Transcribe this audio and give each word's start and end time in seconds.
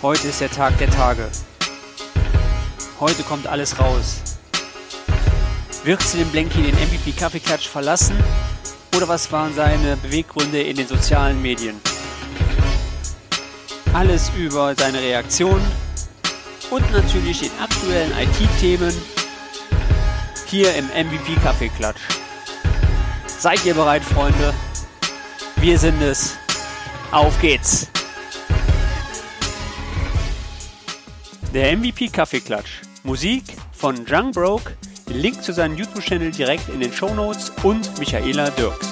Heute 0.00 0.28
ist 0.28 0.40
der 0.40 0.48
Tag 0.48 0.78
der 0.78 0.88
Tage. 0.88 1.28
Heute 3.00 3.24
kommt 3.24 3.48
alles 3.48 3.80
raus. 3.80 4.20
Wirst 5.82 6.14
du 6.14 6.18
den 6.18 6.28
Blanky 6.28 6.62
den 6.62 6.76
MVP 6.76 7.10
Kaffeeklatsch 7.18 7.66
verlassen? 7.66 8.16
Oder 8.94 9.08
was 9.08 9.32
waren 9.32 9.52
seine 9.56 9.96
Beweggründe 9.96 10.62
in 10.62 10.76
den 10.76 10.86
sozialen 10.86 11.42
Medien? 11.42 11.80
Alles 13.92 14.30
über 14.38 14.72
seine 14.76 15.00
Reaktion 15.00 15.60
und 16.70 16.92
natürlich 16.92 17.40
den 17.40 17.50
aktuellen 17.60 18.12
IT-Themen 18.12 18.94
hier 20.46 20.76
im 20.76 20.86
MVP 20.86 21.34
Kaffeeklatsch. 21.42 22.02
Seid 23.26 23.64
ihr 23.64 23.74
bereit, 23.74 24.04
Freunde? 24.04 24.54
Wir 25.56 25.76
sind 25.76 26.00
es. 26.00 26.36
Auf 27.10 27.40
geht's! 27.40 27.88
Der 31.58 31.76
MVP 31.76 32.06
Kaffeeklatsch. 32.06 32.82
Musik 33.02 33.42
von 33.72 34.06
Jung 34.06 34.30
Broke. 34.30 34.76
Link 35.08 35.42
zu 35.42 35.52
seinem 35.52 35.76
YouTube-Channel 35.76 36.30
direkt 36.30 36.68
in 36.68 36.78
den 36.78 36.92
Show 36.92 37.12
Notes 37.12 37.50
und 37.64 37.98
Michaela 37.98 38.48
Dirks. 38.50 38.87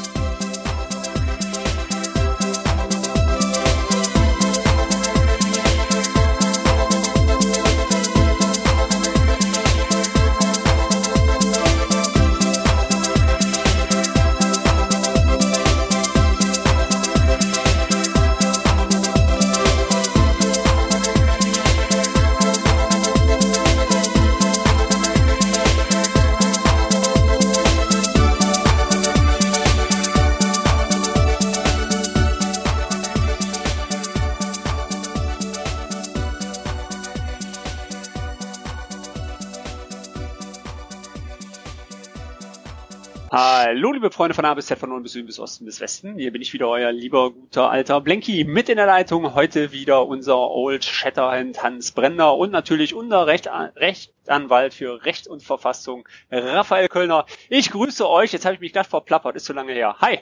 Liebe 44.06 44.14
Freunde 44.14 44.34
von 44.36 44.44
A 44.44 44.54
bis 44.54 44.66
Z, 44.66 44.78
von 44.78 44.90
Norden 44.90 45.02
bis 45.02 45.12
Süden 45.14 45.26
bis 45.26 45.40
Osten 45.40 45.64
bis 45.64 45.80
Westen. 45.80 46.16
Hier 46.16 46.30
bin 46.30 46.40
ich 46.40 46.52
wieder, 46.52 46.68
euer 46.68 46.92
lieber, 46.92 47.32
guter, 47.32 47.70
alter 47.70 48.00
Blenky 48.00 48.44
mit 48.44 48.68
in 48.68 48.76
der 48.76 48.86
Leitung. 48.86 49.34
Heute 49.34 49.72
wieder 49.72 50.06
unser 50.06 50.38
Old 50.38 50.84
Shatterhand 50.84 51.60
Hans 51.60 51.90
Brenner 51.90 52.36
und 52.36 52.52
natürlich 52.52 52.94
unser 52.94 53.26
Recht, 53.26 53.48
Rechtsanwalt 53.48 54.74
für 54.74 55.04
Recht 55.04 55.26
und 55.26 55.42
Verfassung, 55.42 56.08
Raphael 56.30 56.86
Kölner. 56.86 57.26
Ich 57.48 57.72
grüße 57.72 58.08
euch. 58.08 58.32
Jetzt 58.32 58.44
habe 58.44 58.54
ich 58.54 58.60
mich 58.60 58.72
glatt 58.72 58.86
verplappert. 58.86 59.34
Ist 59.34 59.46
zu 59.46 59.52
lange 59.52 59.72
her. 59.72 59.96
Hi. 60.00 60.20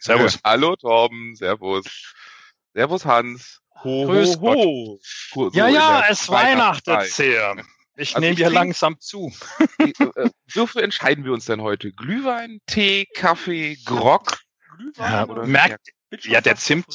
Servus. 0.00 0.40
Hallo, 0.42 0.74
Torben. 0.74 1.36
Servus. 1.36 2.12
Servus, 2.72 3.04
Hans. 3.04 3.62
Ho, 3.84 4.06
Grüß 4.06 4.40
ho, 4.40 4.52
ho. 4.52 4.98
So 5.32 5.50
ja, 5.52 5.68
ja, 5.68 6.06
es 6.08 6.28
weihnachtet 6.28 7.02
sehr. 7.02 7.54
Ich 7.96 8.16
also 8.16 8.26
nehme 8.26 8.38
ja 8.38 8.48
langsam 8.48 8.98
zu. 8.98 9.32
äh, 9.78 9.92
wofür 10.52 10.82
entscheiden 10.82 11.24
wir 11.24 11.32
uns 11.32 11.44
denn 11.44 11.62
heute? 11.62 11.92
Glühwein, 11.92 12.60
Tee, 12.66 13.06
Kaffee, 13.14 13.76
Grog? 13.84 14.40
Glühwein 14.76 15.12
ja, 15.12 15.28
oder 15.28 15.46
merkt, 15.46 15.90
ja, 16.22 16.40
der 16.40 16.56
Zimt, 16.56 16.86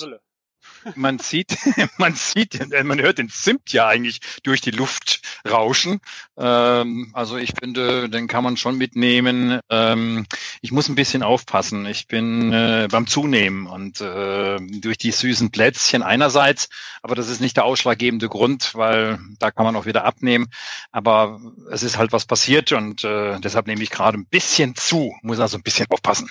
man 0.96 1.20
sieht, 1.20 1.58
man 1.98 2.14
sieht, 2.14 2.60
man 2.84 3.00
hört 3.00 3.18
den 3.18 3.30
Zimt 3.30 3.72
ja 3.72 3.88
eigentlich 3.88 4.20
durch 4.44 4.62
die 4.62 4.72
Luft 4.72 5.22
rauschen. 5.50 6.00
Ähm, 6.38 7.12
also 7.14 7.38
ich 7.38 7.54
finde, 7.60 8.10
den 8.10 8.28
kann 8.28 8.44
man 8.44 8.58
schon 8.58 8.78
mitnehmen. 8.78 9.60
Ähm, 9.70 10.26
ich 10.62 10.72
muss 10.72 10.90
ein 10.90 10.96
bisschen 10.96 11.24
aufpassen. 11.24 11.86
Ich 11.86 12.08
bin 12.08 12.52
äh, 12.54 12.88
beim 12.90 13.08
Zunehmen 13.08 13.68
und 13.68 14.02
äh, 14.02 14.58
durch 14.60 14.98
die 14.98 15.12
süßen 15.12 15.52
Plätzchen 15.52 16.04
einerseits, 16.04 16.70
aber 17.02 17.16
das 17.16 17.30
ist 17.30 17.42
nicht 17.42 17.58
der 17.58 17.66
ausschlaggebende 17.66 18.30
Grund, 18.30 18.76
weil 18.76 19.20
da 19.40 19.52
kann 19.52 19.66
man 19.66 19.76
auch 19.76 19.86
wieder 19.86 20.06
abnehmen. 20.06 20.48
Aber 20.92 21.40
es 21.72 21.84
ist 21.84 21.98
halt 21.98 22.12
was 22.12 22.26
passiert 22.26 22.72
und 22.72 23.04
äh, 23.04 23.40
deshalb 23.40 23.68
nehme 23.68 23.84
ich 23.84 23.90
gerade 23.90 24.18
ein 24.18 24.26
bisschen 24.26 24.76
zu, 24.76 25.14
muss 25.22 25.40
also 25.40 25.58
ein 25.58 25.64
bisschen 25.64 25.88
aufpassen. 25.90 26.30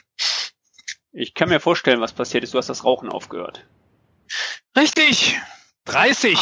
Ich 1.12 1.34
kann 1.34 1.48
mir 1.48 1.60
vorstellen, 1.60 2.00
was 2.00 2.12
passiert 2.12 2.44
ist. 2.44 2.54
Du 2.54 2.58
hast 2.58 2.68
das 2.68 2.84
Rauchen 2.84 3.08
aufgehört. 3.08 3.66
Richtig. 4.78 5.40
30. 5.86 6.38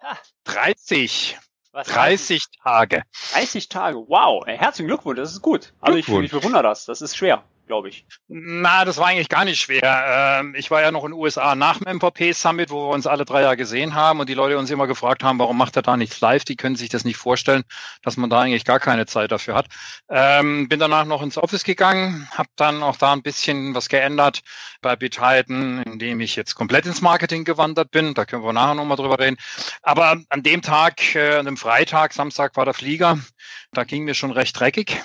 Ah. 0.00 0.16
30. 0.44 1.38
Was 1.72 1.86
30 1.88 2.42
Tage. 2.62 3.02
30 3.32 3.68
Tage. 3.68 3.98
Wow. 4.08 4.46
Herzlichen 4.46 4.88
Glückwunsch. 4.88 5.18
Das 5.18 5.30
ist 5.30 5.42
gut. 5.42 5.74
Also 5.80 5.98
ich, 5.98 6.08
ich 6.08 6.30
bewundere 6.30 6.62
das. 6.62 6.86
Das 6.86 7.02
ist 7.02 7.16
schwer 7.16 7.44
glaube 7.70 7.88
ich. 7.88 8.04
Na, 8.26 8.84
das 8.84 8.98
war 8.98 9.06
eigentlich 9.06 9.28
gar 9.28 9.44
nicht 9.44 9.60
schwer. 9.60 10.40
Ähm, 10.40 10.56
ich 10.56 10.72
war 10.72 10.82
ja 10.82 10.90
noch 10.90 11.04
in 11.04 11.12
den 11.12 11.20
USA 11.20 11.54
nach 11.54 11.78
dem 11.78 11.98
MVP 11.98 12.32
Summit, 12.32 12.68
wo 12.70 12.88
wir 12.88 12.92
uns 12.92 13.06
alle 13.06 13.24
drei 13.24 13.42
Jahre 13.42 13.56
gesehen 13.56 13.94
haben 13.94 14.18
und 14.18 14.28
die 14.28 14.34
Leute 14.34 14.58
uns 14.58 14.72
immer 14.72 14.88
gefragt 14.88 15.22
haben, 15.22 15.38
warum 15.38 15.56
macht 15.56 15.76
er 15.76 15.82
da 15.82 15.96
nichts 15.96 16.20
live? 16.20 16.44
Die 16.44 16.56
können 16.56 16.74
sich 16.74 16.88
das 16.88 17.04
nicht 17.04 17.16
vorstellen, 17.16 17.62
dass 18.02 18.16
man 18.16 18.28
da 18.28 18.40
eigentlich 18.40 18.64
gar 18.64 18.80
keine 18.80 19.06
Zeit 19.06 19.30
dafür 19.30 19.54
hat. 19.54 19.66
Ähm, 20.08 20.68
bin 20.68 20.80
danach 20.80 21.04
noch 21.04 21.22
ins 21.22 21.38
Office 21.38 21.62
gegangen, 21.62 22.28
habe 22.32 22.48
dann 22.56 22.82
auch 22.82 22.96
da 22.96 23.12
ein 23.12 23.22
bisschen 23.22 23.72
was 23.72 23.88
geändert 23.88 24.40
bei 24.82 24.96
Beteiligen, 24.96 25.84
indem 25.84 26.18
ich 26.18 26.34
jetzt 26.34 26.56
komplett 26.56 26.86
ins 26.86 27.02
Marketing 27.02 27.44
gewandert 27.44 27.92
bin. 27.92 28.14
Da 28.14 28.24
können 28.24 28.42
wir 28.42 28.52
nachher 28.52 28.74
nochmal 28.74 28.96
drüber 28.96 29.20
reden. 29.20 29.36
Aber 29.82 30.20
an 30.28 30.42
dem 30.42 30.60
Tag, 30.60 31.14
äh, 31.14 31.36
an 31.36 31.46
dem 31.46 31.56
Freitag, 31.56 32.14
Samstag 32.14 32.56
war 32.56 32.64
der 32.64 32.74
Flieger, 32.74 33.20
da 33.70 33.84
ging 33.84 34.02
mir 34.02 34.14
schon 34.14 34.32
recht 34.32 34.58
dreckig. 34.58 35.00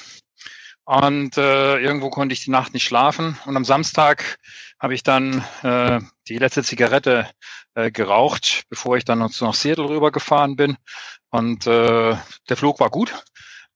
Und 0.85 1.37
äh, 1.37 1.79
irgendwo 1.79 2.11
konnte 2.11 2.33
ich 2.33 2.43
die 2.43 2.51
Nacht 2.51 2.73
nicht 2.73 2.83
schlafen. 2.83 3.37
Und 3.45 3.57
am 3.57 3.65
Samstag 3.65 4.37
habe 4.79 4.93
ich 4.93 5.01
dann 5.01 5.43
äh, 5.63 5.99
die 6.27 6.37
letzte 6.37 6.63
Zigarette 6.63 7.27
äh, 7.73 7.89
geraucht, 7.91 8.63
bevor 8.69 8.95
ich 8.95 9.03
dann 9.03 9.19
noch 9.19 9.31
nach 9.41 9.55
Seattle 9.55 9.89
rübergefahren 9.89 10.55
bin. 10.55 10.77
Und 11.31 11.65
äh, 11.65 12.15
der 12.49 12.57
Flug 12.57 12.79
war 12.79 12.91
gut. 12.91 13.13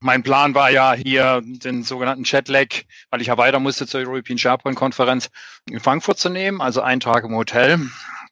Mein 0.01 0.23
Plan 0.23 0.55
war 0.55 0.69
ja 0.69 0.93
hier 0.93 1.41
den 1.43 1.83
sogenannten 1.83 2.23
Jetlag, 2.23 2.67
weil 3.09 3.21
ich 3.21 3.27
ja 3.27 3.37
weiter 3.37 3.59
musste 3.59 3.85
zur 3.85 4.01
European 4.01 4.37
SharePoint 4.37 4.77
Konferenz 4.77 5.29
in 5.69 5.81
Frankfurt 5.81 6.19
zu 6.19 6.29
nehmen, 6.29 6.61
also 6.61 6.81
einen 6.81 7.01
Tag 7.01 7.25
im 7.25 7.35
Hotel. 7.35 7.79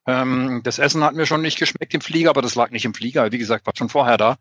Ähm, 0.07 0.61
das 0.63 0.79
Essen 0.79 1.03
hat 1.03 1.15
mir 1.15 1.25
schon 1.25 1.41
nicht 1.41 1.59
geschmeckt 1.59 1.93
im 1.93 2.01
Flieger, 2.01 2.29
aber 2.29 2.41
das 2.41 2.55
lag 2.55 2.71
nicht 2.71 2.85
im 2.85 2.93
Flieger. 2.93 3.31
Wie 3.31 3.37
gesagt, 3.37 3.67
war 3.67 3.73
schon 3.75 3.89
vorher 3.89 4.17
da. 4.17 4.37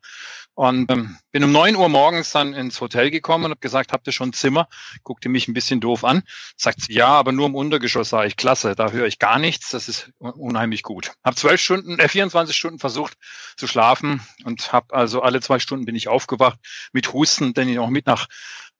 Und 0.55 0.91
ähm, 0.91 1.19
bin 1.33 1.45
um 1.45 1.53
neun 1.53 1.77
Uhr 1.77 1.89
morgens 1.89 2.31
dann 2.31 2.55
ins 2.55 2.81
Hotel 2.81 3.11
gekommen 3.11 3.45
und 3.45 3.51
habe 3.51 3.61
gesagt, 3.61 3.93
habt 3.93 4.07
ihr 4.07 4.13
schon 4.13 4.31
ein 4.31 4.33
Zimmer? 4.33 4.69
Guckte 5.03 5.29
mich 5.29 5.49
ein 5.49 5.55
bisschen 5.55 5.81
doof 5.81 6.05
an. 6.05 6.23
Sagt 6.57 6.83
sie, 6.83 6.95
ja, 6.95 7.09
aber 7.09 7.33
nur 7.33 7.47
im 7.47 7.55
Untergeschoss, 7.55 8.09
sage 8.09 8.29
ich, 8.29 8.37
klasse, 8.37 8.75
da 8.75 8.91
höre 8.91 9.07
ich 9.07 9.19
gar 9.19 9.39
nichts, 9.39 9.71
das 9.71 9.89
ist 9.89 10.13
unheimlich 10.19 10.83
gut. 10.83 11.13
Hab 11.25 11.37
zwölf 11.37 11.61
Stunden, 11.61 11.99
äh, 11.99 12.09
24 12.09 12.57
Stunden 12.57 12.79
versucht 12.79 13.19
zu 13.57 13.67
schlafen 13.67 14.23
und 14.45 14.73
habe 14.73 14.95
also 14.95 15.21
alle 15.21 15.41
zwei 15.41 15.59
Stunden 15.59 15.85
bin 15.85 15.97
ich 15.97 16.09
aufgewacht 16.09 16.59
mit 16.93 17.13
Husten, 17.13 17.53
den 17.53 17.69
ich 17.69 17.79
auch 17.79 17.91
mit 17.91 18.07
nach 18.07 18.29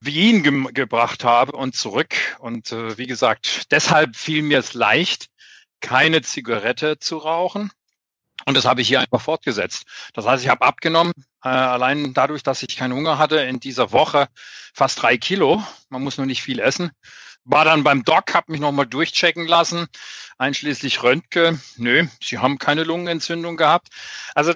Wien 0.01 0.43
ge 0.43 0.73
gebracht 0.73 1.25
habe 1.25 1.53
und 1.53 1.75
zurück. 1.75 2.15
Und 2.39 2.73
äh, 2.73 2.97
wie 2.97 3.07
gesagt, 3.07 3.71
deshalb 3.71 4.17
fiel 4.17 4.43
mir 4.43 4.61
es 4.61 4.73
leicht, 4.73 5.27
keine 5.81 6.23
Zigarette 6.23 6.99
zu 6.99 7.19
rauchen. 7.19 7.71
Und 8.45 8.57
das 8.57 8.65
habe 8.65 8.81
ich 8.81 8.89
hier 8.89 9.01
einfach 9.01 9.21
fortgesetzt. 9.21 9.85
Das 10.13 10.27
heißt, 10.27 10.45
ich 10.45 10.51
habe 10.51 10.65
abgenommen, 10.65 11.13
äh, 11.43 11.49
allein 11.49 12.15
dadurch, 12.15 12.43
dass 12.43 12.63
ich 12.63 12.77
keinen 12.77 12.93
Hunger 12.93 13.19
hatte, 13.19 13.39
in 13.39 13.61
dieser 13.61 13.93
Woche 13.93 14.29
fast 14.75 15.03
drei 15.03 15.17
Kilo. 15.17 15.63
Man 15.89 16.03
muss 16.03 16.19
nur 16.19 16.27
nicht 16.27 16.43
viel 16.43 16.61
essen. 16.61 16.93
War 17.49 17.65
dann 17.65 17.85
beim 17.85 18.03
Doc, 18.03 18.35
habe 18.35 18.51
mich 18.51 18.61
nochmal 18.61 18.87
durchchecken 18.87 19.47
lassen, 19.47 19.87
einschließlich 20.37 21.05
Röntgen. 21.05 21.63
Nö, 21.77 22.09
sie 22.21 22.39
haben 22.39 22.59
keine 22.59 22.83
Lungenentzündung 22.83 23.57
gehabt. 23.57 23.89
Also 24.35 24.53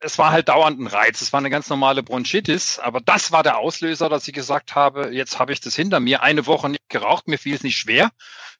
es 0.00 0.18
war 0.18 0.32
halt 0.32 0.48
dauernd 0.48 0.80
ein 0.80 0.88
Reiz. 0.88 1.22
Es 1.22 1.32
war 1.32 1.38
eine 1.38 1.50
ganz 1.50 1.68
normale 1.68 2.02
Bronchitis, 2.02 2.80
aber 2.80 3.00
das 3.00 3.30
war 3.30 3.44
der 3.44 3.58
Auslöser, 3.58 4.08
dass 4.08 4.26
ich 4.26 4.34
gesagt 4.34 4.74
habe, 4.74 5.10
jetzt 5.12 5.38
habe 5.38 5.52
ich 5.52 5.60
das 5.60 5.76
hinter 5.76 6.00
mir. 6.00 6.24
Eine 6.24 6.46
Woche 6.46 6.68
nicht 6.68 6.88
geraucht, 6.88 7.28
mir 7.28 7.38
fiel 7.38 7.54
es 7.54 7.62
nicht 7.62 7.78
schwer. 7.78 8.10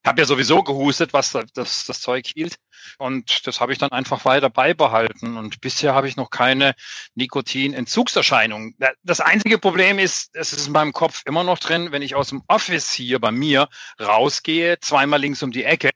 Habe 0.07 0.21
ja 0.21 0.27
sowieso 0.27 0.63
gehustet, 0.63 1.13
was 1.13 1.33
das, 1.33 1.85
das 1.85 2.01
Zeug 2.01 2.27
hielt. 2.27 2.59
Und 2.99 3.47
das 3.47 3.61
habe 3.61 3.73
ich 3.73 3.79
dann 3.79 3.93
einfach 3.93 4.25
weiter 4.25 4.51
beibehalten. 4.51 5.37
Und 5.37 5.61
bisher 5.61 5.95
habe 5.95 6.09
ich 6.09 6.17
noch 6.17 6.31
keine 6.31 6.75
Nikotineንtzugserscheinungen. 7.15 8.77
Das 9.03 9.21
einzige 9.21 9.59
Problem 9.59 9.99
ist, 9.99 10.35
es 10.35 10.53
ist 10.53 10.67
in 10.67 10.73
meinem 10.73 10.93
Kopf 10.93 11.23
immer 11.27 11.45
noch 11.45 11.59
drin, 11.59 11.93
wenn 11.93 12.03
ich 12.03 12.15
aus 12.15 12.29
dem 12.29 12.43
Office 12.49 12.93
hier 12.93 13.21
bei 13.21 13.31
mir 13.31 13.69
rausgehe, 14.01 14.79
zweimal 14.81 15.21
links 15.21 15.43
um 15.43 15.53
die 15.53 15.65
Ecke. 15.65 15.91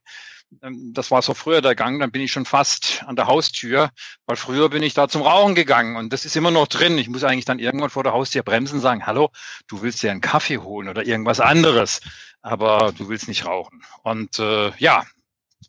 Ähm, 0.63 0.93
das 0.95 1.11
war 1.11 1.23
so 1.23 1.35
früher 1.35 1.61
der 1.61 1.75
Gang, 1.75 2.01
dann 2.01 2.11
bin 2.11 2.23
ich 2.23 2.33
schon 2.33 2.47
fast 2.47 3.05
an 3.07 3.17
der 3.17 3.27
Haustür, 3.27 3.91
weil 4.27 4.37
früher 4.37 4.69
bin 4.69 4.83
ich 4.83 4.95
da 4.95 5.09
zum 5.09 5.23
Rauchen 5.23 5.55
gegangen 5.55 5.97
und 5.97 6.13
das 6.13 6.25
ist 6.25 6.37
immer 6.37 6.51
noch 6.51 6.69
drin. 6.69 6.99
Ich 6.99 7.09
muss 7.09 7.25
eigentlich 7.25 7.45
dann 7.45 7.59
irgendwann 7.59 7.91
vor 7.91 8.05
der 8.05 8.13
Haustür 8.13 8.43
bremsen 8.43 8.77
und 8.77 8.81
sagen, 8.81 9.07
hallo, 9.07 9.31
du 9.67 9.83
willst 9.83 10.03
dir 10.03 10.11
einen 10.11 10.21
Kaffee 10.21 10.59
holen 10.59 10.89
oder 10.89 11.05
irgendwas 11.07 11.41
anderes, 11.41 12.01
aber 12.43 12.93
du 12.97 13.09
willst 13.09 13.29
nicht 13.29 13.47
rauchen. 13.47 13.83
Und 14.03 14.39
äh, 14.39 14.73
ja, 14.79 15.05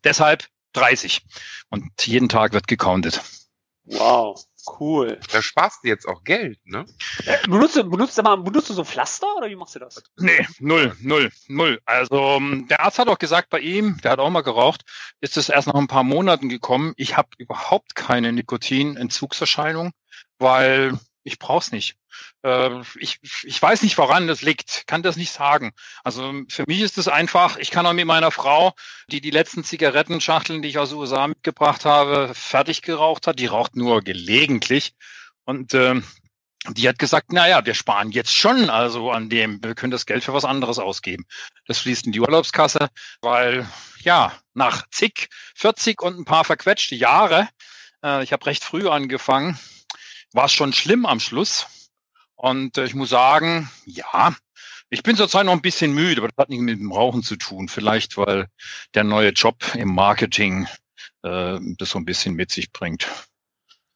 deshalb 0.03 0.47
30. 0.77 1.25
Und 1.69 1.91
jeden 2.05 2.29
Tag 2.29 2.53
wird 2.53 2.67
gecountet. 2.67 3.21
Wow, 3.89 4.43
cool. 4.79 5.17
Da 5.31 5.41
sparst 5.41 5.83
du 5.83 5.87
jetzt 5.87 6.07
auch 6.07 6.23
Geld, 6.23 6.59
ne? 6.65 6.85
Äh, 7.25 7.47
benutzt, 7.47 7.77
du, 7.77 7.83
benutzt, 7.85 8.21
mal, 8.21 8.35
benutzt 8.35 8.69
du 8.69 8.73
so 8.73 8.83
Pflaster 8.83 9.27
oder 9.37 9.49
wie 9.49 9.55
machst 9.55 9.75
du 9.75 9.79
das? 9.79 10.03
Nee, 10.17 10.45
null, 10.59 10.95
null, 10.99 11.31
null. 11.47 11.79
Also 11.85 12.17
ähm, 12.17 12.67
der 12.69 12.81
Arzt 12.81 12.99
hat 12.99 13.07
auch 13.07 13.17
gesagt, 13.17 13.49
bei 13.49 13.59
ihm, 13.59 13.97
der 14.03 14.11
hat 14.11 14.19
auch 14.19 14.29
mal 14.29 14.41
geraucht, 14.41 14.83
ist 15.21 15.37
es 15.37 15.47
erst 15.47 15.67
nach 15.67 15.75
ein 15.75 15.87
paar 15.87 16.03
Monaten 16.03 16.49
gekommen. 16.49 16.93
Ich 16.97 17.15
habe 17.15 17.29
überhaupt 17.37 17.95
keine 17.95 18.33
Nikotinentzugserscheinung, 18.33 19.93
weil 20.37 20.99
ich 21.27 21.39
brauch's 21.39 21.71
nicht. 21.71 21.97
Äh, 22.41 22.81
ich, 22.99 23.19
ich 23.43 23.61
weiß 23.61 23.81
nicht, 23.81 23.97
woran 23.97 24.27
das 24.27 24.41
liegt, 24.41 24.87
kann 24.87 25.03
das 25.03 25.17
nicht 25.17 25.31
sagen. 25.31 25.73
Also 26.03 26.33
für 26.49 26.63
mich 26.65 26.79
ist 26.79 26.97
es 26.97 27.09
einfach, 27.09 27.57
ich 27.57 27.69
kann 27.69 27.85
auch 27.85 27.93
mit 27.93 28.05
meiner 28.05 28.31
Frau, 28.31 28.73
die 29.11 29.19
die 29.19 29.29
letzten 29.29 29.63
Zigarettenschachteln, 29.65 30.61
die 30.61 30.69
ich 30.69 30.77
aus 30.77 30.89
den 30.89 30.99
USA 30.99 31.27
mitgebracht 31.27 31.83
habe, 31.83 32.31
fertig 32.33 32.81
geraucht 32.81 33.27
hat, 33.27 33.39
die 33.39 33.45
raucht 33.45 33.75
nur 33.75 34.01
gelegentlich. 34.01 34.93
Und 35.43 35.73
äh, 35.73 36.01
die 36.69 36.87
hat 36.87 36.97
gesagt, 36.97 37.27
na 37.31 37.47
ja, 37.47 37.65
wir 37.65 37.73
sparen 37.73 38.11
jetzt 38.11 38.33
schon 38.33 38.69
also 38.69 39.11
an 39.11 39.29
dem, 39.29 39.61
wir 39.61 39.75
können 39.75 39.91
das 39.91 40.05
Geld 40.05 40.23
für 40.23 40.33
was 40.33 40.45
anderes 40.45 40.79
ausgeben. 40.79 41.25
Das 41.65 41.79
fließt 41.79 42.05
in 42.05 42.13
die 42.13 42.21
Urlaubskasse, 42.21 42.87
weil 43.21 43.67
ja, 43.99 44.31
nach 44.53 44.87
zig, 44.91 45.27
40 45.55 46.01
und 46.01 46.19
ein 46.19 46.25
paar 46.25 46.45
verquetschte 46.45 46.95
Jahre, 46.95 47.49
äh, 48.01 48.23
ich 48.23 48.31
habe 48.31 48.45
recht 48.45 48.63
früh 48.63 48.87
angefangen, 48.87 49.59
war 50.37 50.45
es 50.45 50.53
schon 50.53 50.71
schlimm 50.71 51.05
am 51.05 51.19
Schluss. 51.19 51.67
Und 52.35 52.77
äh, 52.77 52.85
ich 52.85 52.93
muss 52.93 53.09
sagen, 53.09 53.69
ja, 53.85 54.33
ich 54.89 55.03
bin 55.03 55.17
zurzeit 55.17 55.45
noch 55.45 55.51
ein 55.51 55.61
bisschen 55.61 55.93
müde, 55.93 56.21
aber 56.21 56.29
das 56.29 56.37
hat 56.37 56.49
nichts 56.49 56.63
mit 56.63 56.79
dem 56.79 56.93
Rauchen 56.93 57.23
zu 57.23 57.35
tun. 57.35 57.67
Vielleicht, 57.67 58.15
weil 58.15 58.47
der 58.93 59.03
neue 59.03 59.31
Job 59.31 59.57
im 59.73 59.93
Marketing 59.93 60.67
äh, 61.23 61.59
das 61.77 61.89
so 61.89 61.99
ein 61.99 62.05
bisschen 62.05 62.35
mit 62.35 62.51
sich 62.51 62.71
bringt. 62.71 63.07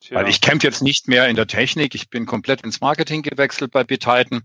Tja. 0.02 0.18
Weil 0.18 0.30
ich 0.30 0.42
kämpfe 0.42 0.66
jetzt 0.66 0.82
nicht 0.82 1.08
mehr 1.08 1.30
in 1.30 1.36
der 1.36 1.46
Technik. 1.46 1.94
Ich 1.94 2.10
bin 2.10 2.26
komplett 2.26 2.62
ins 2.62 2.82
Marketing 2.82 3.22
gewechselt 3.22 3.72
bei 3.72 3.84
Bititan. 3.84 4.42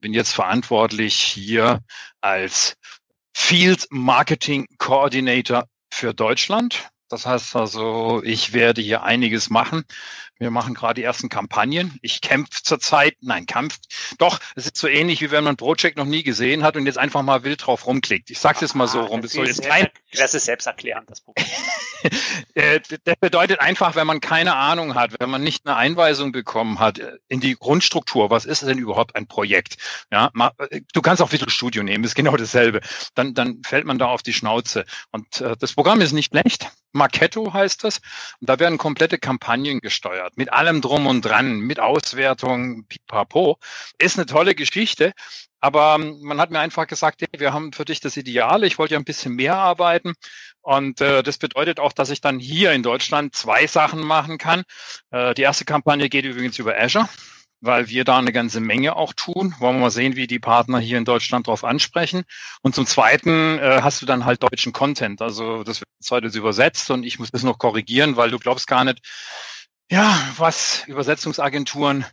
Bin 0.00 0.12
jetzt 0.12 0.34
verantwortlich 0.34 1.16
hier 1.16 1.82
als 2.20 2.76
Field 3.34 3.86
Marketing 3.90 4.66
Coordinator 4.76 5.64
für 5.90 6.12
Deutschland. 6.12 6.90
Das 7.08 7.24
heißt 7.24 7.56
also, 7.56 8.22
ich 8.22 8.52
werde 8.52 8.82
hier 8.82 9.02
einiges 9.02 9.48
machen. 9.48 9.84
Wir 10.38 10.50
machen 10.50 10.74
gerade 10.74 10.94
die 10.94 11.02
ersten 11.02 11.28
Kampagnen. 11.28 11.98
Ich 12.00 12.20
kämpfe 12.20 12.62
zurzeit, 12.62 13.16
nein, 13.20 13.46
Kampf, 13.46 13.78
doch, 14.18 14.38
es 14.54 14.66
ist 14.66 14.76
so 14.76 14.86
ähnlich, 14.86 15.20
wie 15.20 15.30
wenn 15.30 15.44
man 15.44 15.54
ein 15.54 15.56
Projekt 15.56 15.98
noch 15.98 16.04
nie 16.04 16.22
gesehen 16.22 16.62
hat 16.62 16.76
und 16.76 16.86
jetzt 16.86 16.98
einfach 16.98 17.22
mal 17.22 17.42
wild 17.42 17.66
drauf 17.66 17.86
rumklickt. 17.86 18.30
Ich 18.30 18.38
sag's 18.38 18.60
jetzt 18.60 18.74
mal 18.74 18.86
so 18.86 19.00
rum. 19.00 19.20
Das, 19.22 19.32
das, 19.32 19.48
ist, 19.48 19.62
kein, 19.62 19.88
das 20.12 20.34
ist 20.34 20.44
selbsterklärend, 20.44 21.10
das 21.10 21.20
Problem. 21.20 21.46
Äh, 22.54 22.80
das 23.04 23.16
bedeutet 23.20 23.60
einfach, 23.60 23.96
wenn 23.96 24.06
man 24.06 24.20
keine 24.20 24.54
Ahnung 24.54 24.94
hat, 24.94 25.16
wenn 25.18 25.30
man 25.30 25.42
nicht 25.42 25.66
eine 25.66 25.76
Einweisung 25.76 26.30
bekommen 26.30 26.78
hat 26.78 27.00
äh, 27.00 27.18
in 27.28 27.40
die 27.40 27.56
Grundstruktur, 27.56 28.30
was 28.30 28.44
ist 28.44 28.62
denn 28.62 28.78
überhaupt 28.78 29.16
ein 29.16 29.26
Projekt? 29.26 29.76
Ja, 30.12 30.30
äh, 30.70 30.80
du 30.92 31.02
kannst 31.02 31.22
auch 31.22 31.32
Visual 31.32 31.50
Studio 31.50 31.82
nehmen, 31.82 32.04
ist 32.04 32.14
genau 32.14 32.36
dasselbe. 32.36 32.80
Dann, 33.14 33.34
dann 33.34 33.62
fällt 33.64 33.84
man 33.84 33.98
da 33.98 34.06
auf 34.06 34.22
die 34.22 34.32
Schnauze. 34.32 34.84
Und 35.10 35.40
äh, 35.40 35.56
das 35.58 35.72
Programm 35.74 36.00
ist 36.00 36.12
nicht 36.12 36.30
schlecht. 36.30 36.70
Marketo 36.92 37.52
heißt 37.52 37.84
das. 37.84 38.00
Und 38.40 38.48
da 38.48 38.58
werden 38.58 38.78
komplette 38.78 39.18
Kampagnen 39.18 39.80
gesteuert, 39.80 40.27
mit 40.36 40.52
allem 40.52 40.80
drum 40.80 41.06
und 41.06 41.22
dran, 41.22 41.60
mit 41.60 41.80
Auswertung, 41.80 42.84
pipapo. 42.86 43.58
Ist 43.98 44.18
eine 44.18 44.26
tolle 44.26 44.54
Geschichte. 44.54 45.12
Aber 45.60 45.96
ähm, 45.98 46.20
man 46.22 46.40
hat 46.40 46.50
mir 46.50 46.60
einfach 46.60 46.86
gesagt, 46.86 47.20
hey, 47.22 47.40
wir 47.40 47.52
haben 47.52 47.72
für 47.72 47.84
dich 47.84 48.00
das 48.00 48.16
Ideale. 48.16 48.66
Ich 48.66 48.78
wollte 48.78 48.94
ja 48.94 49.00
ein 49.00 49.04
bisschen 49.04 49.34
mehr 49.34 49.56
arbeiten. 49.56 50.14
Und 50.60 51.00
äh, 51.00 51.22
das 51.22 51.38
bedeutet 51.38 51.80
auch, 51.80 51.92
dass 51.92 52.10
ich 52.10 52.20
dann 52.20 52.38
hier 52.38 52.72
in 52.72 52.82
Deutschland 52.82 53.34
zwei 53.34 53.66
Sachen 53.66 54.00
machen 54.00 54.38
kann. 54.38 54.62
Äh, 55.10 55.34
die 55.34 55.42
erste 55.42 55.64
Kampagne 55.64 56.08
geht 56.08 56.24
übrigens 56.24 56.58
über 56.58 56.78
Azure 56.78 57.08
weil 57.60 57.88
wir 57.88 58.04
da 58.04 58.18
eine 58.18 58.32
ganze 58.32 58.60
Menge 58.60 58.96
auch 58.96 59.12
tun. 59.12 59.54
Wollen 59.58 59.76
wir 59.76 59.80
mal 59.82 59.90
sehen, 59.90 60.16
wie 60.16 60.26
die 60.26 60.38
Partner 60.38 60.78
hier 60.78 60.98
in 60.98 61.04
Deutschland 61.04 61.46
darauf 61.46 61.64
ansprechen. 61.64 62.24
Und 62.62 62.74
zum 62.74 62.86
Zweiten 62.86 63.58
äh, 63.58 63.80
hast 63.82 64.00
du 64.02 64.06
dann 64.06 64.24
halt 64.24 64.42
deutschen 64.42 64.72
Content. 64.72 65.22
Also 65.22 65.64
das 65.64 65.80
wird 65.80 65.88
heute 66.10 66.38
übersetzt 66.38 66.90
und 66.90 67.04
ich 67.04 67.18
muss 67.18 67.30
das 67.30 67.42
noch 67.42 67.58
korrigieren, 67.58 68.16
weil 68.16 68.30
du 68.30 68.38
glaubst 68.38 68.66
gar 68.66 68.84
nicht, 68.84 69.00
ja, 69.90 70.18
was 70.36 70.84
Übersetzungsagenturen 70.86 72.04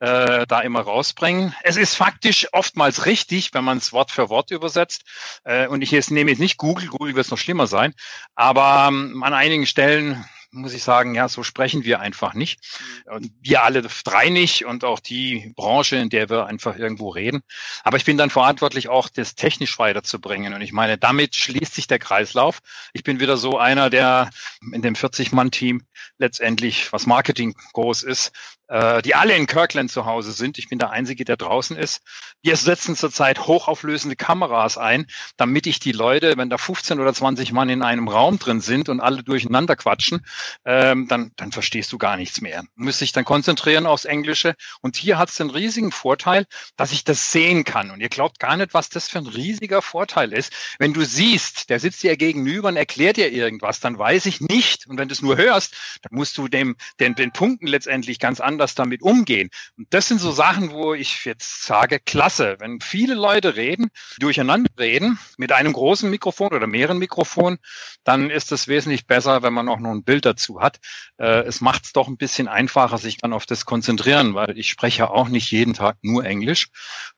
äh, 0.00 0.46
da 0.46 0.60
immer 0.60 0.80
rausbringen. 0.80 1.54
Es 1.62 1.76
ist 1.76 1.94
faktisch 1.94 2.48
oftmals 2.52 3.06
richtig, 3.06 3.52
wenn 3.54 3.64
man 3.64 3.78
es 3.78 3.92
Wort 3.92 4.10
für 4.10 4.28
Wort 4.28 4.50
übersetzt. 4.50 5.02
Äh, 5.44 5.66
und 5.66 5.82
ich 5.82 5.90
jetzt 5.90 6.10
nehme 6.10 6.30
jetzt 6.30 6.40
nicht 6.40 6.58
Google, 6.58 6.88
Google 6.88 7.14
wird 7.14 7.26
es 7.26 7.30
noch 7.30 7.38
schlimmer 7.38 7.66
sein, 7.66 7.94
aber 8.34 8.88
ähm, 8.88 9.22
an 9.22 9.34
einigen 9.34 9.66
Stellen 9.66 10.24
muss 10.54 10.72
ich 10.72 10.82
sagen, 10.82 11.14
ja, 11.14 11.28
so 11.28 11.42
sprechen 11.42 11.84
wir 11.84 12.00
einfach 12.00 12.34
nicht. 12.34 12.60
Und 13.06 13.32
wir 13.40 13.62
alle 13.62 13.82
drei 13.82 14.30
nicht 14.30 14.64
und 14.64 14.84
auch 14.84 15.00
die 15.00 15.52
Branche, 15.56 15.96
in 15.96 16.08
der 16.08 16.30
wir 16.30 16.46
einfach 16.46 16.76
irgendwo 16.76 17.10
reden. 17.10 17.42
Aber 17.82 17.96
ich 17.96 18.04
bin 18.04 18.16
dann 18.16 18.30
verantwortlich, 18.30 18.88
auch 18.88 19.08
das 19.08 19.34
technisch 19.34 19.78
weiterzubringen. 19.78 20.54
Und 20.54 20.60
ich 20.62 20.72
meine, 20.72 20.98
damit 20.98 21.36
schließt 21.36 21.74
sich 21.74 21.86
der 21.86 21.98
Kreislauf. 21.98 22.60
Ich 22.92 23.04
bin 23.04 23.20
wieder 23.20 23.36
so 23.36 23.58
einer, 23.58 23.90
der 23.90 24.30
in 24.72 24.82
dem 24.82 24.94
40-Mann-Team 24.94 25.82
letztendlich, 26.18 26.92
was 26.92 27.06
Marketing 27.06 27.54
groß 27.72 28.02
ist, 28.04 28.32
die 28.68 29.14
alle 29.14 29.36
in 29.36 29.46
Kirkland 29.46 29.90
zu 29.90 30.06
Hause 30.06 30.32
sind. 30.32 30.58
Ich 30.58 30.68
bin 30.68 30.78
der 30.78 30.90
Einzige, 30.90 31.24
der 31.24 31.36
draußen 31.36 31.76
ist. 31.76 32.00
Wir 32.42 32.56
setzen 32.56 32.96
zurzeit 32.96 33.46
hochauflösende 33.46 34.16
Kameras 34.16 34.78
ein, 34.78 35.06
damit 35.36 35.66
ich 35.66 35.80
die 35.80 35.92
Leute, 35.92 36.36
wenn 36.36 36.50
da 36.50 36.58
15 36.58 36.98
oder 36.98 37.12
20 37.12 37.52
Mann 37.52 37.68
in 37.68 37.82
einem 37.82 38.08
Raum 38.08 38.38
drin 38.38 38.60
sind 38.60 38.88
und 38.88 39.00
alle 39.00 39.22
durcheinander 39.22 39.76
quatschen, 39.76 40.24
ähm, 40.64 41.08
dann, 41.08 41.32
dann 41.36 41.52
verstehst 41.52 41.92
du 41.92 41.98
gar 41.98 42.16
nichts 42.16 42.40
mehr. 42.40 42.62
Du 42.62 42.84
musst 42.84 43.00
dich 43.00 43.12
dann 43.12 43.24
konzentrieren 43.24 43.86
aufs 43.86 44.06
Englische. 44.06 44.54
Und 44.80 44.96
hier 44.96 45.18
hat 45.18 45.28
es 45.28 45.36
den 45.36 45.50
riesigen 45.50 45.92
Vorteil, 45.92 46.46
dass 46.76 46.92
ich 46.92 47.04
das 47.04 47.32
sehen 47.32 47.64
kann. 47.64 47.90
Und 47.90 48.00
ihr 48.00 48.08
glaubt 48.08 48.38
gar 48.38 48.56
nicht, 48.56 48.74
was 48.74 48.88
das 48.88 49.08
für 49.08 49.18
ein 49.18 49.26
riesiger 49.26 49.82
Vorteil 49.82 50.32
ist. 50.32 50.52
Wenn 50.78 50.94
du 50.94 51.04
siehst, 51.04 51.70
der 51.70 51.80
sitzt 51.80 52.02
dir 52.02 52.16
gegenüber 52.16 52.68
und 52.68 52.76
erklärt 52.76 53.18
dir 53.18 53.30
irgendwas, 53.30 53.80
dann 53.80 53.98
weiß 53.98 54.26
ich 54.26 54.40
nicht. 54.40 54.86
Und 54.86 54.98
wenn 54.98 55.08
du 55.08 55.12
es 55.12 55.22
nur 55.22 55.36
hörst, 55.36 55.74
dann 56.02 56.16
musst 56.16 56.38
du 56.38 56.48
dem, 56.48 56.76
den, 57.00 57.14
den 57.14 57.32
Punkten 57.32 57.66
letztendlich 57.66 58.18
ganz 58.18 58.40
anders 58.40 58.53
anders 58.54 58.74
damit 58.74 59.02
umgehen. 59.02 59.50
Und 59.76 59.86
das 59.90 60.08
sind 60.08 60.20
so 60.20 60.30
Sachen, 60.30 60.70
wo 60.70 60.94
ich 60.94 61.24
jetzt 61.24 61.64
sage, 61.64 61.98
klasse, 61.98 62.56
wenn 62.60 62.80
viele 62.80 63.14
Leute 63.14 63.56
reden, 63.56 63.88
durcheinander 64.18 64.70
reden, 64.78 65.18
mit 65.36 65.52
einem 65.52 65.72
großen 65.72 66.08
Mikrofon 66.08 66.52
oder 66.52 66.66
mehreren 66.66 66.98
Mikrofonen, 66.98 67.58
dann 68.04 68.30
ist 68.30 68.52
es 68.52 68.68
wesentlich 68.68 69.06
besser, 69.06 69.42
wenn 69.42 69.52
man 69.52 69.68
auch 69.68 69.80
noch 69.80 69.90
ein 69.90 70.04
Bild 70.04 70.24
dazu 70.24 70.60
hat. 70.60 70.78
Äh, 71.18 71.42
es 71.42 71.60
macht 71.60 71.84
es 71.84 71.92
doch 71.92 72.06
ein 72.06 72.16
bisschen 72.16 72.48
einfacher, 72.48 72.98
sich 72.98 73.18
dann 73.18 73.32
auf 73.32 73.44
das 73.46 73.64
konzentrieren, 73.64 74.34
weil 74.34 74.56
ich 74.56 74.70
spreche 74.70 75.10
auch 75.10 75.28
nicht 75.28 75.50
jeden 75.50 75.74
Tag 75.74 75.96
nur 76.02 76.24
Englisch 76.24 76.68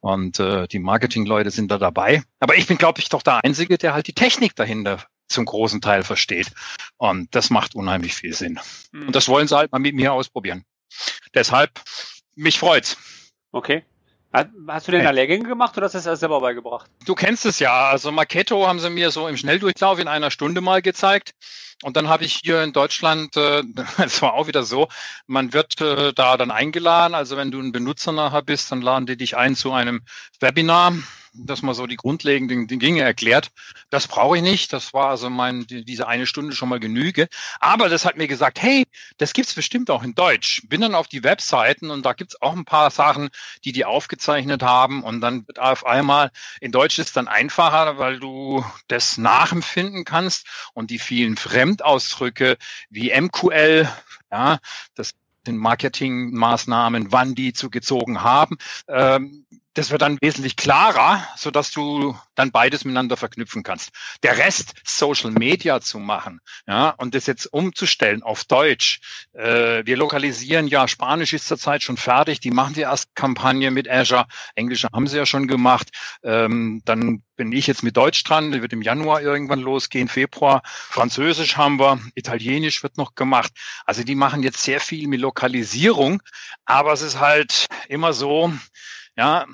und 0.00 0.40
äh, 0.40 0.66
die 0.68 0.78
Marketingleute 0.78 1.50
sind 1.50 1.70
da 1.70 1.78
dabei. 1.78 2.22
Aber 2.40 2.56
ich 2.56 2.66
bin, 2.66 2.78
glaube 2.78 3.00
ich, 3.00 3.10
doch 3.10 3.22
der 3.22 3.44
Einzige, 3.44 3.76
der 3.76 3.92
halt 3.92 4.06
die 4.06 4.14
Technik 4.14 4.56
dahinter 4.56 5.04
zum 5.28 5.44
großen 5.44 5.80
Teil 5.80 6.02
versteht. 6.02 6.52
Und 6.96 7.34
das 7.34 7.50
macht 7.50 7.75
unheimlich 7.75 8.14
viel 8.14 8.32
Sinn. 8.32 8.58
Und 8.92 9.14
das 9.14 9.28
wollen 9.28 9.49
sie 9.49 9.56
halt 9.56 9.72
mal 9.72 9.78
mit 9.78 9.94
mir 9.94 10.12
ausprobieren. 10.12 10.64
Deshalb, 11.36 11.70
mich 12.34 12.58
freut's. 12.58 12.96
Okay. 13.52 13.84
Hast 14.32 14.88
du 14.88 14.92
denn 14.92 15.04
da 15.04 15.10
Lehrgänge 15.10 15.46
gemacht 15.48 15.76
oder 15.76 15.86
hast 15.86 15.94
du 15.94 16.00
das 16.00 16.20
selber 16.20 16.40
beigebracht? 16.40 16.90
Du 17.04 17.14
kennst 17.14 17.46
es 17.46 17.58
ja. 17.58 17.88
Also 17.88 18.10
Marketo 18.10 18.66
haben 18.66 18.80
sie 18.80 18.90
mir 18.90 19.10
so 19.10 19.28
im 19.28 19.36
Schnelldurchlauf 19.36 19.98
in 19.98 20.08
einer 20.08 20.30
Stunde 20.30 20.60
mal 20.60 20.82
gezeigt. 20.82 21.32
Und 21.82 21.96
dann 21.96 22.08
habe 22.08 22.24
ich 22.24 22.40
hier 22.42 22.62
in 22.62 22.72
Deutschland, 22.72 23.36
äh, 23.36 23.62
das 23.98 24.22
war 24.22 24.32
auch 24.32 24.46
wieder 24.46 24.62
so, 24.62 24.88
man 25.26 25.52
wird 25.52 25.80
äh, 25.80 26.12
da 26.14 26.38
dann 26.38 26.50
eingeladen. 26.50 27.14
Also 27.14 27.36
wenn 27.36 27.50
du 27.50 27.60
ein 27.60 27.72
Benutzer 27.72 28.12
nachher 28.12 28.42
bist, 28.42 28.72
dann 28.72 28.80
laden 28.80 29.06
die 29.06 29.16
dich 29.16 29.36
ein 29.36 29.56
zu 29.56 29.72
einem 29.72 30.02
Webinar 30.40 30.94
dass 31.38 31.62
man 31.62 31.74
so 31.74 31.86
die 31.86 31.96
grundlegenden 31.96 32.66
Dinge 32.66 33.02
erklärt. 33.02 33.50
Das 33.90 34.08
brauche 34.08 34.36
ich 34.36 34.42
nicht. 34.42 34.72
Das 34.72 34.94
war 34.94 35.10
also 35.10 35.30
mein, 35.30 35.66
diese 35.66 36.08
eine 36.08 36.26
Stunde 36.26 36.54
schon 36.54 36.68
mal 36.68 36.80
Genüge. 36.80 37.28
Aber 37.60 37.88
das 37.88 38.04
hat 38.04 38.16
mir 38.16 38.28
gesagt, 38.28 38.62
hey, 38.62 38.84
das 39.18 39.32
gibt's 39.32 39.54
bestimmt 39.54 39.90
auch 39.90 40.02
in 40.02 40.14
Deutsch. 40.14 40.62
Bin 40.68 40.80
dann 40.80 40.94
auf 40.94 41.08
die 41.08 41.24
Webseiten 41.24 41.90
und 41.90 42.04
da 42.04 42.12
gibt's 42.12 42.40
auch 42.40 42.54
ein 42.54 42.64
paar 42.64 42.90
Sachen, 42.90 43.28
die 43.64 43.72
die 43.72 43.84
aufgezeichnet 43.84 44.62
haben. 44.62 45.02
Und 45.02 45.20
dann 45.20 45.46
wird 45.46 45.58
auf 45.58 45.86
einmal, 45.86 46.30
in 46.60 46.72
Deutsch 46.72 46.98
ist 46.98 47.16
dann 47.16 47.28
einfacher, 47.28 47.98
weil 47.98 48.18
du 48.18 48.64
das 48.88 49.18
nachempfinden 49.18 50.04
kannst 50.04 50.46
und 50.74 50.90
die 50.90 50.98
vielen 50.98 51.36
Fremdausdrücke 51.36 52.56
wie 52.90 53.12
MQL, 53.18 53.88
ja, 54.30 54.58
das 54.94 55.14
den 55.46 55.56
Marketingmaßnahmen, 55.56 57.12
wann 57.12 57.34
die 57.34 57.52
zugezogen 57.52 58.22
haben. 58.22 58.56
Ähm, 58.88 59.46
das 59.76 59.90
wird 59.90 60.00
dann 60.00 60.16
wesentlich 60.23 60.56
klarer, 60.56 61.28
so 61.37 61.50
dass 61.50 61.71
du 61.71 62.18
dann 62.35 62.50
beides 62.50 62.87
miteinander 62.87 63.18
verknüpfen 63.18 63.62
kannst. 63.62 63.90
Der 64.23 64.38
Rest, 64.38 64.73
Social 64.85 65.30
Media 65.30 65.83
zu 65.83 65.99
machen, 65.99 66.40
ja, 66.66 66.90
und 66.90 67.14
das 67.14 67.26
jetzt 67.26 67.47
umzustellen 67.52 68.23
auf 68.23 68.45
Deutsch. 68.45 69.00
Äh, 69.35 69.85
wir 69.85 69.99
lokalisieren 69.99 70.66
ja, 70.66 70.88
Spanisch 70.88 71.35
ist 71.35 71.47
zurzeit 71.47 71.83
schon 71.83 71.99
fertig. 71.99 72.40
Die 72.40 72.50
machen 72.50 72.73
die 72.73 72.80
erste 72.80 73.12
Kampagne 73.14 73.71
mit 73.71 73.88
Azure. 73.88 74.26
Englische 74.54 74.88
haben 74.95 75.06
sie 75.06 75.18
ja 75.18 75.26
schon 75.26 75.47
gemacht. 75.47 75.90
Ähm, 76.23 76.80
dann 76.87 77.23
bin 77.37 77.52
ich 77.52 77.66
jetzt 77.66 77.83
mit 77.83 77.99
Deutsch 77.99 78.25
dran. 78.25 78.52
Die 78.52 78.62
wird 78.62 78.73
im 78.73 78.80
Januar 78.80 79.21
irgendwann 79.21 79.61
losgehen, 79.61 80.09
Februar. 80.09 80.62
Französisch 80.64 81.59
haben 81.59 81.78
wir, 81.78 82.00
Italienisch 82.14 82.83
wird 82.83 82.97
noch 82.97 83.14
gemacht. 83.14 83.52
Also 83.85 84.04
die 84.04 84.14
machen 84.14 84.42
jetzt 84.42 84.62
sehr 84.62 84.80
viel 84.80 85.06
mit 85.06 85.21
Lokalisierung, 85.21 86.23
aber 86.64 86.95
es 86.95 87.02
ist 87.02 87.21
halt 87.21 87.66
immer 87.88 88.14
so, 88.14 88.50
ja, 89.16 89.46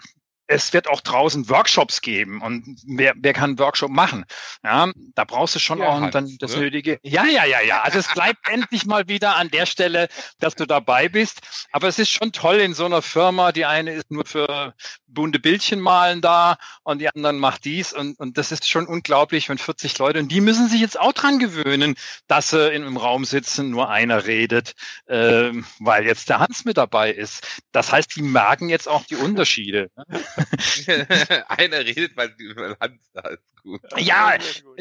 es 0.53 0.73
wird 0.73 0.89
auch 0.89 1.01
draußen 1.01 1.49
Workshops 1.49 2.01
geben 2.01 2.43
und 2.43 2.81
wer, 2.87 3.15
wer 3.17 3.33
kann 3.33 3.51
einen 3.51 3.59
Workshop 3.59 3.91
machen? 3.91 4.25
Ja, 4.63 4.91
da 5.15 5.25
brauchst 5.25 5.55
du 5.55 5.59
schon 5.59 5.79
ja, 5.79 5.89
auch 5.89 6.01
halt, 6.01 6.15
dann 6.15 6.37
das 6.39 6.55
ne? 6.55 6.63
nötige. 6.63 6.99
Ja, 7.03 7.25
ja, 7.25 7.45
ja, 7.45 7.61
ja. 7.61 7.83
Also 7.83 7.99
es 7.99 8.09
bleibt 8.09 8.49
endlich 8.51 8.87
mal 8.87 9.09
wieder 9.09 9.37
an 9.37 9.51
der 9.51 9.67
Stelle, 9.67 10.09
dass 10.39 10.55
du 10.55 10.67
dabei 10.67 11.09
bist. 11.09 11.41
Aber 11.73 11.89
es 11.89 11.99
ist 11.99 12.11
schon 12.11 12.33
toll 12.33 12.57
in 12.57 12.75
so 12.75 12.85
einer 12.85 13.03
Firma. 13.03 13.53
Die 13.53 13.65
eine 13.65 13.93
ist 13.93 14.11
nur 14.11 14.25
für 14.25 14.75
bunte 15.13 15.39
Bildchen 15.39 15.81
malen 15.81 16.21
da 16.21 16.57
und 16.83 17.01
die 17.01 17.09
anderen 17.09 17.39
macht 17.39 17.65
dies 17.65 17.93
und, 17.93 18.19
und 18.19 18.39
das 18.39 18.53
ist 18.53 18.69
schon 18.69 18.87
unglaublich, 18.87 19.49
wenn 19.49 19.59
40 19.59 19.99
Leute 19.99 20.19
und 20.19 20.29
die 20.29 20.41
müssen 20.41 20.69
sich 20.69 20.81
jetzt 20.81 20.99
auch 20.99 21.13
dran 21.13 21.39
gewöhnen, 21.39 21.95
dass 22.27 22.51
sie 22.51 22.73
in 22.73 22.83
einem 22.83 22.97
Raum 22.97 23.25
sitzen, 23.25 23.71
nur 23.71 23.91
einer 23.91 24.27
redet, 24.27 24.75
äh, 25.07 25.53
weil 25.79 26.07
jetzt 26.07 26.29
der 26.29 26.41
Hans 26.41 26.65
mit 26.65 26.77
dabei 26.77 27.13
ist. 27.13 27.47
Das 27.73 27.93
heißt, 27.93 28.17
die 28.17 28.23
merken 28.23 28.69
jetzt 28.69 28.89
auch 28.89 29.05
die 29.05 29.17
Unterschiede. 29.17 29.91
einer 31.49 31.79
redet, 31.79 32.17
weil, 32.17 32.35
weil 32.55 32.77
Hans 32.81 33.01
da 33.13 33.29
ist. 33.29 33.43
Gut. 33.63 33.81
Ja, 33.97 34.35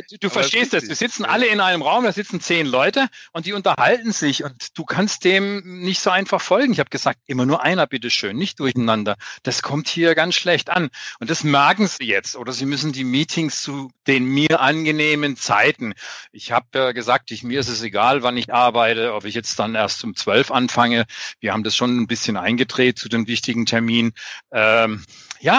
du, 0.10 0.18
du 0.20 0.30
verstehst 0.30 0.74
das. 0.74 0.88
Wir 0.88 0.96
sitzen 0.96 1.24
alle 1.24 1.46
in 1.46 1.60
einem 1.60 1.84
Raum, 1.84 2.04
da 2.04 2.12
sitzen 2.12 2.42
zehn 2.42 2.66
Leute 2.66 3.10
und 3.32 3.46
die 3.46 3.54
unterhalten 3.54 4.12
sich 4.12 4.44
und 4.44 4.76
du 4.76 4.86
kannst 4.86 5.24
dem 5.24 5.84
nicht 5.84 6.02
so 6.02 6.10
einfach 6.10 6.42
folgen. 6.42 6.74
Ich 6.74 6.80
habe 6.80 6.90
gesagt, 6.90 7.20
immer 7.28 7.46
nur 7.46 7.62
einer, 7.62 7.86
bitteschön, 7.86 8.36
nicht 8.36 8.60
durcheinander. 8.60 9.18
Das 9.44 9.62
kommt 9.62 9.88
hier 9.88 10.16
ganz 10.16 10.34
schlecht 10.34 10.72
an. 10.72 10.90
Und 11.20 11.30
das 11.30 11.44
merken 11.44 11.88
sie 11.88 12.06
jetzt. 12.06 12.36
Oder 12.36 12.54
sie 12.54 12.66
müssen 12.66 12.92
die 12.92 13.04
Meetings 13.04 13.62
zu 13.62 13.92
den 14.08 14.26
mir 14.26 14.60
angenehmen 14.62 15.38
Zeiten. 15.38 15.94
Ich 16.32 16.52
habe 16.52 16.66
ja 16.74 16.92
gesagt, 16.92 17.30
ich, 17.30 17.44
mir 17.44 17.60
ist 17.60 17.70
es 17.70 17.84
egal, 17.84 18.24
wann 18.24 18.36
ich 18.36 18.52
arbeite, 18.52 19.14
ob 19.14 19.26
ich 19.26 19.36
jetzt 19.36 19.60
dann 19.60 19.76
erst 19.76 20.04
um 20.04 20.16
zwölf 20.16 20.50
anfange. 20.50 21.06
Wir 21.40 21.54
haben 21.54 21.64
das 21.64 21.76
schon 21.76 22.00
ein 22.00 22.08
bisschen 22.08 22.36
eingedreht 22.36 22.98
zu 22.98 23.10
den 23.10 23.28
wichtigen 23.28 23.68
Terminen. 23.68 24.14
Ähm, 24.52 25.06
ja, 25.40 25.51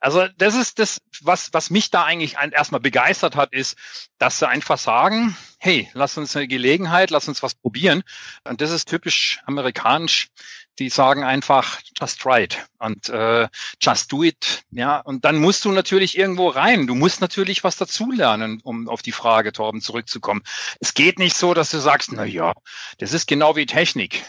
also 0.00 0.26
das 0.36 0.54
ist 0.54 0.78
das, 0.78 1.00
was, 1.22 1.52
was 1.52 1.70
mich 1.70 1.90
da 1.90 2.04
eigentlich 2.04 2.36
erstmal 2.52 2.80
begeistert 2.80 3.36
hat, 3.36 3.52
ist, 3.52 3.76
dass 4.18 4.38
sie 4.38 4.48
einfach 4.48 4.78
sagen, 4.78 5.36
hey, 5.58 5.88
lass 5.92 6.16
uns 6.16 6.36
eine 6.36 6.48
Gelegenheit, 6.48 7.10
lass 7.10 7.28
uns 7.28 7.42
was 7.42 7.54
probieren. 7.54 8.02
Und 8.44 8.60
das 8.60 8.70
ist 8.70 8.88
typisch 8.88 9.40
amerikanisch. 9.44 10.28
Die 10.78 10.90
sagen 10.90 11.24
einfach, 11.24 11.80
just 12.00 12.20
try 12.20 12.44
it 12.44 12.64
und 12.78 13.08
äh, 13.08 13.48
just 13.80 14.12
do 14.12 14.22
it. 14.22 14.62
Ja, 14.70 14.98
und 15.00 15.24
dann 15.24 15.38
musst 15.38 15.64
du 15.64 15.72
natürlich 15.72 16.16
irgendwo 16.16 16.48
rein. 16.48 16.86
Du 16.86 16.94
musst 16.94 17.20
natürlich 17.20 17.64
was 17.64 17.76
dazulernen, 17.76 18.60
um 18.62 18.88
auf 18.88 19.02
die 19.02 19.10
Frage, 19.10 19.52
Torben, 19.52 19.80
zurückzukommen. 19.80 20.42
Es 20.78 20.94
geht 20.94 21.18
nicht 21.18 21.36
so, 21.36 21.52
dass 21.52 21.70
du 21.70 21.78
sagst, 21.78 22.12
na 22.12 22.24
ja, 22.24 22.52
das 22.98 23.12
ist 23.12 23.26
genau 23.26 23.56
wie 23.56 23.66
Technik. 23.66 24.24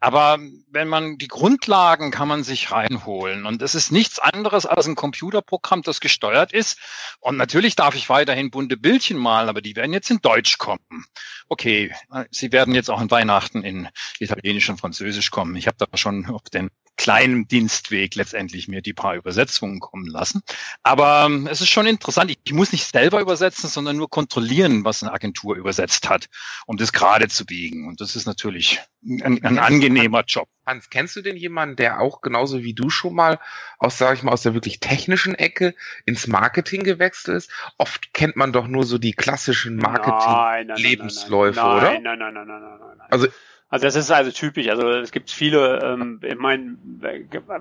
Aber 0.00 0.38
wenn 0.70 0.88
man 0.88 1.18
die 1.18 1.28
Grundlagen 1.28 2.10
kann 2.10 2.28
man 2.28 2.44
sich 2.44 2.70
reinholen 2.70 3.46
und 3.46 3.62
es 3.62 3.74
ist 3.74 3.92
nichts 3.92 4.18
anderes 4.18 4.66
als 4.66 4.86
ein 4.86 4.94
Computerprogramm, 4.94 5.82
das 5.82 6.00
gesteuert 6.00 6.52
ist. 6.52 6.78
Und 7.20 7.36
natürlich 7.36 7.76
darf 7.76 7.94
ich 7.94 8.08
weiterhin 8.08 8.50
bunte 8.50 8.76
Bildchen 8.76 9.18
malen, 9.18 9.48
aber 9.48 9.60
die 9.60 9.76
werden 9.76 9.92
jetzt 9.92 10.10
in 10.10 10.20
Deutsch 10.20 10.58
kommen. 10.58 11.06
Okay, 11.48 11.94
sie 12.30 12.52
werden 12.52 12.74
jetzt 12.74 12.90
auch 12.90 13.00
in 13.00 13.10
Weihnachten 13.10 13.62
in 13.62 13.88
Italienisch 14.18 14.68
und 14.70 14.80
Französisch 14.80 15.30
kommen. 15.30 15.56
Ich 15.56 15.66
habe 15.66 15.76
da 15.78 15.86
schon 15.96 16.26
auf 16.26 16.42
den 16.52 16.70
kleinen 16.96 17.48
Dienstweg 17.48 18.14
letztendlich 18.14 18.68
mir 18.68 18.80
die 18.80 18.92
paar 18.92 19.16
Übersetzungen 19.16 19.80
kommen 19.80 20.06
lassen. 20.06 20.42
Aber 20.82 21.24
ähm, 21.26 21.48
es 21.50 21.60
ist 21.60 21.70
schon 21.70 21.86
interessant. 21.86 22.30
Ich, 22.30 22.38
ich, 22.44 22.52
muss 22.52 22.72
nicht 22.72 22.86
selber 22.86 23.20
übersetzen, 23.20 23.68
sondern 23.68 23.96
nur 23.96 24.08
kontrollieren, 24.08 24.84
was 24.84 25.02
eine 25.02 25.12
Agentur 25.12 25.56
übersetzt 25.56 26.08
hat, 26.08 26.28
um 26.66 26.76
das 26.76 26.92
gerade 26.92 27.28
zu 27.28 27.46
biegen. 27.46 27.88
Und 27.88 28.00
das 28.00 28.16
ist 28.16 28.26
natürlich 28.26 28.80
ein, 29.04 29.42
ein 29.44 29.58
angenehmer 29.58 30.24
Job. 30.26 30.48
Hans, 30.66 30.88
kennst 30.88 31.14
du 31.16 31.20
denn 31.20 31.36
jemanden, 31.36 31.76
der 31.76 32.00
auch 32.00 32.22
genauso 32.22 32.62
wie 32.62 32.74
du 32.74 32.88
schon 32.88 33.14
mal 33.14 33.38
aus, 33.78 33.98
sage 33.98 34.16
ich 34.16 34.22
mal, 34.22 34.32
aus 34.32 34.42
der 34.42 34.54
wirklich 34.54 34.80
technischen 34.80 35.34
Ecke 35.34 35.74
ins 36.06 36.26
Marketing 36.26 36.84
gewechselt 36.84 37.36
ist? 37.36 37.50
Oft 37.76 38.14
kennt 38.14 38.36
man 38.36 38.52
doch 38.52 38.66
nur 38.66 38.84
so 38.84 38.98
die 38.98 39.12
klassischen 39.12 39.76
Marketing-Lebensläufe, 39.76 41.60
oder? 41.60 42.00
Nein, 42.00 42.02
nein, 42.02 42.18
nein, 42.18 42.34
nein, 42.34 42.46
nein, 42.46 42.60
nein, 42.60 42.78
nein. 42.98 43.08
Also 43.10 43.28
also 43.70 43.86
das 43.86 43.96
ist 43.96 44.10
also 44.10 44.30
typisch. 44.30 44.68
Also 44.68 44.88
es 44.90 45.10
gibt 45.10 45.30
viele, 45.30 45.80
ähm, 45.82 46.20
ich 46.22 46.38
meine, 46.38 46.76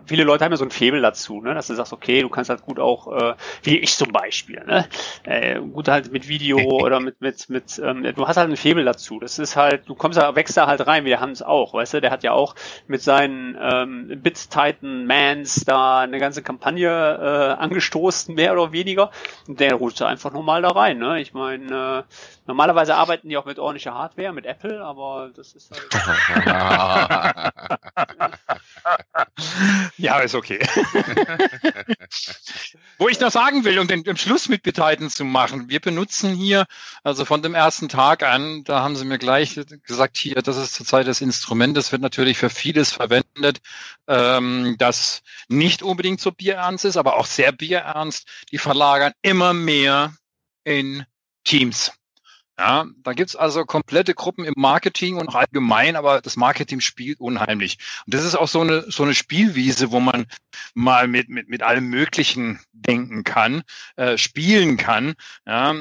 viele 0.05 0.23
Leute 0.23 0.45
haben 0.45 0.51
ja 0.51 0.57
so 0.57 0.65
ein 0.65 0.69
Febel 0.69 1.01
dazu, 1.01 1.41
ne? 1.41 1.55
dass 1.55 1.67
du 1.67 1.73
sagst, 1.73 1.91
okay, 1.91 2.21
du 2.21 2.29
kannst 2.29 2.49
halt 2.49 2.61
gut 2.61 2.79
auch, 2.79 3.11
äh, 3.11 3.33
wie 3.63 3.79
ich 3.79 3.95
zum 3.95 4.11
Beispiel, 4.11 4.63
ne? 4.63 4.85
Äh, 5.23 5.59
gut 5.59 5.87
halt 5.87 6.11
mit 6.11 6.27
Video 6.27 6.57
oder 6.83 6.99
mit 6.99 7.19
mit 7.21 7.49
mit, 7.49 7.81
ähm, 7.83 8.03
du 8.03 8.27
hast 8.27 8.37
halt 8.37 8.49
ein 8.49 8.57
Febel 8.57 8.85
dazu. 8.85 9.19
Das 9.19 9.39
ist 9.39 9.55
halt, 9.55 9.89
du 9.89 9.95
kommst 9.95 10.19
da, 10.19 10.35
wächst 10.35 10.55
da 10.55 10.67
halt 10.67 10.85
rein, 10.85 11.05
wie 11.05 11.09
der 11.09 11.19
Hans 11.19 11.41
auch, 11.41 11.73
weißt 11.73 11.95
du, 11.95 12.01
der 12.01 12.11
hat 12.11 12.23
ja 12.23 12.33
auch 12.33 12.53
mit 12.87 13.01
seinen 13.01 13.57
ähm, 13.59 14.21
Bit 14.21 14.51
Titan 14.51 15.07
Mans 15.07 15.63
da 15.65 16.01
eine 16.01 16.19
ganze 16.19 16.43
Kampagne 16.43 16.89
äh, 16.89 17.61
angestoßen, 17.61 18.35
mehr 18.35 18.53
oder 18.53 18.71
weniger. 18.71 19.09
Und 19.47 19.59
der 19.59 19.75
rutscht 19.75 20.01
da 20.01 20.07
einfach 20.07 20.31
nochmal 20.31 20.61
da 20.61 20.69
rein. 20.69 20.99
Ne? 20.99 21.21
Ich 21.21 21.33
meine, 21.33 22.03
äh, 22.05 22.13
normalerweise 22.45 22.95
arbeiten 22.95 23.29
die 23.29 23.37
auch 23.37 23.45
mit 23.45 23.57
ordentlicher 23.57 23.93
Hardware, 23.93 24.33
mit 24.33 24.45
Apple, 24.45 24.83
aber 24.83 25.31
das 25.35 25.53
ist 25.53 25.71
halt 25.71 26.02
ja, 29.97 30.19
ist 30.19 30.35
okay. 30.35 30.59
Wo 32.97 33.07
ich 33.09 33.19
noch 33.19 33.31
sagen 33.31 33.63
will, 33.63 33.79
um 33.79 33.87
den, 33.87 34.03
den 34.03 34.17
Schluss 34.17 34.49
mit 34.49 34.63
Beteiligten 34.63 35.09
zu 35.09 35.25
machen, 35.25 35.69
wir 35.69 35.79
benutzen 35.79 36.33
hier, 36.33 36.65
also 37.03 37.25
von 37.25 37.41
dem 37.41 37.55
ersten 37.55 37.89
Tag 37.89 38.23
an, 38.23 38.63
da 38.63 38.81
haben 38.81 38.95
sie 38.95 39.05
mir 39.05 39.17
gleich 39.17 39.59
gesagt, 39.85 40.17
hier, 40.17 40.41
das 40.41 40.57
ist 40.57 40.73
zurzeit 40.73 41.07
das 41.07 41.21
Instrument, 41.21 41.75
das 41.77 41.91
wird 41.91 42.01
natürlich 42.01 42.37
für 42.37 42.49
vieles 42.49 42.91
verwendet, 42.91 43.59
ähm, 44.07 44.75
das 44.77 45.21
nicht 45.47 45.83
unbedingt 45.83 46.21
so 46.21 46.31
bierernst 46.31 46.85
ist, 46.85 46.97
aber 46.97 47.17
auch 47.17 47.25
sehr 47.25 47.51
bierernst. 47.51 48.27
Die 48.51 48.57
verlagern 48.57 49.13
immer 49.21 49.53
mehr 49.53 50.13
in 50.63 51.05
Teams. 51.43 51.91
Ja, 52.59 52.85
da 53.01 53.13
gibt's 53.13 53.35
also 53.35 53.65
komplette 53.65 54.13
Gruppen 54.13 54.45
im 54.45 54.53
Marketing 54.55 55.17
und 55.17 55.33
allgemein, 55.33 55.95
aber 55.95 56.21
das 56.21 56.35
Marketing 56.35 56.81
spielt 56.81 57.19
unheimlich. 57.19 57.79
Und 58.05 58.13
das 58.13 58.23
ist 58.23 58.35
auch 58.35 58.47
so 58.47 58.61
eine, 58.61 58.85
so 58.91 59.01
eine 59.01 59.15
Spielwiese, 59.15 59.91
wo 59.91 59.99
man 59.99 60.27
mal 60.75 61.07
mit, 61.07 61.29
mit, 61.29 61.49
mit 61.49 61.63
allem 61.63 61.87
Möglichen 61.87 62.59
denken 62.71 63.23
kann, 63.23 63.63
äh, 63.95 64.19
spielen 64.19 64.77
kann. 64.77 65.15
Ja, 65.47 65.73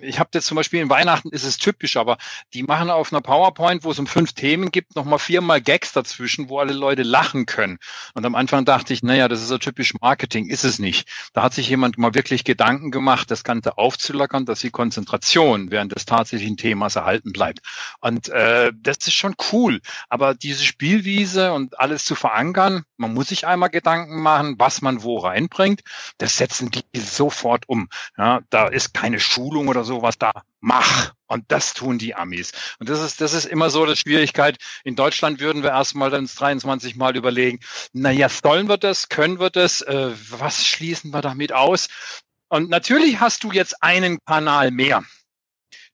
ich 0.00 0.18
habe 0.18 0.30
jetzt 0.34 0.46
zum 0.46 0.56
Beispiel 0.56 0.80
in 0.80 0.90
Weihnachten 0.90 1.30
ist 1.30 1.44
es 1.44 1.56
typisch, 1.56 1.96
aber 1.96 2.18
die 2.52 2.64
machen 2.64 2.90
auf 2.90 3.12
einer 3.12 3.22
PowerPoint, 3.22 3.84
wo 3.84 3.92
es 3.92 3.98
um 4.00 4.08
fünf 4.08 4.32
Themen 4.32 4.72
gibt, 4.72 4.96
nochmal 4.96 5.20
viermal 5.20 5.60
Gags 5.60 5.92
dazwischen, 5.92 6.48
wo 6.48 6.58
alle 6.58 6.72
Leute 6.72 7.04
lachen 7.04 7.46
können. 7.46 7.78
Und 8.14 8.26
am 8.26 8.34
Anfang 8.34 8.64
dachte 8.64 8.92
ich, 8.92 9.04
naja, 9.04 9.28
das 9.28 9.40
ist 9.40 9.48
so 9.48 9.58
typisch 9.58 9.94
Marketing, 10.00 10.48
ist 10.48 10.64
es 10.64 10.80
nicht. 10.80 11.08
Da 11.32 11.44
hat 11.44 11.54
sich 11.54 11.68
jemand 11.68 11.96
mal 11.96 12.14
wirklich 12.14 12.42
Gedanken 12.42 12.90
gemacht, 12.90 13.30
das 13.30 13.44
Ganze 13.44 13.78
aufzulockern, 13.78 14.46
dass 14.46 14.60
die 14.60 14.70
Konzentration 14.70 15.70
während 15.70 15.91
des 15.94 16.06
tatsächlichen 16.06 16.56
Themas 16.56 16.96
erhalten 16.96 17.32
bleibt. 17.32 17.60
Und 18.00 18.28
äh, 18.28 18.72
das 18.74 18.98
ist 19.06 19.14
schon 19.14 19.34
cool. 19.52 19.80
Aber 20.08 20.34
diese 20.34 20.64
Spielwiese 20.64 21.52
und 21.52 21.78
alles 21.78 22.04
zu 22.04 22.14
verankern, 22.14 22.84
man 22.96 23.14
muss 23.14 23.28
sich 23.28 23.46
einmal 23.46 23.70
Gedanken 23.70 24.20
machen, 24.22 24.56
was 24.58 24.82
man 24.82 25.02
wo 25.02 25.18
reinbringt. 25.18 25.82
Das 26.18 26.36
setzen 26.36 26.70
die 26.70 26.84
sofort 26.98 27.68
um. 27.68 27.88
Ja, 28.16 28.40
da 28.50 28.68
ist 28.68 28.94
keine 28.94 29.20
Schulung 29.20 29.68
oder 29.68 29.84
sowas 29.84 30.18
da. 30.18 30.32
Mach. 30.60 31.12
Und 31.26 31.44
das 31.48 31.72
tun 31.72 31.98
die 31.98 32.14
Amis. 32.14 32.52
Und 32.78 32.90
das 32.90 33.00
ist, 33.00 33.20
das 33.22 33.32
ist 33.32 33.46
immer 33.46 33.70
so 33.70 33.86
die 33.86 33.96
Schwierigkeit. 33.96 34.58
In 34.84 34.96
Deutschland 34.96 35.40
würden 35.40 35.62
wir 35.62 35.70
erstmal 35.70 36.10
dann 36.10 36.26
23 36.26 36.94
Mal 36.94 37.16
überlegen, 37.16 37.60
naja, 37.94 38.28
sollen 38.28 38.68
wir 38.68 38.76
das, 38.76 39.08
können 39.08 39.40
wir 39.40 39.48
das, 39.48 39.80
äh, 39.80 40.10
was 40.28 40.66
schließen 40.66 41.10
wir 41.10 41.22
damit 41.22 41.52
aus? 41.52 41.88
Und 42.48 42.68
natürlich 42.68 43.18
hast 43.18 43.44
du 43.44 43.50
jetzt 43.50 43.82
einen 43.82 44.18
Kanal 44.26 44.70
mehr. 44.72 45.04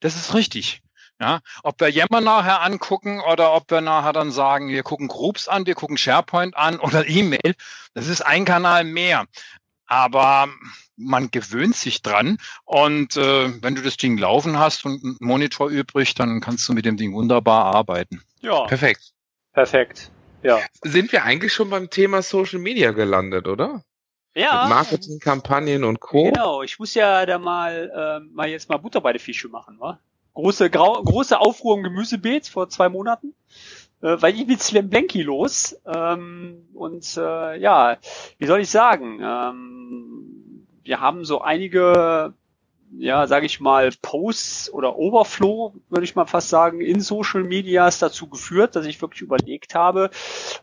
Das 0.00 0.16
ist 0.16 0.34
richtig. 0.34 0.82
Ja, 1.20 1.40
ob 1.64 1.80
wir 1.80 1.90
Yammer 1.90 2.20
nachher 2.20 2.62
angucken 2.62 3.20
oder 3.20 3.52
ob 3.52 3.68
wir 3.72 3.80
nachher 3.80 4.12
dann 4.12 4.30
sagen, 4.30 4.68
wir 4.68 4.84
gucken 4.84 5.08
Groups 5.08 5.48
an, 5.48 5.66
wir 5.66 5.74
gucken 5.74 5.98
SharePoint 5.98 6.56
an 6.56 6.78
oder 6.80 7.08
E-Mail, 7.08 7.54
das 7.94 8.06
ist 8.06 8.22
ein 8.22 8.44
Kanal 8.44 8.84
mehr. 8.84 9.26
Aber 9.86 10.48
man 10.96 11.30
gewöhnt 11.30 11.74
sich 11.74 12.02
dran 12.02 12.38
und 12.64 13.16
äh, 13.16 13.62
wenn 13.62 13.74
du 13.74 13.82
das 13.82 13.96
Ding 13.96 14.16
laufen 14.18 14.58
hast 14.58 14.84
und 14.84 15.02
einen 15.02 15.16
Monitor 15.20 15.70
übrig, 15.70 16.14
dann 16.14 16.40
kannst 16.40 16.68
du 16.68 16.72
mit 16.72 16.84
dem 16.84 16.96
Ding 16.96 17.14
wunderbar 17.14 17.64
arbeiten. 17.64 18.22
Ja. 18.40 18.66
Perfekt. 18.66 19.12
Perfekt. 19.52 20.12
Ja. 20.42 20.60
Sind 20.82 21.10
wir 21.10 21.24
eigentlich 21.24 21.52
schon 21.52 21.70
beim 21.70 21.90
Thema 21.90 22.22
Social 22.22 22.60
Media 22.60 22.92
gelandet, 22.92 23.48
oder? 23.48 23.82
Ja. 24.38 24.62
Mit 24.62 24.70
Marketingkampagnen 24.70 25.82
und 25.82 25.98
Co. 25.98 26.24
Genau, 26.24 26.62
ich 26.62 26.78
muss 26.78 26.94
ja 26.94 27.26
da 27.26 27.38
mal, 27.38 28.20
äh, 28.22 28.32
mal 28.32 28.48
jetzt 28.48 28.68
mal 28.68 28.76
Butter 28.76 29.00
bei 29.00 29.12
der 29.12 29.20
Fische 29.20 29.48
machen, 29.48 29.80
wa? 29.80 29.98
Große, 30.34 30.70
grau, 30.70 31.02
große 31.02 31.40
Aufruhr 31.40 31.76
im 31.76 31.82
Gemüsebeet 31.82 32.46
vor 32.46 32.68
zwei 32.68 32.88
Monaten. 32.88 33.34
Äh, 34.00 34.22
weil 34.22 34.36
ich 34.36 34.46
mit 34.46 34.62
Slam 34.62 34.88
Blanky 34.88 35.22
los. 35.22 35.76
Ähm, 35.84 36.68
und 36.72 37.16
äh, 37.16 37.58
ja, 37.58 37.96
wie 38.38 38.46
soll 38.46 38.60
ich 38.60 38.70
sagen? 38.70 39.18
Ähm, 39.20 40.66
wir 40.84 41.00
haben 41.00 41.24
so 41.24 41.40
einige 41.40 42.32
ja, 42.96 43.26
sage 43.26 43.46
ich 43.46 43.60
mal, 43.60 43.90
Posts 44.02 44.72
oder 44.72 44.96
Overflow, 44.96 45.74
würde 45.88 46.04
ich 46.04 46.16
mal 46.16 46.26
fast 46.26 46.48
sagen, 46.48 46.80
in 46.80 47.00
Social 47.00 47.44
Medias 47.44 47.98
dazu 47.98 48.28
geführt, 48.28 48.76
dass 48.76 48.86
ich 48.86 49.00
wirklich 49.00 49.22
überlegt 49.22 49.74
habe, 49.74 50.10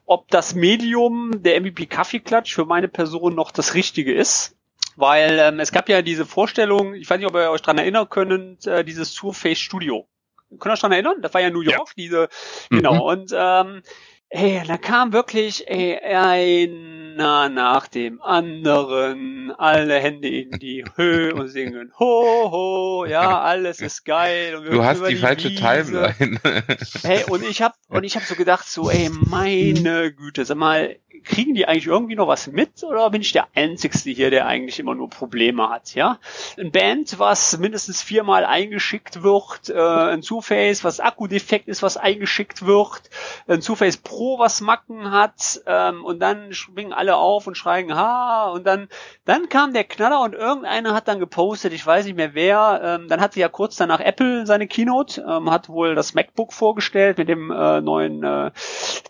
ob 0.05 0.29
das 0.29 0.55
Medium 0.55 1.43
der 1.43 1.59
MVP 1.61 1.85
Kaffeeklatsch 1.85 2.53
für 2.53 2.65
meine 2.65 2.87
Person 2.87 3.35
noch 3.35 3.51
das 3.51 3.73
Richtige 3.73 4.13
ist. 4.13 4.55
Weil 4.97 5.39
ähm, 5.39 5.59
es 5.59 5.71
gab 5.71 5.89
ja 5.89 6.01
diese 6.01 6.25
Vorstellung, 6.25 6.93
ich 6.93 7.09
weiß 7.09 7.17
nicht, 7.17 7.27
ob 7.27 7.35
ihr 7.35 7.51
euch 7.51 7.61
dran 7.61 7.77
erinnern 7.77 8.07
könnt, 8.09 8.65
äh, 8.65 8.83
dieses 8.85 9.13
Surface 9.13 9.59
Studio. 9.59 10.07
Könnt 10.49 10.67
ihr 10.67 10.73
euch 10.73 10.79
dran 10.79 10.93
erinnern? 10.93 11.21
Das 11.21 11.33
war 11.33 11.41
ja 11.41 11.49
New 11.49 11.61
York, 11.61 11.89
ja. 11.89 11.93
diese, 11.97 12.29
genau. 12.69 12.93
Mhm. 12.93 13.01
Und 13.01 13.33
ähm, 13.35 13.81
ey, 14.29 14.61
da 14.65 14.77
kam 14.77 15.11
wirklich 15.11 15.67
ey, 15.67 15.99
einer 17.15 17.49
nach 17.49 17.87
dem 17.87 18.21
anderen, 18.21 19.51
alle 19.57 19.99
Hände 19.99 20.27
in 20.27 20.51
die 20.59 20.83
Höhe 20.95 21.33
und 21.33 21.47
singen 21.47 21.91
ho 21.97 22.51
ho, 22.51 23.05
ja, 23.05 23.41
alles 23.41 23.79
ist 23.79 24.03
geil. 24.05 24.61
du 24.69 24.83
hast 24.83 25.01
die, 25.01 25.15
die 25.15 25.15
falsche 25.15 25.49
Wiese. 25.49 25.61
Timeline. 25.61 26.39
hey, 27.03 27.23
und 27.29 27.43
ich 27.43 27.61
hab 27.61 27.75
und 27.87 28.03
ich 28.03 28.15
hab 28.15 28.23
so 28.23 28.35
gedacht 28.35 28.67
so, 28.67 28.89
ey, 28.89 29.09
meine 29.09 30.13
Güte, 30.13 30.45
sag 30.45 30.57
mal, 30.57 30.97
kriegen 31.23 31.53
die 31.53 31.67
eigentlich 31.67 31.87
irgendwie 31.87 32.15
noch 32.15 32.27
was 32.27 32.47
mit 32.47 32.83
oder 32.83 33.09
bin 33.09 33.21
ich 33.21 33.31
der 33.31 33.47
Einzigste 33.55 34.09
hier, 34.09 34.29
der 34.29 34.47
eigentlich 34.47 34.79
immer 34.79 34.95
nur 34.95 35.09
Probleme 35.09 35.69
hat, 35.69 35.95
ja? 35.95 36.19
Ein 36.59 36.71
Band, 36.71 37.19
was 37.19 37.57
mindestens 37.57 38.01
viermal 38.01 38.45
eingeschickt 38.45 39.23
wird, 39.23 39.69
äh, 39.69 39.79
ein 39.79 40.21
Two-Face, 40.21 40.83
was 40.83 40.99
Akkudefekt 40.99 41.67
ist, 41.67 41.83
was 41.83 41.97
eingeschickt 41.97 42.65
wird, 42.65 43.09
ein 43.47 43.61
Two-Face 43.61 43.97
Pro, 43.97 44.39
was 44.39 44.61
Macken 44.61 45.11
hat, 45.11 45.61
ähm, 45.65 46.03
und 46.03 46.19
dann 46.19 46.53
springen 46.53 46.93
alle 46.93 47.15
auf 47.15 47.47
und 47.47 47.55
schreien, 47.55 47.95
ha, 47.95 48.49
und 48.49 48.65
dann, 48.65 48.87
dann 49.25 49.49
kam 49.49 49.73
der 49.73 49.83
Knaller 49.83 50.21
und 50.21 50.33
irgendeiner 50.33 50.93
hat 50.93 51.07
dann 51.07 51.19
gepostet, 51.19 51.73
ich 51.73 51.85
weiß 51.85 52.05
nicht 52.05 52.15
mehr 52.15 52.33
wer, 52.33 52.81
ähm, 52.83 53.07
dann 53.07 53.21
hat 53.21 53.33
sie 53.33 53.39
ja 53.39 53.49
kurz 53.49 53.75
danach 53.75 53.99
Apple 53.99 54.45
seine 54.45 54.67
Keynote, 54.67 55.25
ähm, 55.27 55.51
hat 55.51 55.69
wohl 55.69 55.95
das 55.95 56.13
MacBook 56.13 56.53
vorgestellt 56.53 57.17
mit 57.17 57.29
dem 57.29 57.51
äh, 57.51 57.81
neuen 57.81 58.23
äh, 58.23 58.51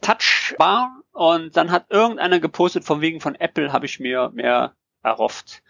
Touch 0.02 0.56
Bar 0.58 1.05
und 1.16 1.56
dann 1.56 1.72
hat 1.72 1.86
irgendeiner 1.92 2.42
gepostet, 2.42 2.84
von 2.84 3.00
wegen 3.00 3.22
von 3.22 3.36
Apple 3.36 3.72
habe 3.72 3.86
ich 3.86 4.02
mir 4.02 4.32
mehr 4.34 4.76
erhofft. 5.02 5.64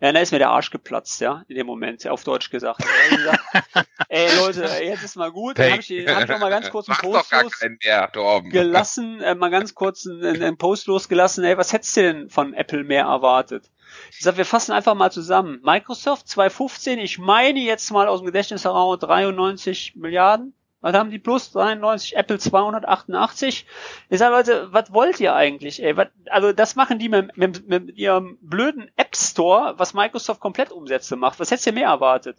Ja, 0.00 0.12
da 0.12 0.20
ist 0.20 0.30
mir 0.30 0.38
der 0.38 0.50
Arsch 0.50 0.70
geplatzt, 0.70 1.20
ja, 1.20 1.44
in 1.48 1.56
dem 1.56 1.66
Moment, 1.66 2.06
auf 2.06 2.22
Deutsch 2.22 2.50
gesagt. 2.50 2.78
gesagt 3.10 3.88
ey 4.08 4.28
Leute, 4.36 4.60
jetzt 4.80 5.02
ist 5.02 5.16
mal 5.16 5.32
gut. 5.32 5.58
Dann 5.58 5.72
habe 5.72 5.80
ich, 5.80 6.08
hab 6.08 6.22
ich 6.22 6.28
noch 6.28 6.38
mal 6.38 6.50
ganz 6.50 6.70
kurz 6.70 6.88
einen 6.88 6.98
Post 6.98 7.32
los 7.32 8.50
gelassen, 8.50 9.20
äh, 9.20 9.34
mal 9.34 9.50
ganz 9.50 9.74
kurz 9.74 10.06
einen, 10.06 10.40
einen 10.40 10.56
Post 10.56 10.86
losgelassen. 10.86 11.42
Ey, 11.42 11.58
was 11.58 11.72
hättest 11.72 11.96
du 11.96 12.02
denn 12.02 12.30
von 12.30 12.54
Apple 12.54 12.84
mehr 12.84 13.06
erwartet? 13.06 13.72
Ich 14.12 14.20
sag, 14.20 14.36
wir 14.36 14.44
fassen 14.44 14.70
einfach 14.70 14.94
mal 14.94 15.10
zusammen. 15.10 15.60
Microsoft 15.64 16.28
2015, 16.28 17.00
ich 17.00 17.18
meine 17.18 17.58
jetzt 17.58 17.90
mal 17.90 18.06
aus 18.06 18.20
dem 18.20 18.26
Gedächtnis 18.26 18.64
heraus 18.64 19.00
93 19.00 19.96
Milliarden. 19.96 20.54
Was 20.82 20.94
haben 20.94 21.10
die 21.10 21.20
plus 21.20 21.52
93, 21.52 22.16
Apple 22.16 22.38
288? 22.38 23.66
Ich 24.10 24.18
sage, 24.18 24.34
Leute, 24.34 24.72
was 24.72 24.92
wollt 24.92 25.20
ihr 25.20 25.34
eigentlich? 25.34 25.82
Ey? 25.82 25.96
Was, 25.96 26.08
also 26.28 26.52
das 26.52 26.74
machen 26.74 26.98
die 26.98 27.08
mit, 27.08 27.36
mit, 27.36 27.68
mit 27.68 27.96
ihrem 27.96 28.36
blöden 28.42 28.90
App 28.96 29.16
Store, 29.16 29.74
was 29.78 29.94
Microsoft 29.94 30.40
komplett 30.40 30.72
Umsätze 30.72 31.14
macht. 31.14 31.38
Was 31.38 31.52
hättest 31.52 31.68
du 31.68 31.72
mehr 31.72 31.88
erwartet? 31.88 32.36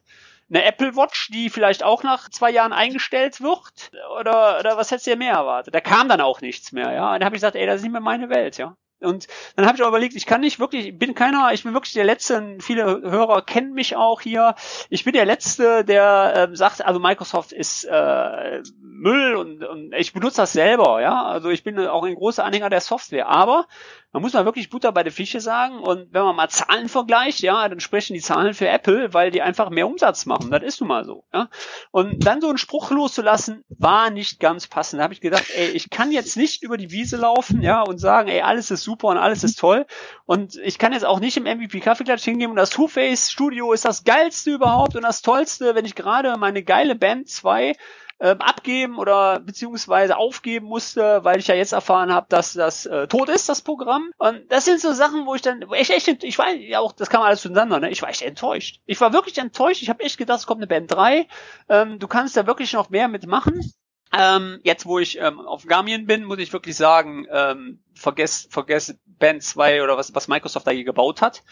Eine 0.50 0.66
Apple 0.66 0.96
Watch, 0.98 1.30
die 1.32 1.50
vielleicht 1.50 1.84
auch 1.84 2.04
nach 2.04 2.30
zwei 2.30 2.52
Jahren 2.52 2.74
eingestellt 2.74 3.40
wird? 3.40 3.92
Oder, 4.20 4.60
oder 4.60 4.78
was 4.78 4.92
hättest 4.92 5.08
du 5.08 5.16
mehr 5.16 5.34
erwartet? 5.34 5.74
Da 5.74 5.80
kam 5.80 6.10
dann 6.10 6.20
auch 6.20 6.42
nichts 6.42 6.74
mehr, 6.74 6.92
ja. 6.92 7.14
Und 7.14 7.22
da 7.22 7.26
habe 7.26 7.36
ich 7.36 7.42
gesagt, 7.42 7.56
ey, 7.56 7.66
das 7.66 7.78
ist 7.78 7.84
nicht 7.84 7.94
mehr 7.94 8.02
meine 8.02 8.30
Welt, 8.30 8.58
ja. 8.58 8.76
Und 9.04 9.28
dann 9.56 9.66
habe 9.66 9.78
ich 9.78 9.84
auch 9.84 9.90
überlegt, 9.90 10.16
ich 10.16 10.26
kann 10.26 10.42
nicht 10.42 10.60
wirklich, 10.60 10.88
ich 10.88 10.98
bin 10.98 11.16
keiner, 11.16 11.52
ich 11.54 11.64
bin 11.64 11.74
wirklich 11.74 11.94
der 11.94 12.06
Letzte, 12.06 12.58
viele 12.60 13.02
Hörer 13.02 13.42
kennen 13.42 13.74
mich 13.74 13.96
auch 13.96 14.22
hier. 14.22 14.56
Ich 14.90 15.04
bin 15.04 15.14
der 15.14 15.26
Letzte, 15.26 15.84
der 15.86 16.50
äh, 16.52 16.56
sagt, 16.56 16.86
also 16.86 17.00
Microsoft 17.00 17.52
ist 17.52 17.84
äh, 17.86 18.62
Müll 18.82 19.36
und, 19.36 19.64
und 19.64 19.94
ich 19.94 20.14
benutze 20.14 20.38
das 20.38 20.54
selber, 20.54 21.02
ja. 21.02 21.24
Also 21.24 21.50
ich 21.50 21.64
bin 21.64 21.80
auch 21.80 22.04
ein 22.04 22.16
großer 22.16 22.44
Anhänger 22.44 22.70
der 22.70 22.82
Software. 22.82 23.28
Aber 23.28 23.68
man 24.14 24.22
muss 24.22 24.34
mal 24.34 24.46
wirklich 24.46 24.70
Butter 24.70 24.92
bei 24.92 25.02
der 25.02 25.12
Fische 25.12 25.42
sagen. 25.42 25.80
Und 25.80 26.14
wenn 26.14 26.24
man 26.24 26.36
mal 26.36 26.48
Zahlen 26.48 26.88
vergleicht, 26.88 27.40
ja, 27.40 27.68
dann 27.68 27.80
sprechen 27.80 28.14
die 28.14 28.22
Zahlen 28.22 28.54
für 28.54 28.68
Apple, 28.68 29.12
weil 29.14 29.32
die 29.32 29.42
einfach 29.42 29.72
mehr 29.72 29.88
Umsatz 29.88 30.28
machen. 30.28 30.52
Das 30.52 30.62
ist 30.62 30.80
nun 30.80 30.90
mal 30.90 31.04
so. 31.04 31.26
Ja. 31.34 31.50
Und 31.90 32.24
dann 32.24 32.40
so 32.40 32.48
einen 32.48 32.60
Spruch 32.60 32.92
loszulassen, 32.92 33.64
war 33.70 34.12
nicht 34.12 34.40
ganz 34.40 34.68
passend. 34.68 35.00
Da 35.00 35.04
habe 35.06 35.16
ich 35.16 35.22
gedacht, 35.22 35.46
ey, 35.56 35.70
ich 35.70 35.90
kann 35.90 36.12
jetzt 36.12 36.38
nicht 36.38 36.62
über 36.62 36.78
die 36.78 36.92
Wiese 36.92 37.18
laufen, 37.18 37.64
ja, 37.64 37.82
und 37.82 37.98
sagen, 37.98 38.30
ey, 38.30 38.42
alles 38.42 38.70
ist 38.70 38.84
super 38.84 39.08
und 39.08 39.18
alles 39.18 39.44
ist 39.44 39.58
toll. 39.58 39.88
Und 40.26 40.58
ich 40.58 40.78
kann 40.78 40.94
jetzt 40.94 41.06
auch 41.06 41.20
nicht 41.20 41.36
im 41.38 41.46
MVP 41.46 41.80
Kaffeeklatsch 41.80 42.24
hingehen 42.24 42.52
und 42.52 42.56
das 42.56 42.70
Two-Face 42.70 43.32
Studio 43.32 43.74
ist 43.74 43.84
das 43.84 44.04
geilste 44.04 44.52
überhaupt 44.52 44.96
und 44.96 45.02
das 45.02 45.24
tollste, 45.24 45.74
wenn 45.74 45.86
ich 45.86 45.96
gerade 45.96 46.38
meine 46.38 46.62
geile 46.62 46.94
Band 46.96 47.30
2 47.30 47.74
ähm, 48.20 48.42
abgeben 48.42 48.98
oder 48.98 49.40
beziehungsweise 49.40 50.18
aufgeben 50.18 50.68
musste, 50.68 51.24
weil 51.24 51.40
ich 51.40 51.48
ja 51.48 51.56
jetzt 51.56 51.74
erfahren 51.74 52.14
habe, 52.14 52.28
dass 52.30 52.54
das 52.54 52.86
äh, 52.86 53.08
tot 53.08 53.30
ist, 53.30 53.50
das 53.50 53.62
Programm. 53.62 54.12
Und 54.18 54.42
das 54.50 54.66
sind 54.66 54.80
so 54.80 54.94
Sachen, 54.94 55.26
wo 55.26 55.36
ich 55.36 55.42
dann 55.42 55.62
echt, 55.72 55.90
echt, 55.90 56.24
ich 56.24 56.38
war 56.38 56.50
ja 56.50 56.80
auch, 56.80 56.92
das 56.92 57.10
kam 57.10 57.22
alles 57.22 57.42
zueinander, 57.42 57.80
ne? 57.80 57.90
Ich 57.90 58.02
war 58.02 58.10
echt 58.10 58.22
enttäuscht. 58.22 58.80
Ich 58.86 59.02
war 59.02 59.14
wirklich 59.14 59.38
enttäuscht. 59.38 59.82
Ich 59.82 59.90
habe 59.90 60.04
echt 60.04 60.18
gedacht, 60.18 60.40
es 60.40 60.46
kommt 60.46 60.60
eine 60.60 60.68
Band 60.68 60.92
3. 60.92 61.28
Ähm, 61.70 62.00
du 62.00 62.08
kannst 62.08 62.38
da 62.38 62.48
wirklich 62.48 62.74
noch 62.74 62.90
mehr 62.90 63.08
mitmachen. 63.08 63.74
Ähm, 64.16 64.60
jetzt, 64.64 64.86
wo 64.86 65.00
ich 65.00 65.20
ähm, 65.20 65.40
auf 65.40 65.66
Garmin 65.66 66.06
bin, 66.06 66.24
muss 66.24 66.38
ich 66.38 66.54
wirklich 66.54 66.76
sagen, 66.76 67.26
ähm, 67.32 67.80
vergess, 67.96 68.48
vergess 68.50 68.96
Band 69.20 69.44
2 69.44 69.84
oder 69.84 69.98
was, 69.98 70.14
was 70.16 70.28
Microsoft 70.28 70.68
da 70.68 70.72
hier 70.72 70.84
gebaut 70.84 71.22
hat. 71.22 71.44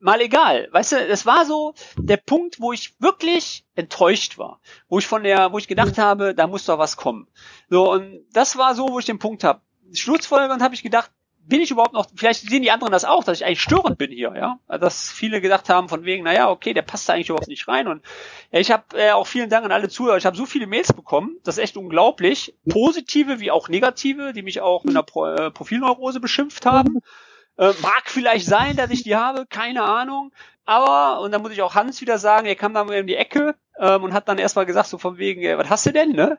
Mal 0.00 0.20
egal. 0.20 0.68
Weißt 0.72 0.92
du, 0.92 0.96
es 0.96 1.26
war 1.26 1.44
so 1.44 1.74
der 1.96 2.16
Punkt, 2.16 2.60
wo 2.60 2.72
ich 2.72 2.94
wirklich 3.00 3.64
enttäuscht 3.74 4.38
war. 4.38 4.60
Wo 4.88 4.98
ich 4.98 5.06
von 5.06 5.24
der, 5.24 5.52
wo 5.52 5.58
ich 5.58 5.68
gedacht 5.68 5.98
habe, 5.98 6.34
da 6.34 6.46
muss 6.46 6.64
doch 6.64 6.78
was 6.78 6.96
kommen. 6.96 7.28
So, 7.68 7.92
und 7.92 8.26
das 8.32 8.56
war 8.56 8.74
so, 8.74 8.88
wo 8.88 8.98
ich 8.98 9.06
den 9.06 9.18
Punkt 9.18 9.44
habe. 9.44 9.60
Schlussfolgernd 9.92 10.62
habe 10.62 10.74
ich 10.74 10.82
gedacht, 10.82 11.10
bin 11.48 11.62
ich 11.62 11.70
überhaupt 11.70 11.94
noch, 11.94 12.06
vielleicht 12.14 12.48
sehen 12.48 12.62
die 12.62 12.70
anderen 12.70 12.92
das 12.92 13.04
auch, 13.04 13.24
dass 13.24 13.38
ich 13.38 13.46
eigentlich 13.46 13.62
störend 13.62 13.96
bin 13.96 14.10
hier, 14.10 14.34
ja. 14.36 14.58
Dass 14.78 15.10
viele 15.10 15.40
gedacht 15.40 15.68
haben 15.68 15.88
von 15.88 16.04
wegen, 16.04 16.24
naja, 16.24 16.50
okay, 16.50 16.74
der 16.74 16.82
passt 16.82 17.08
da 17.08 17.14
eigentlich 17.14 17.30
überhaupt 17.30 17.48
nicht 17.48 17.66
rein. 17.68 17.88
Und 17.88 18.04
ja, 18.52 18.60
ich 18.60 18.70
habe 18.70 18.84
äh, 18.94 19.12
auch 19.12 19.26
vielen 19.26 19.48
Dank 19.48 19.64
an 19.64 19.72
alle 19.72 19.88
Zuhörer. 19.88 20.18
Ich 20.18 20.26
habe 20.26 20.36
so 20.36 20.44
viele 20.44 20.66
Mails 20.66 20.92
bekommen, 20.92 21.36
das 21.44 21.56
ist 21.56 21.64
echt 21.64 21.76
unglaublich. 21.76 22.54
Positive 22.68 23.40
wie 23.40 23.50
auch 23.50 23.68
negative, 23.68 24.34
die 24.34 24.42
mich 24.42 24.60
auch 24.60 24.84
mit 24.84 24.94
einer 24.94 25.02
Pro 25.02 25.26
äh, 25.26 25.50
Profilneurose 25.50 26.20
beschimpft 26.20 26.66
haben. 26.66 27.00
Äh, 27.56 27.72
mag 27.82 28.02
vielleicht 28.06 28.46
sein, 28.46 28.76
dass 28.76 28.90
ich 28.90 29.02
die 29.02 29.16
habe, 29.16 29.46
keine 29.46 29.82
Ahnung. 29.82 30.32
Aber, 30.66 31.20
und 31.22 31.32
dann 31.32 31.40
muss 31.40 31.52
ich 31.52 31.62
auch 31.62 31.74
Hans 31.74 32.02
wieder 32.02 32.18
sagen, 32.18 32.46
er 32.46 32.56
kam 32.56 32.74
dann 32.74 32.90
um 32.90 33.06
die 33.06 33.16
Ecke 33.16 33.54
ähm, 33.78 34.04
und 34.04 34.12
hat 34.12 34.28
dann 34.28 34.38
erstmal 34.38 34.66
gesagt, 34.66 34.88
so 34.88 34.98
von 34.98 35.18
wegen, 35.18 35.42
ey, 35.42 35.56
was 35.56 35.70
hast 35.70 35.86
du 35.86 35.92
denn, 35.92 36.12
ne? 36.12 36.38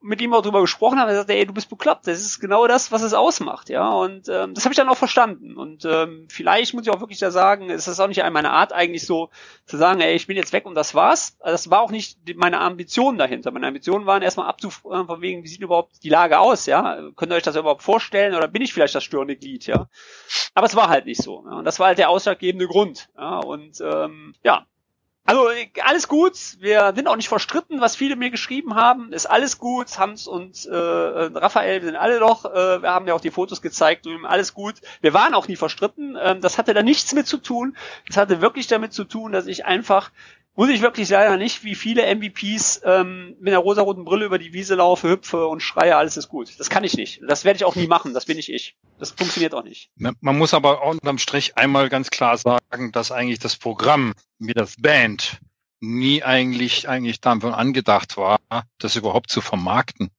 Mit 0.00 0.20
ihm 0.20 0.34
auch 0.34 0.42
drüber 0.42 0.60
gesprochen 0.60 0.98
haben, 0.98 1.08
er 1.08 1.16
sagte, 1.16 1.34
ey, 1.34 1.46
du 1.46 1.52
bist 1.52 1.68
bekloppt, 1.68 2.06
das 2.06 2.20
ist 2.20 2.40
genau 2.40 2.66
das, 2.66 2.90
was 2.90 3.02
es 3.02 3.14
ausmacht, 3.14 3.68
ja. 3.68 3.88
Und 3.90 4.28
ähm, 4.28 4.54
das 4.54 4.64
habe 4.64 4.72
ich 4.72 4.76
dann 4.76 4.88
auch 4.88 4.96
verstanden. 4.96 5.56
Und 5.56 5.84
ähm, 5.84 6.26
vielleicht 6.28 6.74
muss 6.74 6.84
ich 6.84 6.90
auch 6.90 7.00
wirklich 7.00 7.20
da 7.20 7.30
sagen, 7.30 7.70
es 7.70 7.86
ist 7.86 8.00
auch 8.00 8.08
nicht 8.08 8.22
meine 8.32 8.50
Art, 8.50 8.72
eigentlich 8.72 9.06
so 9.06 9.30
zu 9.64 9.76
sagen, 9.76 10.00
ey, 10.00 10.14
ich 10.14 10.26
bin 10.26 10.36
jetzt 10.36 10.52
weg 10.52 10.66
und 10.66 10.74
das 10.74 10.94
war's. 10.94 11.36
Also 11.40 11.52
das 11.52 11.70
war 11.70 11.80
auch 11.80 11.90
nicht 11.90 12.18
meine 12.36 12.60
Ambition 12.60 13.18
dahinter. 13.18 13.52
Meine 13.52 13.68
Ambitionen 13.68 14.06
waren 14.06 14.22
erstmal 14.22 14.48
abzufragen, 14.48 15.06
von 15.06 15.20
wegen, 15.20 15.44
wie 15.44 15.48
sieht 15.48 15.60
überhaupt 15.60 16.02
die 16.02 16.08
Lage 16.08 16.38
aus, 16.40 16.66
ja? 16.66 16.98
Könnt 17.16 17.32
ihr 17.32 17.36
euch 17.36 17.42
das 17.42 17.56
überhaupt 17.56 17.82
vorstellen 17.82 18.34
oder 18.34 18.48
bin 18.48 18.62
ich 18.62 18.72
vielleicht 18.72 18.94
das 18.94 19.04
störende 19.04 19.36
Glied, 19.36 19.66
ja? 19.66 19.88
Aber 20.54 20.66
es 20.66 20.76
war 20.76 20.88
halt 20.88 21.06
nicht 21.06 21.22
so. 21.22 21.44
Ja? 21.46 21.58
Und 21.58 21.64
das 21.64 21.78
war 21.78 21.88
halt 21.88 21.98
der 21.98 22.10
ausschlaggebende 22.10 22.66
Grund. 22.66 23.08
Ja? 23.16 23.38
Und 23.38 23.80
ähm, 23.80 24.34
ja, 24.42 24.66
also 25.24 25.48
alles 25.84 26.08
gut, 26.08 26.56
wir 26.58 26.92
sind 26.96 27.06
auch 27.06 27.16
nicht 27.16 27.28
verstritten, 27.28 27.80
was 27.80 27.94
viele 27.94 28.16
mir 28.16 28.30
geschrieben 28.30 28.74
haben, 28.74 29.12
ist 29.12 29.26
alles 29.26 29.58
gut, 29.58 29.98
Hans 29.98 30.26
und 30.26 30.66
äh, 30.66 30.74
Raphael 30.74 31.80
sind 31.82 31.96
alle 31.96 32.18
doch, 32.18 32.44
äh, 32.44 32.82
wir 32.82 32.90
haben 32.90 33.06
ja 33.06 33.14
auch 33.14 33.20
die 33.20 33.30
Fotos 33.30 33.62
gezeigt, 33.62 34.06
alles 34.24 34.52
gut. 34.52 34.74
Wir 35.00 35.14
waren 35.14 35.34
auch 35.34 35.46
nie 35.46 35.56
verstritten, 35.56 36.18
ähm, 36.20 36.40
das 36.40 36.58
hatte 36.58 36.74
da 36.74 36.82
nichts 36.82 37.12
mit 37.12 37.28
zu 37.28 37.38
tun, 37.38 37.76
das 38.08 38.16
hatte 38.16 38.40
wirklich 38.40 38.66
damit 38.66 38.92
zu 38.92 39.04
tun, 39.04 39.30
dass 39.30 39.46
ich 39.46 39.64
einfach 39.64 40.10
muss 40.54 40.68
ich 40.68 40.82
wirklich 40.82 41.08
leider 41.08 41.36
nicht, 41.36 41.64
wie 41.64 41.74
viele 41.74 42.14
MVPs 42.14 42.82
ähm, 42.84 43.36
mit 43.40 43.52
einer 43.52 43.62
rosaroten 43.62 44.04
Brille 44.04 44.26
über 44.26 44.38
die 44.38 44.52
Wiese 44.52 44.74
laufe, 44.74 45.08
hüpfe 45.08 45.46
und 45.46 45.60
schreie, 45.60 45.96
alles 45.96 46.16
ist 46.16 46.28
gut. 46.28 46.58
Das 46.58 46.68
kann 46.68 46.84
ich 46.84 46.96
nicht. 46.96 47.22
Das 47.26 47.44
werde 47.44 47.56
ich 47.56 47.64
auch 47.64 47.74
nie 47.74 47.86
machen. 47.86 48.12
Das 48.12 48.26
bin 48.26 48.36
nicht 48.36 48.50
ich. 48.50 48.76
Das 48.98 49.12
funktioniert 49.12 49.54
auch 49.54 49.64
nicht. 49.64 49.90
Man 49.96 50.38
muss 50.38 50.54
aber 50.54 50.86
unterm 50.86 51.18
Strich 51.18 51.56
einmal 51.56 51.88
ganz 51.88 52.10
klar 52.10 52.36
sagen, 52.36 52.92
dass 52.92 53.12
eigentlich 53.12 53.38
das 53.38 53.56
Programm 53.56 54.12
wie 54.38 54.52
das 54.52 54.76
Band 54.76 55.40
nie 55.80 56.22
eigentlich 56.22 56.88
eigentlich 56.88 57.20
davon 57.20 57.54
angedacht 57.54 58.16
war, 58.16 58.38
das 58.78 58.96
überhaupt 58.96 59.30
zu 59.30 59.40
vermarkten. 59.40 60.10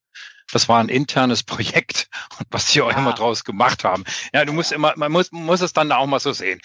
Das 0.51 0.69
war 0.69 0.79
ein 0.79 0.89
internes 0.89 1.43
Projekt, 1.43 2.09
was 2.51 2.71
sie 2.71 2.81
auch 2.81 2.91
ja. 2.91 2.97
immer 2.97 3.13
draus 3.13 3.43
gemacht 3.43 3.83
haben. 3.83 4.03
Ja, 4.33 4.45
du 4.45 4.53
musst 4.53 4.71
immer, 4.71 4.93
man 4.95 5.11
muss, 5.11 5.31
muss 5.31 5.61
es 5.61 5.73
dann 5.73 5.91
auch 5.91 6.05
mal 6.05 6.19
so 6.19 6.33
sehen. 6.33 6.61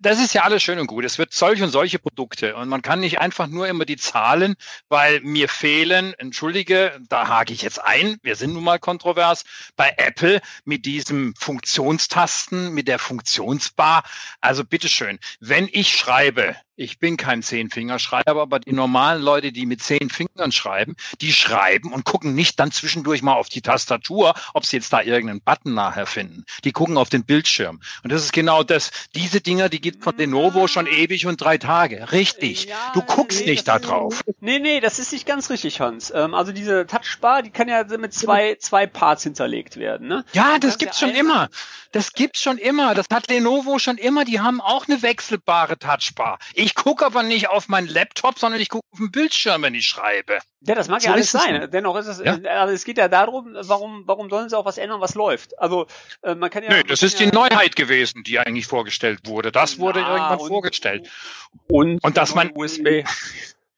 Das 0.00 0.20
ist 0.20 0.34
ja 0.34 0.42
alles 0.42 0.62
schön 0.62 0.78
und 0.78 0.86
gut. 0.86 1.04
Es 1.04 1.18
wird 1.18 1.32
solche 1.32 1.64
und 1.64 1.70
solche 1.70 1.98
Produkte 1.98 2.56
und 2.56 2.68
man 2.68 2.82
kann 2.82 3.00
nicht 3.00 3.20
einfach 3.20 3.46
nur 3.46 3.68
immer 3.68 3.84
die 3.84 3.96
Zahlen, 3.96 4.56
weil 4.88 5.20
mir 5.20 5.48
fehlen, 5.48 6.14
entschuldige, 6.14 6.98
da 7.08 7.28
hake 7.28 7.52
ich 7.52 7.62
jetzt 7.62 7.82
ein, 7.82 8.18
wir 8.22 8.36
sind 8.36 8.54
nun 8.54 8.64
mal 8.64 8.78
kontrovers, 8.78 9.44
bei 9.76 9.94
Apple 9.96 10.40
mit 10.64 10.86
diesem 10.86 11.34
Funktionstasten, 11.36 12.72
mit 12.72 12.88
der 12.88 12.98
Funktionsbar. 12.98 14.02
Also 14.40 14.64
bitteschön, 14.64 15.18
wenn 15.40 15.68
ich 15.70 15.96
schreibe, 15.96 16.56
ich 16.80 16.98
bin 16.98 17.18
kein 17.18 17.42
Zehnfingerschreiber, 17.42 18.40
aber 18.40 18.58
die 18.58 18.72
normalen 18.72 19.20
Leute, 19.20 19.52
die 19.52 19.66
mit 19.66 19.82
zehn 19.82 20.08
Fingern 20.08 20.50
schreiben, 20.50 20.96
die 21.20 21.32
schreiben 21.32 21.92
und 21.92 22.04
gucken 22.04 22.34
nicht 22.34 22.58
dann 22.58 22.72
zwischendurch 22.72 23.20
mal 23.20 23.34
auf 23.34 23.50
die 23.50 23.60
Tastatur, 23.60 24.32
ob 24.54 24.64
sie 24.64 24.78
jetzt 24.78 24.90
da 24.90 25.02
irgendeinen 25.02 25.42
Button 25.42 25.74
nachher 25.74 26.06
finden. 26.06 26.44
Die 26.64 26.72
gucken 26.72 26.96
auf 26.96 27.10
den 27.10 27.24
Bildschirm. 27.24 27.80
Und 28.02 28.10
das 28.10 28.24
ist 28.24 28.32
genau 28.32 28.62
das. 28.62 28.90
Diese 29.14 29.42
Dinger, 29.42 29.68
die 29.68 29.82
gibt 29.82 30.02
von 30.02 30.16
Lenovo 30.16 30.68
schon 30.68 30.86
ewig 30.86 31.26
und 31.26 31.40
drei 31.40 31.58
Tage. 31.58 32.12
Richtig. 32.12 32.64
Ja, 32.64 32.76
du 32.94 33.02
guckst 33.02 33.40
nee, 33.40 33.50
nicht 33.50 33.68
da 33.68 33.78
drauf. 33.78 34.22
Nee, 34.40 34.58
nee, 34.58 34.80
das 34.80 34.98
ist 34.98 35.12
nicht 35.12 35.26
ganz 35.26 35.50
richtig, 35.50 35.80
Hans. 35.80 36.10
Ähm, 36.14 36.34
also 36.34 36.52
diese 36.52 36.86
Touchbar, 36.86 37.42
die 37.42 37.50
kann 37.50 37.68
ja 37.68 37.84
mit 37.98 38.14
zwei, 38.14 38.56
zwei 38.58 38.86
Parts 38.86 39.24
hinterlegt 39.24 39.76
werden. 39.76 40.08
Ne? 40.08 40.24
Ja, 40.32 40.58
das 40.58 40.78
gibt's 40.78 40.98
schon 40.98 41.10
immer. 41.10 41.50
Das 41.92 42.12
gibt's 42.12 42.40
schon 42.40 42.56
immer. 42.56 42.94
Das 42.94 43.06
hat 43.12 43.28
Lenovo 43.28 43.78
schon 43.78 43.98
immer. 43.98 44.24
Die 44.24 44.40
haben 44.40 44.60
auch 44.60 44.86
eine 44.86 45.02
wechselbare 45.02 45.78
Touchbar. 45.78 46.38
Ich 46.54 46.69
ich 46.70 46.76
gucke 46.76 47.04
aber 47.04 47.24
nicht 47.24 47.48
auf 47.48 47.66
meinen 47.66 47.88
Laptop, 47.88 48.38
sondern 48.38 48.60
ich 48.60 48.68
gucke 48.68 48.86
auf 48.92 48.98
den 49.00 49.10
Bildschirm, 49.10 49.62
wenn 49.62 49.74
ich 49.74 49.86
schreibe. 49.86 50.38
Ja, 50.60 50.76
das 50.76 50.86
mag 50.86 51.00
so 51.00 51.08
ja 51.08 51.14
alles 51.14 51.32
sein. 51.32 51.68
Dennoch 51.72 51.96
ist 51.96 52.06
es, 52.06 52.20
ja? 52.20 52.38
also 52.48 52.72
es 52.72 52.84
geht 52.84 52.96
ja 52.96 53.08
darum, 53.08 53.56
warum, 53.62 54.04
warum 54.06 54.30
sollen 54.30 54.48
sie 54.48 54.56
auch 54.56 54.64
was 54.64 54.78
ändern, 54.78 55.00
was 55.00 55.16
läuft? 55.16 55.58
Also 55.58 55.88
äh, 56.22 56.36
man 56.36 56.48
kann 56.48 56.62
ja. 56.62 56.70
Nö, 56.70 56.84
das 56.84 57.02
ist 57.02 57.18
ja, 57.18 57.26
die 57.26 57.32
Neuheit 57.32 57.74
gewesen, 57.74 58.22
die 58.22 58.38
eigentlich 58.38 58.68
vorgestellt 58.68 59.26
wurde. 59.26 59.50
Das 59.50 59.80
wurde 59.80 59.98
ja, 59.98 60.12
irgendwann 60.12 60.38
und, 60.38 60.48
vorgestellt. 60.48 61.10
Und, 61.66 61.98
und 62.04 62.16
dass 62.16 62.36
man 62.36 62.52
USB, 62.54 63.04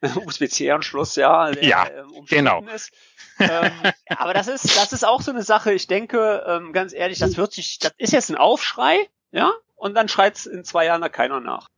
USB-C-Anschluss, 0.02 1.16
ja, 1.16 1.50
der, 1.50 1.64
ja, 1.64 1.86
äh, 1.86 2.02
genau. 2.28 2.62
Ist. 2.74 2.92
ähm, 3.38 3.72
aber 4.08 4.34
das 4.34 4.48
ist, 4.48 4.76
das 4.76 4.92
ist 4.92 5.04
auch 5.06 5.22
so 5.22 5.30
eine 5.30 5.44
Sache. 5.44 5.72
Ich 5.72 5.86
denke, 5.86 6.44
ähm, 6.46 6.74
ganz 6.74 6.92
ehrlich, 6.92 7.18
das 7.18 7.38
wird 7.38 7.54
sich, 7.54 7.78
das 7.78 7.92
ist 7.96 8.12
jetzt 8.12 8.28
ein 8.28 8.36
Aufschrei, 8.36 9.08
ja, 9.30 9.50
und 9.76 9.94
dann 9.94 10.08
schreit 10.08 10.44
in 10.44 10.62
zwei 10.62 10.84
Jahren 10.84 11.00
da 11.00 11.08
keiner 11.08 11.40
nach. 11.40 11.68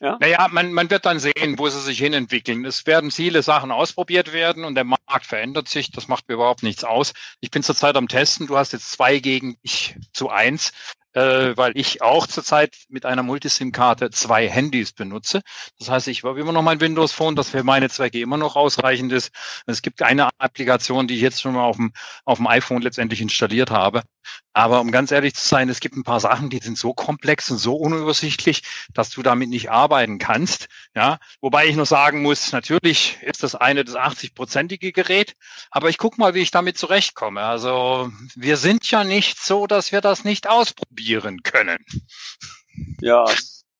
Ja? 0.00 0.16
Naja, 0.18 0.48
man, 0.50 0.72
man 0.72 0.90
wird 0.90 1.04
dann 1.04 1.20
sehen, 1.20 1.58
wo 1.58 1.68
sie 1.68 1.80
sich 1.80 1.98
hinentwickeln. 1.98 2.64
Es 2.64 2.86
werden 2.86 3.10
viele 3.10 3.42
Sachen 3.42 3.70
ausprobiert 3.70 4.32
werden 4.32 4.64
und 4.64 4.74
der 4.74 4.84
Markt 4.84 5.26
verändert 5.26 5.68
sich. 5.68 5.90
Das 5.90 6.08
macht 6.08 6.26
mir 6.28 6.34
überhaupt 6.34 6.62
nichts 6.62 6.84
aus. 6.84 7.12
Ich 7.40 7.50
bin 7.50 7.62
zurzeit 7.62 7.96
am 7.96 8.08
Testen. 8.08 8.46
Du 8.46 8.56
hast 8.56 8.72
jetzt 8.72 8.90
zwei 8.90 9.18
gegen 9.18 9.58
ich 9.62 9.96
zu 10.12 10.30
eins 10.30 10.72
äh, 11.12 11.56
weil 11.56 11.72
ich 11.74 12.02
auch 12.02 12.26
zurzeit 12.26 12.76
mit 12.88 13.04
einer 13.04 13.22
Multisim-Karte 13.22 14.10
zwei 14.10 14.48
Handys 14.48 14.92
benutze. 14.92 15.40
Das 15.78 15.88
heißt, 15.88 16.08
ich 16.08 16.22
habe 16.22 16.40
immer 16.40 16.52
noch 16.52 16.62
mein 16.62 16.80
Windows 16.80 17.12
Phone, 17.12 17.36
das 17.36 17.50
für 17.50 17.64
meine 17.64 17.88
Zwecke 17.88 18.20
immer 18.20 18.36
noch 18.36 18.56
ausreichend 18.56 19.12
ist. 19.12 19.32
Es 19.66 19.82
gibt 19.82 20.02
eine 20.02 20.28
Applikation, 20.38 21.08
die 21.08 21.14
ich 21.14 21.20
jetzt 21.20 21.40
schon 21.40 21.54
mal 21.54 21.64
auf 21.64 21.76
dem, 21.76 21.92
auf 22.24 22.38
dem 22.38 22.46
iPhone 22.46 22.82
letztendlich 22.82 23.20
installiert 23.20 23.70
habe. 23.70 24.02
Aber 24.52 24.80
um 24.80 24.90
ganz 24.92 25.10
ehrlich 25.10 25.34
zu 25.34 25.46
sein, 25.46 25.68
es 25.68 25.80
gibt 25.80 25.96
ein 25.96 26.04
paar 26.04 26.20
Sachen, 26.20 26.50
die 26.50 26.58
sind 26.58 26.76
so 26.76 26.92
komplex 26.92 27.50
und 27.50 27.58
so 27.58 27.76
unübersichtlich, 27.76 28.62
dass 28.92 29.10
du 29.10 29.22
damit 29.22 29.48
nicht 29.48 29.70
arbeiten 29.70 30.18
kannst. 30.18 30.68
Ja, 30.94 31.18
wobei 31.40 31.66
ich 31.66 31.76
nur 31.76 31.86
sagen 31.86 32.22
muss, 32.22 32.52
natürlich 32.52 33.18
ist 33.22 33.42
das 33.42 33.54
eine 33.54 33.84
das 33.84 33.96
80-prozentige 33.96 34.92
Gerät, 34.92 35.34
aber 35.70 35.88
ich 35.88 35.98
guck 35.98 36.18
mal, 36.18 36.34
wie 36.34 36.40
ich 36.40 36.50
damit 36.50 36.78
zurechtkomme. 36.78 37.40
Also 37.40 38.10
wir 38.34 38.56
sind 38.56 38.88
ja 38.90 39.04
nicht 39.04 39.40
so, 39.40 39.66
dass 39.66 39.92
wir 39.92 40.00
das 40.00 40.24
nicht 40.24 40.48
ausprobieren 40.48 40.99
können. 41.42 41.78
Ja, 43.00 43.26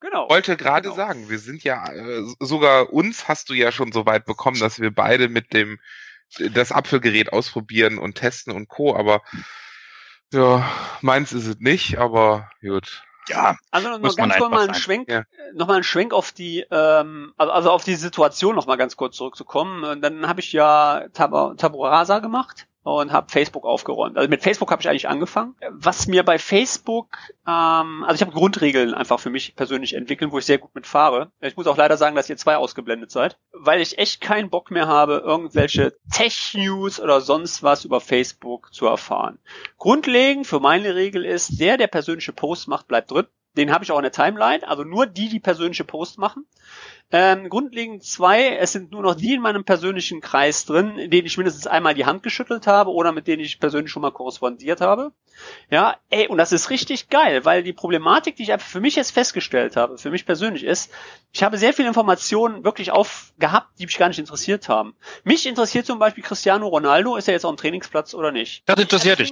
Genau. 0.01 0.25
Ich 0.25 0.31
wollte 0.31 0.57
gerade 0.57 0.89
genau. 0.89 0.97
sagen, 0.97 1.29
wir 1.29 1.39
sind 1.39 1.63
ja, 1.63 1.87
äh, 1.93 2.25
sogar 2.41 2.93
uns 2.93 3.29
hast 3.29 3.51
du 3.51 3.55
ja 3.55 3.71
schon 3.71 3.93
so 3.93 4.07
weit 4.07 4.25
bekommen, 4.25 4.59
dass 4.59 4.81
wir 4.81 4.91
beide 4.91 5.29
mit 5.29 5.53
dem, 5.53 5.79
das 6.53 6.73
Apfelgerät 6.73 7.33
ausprobieren 7.33 7.99
und 7.99 8.15
testen 8.15 8.55
und 8.55 8.69
Co. 8.69 8.97
Aber 8.97 9.21
ja, 10.33 10.69
meins 11.03 11.33
ist 11.33 11.47
es 11.47 11.59
nicht, 11.59 11.99
aber 11.99 12.51
gut. 12.63 13.05
Ja, 13.29 13.57
also 13.71 13.99
noch 13.99 14.17
ganz 14.17 14.37
kurz 14.37 14.51
mal 14.51 14.65
einen 14.65 14.75
Schwenk, 14.75 15.11
ja. 15.11 15.25
noch 15.53 15.67
mal 15.67 15.75
einen 15.75 15.85
Schwenk 15.85 16.15
auf 16.15 16.33
die, 16.33 16.65
ähm, 16.71 17.35
also, 17.37 17.53
also 17.53 17.71
auf 17.71 17.85
die 17.85 17.95
Situation 17.95 18.57
noch 18.57 18.67
mal 18.67 18.77
ganz 18.77 18.97
kurz 18.97 19.17
zurückzukommen. 19.17 20.01
Dann 20.01 20.27
habe 20.27 20.41
ich 20.41 20.53
ja 20.53 21.07
Tab 21.13 21.59
Taburasa 21.59 22.21
gemacht 22.21 22.67
und 22.83 23.13
habe 23.13 23.31
Facebook 23.31 23.65
aufgeräumt. 23.65 24.17
Also 24.17 24.29
mit 24.29 24.43
Facebook 24.43 24.71
habe 24.71 24.81
ich 24.81 24.89
eigentlich 24.89 25.09
angefangen. 25.09 25.55
Was 25.71 26.07
mir 26.07 26.23
bei 26.25 26.39
Facebook, 26.39 27.09
ähm, 27.47 28.05
also 28.05 28.15
ich 28.15 28.23
habe 28.23 28.33
Grundregeln 28.33 28.95
einfach 28.95 29.21
für 29.21 29.31
mich 29.31 29.55
persönlich 29.55 29.95
entwickelt, 29.95 30.33
wo 30.33 30.39
ich 30.39 30.47
sehr 30.47 30.59
gut 30.59 30.75
mitfahre. 30.75 31.31
Ich 31.41 31.57
muss 31.57 31.67
auch 31.67 31.77
leider 31.77 31.97
sagen, 31.97 32.17
dass 32.17 32.31
ihr 32.31 32.37
zwei 32.37 32.57
ausgeblendet 32.57 33.11
seid, 33.11 33.39
weil 33.53 33.81
ich 33.81 33.99
echt 33.99 34.21
keinen 34.21 34.51
Bock 34.51 34.71
mehr 34.71 34.89
habe, 34.89 35.23
irgendwelche 35.25 35.95
Tech-News 36.13 37.01
oder 37.01 37.21
sonst 37.21 37.63
was 37.63 37.85
über 37.85 38.01
Facebook 38.01 38.73
zu 38.73 38.87
erfahren. 38.87 39.39
Grundlegend 39.77 40.47
für 40.47 40.61
meine 40.61 40.95
Regel 40.95 41.25
ist, 41.25 41.61
der, 41.61 41.77
der 41.77 41.89
persönliche 41.89 42.33
Post 42.33 42.69
macht, 42.69 42.89
bleibt 42.89 43.11
drin. 43.11 43.27
Den 43.57 43.73
habe 43.73 43.83
ich 43.83 43.91
auch 43.91 43.99
in 43.99 44.05
der 44.05 44.13
Timeline, 44.13 44.67
also 44.67 44.85
nur 44.85 45.07
die, 45.07 45.29
die 45.29 45.41
persönliche 45.41 45.85
Post 45.85 46.19
machen. 46.19 46.47
Ähm, 47.13 47.49
grundlegend 47.49 48.05
zwei, 48.05 48.57
es 48.57 48.73
sind 48.73 48.93
nur 48.93 49.03
noch 49.03 49.17
die 49.17 49.35
in 49.35 49.41
meinem 49.41 49.65
persönlichen 49.65 50.21
Kreis 50.21 50.65
drin, 50.65 50.97
in 50.97 51.11
denen 51.11 51.27
ich 51.27 51.37
mindestens 51.37 51.67
einmal 51.67 51.95
die 51.95 52.07
Hand 52.07 52.23
geschüttelt 52.23 52.69
habe 52.69 52.93
oder 52.93 53.11
mit 53.13 53.27
denen 53.27 53.43
ich 53.43 53.59
persönlich 53.59 53.91
schon 53.91 54.03
mal 54.03 54.13
korrespondiert 54.13 54.81
habe. 54.81 55.13
Ja, 55.71 55.97
ey, 56.11 56.29
und 56.29 56.39
das 56.39 56.53
ist 56.53 56.71
richtig 56.71 57.09
geil, 57.09 57.45
weil 57.45 57.63
die 57.63 57.73
Problematik, 57.73 58.37
die 58.37 58.43
ich 58.43 58.53
einfach 58.53 58.67
für 58.67 58.81
mich 58.81 58.97
jetzt 58.97 59.13
festgestellt 59.13 59.77
habe, 59.77 59.99
für 59.99 60.11
mich 60.11 60.27
persönlich 60.27 60.65
ist, 60.65 60.91
ich 61.33 61.43
habe 61.43 61.59
sehr 61.59 61.73
viele 61.73 61.89
Informationen 61.89 62.65
wirklich 62.65 62.91
aufgehabt, 62.91 63.79
die 63.79 63.87
mich 63.87 63.97
gar 63.97 64.09
nicht 64.09 64.19
interessiert 64.19 64.69
haben. 64.69 64.95
Mich 65.23 65.47
interessiert 65.47 65.87
zum 65.87 65.99
Beispiel 65.99 66.25
Cristiano 66.25 66.67
Ronaldo, 66.67 67.17
ist 67.17 67.29
er 67.29 67.35
jetzt 67.35 67.45
auf 67.45 67.55
dem 67.55 67.57
Trainingsplatz 67.57 68.15
oder 68.15 68.33
nicht? 68.33 68.65
Das 68.67 68.81
interessiert 68.81 69.21
dich. 69.21 69.31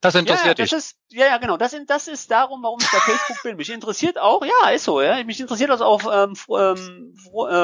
das 0.00 0.14
interessiert 0.14 0.46
ja, 0.46 0.54
dich. 0.54 0.70
Das 0.70 0.78
ist, 0.78 0.96
ja, 1.08 1.26
ja, 1.26 1.38
genau. 1.38 1.56
Das, 1.56 1.74
das 1.86 2.06
ist 2.06 2.30
darum, 2.30 2.62
warum 2.62 2.78
ich 2.80 2.90
bei 2.90 2.98
Facebook 2.98 3.42
bin. 3.42 3.56
Mich 3.56 3.70
interessiert 3.70 4.18
auch, 4.18 4.44
ja, 4.44 4.70
ist 4.70 4.84
so, 4.84 5.00
ja. 5.00 5.22
Mich 5.24 5.40
interessiert 5.40 5.70
das 5.70 5.80
auch 5.80 6.02
ähm, 6.04 6.34
ähm, 6.50 7.14
äh, 7.16 7.19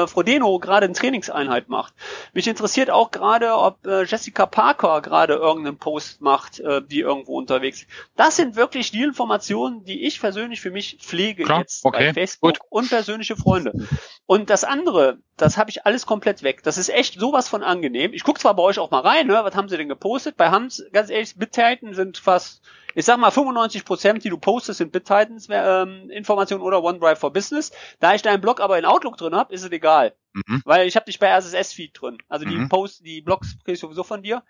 Frodeno 0.07 0.59
gerade 0.59 0.85
eine 0.85 0.93
Trainingseinheit 0.93 1.69
macht. 1.69 1.93
Mich 2.33 2.47
interessiert 2.47 2.89
auch 2.89 3.11
gerade, 3.11 3.55
ob 3.55 3.85
äh, 3.85 4.03
Jessica 4.03 4.45
Parker 4.45 5.01
gerade 5.01 5.35
irgendeinen 5.35 5.77
Post 5.77 6.21
macht, 6.21 6.59
äh, 6.59 6.81
die 6.81 6.99
irgendwo 6.99 7.37
unterwegs 7.37 7.81
ist. 7.81 7.87
Das 8.15 8.35
sind 8.35 8.55
wirklich 8.55 8.91
die 8.91 9.03
Informationen, 9.03 9.83
die 9.83 10.05
ich 10.05 10.19
persönlich 10.19 10.61
für 10.61 10.71
mich 10.71 10.97
pflege 11.01 11.43
Klar, 11.43 11.59
jetzt 11.59 11.85
okay, 11.85 12.07
bei 12.07 12.13
Facebook 12.13 12.59
gut. 12.59 12.59
und 12.69 12.89
persönliche 12.89 13.35
Freunde. 13.35 13.87
Und 14.25 14.49
das 14.49 14.63
andere, 14.63 15.19
das 15.37 15.57
habe 15.57 15.69
ich 15.69 15.85
alles 15.85 16.05
komplett 16.05 16.43
weg. 16.43 16.63
Das 16.63 16.77
ist 16.77 16.89
echt 16.89 17.19
sowas 17.19 17.47
von 17.47 17.63
angenehm. 17.63 18.13
Ich 18.13 18.23
gucke 18.23 18.39
zwar 18.39 18.55
bei 18.55 18.63
euch 18.63 18.79
auch 18.79 18.91
mal 18.91 19.01
rein, 19.01 19.27
ne? 19.27 19.39
was 19.43 19.55
haben 19.55 19.69
sie 19.69 19.77
denn 19.77 19.89
gepostet? 19.89 20.37
Bei 20.37 20.49
Hans, 20.49 20.83
ganz 20.91 21.09
ehrlich, 21.09 21.35
Bitzeiten 21.37 21.93
sind 21.93 22.17
fast 22.17 22.61
ich 22.97 23.05
sag 23.05 23.19
mal 23.19 23.29
95 23.29 23.85
Prozent, 23.85 24.23
die 24.23 24.29
du 24.29 24.39
postest, 24.39 24.79
sind 24.79 24.91
BitTitans 24.91 25.47
ähm, 25.51 26.09
Informationen 26.09 26.63
oder 26.63 26.83
OneDrive 26.83 27.19
for 27.19 27.31
Business. 27.31 27.71
Da 27.99 28.15
ich 28.15 28.23
deinen 28.23 28.41
Blog 28.41 28.59
aber 28.59 28.79
in 28.79 28.85
Outlook 28.85 29.17
drin 29.17 29.35
habe, 29.35 29.53
ist 29.53 29.63
es 29.63 29.71
egal, 29.71 30.15
mhm. 30.33 30.63
weil 30.65 30.87
ich 30.87 30.95
habe 30.95 31.05
dich 31.05 31.19
bei 31.19 31.31
RSS 31.31 31.73
Feed 31.73 31.91
drin. 31.93 32.17
Also 32.27 32.45
die 32.45 32.55
mhm. 32.55 32.69
Post, 32.69 33.05
die 33.05 33.21
Blogs 33.21 33.59
kriege 33.59 33.73
ich 33.73 33.79
sowieso 33.79 34.03
von 34.03 34.23
dir. 34.23 34.41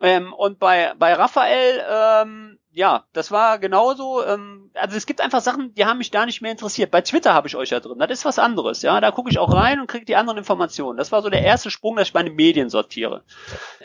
Ähm, 0.00 0.32
und 0.32 0.60
bei 0.60 0.94
bei 1.00 1.14
Raphael 1.14 1.84
ähm, 1.90 2.59
ja, 2.72 3.04
das 3.12 3.32
war 3.32 3.58
genauso. 3.58 4.24
Ähm, 4.24 4.70
also 4.74 4.96
es 4.96 5.06
gibt 5.06 5.20
einfach 5.20 5.40
Sachen, 5.40 5.74
die 5.74 5.86
haben 5.86 5.98
mich 5.98 6.12
da 6.12 6.24
nicht 6.24 6.40
mehr 6.40 6.52
interessiert. 6.52 6.92
Bei 6.92 7.00
Twitter 7.00 7.34
habe 7.34 7.48
ich 7.48 7.56
euch 7.56 7.70
ja 7.70 7.80
drin. 7.80 7.98
Das 7.98 8.10
ist 8.10 8.24
was 8.24 8.38
anderes. 8.38 8.82
Ja, 8.82 9.00
da 9.00 9.10
gucke 9.10 9.28
ich 9.28 9.38
auch 9.38 9.52
rein 9.52 9.80
und 9.80 9.88
kriege 9.88 10.04
die 10.04 10.14
anderen 10.14 10.38
Informationen. 10.38 10.96
Das 10.96 11.10
war 11.10 11.22
so 11.22 11.30
der 11.30 11.42
erste 11.42 11.70
Sprung, 11.70 11.96
dass 11.96 12.08
ich 12.08 12.14
meine 12.14 12.30
Medien 12.30 12.70
sortiere. 12.70 13.24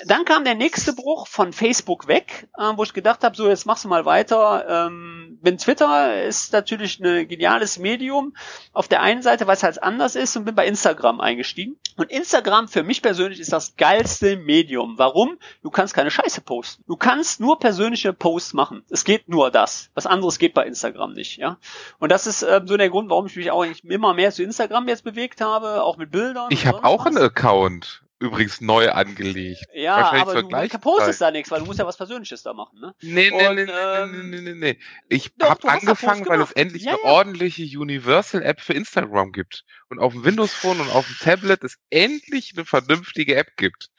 Dann 0.05 0.23
kam 0.23 0.43
der 0.43 0.53
nächste 0.53 0.93
Bruch 0.93 1.27
von 1.27 1.51
Facebook 1.51 2.07
weg, 2.07 2.47
äh, 2.59 2.73
wo 2.75 2.83
ich 2.83 2.93
gedacht 2.93 3.23
habe, 3.23 3.35
so 3.35 3.49
jetzt 3.49 3.65
machst 3.65 3.85
du 3.85 3.87
mal 3.87 4.05
weiter. 4.05 4.65
Ähm, 4.87 5.39
bin 5.41 5.57
Twitter 5.57 6.23
ist 6.23 6.53
natürlich 6.53 6.99
ein 6.99 7.27
geniales 7.27 7.79
Medium. 7.79 8.35
Auf 8.71 8.87
der 8.87 9.01
einen 9.01 9.23
Seite, 9.23 9.47
weil 9.47 9.55
es 9.55 9.63
halt 9.63 9.81
anders 9.81 10.15
ist, 10.15 10.37
und 10.37 10.45
bin 10.45 10.53
bei 10.53 10.67
Instagram 10.67 11.21
eingestiegen. 11.21 11.77
Und 11.97 12.11
Instagram 12.11 12.67
für 12.67 12.83
mich 12.83 13.01
persönlich 13.01 13.39
ist 13.39 13.51
das 13.51 13.75
geilste 13.77 14.37
Medium. 14.37 14.97
Warum? 14.97 15.37
Du 15.63 15.71
kannst 15.71 15.95
keine 15.95 16.11
Scheiße 16.11 16.41
posten. 16.41 16.83
Du 16.87 16.97
kannst 16.97 17.39
nur 17.39 17.57
persönliche 17.57 18.13
Posts 18.13 18.53
machen 18.53 18.74
machen. 18.75 18.85
Es 18.89 19.03
geht 19.03 19.29
nur 19.29 19.51
das. 19.51 19.89
Was 19.93 20.05
anderes 20.05 20.39
geht 20.39 20.53
bei 20.53 20.65
Instagram 20.65 21.13
nicht, 21.13 21.37
ja. 21.37 21.57
Und 21.99 22.11
das 22.11 22.27
ist 22.27 22.43
äh, 22.43 22.61
so 22.65 22.77
der 22.77 22.89
Grund, 22.89 23.09
warum 23.09 23.25
ich 23.27 23.35
mich 23.35 23.51
auch 23.51 23.65
immer 23.83 24.13
mehr 24.13 24.31
zu 24.31 24.43
Instagram 24.43 24.87
jetzt 24.87 25.03
bewegt 25.03 25.41
habe, 25.41 25.83
auch 25.83 25.97
mit 25.97 26.11
Bildern. 26.11 26.47
Ich 26.49 26.65
habe 26.65 26.83
auch 26.83 27.05
was. 27.05 27.15
einen 27.15 27.25
Account 27.25 28.01
übrigens 28.17 28.61
neu 28.61 28.89
angelegt. 28.91 29.65
Ja, 29.73 30.11
aber 30.11 30.41
du 30.41 30.79
postest 30.79 31.19
da 31.19 31.31
nichts, 31.31 31.51
weil 31.51 31.59
du 31.59 31.65
musst 31.65 31.79
ja 31.79 31.85
was 31.85 31.97
Persönliches 31.97 32.43
da 32.43 32.53
machen, 32.53 32.79
ne? 32.79 32.95
Nee, 33.01 33.29
nee, 33.29 33.47
Und, 33.47 33.55
nee, 33.55 33.63
ähm, 33.63 34.29
nee, 34.29 34.41
nee, 34.41 34.53
nee, 34.53 34.53
nee. 34.53 34.79
Ich 35.09 35.31
habe 35.41 35.67
angefangen, 35.67 36.25
weil 36.25 36.41
es 36.41 36.51
endlich 36.53 36.83
ja, 36.83 36.93
eine 36.93 37.01
ja. 37.03 37.09
ordentliche 37.09 37.77
Universal-App 37.77 38.61
für 38.61 38.73
Instagram 38.73 39.33
gibt. 39.33 39.65
Und 39.89 39.99
auf 39.99 40.13
dem 40.13 40.23
Windows 40.23 40.53
Phone 40.53 40.79
und 40.79 40.89
auf 40.91 41.05
dem 41.05 41.17
Tablet 41.19 41.63
es 41.63 41.77
endlich 41.89 42.53
eine 42.55 42.65
vernünftige 42.65 43.35
App 43.35 43.57
gibt. 43.57 43.89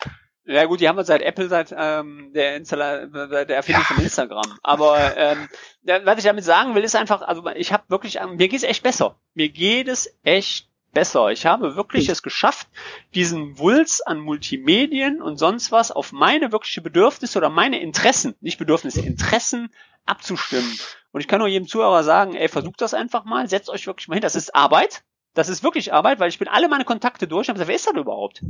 Ja 0.46 0.64
gut, 0.66 0.80
die 0.80 0.88
haben 0.88 0.96
wir 0.96 1.04
seit 1.04 1.22
Apple, 1.22 1.48
seit 1.48 1.74
ähm, 1.76 2.30
der, 2.32 2.56
Installer, 2.56 3.08
der 3.08 3.56
Erfindung 3.56 3.82
ja. 3.82 3.94
von 3.94 4.04
Instagram. 4.04 4.58
Aber 4.62 5.16
ähm, 5.16 5.48
was 6.04 6.18
ich 6.18 6.24
damit 6.24 6.44
sagen 6.44 6.76
will, 6.76 6.84
ist 6.84 6.94
einfach, 6.94 7.22
also 7.22 7.44
ich 7.48 7.72
habe 7.72 7.82
wirklich, 7.88 8.20
mir 8.20 8.48
geht 8.48 8.54
es 8.54 8.62
echt 8.62 8.84
besser. 8.84 9.18
Mir 9.34 9.48
geht 9.48 9.88
es 9.88 10.16
echt 10.22 10.68
besser. 10.92 11.30
Ich 11.30 11.46
habe 11.46 11.74
wirklich 11.74 12.08
es 12.08 12.22
geschafft, 12.22 12.68
diesen 13.14 13.58
Wulz 13.58 14.00
an 14.00 14.20
Multimedien 14.20 15.20
und 15.20 15.36
sonst 15.36 15.72
was 15.72 15.90
auf 15.90 16.12
meine 16.12 16.52
wirkliche 16.52 16.80
Bedürfnisse 16.80 17.38
oder 17.38 17.50
meine 17.50 17.80
Interessen, 17.80 18.36
nicht 18.40 18.58
Bedürfnisse, 18.58 19.00
Interessen 19.00 19.74
abzustimmen. 20.06 20.78
Und 21.10 21.20
ich 21.20 21.28
kann 21.28 21.40
nur 21.40 21.48
jedem 21.48 21.66
Zuhörer 21.66 22.04
sagen, 22.04 22.34
ey, 22.34 22.48
versucht 22.48 22.80
das 22.80 22.94
einfach 22.94 23.24
mal, 23.24 23.48
setzt 23.48 23.68
euch 23.68 23.86
wirklich 23.86 24.06
mal 24.06 24.14
hin. 24.14 24.22
Das 24.22 24.36
ist 24.36 24.54
Arbeit. 24.54 25.02
Das 25.34 25.48
ist 25.48 25.62
wirklich 25.62 25.92
Arbeit, 25.92 26.18
weil 26.18 26.30
ich 26.30 26.38
bin 26.38 26.48
alle 26.48 26.68
meine 26.68 26.84
Kontakte 26.84 27.28
durch 27.28 27.48
und 27.48 27.48
habe 27.48 27.58
gesagt, 27.58 27.68
wer 27.68 27.76
ist 27.76 27.86
das 27.86 27.94
überhaupt? 27.94 28.42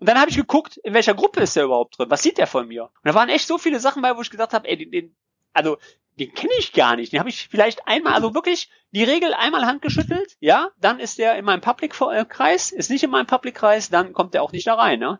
Und 0.00 0.08
dann 0.08 0.18
habe 0.18 0.30
ich 0.30 0.36
geguckt, 0.36 0.78
in 0.78 0.94
welcher 0.94 1.14
Gruppe 1.14 1.40
ist 1.40 1.54
der 1.56 1.64
überhaupt 1.64 1.98
drin? 1.98 2.10
Was 2.10 2.22
sieht 2.22 2.38
der 2.38 2.46
von 2.46 2.66
mir? 2.66 2.84
Und 2.84 3.04
da 3.04 3.14
waren 3.14 3.28
echt 3.28 3.46
so 3.46 3.58
viele 3.58 3.80
Sachen 3.80 4.02
bei, 4.02 4.16
wo 4.16 4.22
ich 4.22 4.30
gesagt 4.30 4.54
habe, 4.54 4.66
ey, 4.66 4.76
den, 4.76 4.90
den, 4.90 5.16
also 5.52 5.76
den 6.18 6.34
kenne 6.34 6.52
ich 6.58 6.72
gar 6.72 6.96
nicht. 6.96 7.12
Den 7.12 7.20
habe 7.20 7.28
ich 7.28 7.48
vielleicht 7.48 7.86
einmal, 7.86 8.14
also 8.14 8.34
wirklich 8.34 8.70
die 8.92 9.04
Regel 9.04 9.32
einmal 9.32 9.64
handgeschüttelt, 9.64 10.36
ja, 10.40 10.68
dann 10.80 11.00
ist 11.00 11.18
der 11.18 11.36
in 11.36 11.44
meinem 11.44 11.60
Public-Kreis, 11.60 12.72
ist 12.72 12.90
nicht 12.90 13.02
in 13.04 13.10
meinem 13.10 13.26
Public-Kreis, 13.26 13.88
dann 13.88 14.12
kommt 14.12 14.34
der 14.34 14.42
auch 14.42 14.52
nicht 14.52 14.66
da 14.66 14.74
rein. 14.74 14.98
Ne? 14.98 15.18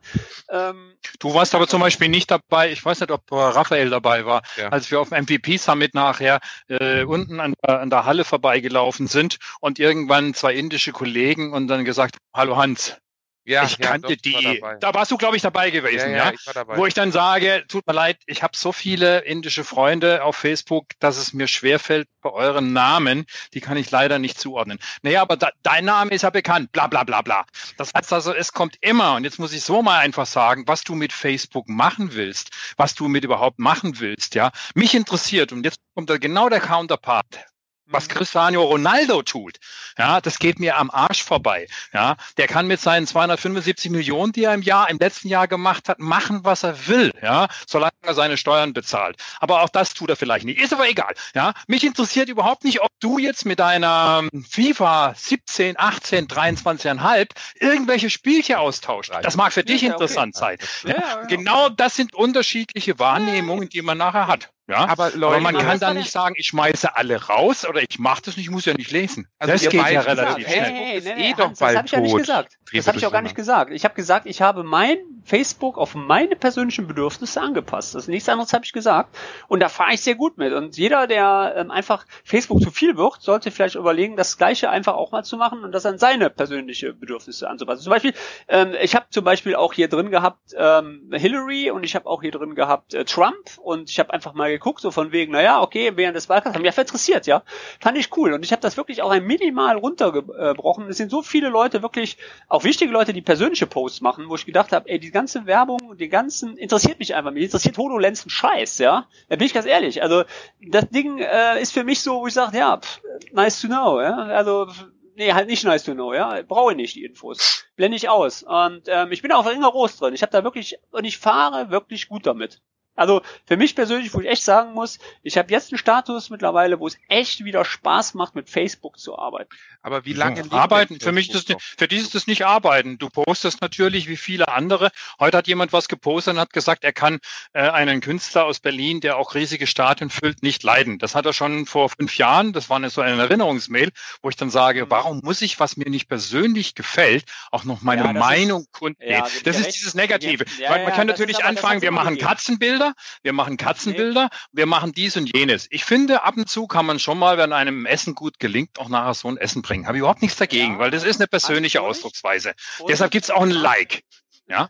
Ähm, 0.51 0.97
du 1.21 1.33
warst 1.33 1.55
aber 1.55 1.69
zum 1.69 1.81
Beispiel 1.81 2.09
nicht 2.09 2.31
dabei, 2.31 2.73
ich 2.73 2.85
weiß 2.85 3.01
nicht, 3.01 3.11
ob 3.11 3.31
Raphael 3.31 3.91
dabei 3.91 4.27
war, 4.27 4.43
ja. 4.57 4.69
als 4.69 4.91
wir 4.91 5.01
auf 5.01 5.11
dem 5.11 5.25
MVP-Summit 5.25 5.95
nachher 5.95 6.41
äh, 6.69 7.05
unten 7.05 7.41
an, 7.41 7.55
an 7.63 7.91
der 7.91 8.05
Halle 8.05 8.25
vorbeigelaufen 8.25 9.07
sind 9.07 9.39
und 9.61 9.79
irgendwann 9.79 10.35
zwei 10.35 10.55
indische 10.55 10.93
Kollegen 10.93 11.53
und 11.53 11.69
dann 11.69 11.85
gesagt, 11.85 12.17
hallo 12.35 12.57
Hans, 12.57 12.97
ja, 13.45 13.65
ich 13.65 13.79
kannte 13.79 14.17
doch, 14.17 14.23
die. 14.23 14.61
War 14.61 14.77
da 14.77 14.95
warst 14.95 15.11
du, 15.11 15.17
glaube 15.17 15.37
ich, 15.37 15.43
dabei 15.43 15.71
gewesen, 15.71 16.11
ja, 16.11 16.17
ja, 16.17 16.25
ja? 16.27 16.33
Ich. 16.33 16.77
Wo 16.77 16.87
ich 16.87 16.95
dann 16.95 17.13
sage, 17.13 17.65
tut 17.69 17.87
mir 17.87 17.93
leid, 17.93 18.19
ich 18.27 18.43
habe 18.43 18.57
so 18.57 18.73
viele 18.73 19.21
indische 19.21 19.65
Freunde 19.65 20.25
auf 20.25 20.37
Facebook, 20.37 20.87
dass 21.01 21.17
es 21.17 21.33
mir 21.33 21.49
schwerfällt, 21.49 22.09
bei 22.21 22.31
euren 22.31 22.73
Namen, 22.73 23.25
die 23.55 23.61
kann 23.61 23.77
ich 23.77 23.91
leider 23.91 24.19
nicht 24.19 24.39
zuordnen. 24.39 24.79
Naja, 25.03 25.23
aber 25.23 25.37
da, 25.37 25.51
dein 25.63 25.85
Name 25.85 26.11
ist 26.11 26.23
ja 26.23 26.31
bekannt, 26.31 26.73
bla 26.73 26.87
bla 26.87 27.05
bla 27.05 27.23
bla. 27.23 27.45
Das 27.77 27.93
heißt 27.95 28.13
also, 28.13 28.35
es 28.35 28.53
kommt 28.53 28.77
immer, 28.81 29.15
und 29.15 29.25
jetzt 29.25 29.39
muss 29.39 29.53
ich 29.53 29.63
so 29.63 29.83
mal 29.83 29.99
einfach 29.99 30.27
sagen, 30.27 30.65
was 30.67 30.85
du 30.85 30.95
mit 30.95 31.13
Facebook 31.13 31.69
machen 31.69 32.15
willst, 32.15 32.51
was 32.77 32.95
du 32.95 33.09
mit 33.09 33.25
überhaupt 33.25 33.59
machen 33.59 34.01
willst, 34.01 34.35
ja. 34.35 34.51
Mich 34.75 34.95
interessiert, 34.95 35.53
und 35.53 35.65
jetzt 35.65 35.81
kommt 35.95 36.11
da 36.11 36.19
genau 36.19 36.49
der 36.49 36.61
Counterpart 36.61 37.50
was. 37.93 38.09
Cristiano 38.09 38.63
Ronaldo 38.63 39.23
tut. 39.23 39.59
Ja, 39.99 40.21
das 40.21 40.39
geht 40.39 40.59
mir 40.59 40.77
am 40.77 40.91
Arsch 40.91 41.23
vorbei. 41.23 41.67
Ja, 41.93 42.17
der 42.37 42.47
kann 42.47 42.67
mit 42.67 42.81
seinen 42.81 43.07
275 43.07 43.91
Millionen, 43.91 44.33
die 44.33 44.45
er 44.45 44.55
im 44.55 44.63
Jahr, 44.63 44.89
im 44.91 44.99
letzten 44.99 45.29
Jahr 45.29 45.49
gemacht 45.49 45.89
hat, 45.89 45.99
machen, 45.99 46.41
was 46.45 46.63
er 46.63 46.87
will. 46.87 47.13
Ja, 47.23 47.49
solange 47.67 47.93
er 48.03 48.15
seine 48.15 48.37
Steuern 48.37 48.73
bezahlt. 48.73 49.17
Aber 49.41 49.63
auch 49.63 49.69
das 49.69 49.95
tut 49.95 50.11
er 50.11 50.17
vielleicht 50.17 50.45
nicht. 50.45 50.61
Ist 50.61 50.73
aber 50.73 50.89
egal. 50.89 51.15
Ja, 51.35 51.53
mich 51.67 51.85
interessiert 51.85 52.29
überhaupt 52.29 52.65
nicht, 52.65 52.81
ob 52.81 52.91
du 53.01 53.19
jetzt 53.19 53.45
mit 53.47 53.61
deiner 53.61 54.23
ähm, 54.33 54.45
FIFA 54.45 55.15
17, 55.17 55.79
18, 55.79 56.29
23,5 56.29 57.29
irgendwelche 57.57 58.11
Spielchen 58.11 58.57
austauscht. 58.57 59.13
Das 59.23 59.37
mag 59.37 59.53
für 59.53 59.65
dich 59.65 59.83
interessant 59.83 60.35
sein. 60.35 60.59
Ja, 60.85 61.23
genau 61.29 61.69
das 61.69 61.97
sind 61.97 62.15
unterschiedliche 62.15 62.99
Wahrnehmungen, 62.99 63.69
die 63.69 63.83
man 63.83 63.99
nachher 63.99 64.27
hat. 64.27 64.51
Ja, 64.71 64.89
aber, 64.89 65.11
Leute, 65.11 65.27
aber 65.27 65.41
man 65.41 65.59
kann 65.59 65.79
dann 65.81 65.97
nicht 65.97 66.11
sagen, 66.11 66.35
ich 66.37 66.47
schmeiße 66.47 66.97
alle 66.97 67.23
raus 67.25 67.67
oder 67.67 67.83
ich 67.83 67.99
mache 67.99 68.23
das 68.25 68.37
nicht, 68.37 68.47
ich 68.47 68.51
muss 68.51 68.65
ja 68.65 68.75
nicht 68.75 68.91
lesen. 68.91 69.27
Also 69.39 69.53
das 69.53 69.63
geht 69.63 69.75
ja 69.75 70.01
relativ 70.01 70.47
schnell. 70.47 70.65
Hey, 70.65 70.75
hey, 70.75 71.01
nee, 71.03 71.15
nee, 71.15 71.31
eh 71.31 71.35
Hans, 71.35 71.59
das 71.59 71.77
habe 71.77 71.87
ich 71.87 71.93
ja 71.93 72.01
nicht 72.01 72.17
gesagt. 72.17 72.59
Das 72.73 72.87
habe 72.87 72.99
ich 72.99 73.07
auch 73.07 73.13
gar 73.13 73.23
nicht 73.23 73.35
gesagt. 73.35 73.73
Ich 73.73 73.85
habe 73.85 73.95
gesagt, 73.95 74.27
ich 74.27 74.43
habe 74.43 74.63
mein 74.63 74.99
Facebook 75.31 75.79
auf 75.79 75.95
meine 75.95 76.35
persönlichen 76.35 76.89
Bedürfnisse 76.89 77.41
angepasst. 77.41 77.95
Das 77.95 78.03
ist 78.03 78.09
nichts 78.09 78.29
anderes 78.29 78.53
habe 78.53 78.65
ich 78.65 78.73
gesagt. 78.73 79.17
Und 79.47 79.61
da 79.61 79.69
fahre 79.69 79.95
ich 79.95 80.01
sehr 80.01 80.17
gut 80.17 80.39
mit. 80.39 80.53
Und 80.53 80.77
jeder, 80.77 81.07
der 81.07 81.55
ähm, 81.57 81.71
einfach 81.71 82.05
Facebook 82.25 82.61
zu 82.61 82.73
viel 82.73 82.97
wird, 82.97 83.23
sollte 83.23 83.53
vielleicht 83.53 83.77
überlegen, 83.77 84.17
das 84.17 84.39
Gleiche 84.39 84.71
einfach 84.71 84.95
auch 84.95 85.13
mal 85.13 85.23
zu 85.23 85.37
machen 85.37 85.63
und 85.63 85.71
das 85.73 85.87
an 85.87 85.99
seine 85.99 86.31
persönliche 86.31 86.93
Bedürfnisse 86.95 87.49
anzupassen. 87.49 87.83
Zum 87.83 87.93
Beispiel, 87.93 88.13
ähm, 88.49 88.75
ich 88.83 88.97
habe 88.97 89.07
zum 89.11 89.23
Beispiel 89.23 89.55
auch 89.55 89.73
hier 89.73 89.87
drin 89.87 90.11
gehabt 90.11 90.53
ähm, 90.57 91.13
Hillary 91.13 91.71
und 91.71 91.85
ich 91.85 91.95
habe 91.95 92.07
auch 92.07 92.23
hier 92.23 92.33
drin 92.33 92.57
gehabt 92.57 92.95
äh, 92.95 93.05
Trump 93.05 93.57
und 93.63 93.89
ich 93.89 94.01
habe 94.01 94.13
einfach 94.13 94.35
mal 94.35 94.51
geguckt, 94.51 94.81
so 94.81 94.91
von 94.91 95.13
wegen, 95.13 95.31
naja, 95.31 95.63
okay, 95.63 95.93
während 95.95 96.17
des 96.17 96.29
Wahlkampfs, 96.29 96.57
haben 96.57 96.63
mich 96.63 96.71
einfach 96.71 96.83
interessiert, 96.83 97.29
ja. 97.29 97.45
Fand 97.79 97.97
ich 97.97 98.17
cool. 98.17 98.33
Und 98.33 98.45
ich 98.45 98.51
habe 98.51 98.63
das 98.63 98.77
wirklich 98.77 99.01
auch 99.01 99.11
ein 99.11 99.25
minimal 99.25 99.77
runtergebrochen. 99.77 100.89
Es 100.89 100.97
sind 100.97 101.13
so 101.13 101.23
viele 101.23 101.51
Leute 101.51 101.83
wirklich, 101.83 102.19
auch 102.49 102.65
wichtige 102.65 102.91
Leute, 102.91 103.13
die 103.13 103.23
persönliche 103.23 103.69
Posts 103.69 104.01
machen, 104.01 104.29
wo 104.29 104.35
ich 104.35 104.45
gedacht 104.45 104.73
habe, 104.73 104.89
ey, 104.89 104.99
die 104.99 105.13
ganze 105.13 105.20
Werbung 105.47 105.81
und 105.89 106.01
die 106.01 106.09
ganzen, 106.09 106.57
interessiert 106.57 106.99
mich 106.99 107.15
einfach, 107.15 107.31
mich 107.31 107.45
interessiert 107.45 107.79
HoloLens 107.79 108.27
ein 108.27 108.31
Scheiß, 108.31 108.79
ja. 108.79 109.09
Da 109.29 109.37
bin 109.37 109.47
ich 109.47 109.55
ganz 109.55 109.67
ehrlich. 109.67 110.03
Also, 110.03 110.25
das 110.61 110.89
Ding 110.91 111.19
äh, 111.19 111.61
ist 111.61 111.73
für 111.73 111.85
mich 111.85 112.01
so, 112.01 112.21
wo 112.21 112.27
ich 112.27 112.35
sage, 112.35 112.59
ja, 112.59 112.79
pff, 112.79 113.01
nice 113.33 113.61
to 113.61 113.69
know, 113.69 114.01
ja. 114.01 114.17
Also, 114.17 114.69
nee, 115.17 115.33
halt 115.33 115.49
nicht 115.49 115.65
nice 115.65 115.85
to 115.85 115.95
know, 115.95 116.15
ja. 116.15 116.43
Brauche 116.43 116.73
ich 116.73 116.77
nicht 116.77 116.95
die 116.95 117.05
Infos. 117.05 117.67
Blende 117.77 117.97
ich 117.97 118.09
aus. 118.09 118.43
Und 118.43 118.83
ähm, 118.87 119.13
ich 119.13 119.23
bin 119.23 119.33
auch 119.33 119.47
rigoros 119.47 119.97
drin. 119.97 120.15
Ich 120.15 120.23
habe 120.23 120.33
da 120.33 120.45
wirklich, 120.45 120.79
und 120.91 121.05
ich 121.05 121.19
fahre 121.19 121.71
wirklich 121.71 122.09
gut 122.09 122.27
damit. 122.27 122.61
Also 122.97 123.23
für 123.47 123.57
mich 123.57 123.75
persönlich, 123.75 124.13
wo 124.13 124.21
ich 124.21 124.29
echt 124.29 124.43
sagen 124.43 124.75
muss, 124.75 124.99
ich 125.23 125.39
habe 125.39 125.51
jetzt 125.51 125.73
einen 125.73 125.79
Status 125.79 126.29
mittlerweile, 126.29 126.81
wo 126.81 126.87
es 126.87 126.99
echt 127.09 127.45
wieder 127.45 127.65
Spaß 127.65 128.13
macht, 128.15 128.35
mit 128.35 128.51
Facebook 128.51 128.99
zu 128.99 129.19
arbeiten. 129.19 129.51
Aber 129.83 130.05
wie 130.05 130.13
lange 130.13 130.43
ja, 130.43 130.51
arbeiten? 130.51 131.01
Für 131.01 131.13
mich 131.13 131.31
ist 131.33 131.51
das, 131.51 131.57
für 131.79 131.89
dich 131.89 132.01
ist 132.01 132.15
das 132.15 132.27
nicht 132.27 132.47
arbeiten. 132.47 132.99
Du 132.99 133.09
postest 133.09 133.61
natürlich 133.61 134.09
wie 134.09 134.17
viele 134.17 134.49
andere. 134.49 134.91
Heute 135.19 135.39
hat 135.39 135.47
jemand 135.47 135.73
was 135.73 135.89
gepostet 135.89 136.35
und 136.35 136.41
hat 136.41 136.53
gesagt, 136.53 136.85
er 136.85 136.93
kann 136.93 137.19
äh, 137.53 137.61
einen 137.61 138.01
Künstler 138.01 138.45
aus 138.45 138.61
Berlin, 138.61 139.01
der 139.01 139.17
auch 139.17 139.35
riesige 139.35 139.67
Stadien 139.67 140.11
füllt, 140.11 140.43
nicht 140.43 140.63
leiden. 140.63 140.99
Das 140.99 141.15
hat 141.15 141.27
er 141.27 141.33
schon 141.33 141.67
vor 141.67 141.91
fünf 141.91 142.17
Jahren. 142.17 142.53
Das 142.53 142.69
war 142.69 142.81
so 142.91 143.01
eine 143.01 143.23
Erinnerungsmail, 143.23 143.91
wo 144.23 144.29
ich 144.29 144.37
dann 144.37 144.51
sage, 144.51 144.87
mhm. 144.87 144.91
warum 144.91 145.21
muss 145.23 145.43
ich, 145.43 145.61
was 145.61 145.77
mir 145.77 145.89
nicht 145.89 146.09
persönlich 146.09 146.75
gefällt, 146.75 147.25
auch 147.51 147.65
noch 147.65 147.83
meine 147.83 148.05
ja, 148.05 148.13
Meinung 148.13 148.67
kundgeben? 148.73 149.13
Ja, 149.15 149.27
das 149.45 149.59
ist 149.61 149.75
dieses 149.75 149.95
Negative. 149.95 150.45
Ja, 150.59 150.71
man 150.71 150.93
kann 150.93 151.07
natürlich 151.07 151.45
anfangen, 151.45 151.83
wir 151.83 151.93
machen 151.93 152.19
Katzenbilder 152.19 152.95
wir 153.23 153.33
machen 153.33 153.57
Katzenbilder, 153.57 154.27
okay. 154.27 154.37
wir 154.53 154.67
machen 154.67 154.93
dies 154.93 155.17
und 155.17 155.35
jenes. 155.35 155.67
Ich 155.71 155.85
finde, 155.85 156.23
ab 156.23 156.37
und 156.37 156.49
zu 156.49 156.67
kann 156.67 156.87
man 156.87 156.99
schon 156.99 157.19
mal, 157.19 157.39
wenn 157.39 157.53
einem 157.53 157.87
Essen 157.87 158.15
gut 158.15 158.39
gelingt, 158.39 158.79
auch 158.79 158.89
nachher 158.89 159.15
so 159.15 159.29
ein 159.29 159.37
Essen 159.37 159.63
bringen. 159.71 159.87
Habe 159.87 159.97
ich 159.97 160.01
überhaupt 160.01 160.23
nichts 160.23 160.37
dagegen, 160.37 160.75
ja. 160.75 160.79
weil 160.81 160.91
das 160.91 161.05
ist 161.05 161.21
eine 161.21 161.29
persönliche 161.29 161.81
Ausdrucksweise. 161.81 162.55
Deshalb 162.89 163.13
gibt's 163.13 163.31
auch 163.31 163.43
ein 163.43 163.51
Like. 163.51 164.03
Ja, 164.49 164.69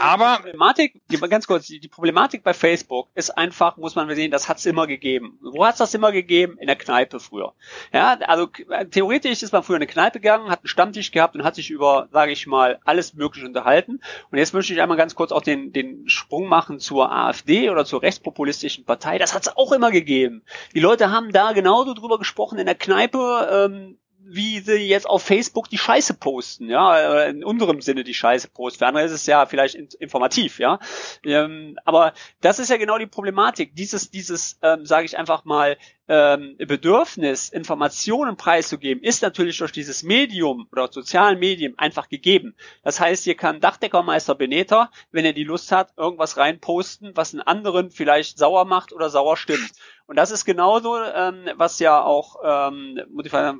aber 0.00 0.38
die 0.38 0.42
Problematik, 0.42 1.02
die, 1.08 1.16
ganz 1.16 1.46
kurz, 1.46 1.68
die, 1.68 1.86
Problematik 1.86 2.42
bei 2.42 2.52
Facebook 2.52 3.10
ist 3.14 3.30
einfach, 3.30 3.76
muss 3.76 3.94
man 3.94 4.12
sehen, 4.16 4.32
das 4.32 4.48
hat's 4.48 4.66
immer 4.66 4.88
gegeben. 4.88 5.38
Wo 5.40 5.64
hat's 5.64 5.78
das 5.78 5.94
immer 5.94 6.10
gegeben? 6.10 6.58
In 6.58 6.66
der 6.66 6.74
Kneipe 6.74 7.20
früher. 7.20 7.54
Ja, 7.92 8.18
also 8.26 8.48
theoretisch 8.90 9.44
ist 9.44 9.52
man 9.52 9.62
früher 9.62 9.76
in 9.76 9.82
eine 9.82 9.86
Kneipe 9.86 10.18
gegangen, 10.18 10.50
hat 10.50 10.60
einen 10.60 10.68
Stammtisch 10.68 11.12
gehabt 11.12 11.36
und 11.36 11.44
hat 11.44 11.54
sich 11.54 11.70
über, 11.70 12.08
sage 12.10 12.32
ich 12.32 12.48
mal, 12.48 12.80
alles 12.84 13.14
Mögliche 13.14 13.46
unterhalten. 13.46 14.00
Und 14.32 14.38
jetzt 14.38 14.52
möchte 14.52 14.72
ich 14.72 14.82
einmal 14.82 14.98
ganz 14.98 15.14
kurz 15.14 15.30
auch 15.30 15.42
den 15.42 15.72
den 15.72 16.08
Sprung 16.08 16.48
machen 16.48 16.80
zur 16.80 17.12
AfD 17.12 17.70
oder 17.70 17.84
zur 17.84 18.02
rechtspopulistischen 18.02 18.84
Partei. 18.84 19.18
Das 19.18 19.32
hat's 19.32 19.56
auch 19.56 19.70
immer 19.70 19.92
gegeben. 19.92 20.42
Die 20.74 20.80
Leute 20.80 21.12
haben 21.12 21.30
da 21.30 21.52
genauso 21.52 21.94
drüber 21.94 22.18
gesprochen 22.18 22.58
in 22.58 22.66
der 22.66 22.74
Kneipe. 22.74 23.70
Ähm, 23.70 23.99
wie 24.22 24.60
sie 24.60 24.74
jetzt 24.74 25.08
auf 25.08 25.22
Facebook 25.22 25.68
die 25.68 25.78
Scheiße 25.78 26.14
posten, 26.14 26.68
ja, 26.68 27.24
in 27.24 27.44
unserem 27.44 27.80
Sinne 27.80 28.04
die 28.04 28.14
Scheiße 28.14 28.48
posten. 28.48 28.78
Für 28.78 28.86
andere 28.86 29.04
ist 29.04 29.12
es 29.12 29.26
ja 29.26 29.46
vielleicht 29.46 29.74
informativ, 29.74 30.58
ja. 30.58 30.78
Ähm, 31.24 31.78
aber 31.84 32.12
das 32.40 32.58
ist 32.58 32.70
ja 32.70 32.76
genau 32.76 32.98
die 32.98 33.06
Problematik. 33.06 33.74
Dieses, 33.74 34.10
dieses, 34.10 34.58
ähm, 34.62 34.86
sage 34.86 35.06
ich 35.06 35.18
einfach 35.18 35.44
mal, 35.44 35.76
ähm, 36.10 36.56
Bedürfnis, 36.58 37.50
Informationen 37.50 38.36
preiszugeben, 38.36 39.00
ist 39.00 39.22
natürlich 39.22 39.58
durch 39.58 39.70
dieses 39.70 40.02
Medium 40.02 40.66
oder 40.72 40.88
sozialen 40.90 41.38
Medien 41.38 41.78
einfach 41.78 42.08
gegeben. 42.08 42.56
Das 42.82 42.98
heißt, 42.98 43.22
hier 43.22 43.36
kann 43.36 43.60
Dachdeckermeister 43.60 44.34
Beneter, 44.34 44.90
wenn 45.12 45.24
er 45.24 45.32
die 45.32 45.44
Lust 45.44 45.70
hat, 45.70 45.92
irgendwas 45.96 46.36
reinposten, 46.36 47.12
was 47.14 47.32
einen 47.32 47.42
anderen 47.42 47.92
vielleicht 47.92 48.38
sauer 48.38 48.64
macht 48.64 48.92
oder 48.92 49.08
sauer 49.08 49.36
stimmt. 49.36 49.70
Und 50.10 50.16
das 50.16 50.32
ist 50.32 50.44
genauso, 50.44 51.00
ähm, 51.00 51.48
was 51.54 51.78
ja 51.78 52.02
auch 52.02 52.34
ähm, 52.44 52.98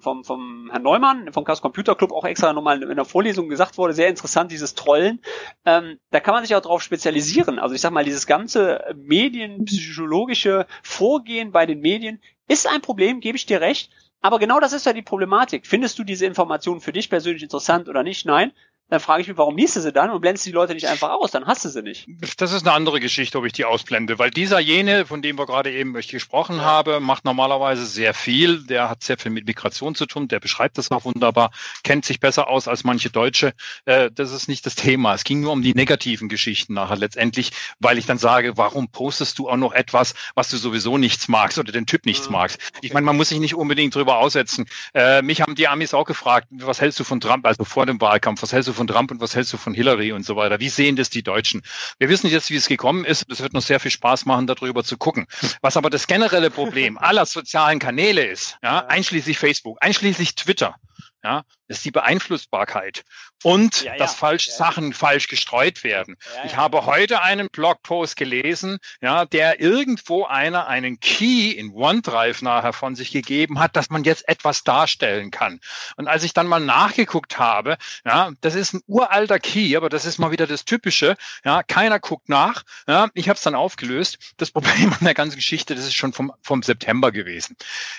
vom, 0.00 0.24
vom 0.24 0.68
Herrn 0.72 0.82
Neumann, 0.82 1.32
vom 1.32 1.44
Chaos 1.44 1.62
Computer 1.62 1.94
Club 1.94 2.10
auch 2.10 2.24
extra 2.24 2.52
nochmal 2.52 2.82
in 2.82 2.96
der 2.96 3.04
Vorlesung 3.04 3.48
gesagt 3.48 3.78
wurde, 3.78 3.92
sehr 3.92 4.08
interessant, 4.08 4.50
dieses 4.50 4.74
Trollen. 4.74 5.20
Ähm, 5.64 6.00
da 6.10 6.18
kann 6.18 6.34
man 6.34 6.44
sich 6.44 6.56
auch 6.56 6.60
darauf 6.60 6.82
spezialisieren. 6.82 7.60
Also 7.60 7.76
ich 7.76 7.80
sag 7.80 7.92
mal, 7.92 8.04
dieses 8.04 8.26
ganze 8.26 8.84
medienpsychologische 8.96 10.66
Vorgehen 10.82 11.52
bei 11.52 11.66
den 11.66 11.78
Medien 11.78 12.20
ist 12.50 12.66
ein 12.66 12.82
Problem, 12.82 13.20
gebe 13.20 13.36
ich 13.36 13.46
dir 13.46 13.60
recht. 13.60 13.90
Aber 14.20 14.38
genau 14.38 14.60
das 14.60 14.72
ist 14.72 14.84
ja 14.84 14.92
die 14.92 15.02
Problematik. 15.02 15.66
Findest 15.66 15.98
du 15.98 16.04
diese 16.04 16.26
Informationen 16.26 16.80
für 16.80 16.92
dich 16.92 17.08
persönlich 17.08 17.42
interessant 17.42 17.88
oder 17.88 18.02
nicht? 18.02 18.26
Nein. 18.26 18.52
Dann 18.90 19.00
frage 19.00 19.22
ich 19.22 19.28
mich, 19.28 19.38
warum 19.38 19.56
liest 19.56 19.76
du 19.76 19.80
sie 19.80 19.92
dann 19.92 20.10
und 20.10 20.20
blendest 20.20 20.44
die 20.46 20.50
Leute 20.50 20.74
nicht 20.74 20.88
einfach 20.88 21.10
aus? 21.10 21.30
Dann 21.30 21.46
hast 21.46 21.64
du 21.64 21.68
sie 21.68 21.82
nicht. 21.82 22.08
Das 22.38 22.52
ist 22.52 22.66
eine 22.66 22.74
andere 22.74 22.98
Geschichte, 22.98 23.38
ob 23.38 23.44
ich 23.46 23.52
die 23.52 23.64
ausblende, 23.64 24.18
weil 24.18 24.30
dieser 24.30 24.58
jene, 24.58 25.06
von 25.06 25.22
dem 25.22 25.38
wir 25.38 25.46
gerade 25.46 25.72
eben 25.72 25.94
gesprochen 25.94 26.56
ja. 26.56 26.64
haben, 26.64 27.02
macht 27.04 27.24
normalerweise 27.24 27.86
sehr 27.86 28.14
viel. 28.14 28.64
Der 28.66 28.90
hat 28.90 29.04
sehr 29.04 29.16
viel 29.16 29.30
mit 29.30 29.46
Migration 29.46 29.94
zu 29.94 30.06
tun. 30.06 30.26
Der 30.26 30.40
beschreibt 30.40 30.76
das 30.76 30.90
auch 30.90 31.04
wunderbar, 31.04 31.52
kennt 31.84 32.04
sich 32.04 32.18
besser 32.18 32.48
aus 32.48 32.66
als 32.66 32.82
manche 32.82 33.10
Deutsche. 33.10 33.52
Äh, 33.84 34.10
das 34.12 34.32
ist 34.32 34.48
nicht 34.48 34.66
das 34.66 34.74
Thema. 34.74 35.14
Es 35.14 35.22
ging 35.22 35.40
nur 35.40 35.52
um 35.52 35.62
die 35.62 35.74
negativen 35.74 36.28
Geschichten 36.28 36.74
nachher 36.74 36.96
letztendlich, 36.96 37.52
weil 37.78 37.96
ich 37.96 38.06
dann 38.06 38.18
sage, 38.18 38.56
warum 38.56 38.88
postest 38.88 39.38
du 39.38 39.48
auch 39.48 39.56
noch 39.56 39.72
etwas, 39.72 40.14
was 40.34 40.50
du 40.50 40.56
sowieso 40.56 40.98
nichts 40.98 41.28
magst 41.28 41.58
oder 41.58 41.70
den 41.70 41.86
Typ 41.86 42.06
nichts 42.06 42.26
mhm. 42.26 42.32
magst? 42.32 42.58
Ich 42.80 42.92
meine, 42.92 43.06
man 43.06 43.16
muss 43.16 43.28
sich 43.28 43.38
nicht 43.38 43.54
unbedingt 43.54 43.94
drüber 43.94 44.18
aussetzen. 44.18 44.66
Äh, 44.94 45.22
mich 45.22 45.42
haben 45.42 45.54
die 45.54 45.68
Amis 45.68 45.94
auch 45.94 46.04
gefragt, 46.04 46.48
was 46.50 46.80
hältst 46.80 46.98
du 46.98 47.04
von 47.04 47.20
Trump, 47.20 47.46
also 47.46 47.64
vor 47.64 47.86
dem 47.86 48.00
Wahlkampf, 48.00 48.42
was 48.42 48.52
hältst 48.52 48.68
du 48.68 48.72
von 48.72 48.79
Trump 48.86 49.10
und 49.10 49.20
was 49.20 49.34
hältst 49.34 49.52
du 49.52 49.56
von 49.56 49.74
Hillary 49.74 50.12
und 50.12 50.24
so 50.24 50.36
weiter? 50.36 50.60
Wie 50.60 50.68
sehen 50.68 50.96
das 50.96 51.10
die 51.10 51.22
Deutschen? 51.22 51.62
Wir 51.98 52.08
wissen 52.08 52.28
jetzt, 52.28 52.50
wie 52.50 52.56
es 52.56 52.68
gekommen 52.68 53.04
ist. 53.04 53.30
Es 53.30 53.40
wird 53.40 53.52
noch 53.52 53.62
sehr 53.62 53.80
viel 53.80 53.90
Spaß 53.90 54.26
machen, 54.26 54.46
darüber 54.46 54.84
zu 54.84 54.96
gucken. 54.96 55.26
Was 55.60 55.76
aber 55.76 55.90
das 55.90 56.06
generelle 56.06 56.50
Problem 56.50 56.98
aller 56.98 57.26
sozialen 57.26 57.78
Kanäle 57.78 58.26
ist, 58.26 58.58
ja, 58.62 58.86
einschließlich 58.86 59.38
Facebook, 59.38 59.78
einschließlich 59.80 60.34
Twitter, 60.34 60.76
ja, 61.22 61.44
ist 61.70 61.84
die 61.84 61.92
Beeinflussbarkeit 61.92 63.04
und 63.44 63.82
ja, 63.82 63.92
ja. 63.92 63.98
dass 63.98 64.14
falsch 64.14 64.48
ja, 64.48 64.54
Sachen 64.54 64.92
falsch 64.92 65.28
gestreut 65.28 65.84
werden. 65.84 66.16
Ich 66.44 66.56
habe 66.56 66.84
heute 66.84 67.22
einen 67.22 67.48
Blogpost 67.48 68.16
gelesen, 68.16 68.78
ja, 69.00 69.24
der 69.24 69.60
irgendwo 69.60 70.24
einer 70.24 70.66
einen 70.66 70.98
Key 70.98 71.52
in 71.52 71.72
OneDrive 71.72 72.42
nachher 72.42 72.72
von 72.72 72.96
sich 72.96 73.12
gegeben 73.12 73.60
hat, 73.60 73.76
dass 73.76 73.88
man 73.88 74.02
jetzt 74.02 74.28
etwas 74.28 74.64
darstellen 74.64 75.30
kann. 75.30 75.60
Und 75.96 76.08
als 76.08 76.24
ich 76.24 76.34
dann 76.34 76.48
mal 76.48 76.60
nachgeguckt 76.60 77.38
habe, 77.38 77.78
ja, 78.04 78.32
das 78.40 78.56
ist 78.56 78.74
ein 78.74 78.82
uralter 78.88 79.38
Key, 79.38 79.76
aber 79.76 79.88
das 79.88 80.04
ist 80.04 80.18
mal 80.18 80.32
wieder 80.32 80.48
das 80.48 80.64
Typische, 80.64 81.16
ja, 81.44 81.62
keiner 81.62 82.00
guckt 82.00 82.28
nach. 82.28 82.64
Ja, 82.88 83.08
ich 83.14 83.28
habe 83.28 83.36
es 83.36 83.42
dann 83.42 83.54
aufgelöst. 83.54 84.18
Das 84.38 84.50
Problem 84.50 84.92
an 84.98 85.04
der 85.04 85.14
ganzen 85.14 85.36
Geschichte, 85.36 85.76
das 85.76 85.84
ist 85.84 85.94
schon 85.94 86.12
vom, 86.12 86.32
vom 86.42 86.64
September 86.64 87.12
gewesen. 87.12 87.56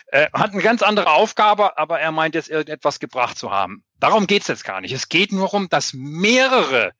Äh, 0.07 0.27
hat 0.33 0.51
eine 0.51 0.61
ganz 0.61 0.83
andere 0.83 1.11
Aufgabe, 1.11 1.77
aber 1.77 2.01
er 2.01 2.11
meint 2.11 2.35
jetzt 2.35 2.49
irgendetwas 2.49 2.99
gebracht 2.99 3.37
zu 3.37 3.49
haben 3.51 3.60
haben. 3.61 3.83
Darum 3.99 4.27
geht 4.27 4.41
es 4.41 4.47
jetzt 4.47 4.65
gar 4.65 4.81
nicht. 4.81 4.91
Es 4.91 5.09
geht 5.09 5.31
nur 5.31 5.53
um, 5.53 5.69
dass 5.69 5.93
mehrere 5.93 6.93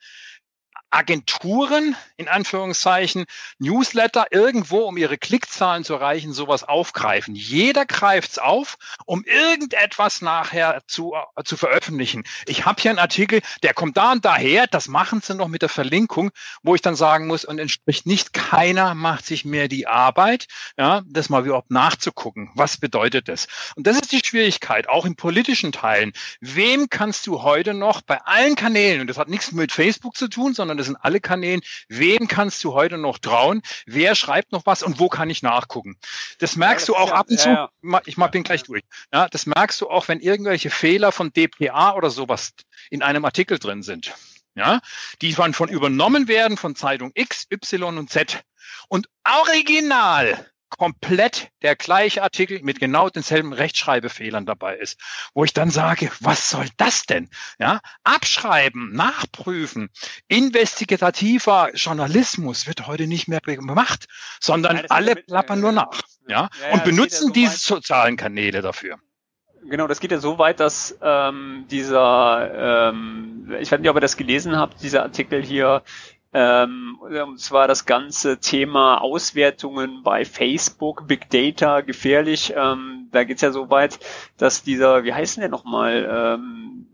Agenturen, 0.91 1.95
in 2.17 2.27
Anführungszeichen, 2.27 3.25
Newsletter 3.60 4.27
irgendwo, 4.30 4.80
um 4.80 4.97
ihre 4.97 5.17
Klickzahlen 5.17 5.86
zu 5.86 5.93
erreichen, 5.93 6.34
sowas 6.34 6.63
aufgreifen. 6.63 7.34
Jeder 7.34 7.86
greift's 7.86 8.38
auf, 8.38 8.77
um 9.06 9.23
irgendetwas 9.23 10.21
nachher 10.21 10.84
zu, 10.88 11.13
äh, 11.13 11.43
zu 11.43 11.56
veröffentlichen. 11.56 12.25
Ich 12.45 12.65
habe 12.65 12.82
hier 12.82 12.91
einen 12.91 12.99
Artikel, 12.99 13.41
der 13.63 13.73
kommt 13.73 13.95
da 13.95 14.12
und 14.12 14.25
daher, 14.25 14.67
das 14.67 14.89
machen 14.89 15.21
sie 15.21 15.34
noch 15.34 15.47
mit 15.47 15.62
der 15.62 15.69
Verlinkung, 15.69 16.32
wo 16.62 16.75
ich 16.75 16.82
dann 16.82 16.95
sagen 16.95 17.25
muss, 17.25 17.45
und 17.45 17.58
entspricht 17.58 18.06
nicht, 18.06 18.34
keiner 18.34 18.93
macht 18.93 19.25
sich 19.25 19.45
mehr 19.45 19.69
die 19.69 19.88
Arbeit, 19.88 20.47
ja, 20.77 21.04
das 21.06 21.30
mal 21.30 21.45
überhaupt 21.45 21.71
nachzugucken. 21.71 22.51
Was 22.56 22.77
bedeutet 22.77 23.30
das? 23.30 23.47
Und 23.75 23.88
das 23.88 23.95
ist 23.95 24.12
die 24.12 24.21
Schwierigkeit, 24.23 24.89
auch 24.89 25.06
in 25.06 25.15
politischen 25.15 25.71
Teilen. 25.71 26.12
Wem 26.41 26.89
kannst 26.89 27.25
du 27.27 27.43
heute 27.43 27.73
noch 27.73 28.01
bei 28.01 28.19
allen 28.25 28.56
Kanälen, 28.56 29.01
und 29.01 29.08
das 29.08 29.17
hat 29.17 29.30
nichts 29.30 29.54
mit 29.54 29.71
Facebook 29.71 30.17
zu 30.17 30.27
tun, 30.27 30.54
sondern 30.54 30.81
das 30.82 30.88
sind 30.88 30.98
alle 30.98 31.20
Kanälen. 31.20 31.62
Wem 31.88 32.28
kannst 32.28 32.63
du 32.63 32.74
heute 32.74 32.98
noch 32.98 33.20
trauen? 33.20 33.62
Wer 33.86 34.15
schreibt 34.15 34.52
noch 34.52 34.65
was 34.65 34.84
und 34.84 35.00
wo 35.00 35.10
kann 35.10 35.30
ich 35.30 35.41
nachgucken? 35.41 35.98
Das 36.39 36.56
merkst 36.56 36.88
ja, 36.88 36.94
das 36.94 36.98
du 36.98 37.04
auch 37.04 37.10
ja, 37.10 37.15
ab 37.15 37.28
und 37.30 37.39
zu. 37.39 37.50
Ja, 37.50 37.70
ich 38.06 38.17
mach, 38.17 38.32
bin 38.32 38.44
gleich 38.44 38.63
durch. 38.63 38.84
Ja, 39.13 39.30
das 39.30 39.46
merkst 39.46 39.80
du 39.82 39.89
auch, 39.89 40.08
wenn 40.08 40.20
irgendwelche 40.20 40.70
Fehler 40.70 41.12
von 41.12 41.32
DPA 41.32 41.94
oder 41.94 42.10
sowas 42.10 42.54
in 42.89 43.02
einem 43.02 43.26
Artikel 43.26 43.60
drin 43.60 43.84
sind. 43.84 44.13
Ja, 44.54 44.82
die 45.22 45.32
von, 45.34 45.54
von 45.54 45.70
übernommen 45.70 46.28
werden 46.28 46.58
von 46.58 46.76
Zeitung 46.76 47.12
X, 47.13 47.48
Y 47.52 47.98
und 47.98 48.10
Z. 48.10 48.44
Und 48.89 49.08
original 49.26 50.50
komplett 50.71 51.51
der 51.62 51.75
gleiche 51.75 52.23
Artikel 52.23 52.62
mit 52.63 52.79
genau 52.79 53.10
denselben 53.10 53.53
Rechtschreibfehlern 53.53 54.45
dabei 54.45 54.77
ist, 54.77 54.99
wo 55.34 55.43
ich 55.43 55.53
dann 55.53 55.69
sage, 55.69 56.10
was 56.19 56.49
soll 56.49 56.65
das 56.77 57.05
denn? 57.05 57.29
Ja, 57.60 57.81
abschreiben, 58.03 58.91
nachprüfen, 58.93 59.89
investigativer 60.27 61.69
Journalismus 61.75 62.65
wird 62.65 62.88
heute 62.88 63.05
nicht 63.07 63.27
mehr 63.27 63.41
gemacht, 63.41 64.07
sondern 64.39 64.77
ja, 64.77 64.84
alle 64.89 65.15
plappern 65.15 65.60
nur 65.60 65.71
nach, 65.71 66.01
ja, 66.27 66.49
ja 66.62 66.73
und 66.73 66.84
benutzen 66.84 67.27
ja 67.27 67.34
diese 67.34 67.57
so 67.57 67.75
sozialen 67.75 68.17
Kanäle 68.17 68.62
dafür. 68.62 68.97
Genau, 69.63 69.88
das 69.88 69.99
geht 69.99 70.12
ja 70.12 70.17
so 70.17 70.39
weit, 70.39 70.60
dass 70.60 70.97
ähm, 71.03 71.65
dieser, 71.69 72.89
ähm, 72.89 73.53
ich 73.60 73.71
weiß 73.71 73.79
nicht, 73.79 73.89
ob 73.89 73.97
ihr 73.97 74.01
das 74.01 74.17
gelesen 74.17 74.57
habt, 74.57 74.81
dieser 74.81 75.03
Artikel 75.03 75.43
hier 75.43 75.84
ähm, 76.34 76.98
und 77.00 77.39
zwar 77.39 77.67
das 77.67 77.86
ganze 77.86 78.39
Thema 78.39 79.02
Auswertungen 79.02 80.04
bei 80.04 80.26
Facebook, 80.26 81.08
Big 81.08 81.30
Data, 81.30 81.82
gefährlich. 81.82 82.54
Ähm, 82.56 83.10
da 83.12 83.24
geht's 83.24 83.41
ja 83.41 83.52
so 83.52 83.70
weit, 83.70 84.00
dass 84.38 84.63
dieser, 84.63 85.04
wie 85.04 85.13
heißt 85.13 85.38
denn 85.38 85.41
der 85.41 85.50
nochmal, 85.50 86.10
ähm, 86.10 86.88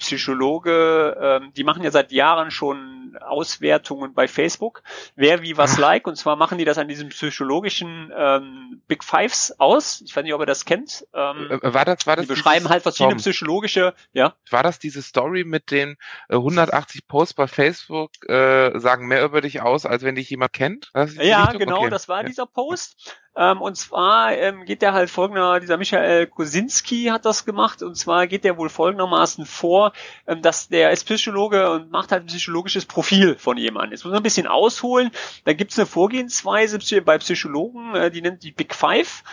Psychologe, 0.00 1.16
ähm, 1.20 1.52
die 1.56 1.62
machen 1.62 1.84
ja 1.84 1.90
seit 1.90 2.10
Jahren 2.10 2.50
schon 2.50 2.99
Auswertungen 3.18 4.14
bei 4.14 4.28
Facebook, 4.28 4.82
wer 5.16 5.42
wie 5.42 5.56
was 5.56 5.78
like. 5.78 6.06
Und 6.06 6.16
zwar 6.16 6.36
machen 6.36 6.58
die 6.58 6.64
das 6.64 6.78
an 6.78 6.88
diesen 6.88 7.08
psychologischen 7.10 8.12
ähm, 8.16 8.82
Big 8.86 9.04
Fives 9.04 9.54
aus. 9.58 10.02
Ich 10.04 10.14
weiß 10.14 10.24
nicht, 10.24 10.34
ob 10.34 10.40
ihr 10.40 10.46
das 10.46 10.64
kennt. 10.64 11.06
Ähm, 11.14 11.48
äh, 11.50 11.54
äh, 11.54 11.74
war 11.74 11.84
das, 11.84 12.06
war 12.06 12.16
das 12.16 12.26
die 12.26 12.32
beschreiben 12.32 12.68
halt 12.68 12.82
verschiedene 12.82 13.14
Tom, 13.14 13.18
psychologische, 13.18 13.94
ja. 14.12 14.34
War 14.50 14.62
das 14.62 14.78
diese 14.78 15.02
Story 15.02 15.44
mit 15.44 15.70
den 15.70 15.96
äh, 16.28 16.36
180 16.36 17.06
Posts 17.06 17.34
bei 17.34 17.46
Facebook 17.46 18.10
äh, 18.28 18.78
sagen 18.78 19.06
mehr 19.06 19.24
über 19.24 19.40
dich 19.40 19.60
aus, 19.62 19.86
als 19.86 20.02
wenn 20.02 20.14
dich 20.14 20.30
jemand 20.30 20.52
kennt? 20.52 20.90
Ja, 21.20 21.52
genau, 21.52 21.80
okay. 21.80 21.90
das 21.90 22.08
war 22.08 22.22
ja. 22.22 22.26
dieser 22.26 22.46
Post. 22.46 23.18
Ähm, 23.36 23.62
und 23.62 23.76
zwar 23.76 24.36
ähm, 24.36 24.64
geht 24.64 24.82
der 24.82 24.92
halt 24.92 25.08
folgender, 25.08 25.60
dieser 25.60 25.76
Michael 25.76 26.26
Kosinski 26.26 27.06
hat 27.06 27.24
das 27.24 27.44
gemacht, 27.44 27.80
und 27.82 27.96
zwar 27.96 28.26
geht 28.26 28.42
der 28.42 28.58
wohl 28.58 28.68
folgendermaßen 28.68 29.46
vor, 29.46 29.92
ähm, 30.26 30.42
dass 30.42 30.68
der 30.68 30.90
ist 30.90 31.04
Psychologe 31.04 31.70
und 31.70 31.92
macht 31.92 32.10
halt 32.10 32.24
ein 32.24 32.26
psychologisches 32.26 32.86
Profil 33.00 33.34
von 33.36 33.56
jemandem. 33.56 33.92
Jetzt 33.92 34.04
muss 34.04 34.10
man 34.10 34.20
ein 34.20 34.22
bisschen 34.22 34.46
ausholen. 34.46 35.10
Da 35.44 35.54
gibt 35.54 35.72
es 35.72 35.78
eine 35.78 35.86
Vorgehensweise 35.86 36.78
bei 37.00 37.16
Psychologen, 37.16 37.94
äh, 37.94 38.10
die 38.10 38.20
nennt 38.20 38.42
die 38.42 38.52
Big 38.52 38.74
Five. 38.74 39.24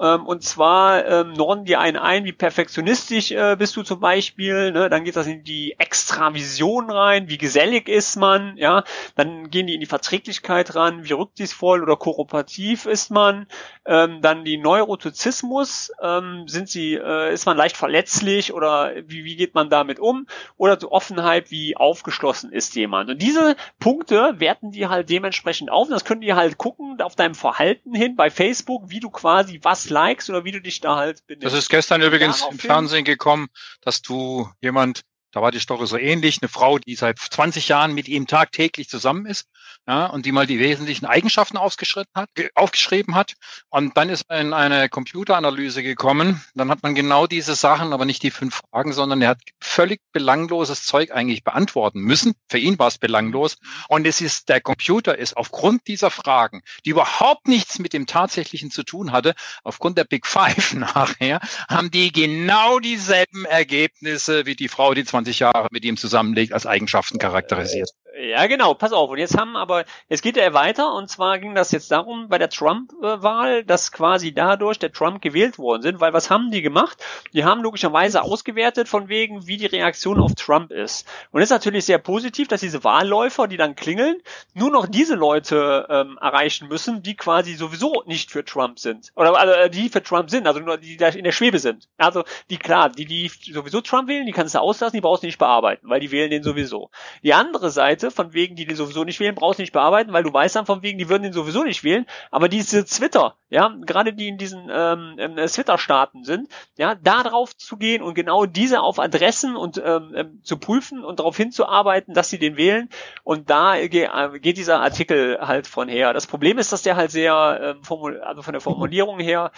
Ähm, 0.00 0.26
und 0.26 0.42
zwar 0.42 1.04
ähm, 1.06 1.32
norden 1.34 1.64
die 1.64 1.76
einen 1.76 1.96
ein, 1.96 2.24
wie 2.24 2.32
perfektionistisch 2.32 3.32
äh, 3.32 3.56
bist 3.56 3.76
du 3.76 3.82
zum 3.82 4.00
Beispiel. 4.00 4.72
Ne? 4.72 4.88
Dann 4.88 5.04
geht 5.04 5.16
das 5.16 5.26
in 5.26 5.44
die 5.44 5.76
Extravision 5.78 6.90
rein, 6.90 7.28
wie 7.28 7.38
gesellig 7.38 7.88
ist 7.88 8.16
man. 8.16 8.56
Ja, 8.56 8.84
dann 9.14 9.50
gehen 9.50 9.66
die 9.66 9.74
in 9.74 9.80
die 9.80 9.86
Verträglichkeit 9.86 10.74
ran, 10.74 11.04
wie 11.04 11.12
rücksichtsvoll 11.12 11.82
oder 11.82 11.96
kooperativ 11.96 12.86
ist 12.86 13.10
man. 13.10 13.46
Ähm, 13.84 14.22
dann 14.22 14.44
die 14.44 14.56
Neurotizismus, 14.56 15.92
ähm, 16.00 16.44
sind 16.46 16.68
sie, 16.68 16.94
äh, 16.94 17.32
ist 17.32 17.46
man 17.46 17.56
leicht 17.56 17.76
verletzlich 17.76 18.54
oder 18.54 18.92
wie, 19.06 19.24
wie 19.24 19.36
geht 19.36 19.54
man 19.54 19.68
damit 19.68 19.98
um? 19.98 20.26
Oder 20.56 20.76
die 20.76 20.86
Offenheit, 20.86 21.50
wie 21.50 21.76
aufgeschlossen 21.76 22.52
ist 22.52 22.74
jemand. 22.74 23.10
Und 23.10 23.20
diese 23.20 23.56
Punkte 23.78 24.34
werten 24.38 24.70
die 24.70 24.86
halt 24.86 25.10
dementsprechend 25.10 25.70
auf. 25.70 25.88
Das 25.88 26.04
können 26.04 26.20
die 26.20 26.34
halt 26.34 26.56
gucken 26.56 27.00
auf 27.02 27.16
deinem 27.16 27.34
Verhalten 27.34 27.94
hin 27.94 28.16
bei 28.16 28.30
Facebook, 28.30 28.84
wie 28.88 29.00
du 29.00 29.10
quasi 29.10 29.60
was 29.62 29.79
likes 29.88 30.28
oder 30.28 30.44
wie 30.44 30.52
du 30.52 30.60
dich 30.60 30.80
da 30.80 30.96
halt 30.96 31.26
benimmst. 31.26 31.46
Das 31.46 31.54
ist 31.54 31.70
gestern 31.70 32.02
übrigens 32.02 32.44
im 32.50 32.58
Fernsehen 32.58 33.04
gekommen, 33.04 33.48
dass 33.80 34.02
du 34.02 34.48
jemand 34.60 35.02
da 35.32 35.42
war 35.42 35.50
die 35.50 35.60
Story 35.60 35.86
so 35.86 35.96
ähnlich. 35.96 36.38
Eine 36.40 36.48
Frau, 36.48 36.78
die 36.78 36.94
seit 36.94 37.18
20 37.18 37.68
Jahren 37.68 37.92
mit 37.92 38.08
ihm 38.08 38.26
tagtäglich 38.26 38.88
zusammen 38.88 39.26
ist, 39.26 39.46
ja, 39.86 40.06
und 40.06 40.26
die 40.26 40.32
mal 40.32 40.46
die 40.46 40.58
wesentlichen 40.58 41.06
Eigenschaften 41.06 41.56
aufgeschrieben 41.56 42.10
hat, 42.14 42.28
aufgeschrieben 42.54 43.14
hat. 43.14 43.34
Und 43.68 43.96
dann 43.96 44.08
ist 44.08 44.24
er 44.28 44.40
in 44.40 44.52
eine 44.52 44.88
Computeranalyse 44.88 45.82
gekommen. 45.82 46.42
Dann 46.54 46.70
hat 46.70 46.82
man 46.82 46.94
genau 46.94 47.26
diese 47.26 47.54
Sachen, 47.54 47.92
aber 47.92 48.04
nicht 48.04 48.22
die 48.22 48.30
fünf 48.30 48.60
Fragen, 48.70 48.92
sondern 48.92 49.22
er 49.22 49.30
hat 49.30 49.40
völlig 49.60 50.00
belangloses 50.12 50.84
Zeug 50.84 51.12
eigentlich 51.12 51.44
beantworten 51.44 52.00
müssen. 52.00 52.34
Für 52.48 52.58
ihn 52.58 52.78
war 52.78 52.88
es 52.88 52.98
belanglos. 52.98 53.56
Und 53.88 54.06
es 54.06 54.20
ist, 54.20 54.48
der 54.48 54.60
Computer 54.60 55.16
ist 55.16 55.36
aufgrund 55.36 55.86
dieser 55.86 56.10
Fragen, 56.10 56.62
die 56.84 56.90
überhaupt 56.90 57.46
nichts 57.46 57.78
mit 57.78 57.92
dem 57.92 58.06
tatsächlichen 58.06 58.70
zu 58.70 58.82
tun 58.82 59.12
hatte, 59.12 59.34
aufgrund 59.62 59.96
der 59.96 60.04
Big 60.04 60.26
Five 60.26 60.74
nachher, 60.74 61.40
haben 61.68 61.90
die 61.90 62.12
genau 62.12 62.80
dieselben 62.80 63.44
Ergebnisse 63.44 64.46
wie 64.46 64.56
die 64.56 64.68
Frau, 64.68 64.94
die 64.94 65.04
20 65.04 65.19
20 65.20 65.38
Jahre 65.40 65.68
mit 65.70 65.84
ihm 65.84 65.96
zusammenlegt, 65.96 66.52
als 66.52 66.66
Eigenschaften 66.66 67.18
charakterisiert. 67.18 67.90
Ja, 68.20 68.46
genau, 68.48 68.74
pass 68.74 68.92
auf. 68.92 69.10
Und 69.10 69.18
jetzt 69.18 69.38
haben 69.38 69.56
aber, 69.56 69.84
jetzt 70.08 70.22
geht 70.22 70.36
er 70.36 70.52
weiter, 70.52 70.94
und 70.94 71.08
zwar 71.08 71.38
ging 71.38 71.54
das 71.54 71.70
jetzt 71.70 71.90
darum 71.90 72.28
bei 72.28 72.38
der 72.38 72.50
Trump-Wahl, 72.50 73.64
dass 73.64 73.92
quasi 73.92 74.34
dadurch 74.34 74.78
der 74.78 74.92
Trump 74.92 75.22
gewählt 75.22 75.58
worden 75.58 75.82
sind, 75.82 76.00
weil 76.00 76.12
was 76.12 76.28
haben 76.28 76.50
die 76.50 76.60
gemacht? 76.60 76.98
Die 77.32 77.44
haben 77.44 77.62
logischerweise 77.62 78.22
ausgewertet 78.22 78.88
von 78.88 79.08
wegen, 79.08 79.46
wie 79.46 79.56
die 79.56 79.66
Reaktion 79.66 80.20
auf 80.20 80.34
Trump 80.34 80.70
ist. 80.70 81.06
Und 81.30 81.40
es 81.40 81.46
ist 81.46 81.52
natürlich 81.52 81.84
sehr 81.84 81.98
positiv, 81.98 82.48
dass 82.48 82.60
diese 82.60 82.84
Wahlläufer, 82.84 83.46
die 83.46 83.56
dann 83.56 83.76
klingeln, 83.76 84.20
nur 84.54 84.70
noch 84.70 84.86
diese 84.86 85.14
Leute 85.14 85.86
ähm, 85.88 86.18
erreichen 86.20 86.68
müssen, 86.68 87.02
die 87.02 87.16
quasi 87.16 87.54
sowieso 87.54 88.02
nicht 88.06 88.30
für 88.30 88.44
Trump 88.44 88.80
sind. 88.80 89.12
Oder 89.14 89.38
also, 89.38 89.70
die 89.70 89.88
für 89.88 90.02
Trump 90.02 90.30
sind, 90.30 90.46
also 90.46 90.60
nur 90.60 90.76
die 90.76 90.96
da 90.96 91.08
in 91.08 91.24
der 91.24 91.32
Schwebe 91.32 91.58
sind. 91.58 91.88
Also 91.96 92.24
die 92.50 92.58
klar, 92.58 92.90
die, 92.90 93.06
die 93.06 93.28
sowieso 93.28 93.80
Trump 93.80 94.08
wählen, 94.08 94.26
die 94.26 94.32
kannst 94.32 94.54
du 94.54 94.60
auslassen, 94.60 94.96
die 94.96 95.02
brauchst 95.10 95.24
du 95.24 95.26
nicht 95.26 95.38
bearbeiten, 95.38 95.88
weil 95.88 95.98
die 95.98 96.12
wählen 96.12 96.30
den 96.30 96.44
sowieso. 96.44 96.88
Die 97.24 97.34
andere 97.34 97.70
Seite, 97.70 98.12
von 98.12 98.32
wegen, 98.32 98.54
die 98.54 98.64
den 98.64 98.76
sowieso 98.76 99.02
nicht 99.02 99.18
wählen, 99.18 99.34
brauchst 99.34 99.58
du 99.58 99.64
nicht 99.64 99.72
bearbeiten, 99.72 100.12
weil 100.12 100.22
du 100.22 100.32
weißt 100.32 100.54
dann 100.54 100.66
von 100.66 100.82
wegen, 100.82 100.98
die 100.98 101.08
würden 101.08 101.24
den 101.24 101.32
sowieso 101.32 101.64
nicht 101.64 101.82
wählen. 101.82 102.06
Aber 102.30 102.48
diese 102.48 102.84
Twitter, 102.84 103.34
ja, 103.48 103.74
gerade 103.84 104.12
die 104.12 104.28
in 104.28 104.38
diesen 104.38 104.70
ähm, 104.72 105.16
äh, 105.18 105.46
Twitter-Staaten 105.46 106.22
sind, 106.22 106.48
ja, 106.76 106.94
da 106.94 107.24
drauf 107.24 107.56
zu 107.56 107.76
gehen 107.76 108.02
und 108.02 108.14
genau 108.14 108.46
diese 108.46 108.82
auf 108.82 109.00
Adressen 109.00 109.56
und 109.56 109.82
ähm, 109.84 110.12
ähm 110.14 110.40
zu 110.44 110.58
prüfen 110.58 111.04
und 111.04 111.18
darauf 111.18 111.36
hinzuarbeiten, 111.36 112.14
dass 112.14 112.30
sie 112.30 112.38
den 112.38 112.56
wählen. 112.56 112.88
Und 113.24 113.50
da 113.50 113.76
äh, 113.76 113.88
geht 113.88 114.58
dieser 114.58 114.80
Artikel 114.80 115.38
halt 115.40 115.66
von 115.66 115.88
her. 115.88 116.12
Das 116.12 116.28
Problem 116.28 116.58
ist, 116.58 116.72
dass 116.72 116.82
der 116.82 116.94
halt 116.94 117.10
sehr, 117.10 117.76
ähm, 117.82 118.22
also 118.22 118.42
von 118.42 118.52
der 118.52 118.60
Formulierung 118.60 119.18
her, 119.18 119.50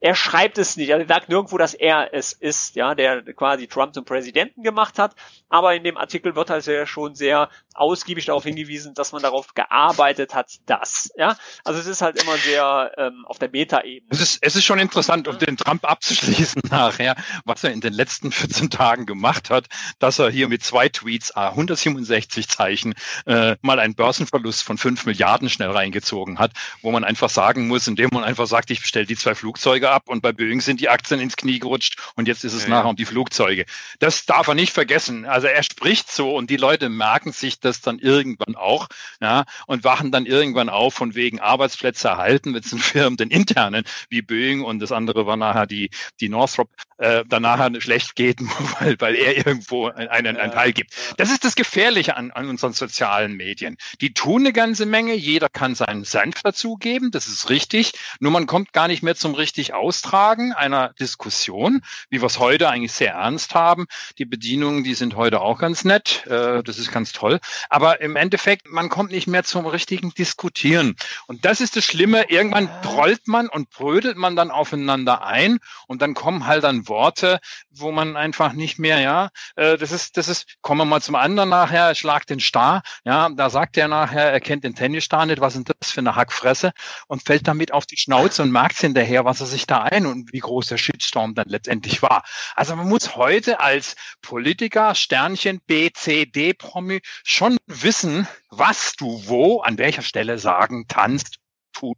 er 0.00 0.14
schreibt 0.14 0.58
es 0.58 0.76
nicht, 0.76 0.92
also 0.92 1.02
er 1.04 1.08
sagt 1.08 1.28
nirgendwo, 1.28 1.58
dass 1.58 1.74
er 1.74 2.14
es 2.14 2.32
ist, 2.32 2.76
ja, 2.76 2.94
der 2.94 3.22
quasi 3.34 3.66
Trump 3.66 3.94
zum 3.94 4.04
Präsidenten 4.04 4.62
gemacht 4.62 4.98
hat, 4.98 5.14
aber 5.48 5.74
in 5.74 5.82
dem 5.82 5.96
Artikel 5.96 6.36
wird 6.36 6.50
halt 6.50 6.62
sehr, 6.62 6.86
schon 6.86 7.14
sehr 7.14 7.48
ausgiebig 7.74 8.26
darauf 8.26 8.44
hingewiesen, 8.44 8.94
dass 8.94 9.12
man 9.12 9.22
darauf 9.22 9.54
gearbeitet 9.54 10.34
hat, 10.34 10.58
dass, 10.66 11.10
ja, 11.16 11.36
also 11.64 11.80
es 11.80 11.86
ist 11.86 12.00
halt 12.00 12.22
immer 12.22 12.36
sehr 12.36 12.92
ähm, 12.96 13.24
auf 13.26 13.38
der 13.38 13.48
Beta-Ebene. 13.48 14.10
Es 14.10 14.20
ist, 14.20 14.38
es 14.40 14.56
ist 14.56 14.64
schon 14.64 14.78
interessant, 14.78 15.26
um 15.26 15.38
den 15.38 15.56
Trump 15.56 15.84
abzuschließen 15.84 16.62
nachher, 16.70 17.16
was 17.44 17.64
er 17.64 17.72
in 17.72 17.80
den 17.80 17.92
letzten 17.92 18.30
14 18.30 18.70
Tagen 18.70 19.06
gemacht 19.06 19.50
hat, 19.50 19.66
dass 19.98 20.18
er 20.18 20.30
hier 20.30 20.48
mit 20.48 20.62
zwei 20.62 20.88
Tweets, 20.88 21.34
ah, 21.34 21.50
167 21.50 22.48
Zeichen, 22.48 22.94
äh, 23.26 23.56
mal 23.62 23.78
einen 23.80 23.94
Börsenverlust 23.94 24.62
von 24.62 24.78
5 24.78 25.06
Milliarden 25.06 25.48
schnell 25.48 25.70
reingezogen 25.70 26.38
hat, 26.38 26.52
wo 26.82 26.90
man 26.92 27.04
einfach 27.04 27.30
sagen 27.30 27.66
muss, 27.68 27.88
indem 27.88 28.10
man 28.12 28.24
einfach 28.24 28.46
sagt, 28.46 28.70
ich 28.70 28.80
bestelle 28.80 29.06
die 29.06 29.16
zwei 29.16 29.34
Flugzeuge 29.34 29.87
Flugzeuge 29.88 29.90
ab 29.90 30.08
und 30.08 30.22
bei 30.22 30.32
Boeing 30.32 30.60
sind 30.60 30.80
die 30.80 30.88
Aktien 30.88 31.20
ins 31.20 31.36
Knie 31.36 31.58
gerutscht 31.58 31.96
und 32.14 32.28
jetzt 32.28 32.44
ist 32.44 32.54
es 32.54 32.64
ja, 32.64 32.70
nachher 32.70 32.88
um 32.88 32.96
die 32.96 33.04
Flugzeuge. 33.04 33.64
Das 33.98 34.26
darf 34.26 34.48
er 34.48 34.54
nicht 34.54 34.72
vergessen. 34.72 35.24
Also 35.24 35.46
er 35.46 35.62
spricht 35.62 36.10
so 36.10 36.36
und 36.36 36.50
die 36.50 36.56
Leute 36.56 36.88
merken 36.88 37.32
sich 37.32 37.60
das 37.60 37.80
dann 37.80 37.98
irgendwann 37.98 38.56
auch 38.56 38.88
ja, 39.20 39.44
und 39.66 39.84
wachen 39.84 40.12
dann 40.12 40.26
irgendwann 40.26 40.68
auf 40.68 40.94
von 40.94 41.14
wegen 41.14 41.40
Arbeitsplätze 41.40 42.08
erhalten, 42.08 42.54
wenn 42.54 42.60
es 42.60 42.70
den 42.70 42.78
Firmen, 42.78 43.16
den 43.16 43.30
internen 43.30 43.84
wie 44.08 44.22
Boeing 44.22 44.62
und 44.62 44.80
das 44.80 44.92
andere 44.92 45.26
war 45.26 45.36
nachher 45.36 45.66
die, 45.66 45.90
die 46.20 46.28
Northrop, 46.28 46.70
äh, 46.98 47.24
danach 47.28 47.58
schlecht 47.80 48.16
geht, 48.16 48.40
weil, 48.80 48.96
weil 49.00 49.14
er 49.14 49.36
irgendwo 49.36 49.88
einen, 49.88 50.36
einen 50.36 50.52
Teil 50.52 50.72
gibt. 50.72 50.94
Das 51.16 51.30
ist 51.30 51.44
das 51.44 51.54
Gefährliche 51.54 52.16
an, 52.16 52.30
an 52.30 52.48
unseren 52.48 52.72
sozialen 52.72 53.34
Medien. 53.34 53.76
Die 54.00 54.12
tun 54.12 54.42
eine 54.42 54.52
ganze 54.52 54.86
Menge, 54.86 55.14
jeder 55.14 55.48
kann 55.48 55.74
seinen 55.74 56.04
Senf 56.04 56.42
dazugeben, 56.42 57.10
das 57.10 57.26
ist 57.26 57.50
richtig, 57.50 57.92
nur 58.20 58.32
man 58.32 58.46
kommt 58.46 58.72
gar 58.72 58.88
nicht 58.88 59.02
mehr 59.02 59.14
zum 59.14 59.34
richtig 59.34 59.74
Austragen 59.78 60.52
einer 60.52 60.92
Diskussion, 61.00 61.82
wie 62.10 62.20
wir 62.20 62.26
es 62.26 62.38
heute 62.38 62.68
eigentlich 62.68 62.92
sehr 62.92 63.12
ernst 63.12 63.54
haben. 63.54 63.86
Die 64.18 64.24
Bedienungen, 64.24 64.84
die 64.84 64.94
sind 64.94 65.16
heute 65.16 65.40
auch 65.40 65.58
ganz 65.58 65.84
nett, 65.84 66.26
äh, 66.26 66.62
das 66.62 66.78
ist 66.78 66.92
ganz 66.92 67.12
toll. 67.12 67.40
Aber 67.68 68.00
im 68.00 68.16
Endeffekt, 68.16 68.68
man 68.68 68.88
kommt 68.88 69.10
nicht 69.10 69.26
mehr 69.26 69.44
zum 69.44 69.66
richtigen 69.66 70.10
Diskutieren. 70.10 70.96
Und 71.26 71.44
das 71.44 71.60
ist 71.60 71.76
das 71.76 71.84
Schlimme. 71.84 72.30
Irgendwann 72.30 72.68
trollt 72.82 73.28
man 73.28 73.48
und 73.48 73.70
brödelt 73.70 74.16
man 74.16 74.36
dann 74.36 74.50
aufeinander 74.50 75.24
ein 75.24 75.58
und 75.86 76.02
dann 76.02 76.14
kommen 76.14 76.46
halt 76.46 76.64
dann 76.64 76.88
Worte, 76.88 77.38
wo 77.70 77.92
man 77.92 78.16
einfach 78.16 78.52
nicht 78.52 78.78
mehr, 78.78 79.00
ja, 79.00 79.30
äh, 79.56 79.76
das 79.78 79.92
ist, 79.92 80.16
das 80.16 80.28
ist, 80.28 80.56
kommen 80.60 80.80
wir 80.80 80.84
mal 80.84 81.00
zum 81.00 81.14
anderen 81.14 81.48
nachher, 81.48 81.94
schlag 81.94 82.26
den 82.26 82.40
Star, 82.40 82.82
ja, 83.04 83.28
da 83.28 83.50
sagt 83.50 83.76
er 83.76 83.88
nachher, 83.88 84.32
er 84.32 84.40
kennt 84.40 84.64
den 84.64 84.74
Tennisstar 84.74 85.26
nicht, 85.26 85.40
was 85.40 85.56
ist 85.56 85.68
das 85.80 85.90
für 85.90 86.00
eine 86.00 86.16
Hackfresse 86.16 86.72
und 87.06 87.22
fällt 87.22 87.46
damit 87.46 87.72
auf 87.72 87.86
die 87.86 87.96
Schnauze 87.96 88.42
und 88.42 88.50
merkt 88.50 88.78
hinterher, 88.78 89.24
was 89.24 89.40
er 89.40 89.46
sich 89.46 89.66
da 89.70 89.82
ein 89.82 90.06
und 90.06 90.32
wie 90.32 90.40
groß 90.40 90.66
der 90.66 90.78
Shitstorm 90.78 91.34
dann 91.34 91.48
letztendlich 91.48 92.02
war. 92.02 92.24
Also 92.54 92.76
man 92.76 92.88
muss 92.88 93.16
heute 93.16 93.60
als 93.60 93.96
Politiker, 94.22 94.94
Sternchen, 94.94 95.60
B, 95.66 95.90
C, 95.92 96.26
D, 96.26 96.54
Promi 96.54 97.00
schon 97.24 97.58
wissen, 97.66 98.26
was 98.50 98.94
du 98.94 99.22
wo, 99.26 99.60
an 99.60 99.78
welcher 99.78 100.02
Stelle 100.02 100.38
sagen 100.38 100.86
kannst, 100.88 101.36
tun, 101.72 101.94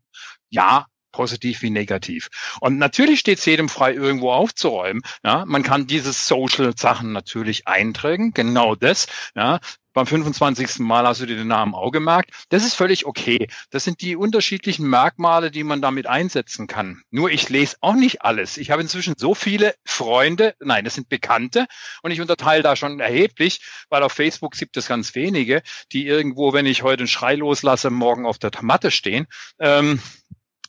ja, 0.48 0.86
positiv 1.12 1.62
wie 1.62 1.70
negativ. 1.70 2.28
Und 2.60 2.78
natürlich 2.78 3.20
steht 3.20 3.38
es 3.38 3.44
jedem 3.44 3.68
frei, 3.68 3.92
irgendwo 3.94 4.32
aufzuräumen. 4.32 5.02
Ja, 5.24 5.44
man 5.44 5.62
kann 5.62 5.86
diese 5.86 6.12
Social-Sachen 6.12 7.12
natürlich 7.12 7.66
eintragen, 7.66 8.32
genau 8.32 8.74
das. 8.74 9.06
Ja, 9.34 9.60
beim 9.92 10.06
25. 10.06 10.78
Mal 10.80 11.06
hast 11.06 11.20
du 11.20 11.26
dir 11.26 11.36
den 11.36 11.48
Namen 11.48 11.74
auch 11.74 11.90
gemerkt. 11.90 12.30
Das 12.48 12.64
ist 12.64 12.74
völlig 12.74 13.06
okay. 13.06 13.48
Das 13.70 13.84
sind 13.84 14.00
die 14.00 14.16
unterschiedlichen 14.16 14.88
Merkmale, 14.88 15.50
die 15.50 15.64
man 15.64 15.82
damit 15.82 16.06
einsetzen 16.06 16.66
kann. 16.66 17.02
Nur 17.10 17.30
ich 17.30 17.48
lese 17.48 17.76
auch 17.80 17.94
nicht 17.94 18.22
alles. 18.22 18.56
Ich 18.56 18.70
habe 18.70 18.82
inzwischen 18.82 19.14
so 19.16 19.34
viele 19.34 19.74
Freunde, 19.84 20.54
nein, 20.60 20.84
das 20.84 20.94
sind 20.94 21.08
Bekannte 21.08 21.66
und 22.02 22.10
ich 22.10 22.20
unterteile 22.20 22.62
da 22.62 22.76
schon 22.76 23.00
erheblich, 23.00 23.60
weil 23.88 24.02
auf 24.02 24.12
Facebook 24.12 24.56
gibt 24.56 24.76
es 24.76 24.86
ganz 24.86 25.14
wenige, 25.14 25.62
die 25.92 26.06
irgendwo, 26.06 26.52
wenn 26.52 26.66
ich 26.66 26.82
heute 26.82 27.00
einen 27.00 27.08
Schrei 27.08 27.34
loslasse, 27.34 27.90
morgen 27.90 28.26
auf 28.26 28.38
der 28.38 28.50
Matte 28.62 28.90
stehen. 28.90 29.26
Ähm, 29.58 30.00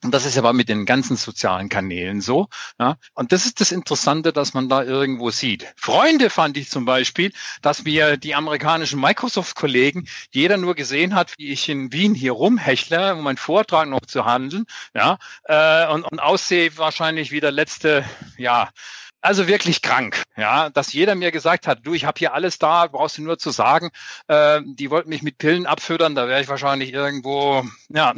und 0.04 0.14
das 0.14 0.26
ist 0.26 0.38
aber 0.38 0.54
mit 0.54 0.68
den 0.68 0.86
ganzen 0.86 1.16
sozialen 1.16 1.70
Kanälen 1.70 2.22
so. 2.22 2.48
Ja. 2.80 2.98
Und 3.14 3.32
das 3.32 3.46
ist 3.46 3.62
das 3.62 3.72
Interessante, 3.72 4.34
dass 4.34 4.54
man 4.54 4.68
da 4.68 4.84
irgendwo 4.84 5.30
sieht. 5.30 5.72
Freunde 5.76 6.30
fand 6.30 6.58
ich 6.58 6.70
zum 6.70 6.86
Beispiel, 6.86 7.32
dass 7.62 7.86
wir 7.86 8.18
die 8.18 8.34
amerikanischen 8.34 9.00
Microsoft-Kollegen, 9.00 10.08
jeder 10.32 10.58
nur 10.58 10.76
gesehen 10.76 11.14
hat, 11.14 11.34
wie 11.38 11.52
ich 11.52 11.70
in 11.70 11.92
Wien 11.94 12.16
hier 12.16 12.32
rumhechle, 12.32 13.16
um 13.16 13.24
meinen 13.24 13.38
Vortrag 13.38 13.88
noch 13.90 14.02
zu 14.02 14.26
handeln, 14.26 14.66
ja, 14.96 15.20
äh, 15.46 15.88
und, 15.88 16.04
und 16.04 16.20
aussehe 16.20 16.78
wahrscheinlich 16.78 17.32
wie 17.32 17.40
der 17.40 17.52
letzte, 17.52 18.04
ja, 18.38 18.70
also 19.22 19.48
wirklich 19.48 19.82
krank, 19.82 20.24
ja, 20.36 20.70
dass 20.70 20.94
jeder 20.94 21.16
mir 21.16 21.32
gesagt 21.32 21.68
hat, 21.68 21.80
du, 21.84 21.94
ich 21.94 22.06
habe 22.06 22.18
hier 22.18 22.34
alles 22.34 22.58
da, 22.58 22.88
brauchst 22.88 23.18
du 23.18 23.22
nur 23.22 23.38
zu 23.38 23.52
sagen, 23.52 23.92
äh, 24.28 24.62
die 24.66 24.90
wollten 24.90 25.10
mich 25.10 25.22
mit 25.22 25.38
Pillen 25.38 25.68
abfüttern, 25.68 26.16
da 26.16 26.28
wäre 26.28 26.42
ich 26.42 26.48
wahrscheinlich 26.48 26.92
irgendwo, 26.92 27.64
ja, 27.90 28.14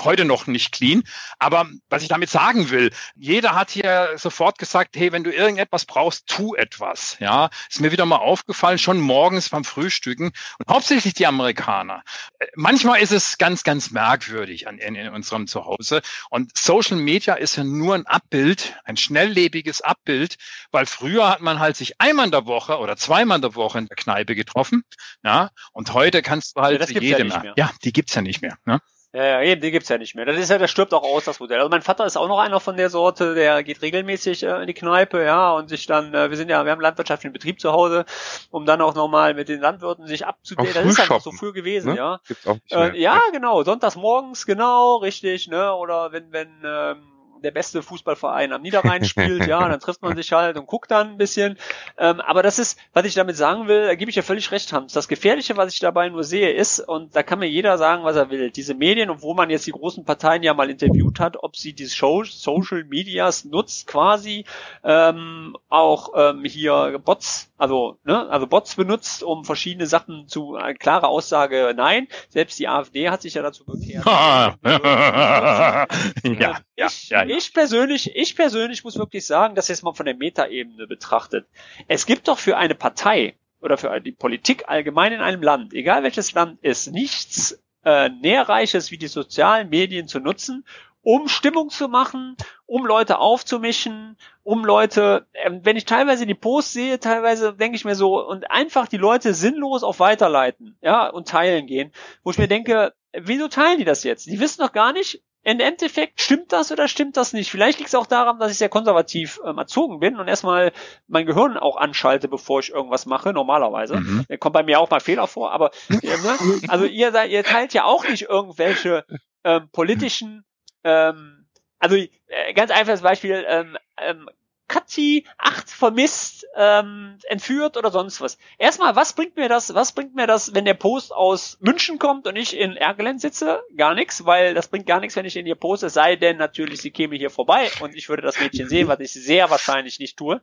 heute 0.00 0.24
noch 0.24 0.46
nicht 0.48 0.72
clean. 0.72 1.04
Aber 1.38 1.68
was 1.88 2.02
ich 2.02 2.08
damit 2.08 2.28
sagen 2.28 2.70
will, 2.70 2.90
jeder 3.14 3.54
hat 3.54 3.70
hier 3.70 4.10
sofort 4.16 4.58
gesagt, 4.58 4.96
hey, 4.96 5.12
wenn 5.12 5.22
du 5.22 5.32
irgendetwas 5.32 5.84
brauchst, 5.84 6.26
tu 6.26 6.54
etwas, 6.54 7.16
ja. 7.20 7.50
Ist 7.70 7.80
mir 7.80 7.92
wieder 7.92 8.06
mal 8.06 8.16
aufgefallen, 8.16 8.78
schon 8.78 9.00
morgens 9.00 9.50
beim 9.50 9.64
Frühstücken 9.64 10.32
und 10.58 10.68
hauptsächlich 10.68 11.14
die 11.14 11.26
Amerikaner. 11.26 12.02
Äh, 12.40 12.46
manchmal 12.56 13.00
ist 13.00 13.12
es 13.12 13.38
ganz, 13.38 13.62
ganz 13.62 13.92
merkwürdig 13.92 14.66
an, 14.66 14.78
in, 14.78 14.96
in 14.96 15.10
unserem 15.10 15.46
Zuhause 15.46 16.02
und 16.30 16.56
Social 16.56 16.96
Media 16.96 17.34
ist 17.34 17.56
ja 17.56 17.62
nur 17.62 17.94
ein 17.94 18.06
Abbild, 18.06 18.74
ein 18.84 18.96
schnelllebiges 18.96 19.82
Abbild 19.82 20.36
weil 20.70 20.86
früher 20.86 21.28
hat 21.28 21.40
man 21.40 21.58
halt 21.58 21.76
sich 21.76 22.00
einmal 22.00 22.26
in 22.26 22.32
der 22.32 22.46
Woche 22.46 22.78
oder 22.78 22.96
zweimal 22.96 23.36
in 23.36 23.42
der 23.42 23.54
Woche 23.54 23.78
in 23.78 23.86
der 23.86 23.96
Kneipe 23.96 24.34
getroffen, 24.34 24.82
ja, 25.22 25.50
und 25.72 25.94
heute 25.94 26.22
kannst 26.22 26.56
du 26.56 26.62
halt 26.62 26.80
ja, 26.90 27.00
jedem, 27.00 27.28
ja, 27.28 27.52
ja, 27.56 27.70
die 27.84 27.92
gibt's 27.92 28.14
ja 28.14 28.22
nicht 28.22 28.42
mehr, 28.42 28.56
ne? 28.64 28.80
Ja, 29.14 29.40
ja, 29.40 29.56
die 29.56 29.70
gibt's 29.70 29.88
ja 29.88 29.96
nicht 29.96 30.14
mehr. 30.14 30.26
Das 30.26 30.36
ist 30.36 30.50
ja, 30.50 30.58
das 30.58 30.70
stirbt 30.70 30.92
auch 30.92 31.02
aus, 31.02 31.24
das 31.24 31.40
Modell. 31.40 31.58
Also 31.58 31.70
mein 31.70 31.80
Vater 31.80 32.04
ist 32.04 32.18
auch 32.18 32.28
noch 32.28 32.38
einer 32.38 32.60
von 32.60 32.76
der 32.76 32.90
Sorte, 32.90 33.34
der 33.34 33.62
geht 33.62 33.80
regelmäßig 33.80 34.42
äh, 34.42 34.60
in 34.60 34.66
die 34.66 34.74
Kneipe, 34.74 35.24
ja, 35.24 35.52
und 35.52 35.70
sich 35.70 35.86
dann, 35.86 36.12
äh, 36.12 36.28
wir 36.28 36.36
sind 36.36 36.50
ja, 36.50 36.62
wir 36.66 36.72
haben 36.72 36.80
landwirtschaftlichen 36.82 37.32
Betrieb 37.32 37.58
zu 37.58 37.72
Hause, 37.72 38.04
um 38.50 38.66
dann 38.66 38.82
auch 38.82 38.94
nochmal 38.94 39.32
mit 39.32 39.48
den 39.48 39.60
Landwirten 39.60 40.06
sich 40.06 40.26
abzudaten. 40.26 40.74
Das 40.74 40.84
ist 40.84 41.08
halt 41.08 41.22
so 41.22 41.32
früh 41.32 41.54
gewesen, 41.54 41.92
ne? 41.92 41.96
ja. 41.96 42.20
Gibt's 42.28 42.46
auch 42.46 42.54
nicht 42.54 42.70
mehr. 42.70 42.94
Äh, 42.94 43.00
ja, 43.00 43.18
genau, 43.32 43.62
sonntags 43.64 43.96
morgens, 43.96 44.44
genau, 44.44 44.96
richtig, 44.96 45.48
ne, 45.48 45.74
oder 45.74 46.12
wenn, 46.12 46.30
wenn, 46.30 46.50
ähm, 46.62 47.17
der 47.42 47.50
beste 47.50 47.82
Fußballverein 47.82 48.52
am 48.52 48.62
Niederrhein 48.62 49.04
spielt, 49.04 49.46
ja, 49.46 49.68
dann 49.68 49.80
trifft 49.80 50.02
man 50.02 50.16
sich 50.16 50.32
halt 50.32 50.56
und 50.56 50.66
guckt 50.66 50.90
dann 50.90 51.12
ein 51.12 51.18
bisschen. 51.18 51.58
Ähm, 51.96 52.20
aber 52.20 52.42
das 52.42 52.58
ist, 52.58 52.78
was 52.92 53.04
ich 53.04 53.14
damit 53.14 53.36
sagen 53.36 53.68
will, 53.68 53.86
da 53.86 53.94
gebe 53.94 54.10
ich 54.10 54.16
ja 54.16 54.22
völlig 54.22 54.50
recht, 54.50 54.72
Hans. 54.72 54.92
Das 54.92 55.08
Gefährliche, 55.08 55.56
was 55.56 55.72
ich 55.72 55.80
dabei 55.80 56.08
nur 56.08 56.24
sehe, 56.24 56.52
ist, 56.52 56.80
und 56.80 57.14
da 57.14 57.22
kann 57.22 57.38
mir 57.38 57.48
jeder 57.48 57.78
sagen, 57.78 58.04
was 58.04 58.16
er 58.16 58.30
will, 58.30 58.50
diese 58.50 58.74
Medien, 58.74 59.10
obwohl 59.10 59.34
man 59.34 59.50
jetzt 59.50 59.66
die 59.66 59.72
großen 59.72 60.04
Parteien 60.04 60.42
ja 60.42 60.54
mal 60.54 60.70
interviewt 60.70 61.20
hat, 61.20 61.36
ob 61.42 61.56
sie 61.56 61.72
die 61.72 61.88
Show, 61.88 62.24
Social 62.24 62.84
Medias 62.84 63.44
nutzt, 63.44 63.86
quasi 63.86 64.44
ähm, 64.84 65.56
auch 65.68 66.12
ähm, 66.14 66.44
hier 66.44 67.00
Bots, 67.04 67.52
also 67.56 67.98
ne, 68.04 68.28
also 68.28 68.46
Bots 68.46 68.74
benutzt, 68.76 69.22
um 69.22 69.44
verschiedene 69.44 69.86
Sachen 69.86 70.28
zu, 70.28 70.56
eine 70.56 70.74
klare 70.74 71.08
Aussage, 71.08 71.74
nein. 71.76 72.08
Selbst 72.28 72.58
die 72.58 72.68
AfD 72.68 73.10
hat 73.10 73.22
sich 73.22 73.34
ja 73.34 73.42
dazu 73.42 73.64
bekehrt. 73.64 74.04
ja, 74.06 75.86
ja, 76.24 76.88
ja, 77.08 77.24
ich 77.30 77.52
persönlich, 77.52 78.14
ich 78.14 78.36
persönlich 78.36 78.84
muss 78.84 78.98
wirklich 78.98 79.26
sagen, 79.26 79.54
dass 79.54 79.68
jetzt 79.68 79.82
mal 79.82 79.94
von 79.94 80.06
der 80.06 80.16
Metaebene 80.16 80.86
betrachtet. 80.86 81.46
Es 81.86 82.06
gibt 82.06 82.28
doch 82.28 82.38
für 82.38 82.56
eine 82.56 82.74
Partei 82.74 83.34
oder 83.60 83.76
für 83.76 84.00
die 84.00 84.12
Politik 84.12 84.68
allgemein 84.68 85.12
in 85.12 85.20
einem 85.20 85.42
Land, 85.42 85.74
egal 85.74 86.02
welches 86.02 86.32
Land 86.32 86.58
ist, 86.62 86.92
nichts 86.92 87.62
äh, 87.84 88.08
Nährreiches 88.08 88.90
wie 88.90 88.98
die 88.98 89.08
sozialen 89.08 89.68
Medien 89.68 90.08
zu 90.08 90.20
nutzen, 90.20 90.64
um 91.02 91.28
Stimmung 91.28 91.70
zu 91.70 91.88
machen, 91.88 92.36
um 92.66 92.84
Leute 92.84 93.18
aufzumischen, 93.18 94.16
um 94.42 94.64
Leute, 94.64 95.26
äh, 95.32 95.50
wenn 95.62 95.76
ich 95.76 95.84
teilweise 95.84 96.26
die 96.26 96.34
Posts 96.34 96.72
sehe, 96.72 97.00
teilweise 97.00 97.54
denke 97.54 97.76
ich 97.76 97.84
mir 97.84 97.94
so, 97.94 98.26
und 98.26 98.50
einfach 98.50 98.88
die 98.88 98.96
Leute 98.96 99.32
sinnlos 99.34 99.82
auf 99.82 100.00
Weiterleiten, 100.00 100.76
ja, 100.82 101.08
und 101.08 101.28
teilen 101.28 101.66
gehen, 101.66 101.92
wo 102.22 102.30
ich 102.30 102.38
mir 102.38 102.48
denke, 102.48 102.92
wieso 103.12 103.48
teilen 103.48 103.78
die 103.78 103.84
das 103.84 104.04
jetzt? 104.04 104.26
Die 104.26 104.40
wissen 104.40 104.60
doch 104.60 104.72
gar 104.72 104.92
nicht, 104.92 105.22
im 105.48 105.60
Endeffekt 105.60 106.20
stimmt 106.20 106.52
das 106.52 106.70
oder 106.70 106.88
stimmt 106.88 107.16
das 107.16 107.32
nicht? 107.32 107.50
Vielleicht 107.50 107.78
liegt 107.78 107.88
es 107.88 107.94
auch 107.94 108.06
daran, 108.06 108.38
dass 108.38 108.52
ich 108.52 108.58
sehr 108.58 108.68
konservativ 108.68 109.40
ähm, 109.46 109.56
erzogen 109.56 109.98
bin 109.98 110.16
und 110.16 110.28
erstmal 110.28 110.72
mein 111.06 111.24
Gehirn 111.24 111.56
auch 111.56 111.76
anschalte, 111.76 112.28
bevor 112.28 112.60
ich 112.60 112.68
irgendwas 112.68 113.06
mache, 113.06 113.32
normalerweise. 113.32 113.96
Mhm. 113.96 114.26
Da 114.28 114.36
kommt 114.36 114.52
bei 114.52 114.62
mir 114.62 114.78
auch 114.78 114.90
mal 114.90 115.00
Fehler 115.00 115.26
vor, 115.26 115.52
aber 115.52 115.70
ne? 115.88 116.02
also 116.68 116.84
ihr, 116.84 117.24
ihr 117.24 117.44
teilt 117.44 117.72
ja 117.72 117.84
auch 117.84 118.06
nicht 118.06 118.28
irgendwelche 118.28 119.06
ähm, 119.42 119.70
politischen 119.72 120.44
ähm, 120.84 121.46
also 121.78 121.96
äh, 121.96 122.52
ganz 122.54 122.70
einfaches 122.70 123.02
Beispiel, 123.02 123.44
ähm, 123.48 123.76
ähm, 123.98 124.28
Katzi 124.68 125.24
8 125.38 125.70
vermisst, 125.70 126.46
ähm, 126.54 127.18
entführt 127.28 127.76
oder 127.78 127.90
sonst 127.90 128.20
was. 128.20 128.38
Erstmal, 128.58 128.94
was 128.96 129.14
bringt 129.14 129.36
mir 129.36 129.48
das, 129.48 129.74
was 129.74 129.92
bringt 129.92 130.14
mir 130.14 130.26
das, 130.26 130.54
wenn 130.54 130.66
der 130.66 130.74
Post 130.74 131.12
aus 131.12 131.56
München 131.60 131.98
kommt 131.98 132.26
und 132.26 132.36
ich 132.36 132.56
in 132.56 132.76
Ergelen 132.76 133.18
sitze? 133.18 133.62
Gar 133.76 133.94
nichts, 133.94 134.26
weil 134.26 134.52
das 134.52 134.68
bringt 134.68 134.86
gar 134.86 135.00
nichts, 135.00 135.16
wenn 135.16 135.24
ich 135.24 135.36
in 135.36 135.46
ihr 135.46 135.54
poste, 135.54 135.88
sei 135.88 136.16
denn 136.16 136.36
natürlich, 136.36 136.82
sie 136.82 136.90
käme 136.90 137.16
hier 137.16 137.30
vorbei 137.30 137.70
und 137.80 137.94
ich 137.96 138.08
würde 138.08 138.22
das 138.22 138.38
Mädchen 138.38 138.68
sehen, 138.68 138.88
was 138.88 139.00
ich 139.00 139.12
sehr 139.12 139.50
wahrscheinlich 139.50 139.98
nicht 139.98 140.18
tue. 140.18 140.42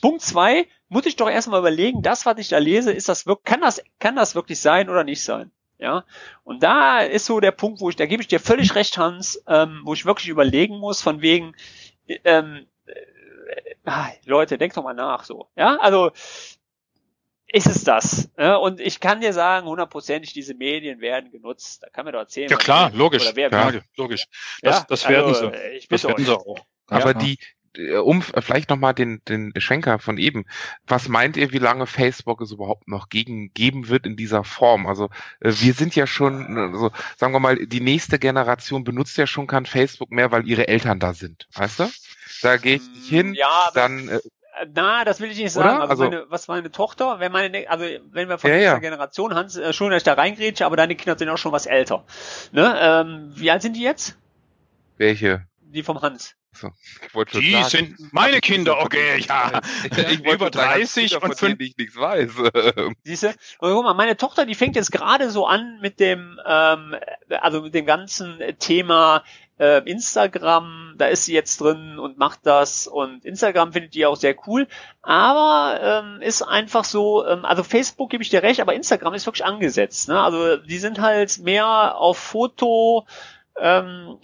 Punkt 0.00 0.22
zwei, 0.22 0.68
muss 0.88 1.06
ich 1.06 1.16
doch 1.16 1.28
erstmal 1.28 1.60
überlegen, 1.60 2.02
das, 2.02 2.24
was 2.26 2.38
ich 2.38 2.48
da 2.48 2.58
lese, 2.58 2.92
ist 2.92 3.08
das 3.08 3.26
wirklich, 3.26 3.44
kann 3.44 3.60
das, 3.60 3.82
kann 3.98 4.14
das 4.14 4.36
wirklich 4.36 4.60
sein 4.60 4.88
oder 4.88 5.02
nicht 5.02 5.24
sein? 5.24 5.50
Ja, 5.78 6.04
und 6.44 6.62
da 6.62 7.00
ist 7.00 7.26
so 7.26 7.40
der 7.40 7.50
Punkt, 7.50 7.80
wo 7.80 7.90
ich, 7.90 7.96
da 7.96 8.06
gebe 8.06 8.22
ich 8.22 8.28
dir 8.28 8.38
völlig 8.38 8.76
recht, 8.76 8.96
Hans, 8.96 9.42
ähm, 9.48 9.80
wo 9.84 9.92
ich 9.92 10.06
wirklich 10.06 10.28
überlegen 10.28 10.78
muss, 10.78 11.02
von 11.02 11.20
wegen, 11.20 11.56
ähm, 12.24 12.66
ah, 13.84 14.08
Leute, 14.24 14.58
denkt 14.58 14.76
doch 14.76 14.84
mal 14.84 14.94
nach 14.94 15.24
so. 15.24 15.48
Ja, 15.56 15.76
also 15.80 16.10
ist 17.46 17.66
es 17.66 17.84
das. 17.84 18.30
Ja? 18.36 18.56
Und 18.56 18.80
ich 18.80 19.00
kann 19.00 19.20
dir 19.20 19.32
sagen, 19.32 19.66
hundertprozentig, 19.66 20.32
diese 20.32 20.54
Medien 20.54 21.00
werden 21.00 21.30
genutzt. 21.30 21.82
Da 21.82 21.88
kann 21.88 22.04
man 22.04 22.12
doch 22.12 22.20
erzählen. 22.20 22.50
Ja 22.50 22.56
klar, 22.56 22.90
logisch. 22.92 23.22
Oder 23.22 23.36
wer 23.36 23.50
ja, 23.50 23.72
logisch. 23.96 24.26
Das, 24.60 24.78
ja, 24.78 24.86
das 24.88 25.08
werden 25.08 25.28
also, 25.28 25.50
sie. 25.50 25.56
Ich 25.76 25.88
das 25.88 26.04
werden 26.04 26.24
sie 26.24 26.32
auch. 26.32 26.58
Aber 26.88 27.12
ja. 27.12 27.14
die, 27.14 27.34
äh, 27.34 27.36
um 28.02 28.22
vielleicht 28.22 28.70
nochmal 28.70 28.94
den, 28.94 29.20
den 29.28 29.52
Schenker 29.56 29.98
von 29.98 30.18
eben, 30.18 30.44
was 30.86 31.08
meint 31.08 31.36
ihr, 31.36 31.52
wie 31.52 31.58
lange 31.58 31.86
Facebook 31.86 32.40
es 32.40 32.52
überhaupt 32.52 32.88
noch 32.88 33.08
gegen, 33.08 33.52
geben 33.52 33.88
wird 33.88 34.06
in 34.06 34.16
dieser 34.16 34.44
Form? 34.44 34.86
Also 34.86 35.06
äh, 35.40 35.52
wir 35.52 35.74
sind 35.74 35.94
ja 35.96 36.06
schon, 36.06 36.56
also, 36.56 36.90
sagen 37.16 37.32
wir 37.32 37.40
mal, 37.40 37.66
die 37.66 37.80
nächste 37.80 38.18
Generation 38.18 38.84
benutzt 38.84 39.16
ja 39.16 39.26
schon 39.26 39.46
kein 39.46 39.66
Facebook 39.66 40.10
mehr, 40.10 40.30
weil 40.30 40.46
ihre 40.48 40.68
Eltern 40.68 41.00
da 41.00 41.14
sind, 41.14 41.48
weißt 41.54 41.80
du? 41.80 41.90
Da 42.42 42.56
gehe 42.56 42.76
ich 42.76 42.88
nicht 42.88 43.08
hin, 43.08 43.34
ja, 43.34 43.70
dann 43.74 44.08
äh, 44.08 44.20
na, 44.72 45.04
das 45.04 45.20
will 45.20 45.30
ich 45.30 45.38
nicht 45.38 45.52
sagen. 45.52 45.80
Also, 45.80 45.90
also 45.90 46.04
meine, 46.04 46.26
was 46.28 46.48
meine 46.48 46.70
Tochter, 46.70 47.18
wenn 47.18 47.32
meine, 47.32 47.68
also 47.68 47.84
wenn 48.12 48.28
wir 48.28 48.38
von 48.38 48.50
ja, 48.50 48.56
dieser 48.56 48.72
ja. 48.72 48.78
Generation 48.78 49.34
Hans, 49.34 49.56
äh, 49.56 49.72
schon, 49.72 49.90
dass 49.90 49.98
ich 49.98 50.04
da 50.04 50.14
reingrätsche, 50.14 50.64
aber 50.64 50.76
deine 50.76 50.94
Kinder 50.94 51.18
sind 51.18 51.28
auch 51.28 51.38
schon 51.38 51.52
was 51.52 51.66
älter. 51.66 52.04
Ne? 52.52 52.76
Ähm, 52.80 53.32
wie 53.34 53.50
alt 53.50 53.62
sind 53.62 53.74
die 53.74 53.82
jetzt? 53.82 54.16
Welche? 54.96 55.46
Die 55.60 55.82
vom 55.82 56.02
Hans. 56.02 56.36
So, 56.54 56.70
die 57.32 57.52
sagen, 57.52 57.68
sind 57.68 58.12
meine 58.12 58.40
Kinder, 58.40 58.80
okay, 58.80 59.18
ja. 59.28 59.60
Ich 60.10 60.24
über 60.24 60.50
30 60.50 61.10
sagen, 61.10 61.24
und 61.24 61.38
fünf. 61.38 61.60
Ich 61.60 61.76
nichts 61.76 61.96
weiß. 61.96 62.30
Siehst 63.04 63.22
du? 63.24 63.28
Und 63.58 63.72
guck 63.72 63.84
mal, 63.84 63.94
meine 63.94 64.16
Tochter, 64.16 64.46
die 64.46 64.54
fängt 64.54 64.76
jetzt 64.76 64.92
gerade 64.92 65.30
so 65.30 65.46
an 65.46 65.78
mit 65.80 66.00
dem, 66.00 66.38
ähm, 66.46 66.96
also 67.40 67.62
mit 67.62 67.74
dem 67.74 67.86
ganzen 67.86 68.38
Thema 68.58 69.24
äh, 69.58 69.88
Instagram, 69.88 70.94
da 70.98 71.06
ist 71.06 71.24
sie 71.24 71.34
jetzt 71.34 71.60
drin 71.60 71.98
und 71.98 72.18
macht 72.18 72.40
das 72.44 72.86
und 72.86 73.24
Instagram 73.24 73.72
findet 73.72 73.94
die 73.94 74.06
auch 74.06 74.16
sehr 74.16 74.34
cool, 74.46 74.66
aber 75.02 75.78
ähm, 75.80 76.22
ist 76.22 76.42
einfach 76.42 76.84
so, 76.84 77.24
ähm, 77.26 77.44
also 77.44 77.62
Facebook 77.62 78.10
gebe 78.10 78.22
ich 78.22 78.30
dir 78.30 78.42
recht, 78.42 78.60
aber 78.60 78.74
Instagram 78.74 79.14
ist 79.14 79.26
wirklich 79.26 79.44
angesetzt. 79.44 80.08
Ne? 80.08 80.20
Also 80.20 80.56
die 80.56 80.78
sind 80.78 81.00
halt 81.00 81.38
mehr 81.38 81.96
auf 81.96 82.18
Foto, 82.18 83.06
ähm, 83.60 84.18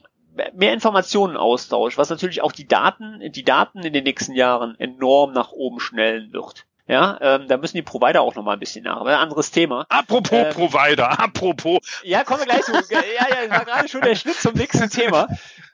mehr 0.55 0.73
Informationen 0.73 1.37
austausch, 1.37 1.99
was 1.99 2.11
natürlich 2.11 2.43
auch 2.43 2.53
die 2.53 2.67
Daten, 2.67 3.21
die 3.33 3.45
Daten 3.45 3.81
in 3.81 3.93
den 3.93 4.05
nächsten 4.05 4.35
Jahren 4.35 4.79
enorm 4.79 5.33
nach 5.33 5.53
oben 5.53 5.81
schnellen 5.81 6.33
wird. 6.33 6.67
Ja, 6.87 7.19
ähm, 7.21 7.47
da 7.47 7.57
müssen 7.57 7.77
die 7.77 7.83
Provider 7.83 8.21
auch 8.21 8.35
noch 8.35 8.43
mal 8.43 8.55
ein 8.55 8.59
bisschen 8.59 8.83
nach. 8.83 8.97
Aber 8.97 9.11
ein 9.11 9.21
anderes 9.21 9.53
Thema. 9.53 9.87
Apropos 9.89 10.33
ähm, 10.33 10.53
Provider, 10.53 11.21
apropos. 11.21 11.79
Ja, 12.03 12.25
kommen 12.25 12.41
wir 12.41 12.47
gleich 12.47 12.63
zu. 12.63 12.73
ja, 12.91 13.45
ja, 13.45 13.51
war 13.51 13.65
gerade 13.65 13.89
schon 13.89 14.01
der 14.01 14.17
Schnitt 14.17 14.35
zum 14.35 14.55
nächsten 14.55 14.91
Thema. 14.91 15.29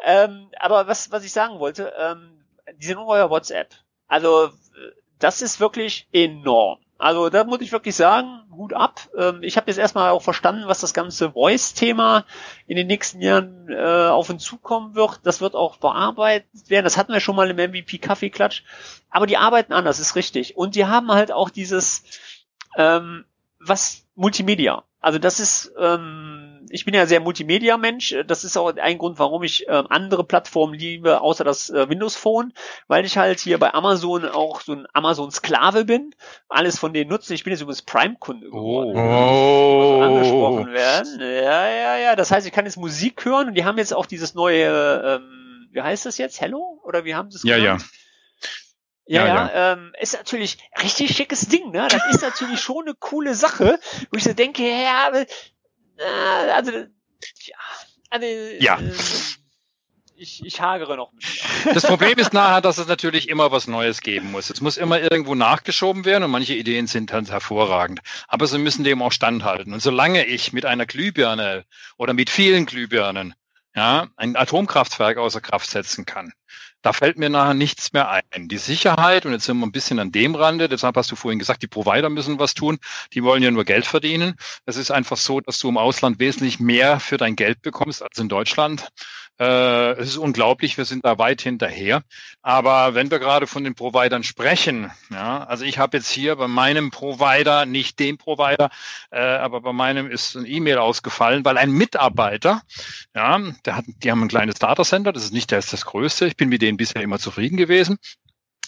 Ähm, 0.05 0.51
aber 0.61 0.89
was, 0.89 1.11
was 1.11 1.25
ich 1.25 1.33
sagen 1.33 1.59
wollte, 1.59 1.91
ähm, 1.99 2.45
die 2.77 2.87
sind 2.87 2.99
euer 2.99 3.31
WhatsApp. 3.31 3.75
Also, 4.09 4.51
das 5.19 5.41
ist 5.41 5.59
wirklich 5.59 6.07
enorm. 6.13 6.81
Also 6.99 7.29
da 7.29 7.45
muss 7.45 7.61
ich 7.61 7.73
wirklich 7.73 7.95
sagen, 7.95 8.43
Hut 8.51 8.73
ab. 8.73 9.01
Ähm, 9.17 9.43
ich 9.43 9.57
habe 9.57 9.71
jetzt 9.71 9.79
erstmal 9.79 10.11
auch 10.11 10.23
verstanden, 10.23 10.67
was 10.67 10.81
das 10.81 10.95
ganze 10.95 11.33
Voice-Thema 11.33 12.25
in 12.67 12.77
den 12.77 12.87
nächsten 12.87 13.21
Jahren 13.21 13.69
äh, 13.69 14.09
auf 14.09 14.31
uns 14.31 14.45
zukommen 14.45 14.95
wird. 14.95 15.21
Das 15.25 15.41
wird 15.41 15.55
auch 15.55 15.77
bearbeitet 15.77 16.71
werden. 16.71 16.85
Das 16.85 16.97
hatten 16.97 17.13
wir 17.13 17.21
schon 17.21 17.37
mal 17.37 17.51
im 17.51 17.57
MVP 17.57 17.99
Kaffeeklatsch. 17.99 18.63
Aber 19.11 19.27
die 19.27 19.37
arbeiten 19.37 19.75
anders, 19.75 20.01
ist 20.01 20.17
richtig. 20.17 20.57
Und 20.57 20.75
die 20.75 20.87
haben 20.87 21.13
halt 21.13 21.33
auch 21.33 21.51
dieses, 21.51 22.03
ähm, 22.77 23.27
was 23.59 24.06
Multimedia. 24.17 24.83
Also 25.01 25.21
das 25.21 25.39
ist, 25.39 25.73
ähm, 25.79 26.67
ich 26.71 26.85
bin 26.85 26.95
ja 26.95 27.07
sehr 27.07 27.21
Multimedia-Mensch. 27.21 28.17
Das 28.27 28.43
ist 28.43 28.57
auch 28.57 28.75
ein 28.75 28.99
Grund, 28.99 29.21
warum 29.21 29.45
ich 29.45 29.69
äh, 29.69 29.85
andere 29.89 30.25
Plattformen 30.25 30.75
liebe, 30.75 31.21
außer 31.21 31.45
das 31.45 31.71
äh, 31.71 31.89
Windows 31.89 32.17
Phone, 32.17 32.53
weil 32.89 33.05
ich 33.05 33.17
halt 33.17 33.39
hier 33.39 33.59
bei 33.59 33.73
Amazon 33.73 34.25
auch 34.25 34.63
so 34.63 34.73
ein 34.73 34.87
Amazon-Sklave 34.93 35.85
bin. 35.85 36.13
Alles 36.49 36.79
von 36.79 36.93
denen 36.93 37.11
nutze. 37.11 37.35
Ich 37.35 37.45
bin 37.45 37.53
jetzt 37.53 37.61
übrigens 37.61 37.83
Prime-Kunde 37.83 38.47
geworden. 38.47 38.97
Oh. 38.97 40.01
Also 40.01 40.03
angesprochen 40.03 40.73
werden. 40.73 41.21
Ja, 41.21 41.69
ja, 41.69 41.97
ja. 41.99 42.17
Das 42.17 42.33
heißt, 42.33 42.47
ich 42.47 42.53
kann 42.53 42.65
jetzt 42.65 42.79
Musik 42.79 43.25
hören 43.25 43.49
und 43.49 43.55
die 43.55 43.65
haben 43.65 43.79
jetzt 43.79 43.95
auch 43.95 44.07
dieses 44.07 44.35
neue, 44.35 45.21
ähm, 45.21 45.69
wie 45.71 45.83
heißt 45.83 46.07
das 46.07 46.19
jetzt? 46.19 46.41
Hello? 46.41 46.81
Oder 46.83 47.05
wie 47.05 47.15
haben 47.15 47.31
sie 47.31 47.37
es 47.37 47.43
genannt? 47.43 47.63
Ja, 47.63 47.75
ja. 47.75 47.79
Ja, 49.07 49.27
ja, 49.27 49.35
ja. 49.35 49.73
Ähm, 49.73 49.93
ist 50.01 50.15
natürlich 50.15 50.59
richtig 50.83 51.15
schickes 51.15 51.49
Ding, 51.49 51.71
ne? 51.71 51.87
Das 51.89 52.03
ist 52.11 52.23
natürlich 52.23 52.61
schon 52.61 52.87
eine 52.87 52.95
coole 52.95 53.35
Sache, 53.35 53.79
wo 54.11 54.17
ich 54.17 54.25
so 54.25 54.33
denke, 54.33 54.63
ja, 54.63 55.11
äh, 55.13 56.51
also, 56.53 56.73
ja, 56.73 57.57
also, 58.11 58.27
ja. 58.59 58.79
Äh, 58.81 58.93
ich, 60.19 60.45
ich 60.45 60.61
hagere 60.61 60.97
noch. 60.97 61.13
Das 61.75 61.87
Problem 61.87 62.19
ist 62.19 62.33
nachher, 62.33 62.63
dass 62.63 62.79
es 62.79 62.87
natürlich 62.87 63.29
immer 63.29 63.53
was 63.53 63.67
Neues 63.67 64.01
geben 64.01 64.33
muss. 64.33 64.49
Es 64.49 64.63
muss 64.63 64.79
immer 64.79 64.99
irgendwo 64.99 65.35
nachgeschoben 65.35 66.07
werden 66.07 66.25
und 66.25 66.31
manche 66.31 66.55
Ideen 66.55 66.87
sind 66.87 67.13
halt 67.13 67.31
hervorragend. 67.31 68.01
Aber 68.27 68.47
sie 68.47 68.59
müssen 68.59 68.83
dem 68.83 69.03
auch 69.03 69.13
standhalten. 69.13 69.75
Und 69.75 69.83
solange 69.83 70.25
ich 70.25 70.55
mit 70.55 70.65
einer 70.65 70.87
Glühbirne 70.87 71.67
oder 71.99 72.15
mit 72.15 72.31
vielen 72.31 72.65
Glühbirnen 72.65 73.35
ja, 73.75 74.09
ein 74.17 74.37
Atomkraftwerk 74.37 75.19
außer 75.19 75.43
Kraft 75.43 75.69
setzen 75.69 76.07
kann, 76.07 76.33
da 76.83 76.93
fällt 76.93 77.19
mir 77.19 77.31
nachher 77.31 77.55
nichts 77.55 77.93
mehr 77.93 78.11
ein. 78.11 78.49
Die 78.49 78.59
Sicherheit, 78.59 79.27
und 79.27 79.33
jetzt 79.33 79.45
sind 79.45 79.59
wir 79.59 79.67
ein 79.67 79.73
bisschen 79.73 79.99
an 79.99 80.13
dem 80.13 80.35
Rande, 80.35 80.69
deshalb 80.69 80.97
hast 80.97 81.11
du 81.11 81.17
vorhin 81.17 81.39
gesagt, 81.39 81.63
die 81.63 81.67
Provider 81.67 82.11
müssen 82.11 82.39
was 82.39 82.55
tun, 82.55 82.79
die 83.13 83.23
wollen 83.23 83.43
ja 83.43 83.51
nur 83.51 83.65
Geld 83.65 83.87
verdienen. 83.87 84.35
Es 84.67 84.77
ist 84.77 84.91
einfach 84.91 85.17
so, 85.17 85.41
dass 85.41 85.59
du 85.59 85.69
im 85.69 85.79
Ausland 85.79 86.19
wesentlich 86.21 86.61
mehr 86.61 87.01
für 87.01 87.17
dein 87.17 87.37
Geld 87.37 87.63
bekommst 87.63 88.03
als 88.03 88.19
in 88.19 88.29
Deutschland. 88.29 88.89
Äh, 89.39 89.93
es 89.93 90.11
ist 90.11 90.17
unglaublich, 90.17 90.79
wir 90.79 90.85
sind 90.87 91.05
da 91.05 91.19
weit 91.19 91.43
hinterher. 91.43 92.03
Aber 92.43 92.95
wenn 92.95 93.11
wir 93.11 93.19
gerade 93.19 93.47
von 93.47 93.65
den 93.65 93.75
Providern 93.75 94.23
sprechen, 94.23 94.91
ja, 95.11 95.45
also 95.45 95.65
ich 95.65 95.79
habe 95.79 95.99
jetzt 95.99 96.11
hier 96.11 96.37
bei 96.37 96.49
meinem 96.49 96.91
Provider, 96.91 97.67
nicht 97.67 97.99
dem 97.99 98.17
Provider, 98.17 98.71
äh, 99.11 99.21
aber 99.21 99.61
bei 99.61 99.73
meinem 99.73 100.11
ist 100.11 100.37
ein 100.37 100.47
E-Mail 100.47 100.79
ausgefallen, 100.79 101.45
weil 101.45 101.59
ein 101.59 101.71
Mitarbeiter, 101.71 102.63
ja, 103.15 103.39
der 103.65 103.77
hat, 103.77 103.85
die 103.87 104.11
haben 104.11 104.23
ein 104.23 104.29
kleines 104.29 104.57
Datacenter, 104.57 105.13
das 105.13 105.25
ist 105.25 105.33
nicht 105.33 105.53
das, 105.53 105.67
das 105.67 105.85
größte. 105.85 106.27
Ich 106.27 106.37
bin 106.37 106.49
mit 106.49 106.63
denen 106.63 106.79
bisher 106.79 107.03
immer 107.03 107.19
zufrieden 107.19 107.57
gewesen. 107.57 107.99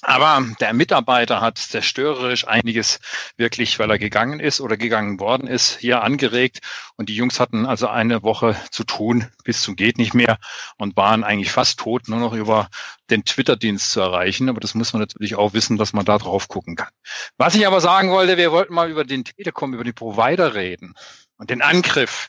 Aber 0.02 0.44
der 0.60 0.72
Mitarbeiter 0.72 1.40
hat 1.40 1.58
zerstörerisch 1.58 2.46
einiges 2.46 3.00
wirklich, 3.36 3.78
weil 3.78 3.90
er 3.90 3.98
gegangen 3.98 4.40
ist 4.40 4.60
oder 4.60 4.76
gegangen 4.76 5.20
worden 5.20 5.46
ist, 5.46 5.78
hier 5.78 6.02
angeregt. 6.02 6.60
Und 6.96 7.08
die 7.08 7.14
Jungs 7.14 7.40
hatten 7.40 7.66
also 7.66 7.88
eine 7.88 8.22
Woche 8.22 8.56
zu 8.70 8.84
tun, 8.84 9.26
bis 9.44 9.62
zum 9.62 9.76
geht 9.76 9.98
nicht 9.98 10.14
mehr 10.14 10.38
und 10.76 10.96
waren 10.96 11.24
eigentlich 11.24 11.52
fast 11.52 11.80
tot, 11.80 12.08
nur 12.08 12.20
noch 12.20 12.32
über 12.32 12.68
den 13.10 13.24
Twitter-Dienst 13.24 13.90
zu 13.90 14.00
erreichen. 14.00 14.48
Aber 14.48 14.60
das 14.60 14.74
muss 14.74 14.92
man 14.92 15.00
natürlich 15.00 15.36
auch 15.36 15.52
wissen, 15.52 15.76
dass 15.76 15.92
man 15.92 16.04
da 16.04 16.18
drauf 16.18 16.48
gucken 16.48 16.76
kann. 16.76 16.90
Was 17.36 17.54
ich 17.54 17.66
aber 17.66 17.80
sagen 17.80 18.10
wollte, 18.10 18.36
wir 18.36 18.52
wollten 18.52 18.74
mal 18.74 18.90
über 18.90 19.04
den 19.04 19.24
Telekom, 19.24 19.74
über 19.74 19.84
die 19.84 19.92
Provider 19.92 20.54
reden 20.54 20.94
und 21.36 21.50
den 21.50 21.62
Angriff 21.62 22.28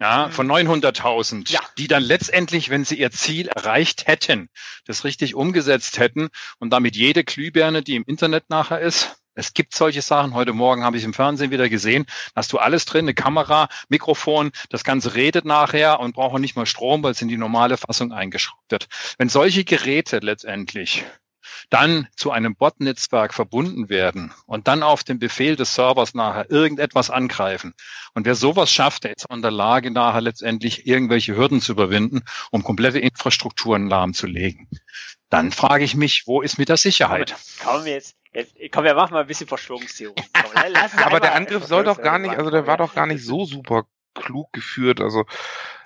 ja, 0.00 0.30
von 0.30 0.46
900.000, 0.50 1.34
mhm. 1.34 1.44
ja. 1.48 1.60
die 1.76 1.88
dann 1.88 2.02
letztendlich, 2.02 2.70
wenn 2.70 2.84
sie 2.84 2.98
ihr 2.98 3.10
Ziel 3.10 3.48
erreicht 3.48 4.06
hätten, 4.06 4.48
das 4.84 5.04
richtig 5.04 5.34
umgesetzt 5.34 5.98
hätten 5.98 6.28
und 6.58 6.70
damit 6.70 6.96
jede 6.96 7.24
Glühbirne, 7.24 7.82
die 7.82 7.96
im 7.96 8.04
Internet 8.04 8.48
nachher 8.48 8.80
ist, 8.80 9.18
es 9.38 9.54
gibt 9.54 9.72
solche 9.72 10.02
Sachen. 10.02 10.34
Heute 10.34 10.52
Morgen 10.52 10.82
habe 10.82 10.96
ich 10.96 11.04
im 11.04 11.14
Fernsehen 11.14 11.52
wieder 11.52 11.68
gesehen. 11.68 12.06
Hast 12.34 12.52
du 12.52 12.58
alles 12.58 12.86
drin, 12.86 13.04
eine 13.04 13.14
Kamera, 13.14 13.68
Mikrofon, 13.88 14.50
das 14.68 14.82
Ganze 14.82 15.14
redet 15.14 15.44
nachher 15.44 16.00
und 16.00 16.16
braucht 16.16 16.40
nicht 16.40 16.56
mal 16.56 16.66
Strom, 16.66 17.04
weil 17.04 17.12
es 17.12 17.22
in 17.22 17.28
die 17.28 17.36
normale 17.36 17.76
Fassung 17.76 18.10
eingeschraubt 18.10 18.68
wird. 18.68 18.88
Wenn 19.16 19.28
solche 19.28 19.62
Geräte 19.62 20.18
letztendlich 20.18 21.04
dann 21.70 22.08
zu 22.16 22.30
einem 22.30 22.56
Botnetzwerk 22.56 23.34
verbunden 23.34 23.88
werden 23.88 24.32
und 24.46 24.68
dann 24.68 24.82
auf 24.82 25.04
den 25.04 25.18
Befehl 25.18 25.56
des 25.56 25.74
Servers 25.74 26.14
nachher 26.14 26.50
irgendetwas 26.50 27.10
angreifen. 27.10 27.74
Und 28.14 28.26
wer 28.26 28.34
sowas 28.34 28.70
schafft, 28.70 29.04
der 29.04 29.16
ist 29.16 29.26
in 29.30 29.42
der 29.42 29.50
Lage, 29.50 29.90
nachher 29.90 30.20
letztendlich 30.20 30.86
irgendwelche 30.86 31.36
Hürden 31.36 31.60
zu 31.60 31.72
überwinden, 31.72 32.22
um 32.50 32.62
komplette 32.62 32.98
Infrastrukturen 32.98 33.88
lahmzulegen. 33.88 34.68
Dann 35.30 35.52
frage 35.52 35.84
ich 35.84 35.94
mich, 35.94 36.24
wo 36.26 36.40
ist 36.40 36.58
mit 36.58 36.68
der 36.68 36.78
Sicherheit? 36.78 37.36
Kommen 37.62 37.84
wir 37.84 37.92
jetzt, 37.92 38.16
jetzt 38.32 38.54
komm, 38.72 38.84
wir 38.84 38.94
machen 38.94 39.12
mal 39.12 39.20
ein 39.20 39.26
bisschen 39.26 39.46
Verschwörungstheorie. 39.46 40.14
Aber 41.04 41.20
der 41.20 41.34
Angriff 41.34 41.66
soll 41.66 41.84
doch 41.84 42.00
gar 42.00 42.18
nicht, 42.18 42.36
also 42.36 42.50
der 42.50 42.66
war 42.66 42.78
doch 42.78 42.94
gar 42.94 43.06
nicht 43.06 43.24
so 43.24 43.44
super 43.44 43.84
klug 44.18 44.52
geführt. 44.52 45.00
Also 45.00 45.24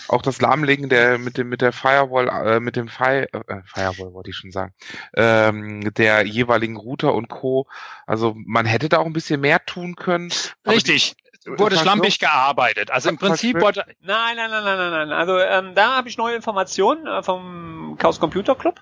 auch 0.08 0.22
das 0.22 0.40
Lahmlegen 0.40 0.88
der 0.88 1.18
mit 1.18 1.38
dem 1.38 1.48
mit 1.48 1.60
der 1.60 1.72
Firewall, 1.72 2.28
äh, 2.28 2.60
mit 2.60 2.76
dem 2.76 2.88
Fire, 2.88 3.28
äh, 3.32 3.62
Firewall 3.64 4.12
wollte 4.12 4.30
ich 4.30 4.36
schon 4.36 4.50
sagen, 4.50 4.74
ähm, 5.14 5.92
der 5.94 6.26
jeweiligen 6.26 6.76
Router 6.76 7.14
und 7.14 7.28
Co. 7.28 7.66
Also 8.06 8.34
man 8.36 8.66
hätte 8.66 8.88
da 8.88 8.98
auch 8.98 9.06
ein 9.06 9.12
bisschen 9.12 9.40
mehr 9.40 9.64
tun 9.64 9.96
können. 9.96 10.32
Richtig. 10.66 11.16
wurde 11.46 11.76
schlampig 11.76 12.18
gearbeitet. 12.18 12.90
Also 12.90 13.08
im 13.08 13.18
Prinzip 13.18 13.60
wurde. 13.60 13.84
Nein, 14.00 14.36
nein, 14.36 14.50
nein, 14.50 14.64
nein, 14.64 14.78
nein, 14.78 14.90
nein. 14.90 15.12
Also 15.12 15.38
ähm, 15.38 15.74
da 15.74 15.96
habe 15.96 16.08
ich 16.08 16.18
neue 16.18 16.36
Informationen 16.36 17.06
äh, 17.06 17.22
vom 17.22 17.96
Chaos 17.98 18.20
Computer 18.20 18.54
Club. 18.54 18.80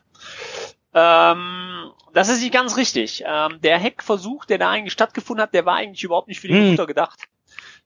Ähm, 0.93 1.93
das 2.13 2.29
ist 2.29 2.41
nicht 2.41 2.53
ganz 2.53 2.77
richtig. 2.77 3.25
Ähm, 3.27 3.61
der 3.61 3.81
Hackversuch, 3.81 4.45
der 4.45 4.59
da 4.59 4.71
eigentlich 4.71 4.93
stattgefunden 4.93 5.43
hat, 5.43 5.55
der 5.55 5.65
war 5.65 5.77
eigentlich 5.77 6.03
überhaupt 6.03 6.29
nicht 6.29 6.41
für 6.41 6.49
die 6.49 6.55
hm. 6.55 6.71
Router 6.71 6.87
gedacht. 6.87 7.29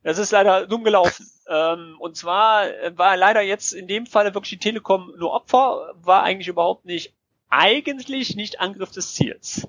Das 0.04 0.18
ist 0.18 0.30
leider 0.30 0.66
dumm 0.66 0.84
gelaufen. 0.84 1.26
ähm, 1.48 1.96
und 1.98 2.16
zwar 2.16 2.66
war 2.94 3.16
leider 3.16 3.40
jetzt 3.40 3.72
in 3.72 3.88
dem 3.88 4.06
Falle 4.06 4.34
wirklich 4.34 4.50
die 4.50 4.58
Telekom 4.58 5.12
nur 5.18 5.32
Opfer, 5.32 5.94
war 5.96 6.22
eigentlich 6.22 6.48
überhaupt 6.48 6.84
nicht 6.84 7.14
eigentlich 7.56 8.34
nicht 8.34 8.60
Angriff 8.60 8.90
des 8.90 9.14
Ziels. 9.14 9.68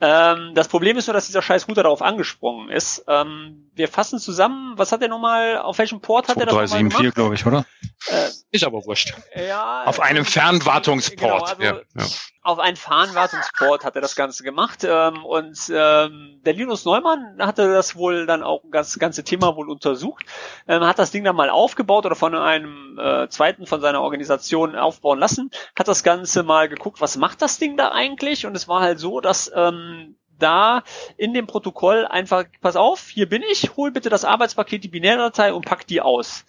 Ähm, 0.00 0.52
das 0.54 0.68
Problem 0.68 0.96
ist 0.96 1.06
nur, 1.06 1.14
dass 1.14 1.26
dieser 1.26 1.42
scheiß 1.42 1.68
Router 1.68 1.82
darauf 1.82 2.02
angesprungen 2.02 2.70
ist. 2.70 3.04
Ähm, 3.08 3.70
wir 3.74 3.88
fassen 3.88 4.18
zusammen, 4.18 4.72
was 4.76 4.92
hat 4.92 5.02
er 5.02 5.08
nochmal, 5.08 5.58
auf 5.58 5.78
welchem 5.78 6.00
Port 6.00 6.28
hat 6.28 6.38
er 6.38 6.46
das 6.46 6.54
nochmal 6.54 6.78
gemacht? 6.78 6.94
374, 6.94 7.14
glaube 7.14 7.34
ich, 7.34 7.46
oder? 7.46 7.66
Äh, 8.08 8.30
ist 8.52 8.64
aber 8.64 8.84
wurscht. 8.86 9.14
Ja, 9.34 9.84
auf 9.84 10.00
einem 10.00 10.22
äh, 10.22 10.26
Fernwartungsport. 10.26 11.58
Genau, 11.58 11.74
also 11.74 11.84
ja, 11.94 12.02
ja. 12.02 12.06
Auf 12.46 12.60
einen 12.60 12.76
Fernwartungsport 12.76 13.84
hat 13.84 13.96
er 13.96 14.00
das 14.00 14.14
Ganze 14.14 14.44
gemacht 14.44 14.84
ähm, 14.84 15.24
und 15.24 15.58
ähm, 15.68 16.40
der 16.44 16.52
Linus 16.52 16.84
Neumann 16.84 17.38
hatte 17.40 17.72
das 17.72 17.96
wohl 17.96 18.24
dann 18.24 18.44
auch 18.44 18.62
das 18.70 19.00
ganze 19.00 19.24
Thema 19.24 19.56
wohl 19.56 19.68
untersucht, 19.68 20.24
ähm, 20.68 20.84
hat 20.84 21.00
das 21.00 21.10
Ding 21.10 21.24
dann 21.24 21.34
mal 21.34 21.50
aufgebaut 21.50 22.06
oder 22.06 22.14
von 22.14 22.36
einem 22.36 22.98
äh, 23.00 23.28
zweiten 23.28 23.66
von 23.66 23.80
seiner 23.80 24.00
Organisation 24.00 24.76
aufbauen 24.76 25.18
lassen, 25.18 25.50
hat 25.76 25.88
das 25.88 26.04
Ganze 26.04 26.44
mal 26.44 26.68
geguckt, 26.68 27.00
was 27.00 27.16
macht 27.16 27.42
das 27.42 27.58
Ding 27.58 27.76
da 27.76 27.90
eigentlich 27.90 28.46
und 28.46 28.54
es 28.54 28.68
war 28.68 28.80
halt 28.80 29.00
so, 29.00 29.20
dass 29.20 29.50
ähm, 29.52 30.14
da 30.38 30.84
in 31.16 31.34
dem 31.34 31.48
Protokoll 31.48 32.06
einfach, 32.06 32.44
pass 32.60 32.76
auf, 32.76 33.08
hier 33.08 33.28
bin 33.28 33.42
ich, 33.50 33.76
hol 33.76 33.90
bitte 33.90 34.08
das 34.08 34.24
Arbeitspaket, 34.24 34.84
die 34.84 34.88
Binärdatei 34.88 35.52
und 35.52 35.64
pack 35.64 35.84
die 35.88 36.00
aus. 36.00 36.44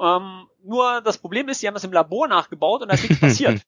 Ähm, 0.00 0.46
nur 0.62 1.00
das 1.00 1.18
Problem 1.18 1.48
ist, 1.48 1.60
die 1.60 1.66
haben 1.66 1.74
das 1.74 1.82
im 1.82 1.92
Labor 1.92 2.28
nachgebaut 2.28 2.82
und 2.82 2.88
da 2.88 2.94
ist 2.94 3.02
nichts 3.02 3.20
passiert. 3.20 3.62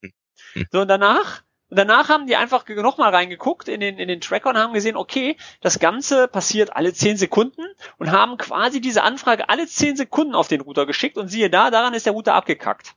So, 0.71 0.83
und 0.83 0.89
danach, 0.89 1.43
und 1.73 1.79
danach 1.79 2.11
haben 2.11 2.27
die 2.27 2.37
einfach 2.37 2.69
nochmal 2.69 3.15
reingeguckt 3.15 3.67
in 3.67 3.81
den, 3.81 3.97
in 3.97 4.07
den 4.07 4.21
Tracker 4.21 4.51
und 4.51 4.59
haben 4.59 4.75
gesehen, 4.75 4.95
okay, 4.95 5.39
das 5.63 5.79
Ganze 5.79 6.29
passiert 6.29 6.77
alle 6.77 6.93
zehn 6.93 7.17
Sekunden 7.17 7.63
und 7.97 8.11
haben 8.11 8.37
quasi 8.37 8.83
diese 8.83 9.03
Anfrage 9.03 9.49
alle 9.49 9.67
zehn 9.67 9.97
Sekunden 9.97 10.35
auf 10.35 10.49
den 10.49 10.61
Router 10.61 10.85
geschickt 10.85 11.17
und 11.17 11.29
siehe 11.29 11.49
da, 11.49 11.71
daran 11.71 11.95
ist 11.95 12.05
der 12.05 12.13
Router 12.13 12.35
abgekackt. 12.35 12.93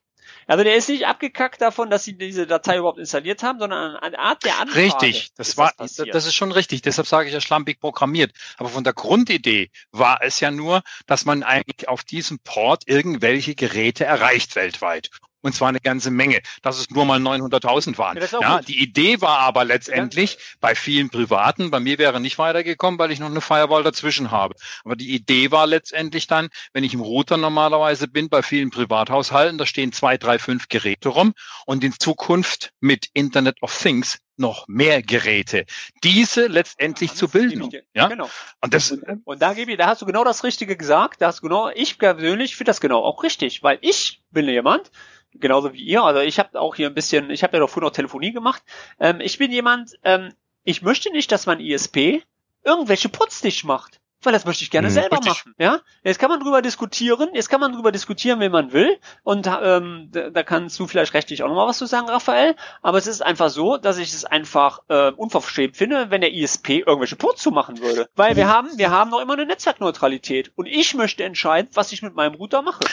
Also 0.45 0.65
der 0.65 0.75
ist 0.75 0.89
nicht 0.89 1.07
abgekackt 1.07 1.61
davon, 1.61 1.89
dass 1.89 2.03
sie 2.03 2.17
diese 2.17 2.47
Datei 2.47 2.79
überhaupt 2.79 2.99
installiert 2.99 3.43
haben, 3.43 3.59
sondern 3.59 3.95
an 3.95 4.13
Art 4.13 4.43
der 4.43 4.59
Anfrage. 4.59 4.87
Richtig, 4.87 5.31
das 5.37 5.55
war, 5.55 5.71
das, 5.77 5.95
das, 5.95 6.25
ist 6.25 6.35
schon 6.35 6.51
richtig. 6.51 6.81
Deshalb 6.81 7.07
sage 7.07 7.29
ich 7.29 7.33
ja 7.33 7.39
schlampig 7.39 7.79
programmiert. 7.79 8.33
Aber 8.57 8.67
von 8.67 8.83
der 8.83 8.91
Grundidee 8.91 9.71
war 9.91 10.19
es 10.21 10.41
ja 10.41 10.51
nur, 10.51 10.83
dass 11.05 11.23
man 11.23 11.43
eigentlich 11.43 11.87
auf 11.87 12.03
diesem 12.03 12.39
Port 12.39 12.83
irgendwelche 12.87 13.55
Geräte 13.55 14.03
erreicht 14.03 14.57
weltweit 14.57 15.11
und 15.45 15.53
zwar 15.53 15.69
eine 15.69 15.79
ganze 15.79 16.09
Menge, 16.09 16.41
dass 16.63 16.79
es 16.79 16.89
nur 16.89 17.05
mal 17.05 17.19
900.000 17.19 17.99
waren. 17.99 18.17
Ja, 18.17 18.41
ja 18.41 18.61
die 18.61 18.81
Idee 18.81 19.21
war 19.21 19.37
aber 19.39 19.63
letztendlich 19.63 20.39
bei 20.59 20.73
vielen 20.73 21.11
Privaten, 21.11 21.69
bei 21.69 21.79
mir 21.79 21.99
wäre 21.99 22.19
nicht 22.19 22.39
weitergekommen, 22.39 22.97
weil 22.97 23.11
ich 23.11 23.19
noch 23.19 23.29
eine 23.29 23.41
Firewall 23.41 23.83
dazwischen 23.83 24.31
habe. 24.31 24.55
Aber 24.83 24.95
die 24.95 25.13
Idee 25.13 25.51
war 25.51 25.67
letztendlich 25.67 26.25
dann, 26.25 26.49
wenn 26.73 26.83
ich 26.83 26.95
im 26.95 27.01
Router 27.01 27.37
normalerweise 27.37 28.07
bin, 28.07 28.27
bei 28.27 28.41
vielen 28.41 28.71
Privathaushalten, 28.71 29.59
da 29.59 29.67
stehen 29.67 29.91
zwei, 29.91 30.17
drei, 30.17 30.39
fünf 30.39 30.67
Geräte 30.67 31.09
rum 31.09 31.35
und 31.67 31.83
in 31.83 31.93
Zukunft 31.93 32.71
mit 32.79 33.09
Internet 33.13 33.61
of 33.61 33.77
Things 33.77 34.17
noch 34.37 34.67
mehr 34.67 35.01
Geräte, 35.01 35.65
diese 36.03 36.47
letztendlich 36.47 37.13
zu 37.13 37.29
bilden. 37.29 37.69
Ja, 37.93 38.07
genau. 38.07 38.29
Und 38.61 38.73
das 38.73 38.91
und 39.23 39.41
da 39.41 39.53
gebe 39.53 39.71
ich, 39.71 39.77
da 39.77 39.87
hast 39.87 40.01
du 40.01 40.05
genau 40.05 40.23
das 40.23 40.43
Richtige 40.43 40.75
gesagt. 40.75 41.21
Da 41.21 41.27
hast 41.27 41.39
du 41.39 41.43
genau, 41.43 41.69
ich 41.69 41.97
persönlich 41.97 42.55
finde 42.55 42.71
das 42.71 42.81
genau 42.81 43.01
auch 43.01 43.23
richtig, 43.23 43.63
weil 43.63 43.77
ich 43.81 44.23
bin 44.31 44.47
jemand, 44.49 44.91
genauso 45.39 45.73
wie 45.73 45.83
ihr. 45.83 46.03
Also 46.03 46.21
ich 46.21 46.39
habe 46.39 46.59
auch 46.59 46.75
hier 46.75 46.87
ein 46.87 46.93
bisschen, 46.93 47.29
ich 47.29 47.43
habe 47.43 47.57
ja 47.57 47.59
doch 47.59 47.69
früher 47.69 47.83
noch 47.83 47.91
Telefonie 47.91 48.31
gemacht. 48.31 48.63
Ähm, 48.99 49.19
ich 49.21 49.37
bin 49.37 49.51
jemand, 49.51 49.93
ähm, 50.03 50.33
ich 50.63 50.81
möchte 50.81 51.11
nicht, 51.11 51.31
dass 51.31 51.45
mein 51.45 51.59
ISP 51.59 52.23
irgendwelche 52.63 53.09
Putzdicht 53.09 53.65
macht 53.65 53.99
weil 54.25 54.33
das 54.33 54.45
möchte 54.45 54.63
ich 54.63 54.71
gerne 54.71 54.87
hm, 54.87 54.93
selber 54.93 55.17
richtig. 55.17 55.45
machen. 55.45 55.55
Ja, 55.57 55.79
jetzt 56.03 56.19
kann 56.19 56.29
man 56.29 56.39
drüber 56.39 56.61
diskutieren, 56.61 57.29
jetzt 57.33 57.49
kann 57.49 57.59
man 57.59 57.73
drüber 57.73 57.91
diskutieren, 57.91 58.39
wenn 58.39 58.51
man 58.51 58.73
will. 58.73 58.97
Und 59.23 59.47
ähm, 59.47 60.09
da, 60.11 60.29
da 60.29 60.43
kannst 60.43 60.79
du 60.79 60.87
vielleicht 60.87 61.13
rechtlich 61.13 61.43
auch 61.43 61.47
nochmal 61.47 61.67
was 61.67 61.77
zu 61.77 61.85
sagen, 61.85 62.09
Raphael. 62.09 62.55
Aber 62.81 62.97
es 62.97 63.07
ist 63.07 63.21
einfach 63.21 63.49
so, 63.49 63.77
dass 63.77 63.97
ich 63.97 64.13
es 64.13 64.25
einfach 64.25 64.79
äh, 64.89 65.11
unverschämt 65.11 65.77
finde, 65.77 66.09
wenn 66.09 66.21
der 66.21 66.33
ISP 66.33 66.79
irgendwelche 66.79 67.15
Ports 67.15 67.41
zu 67.41 67.51
machen 67.51 67.79
würde. 67.79 68.09
Weil 68.15 68.35
wir 68.35 68.47
haben, 68.47 68.69
wir 68.77 68.89
haben 68.89 69.11
noch 69.11 69.21
immer 69.21 69.33
eine 69.33 69.45
Netzwerkneutralität. 69.45 70.51
Und 70.55 70.65
ich 70.65 70.95
möchte 70.95 71.23
entscheiden, 71.23 71.69
was 71.73 71.91
ich 71.91 72.01
mit 72.01 72.15
meinem 72.15 72.35
Router 72.35 72.61
mache. 72.61 72.83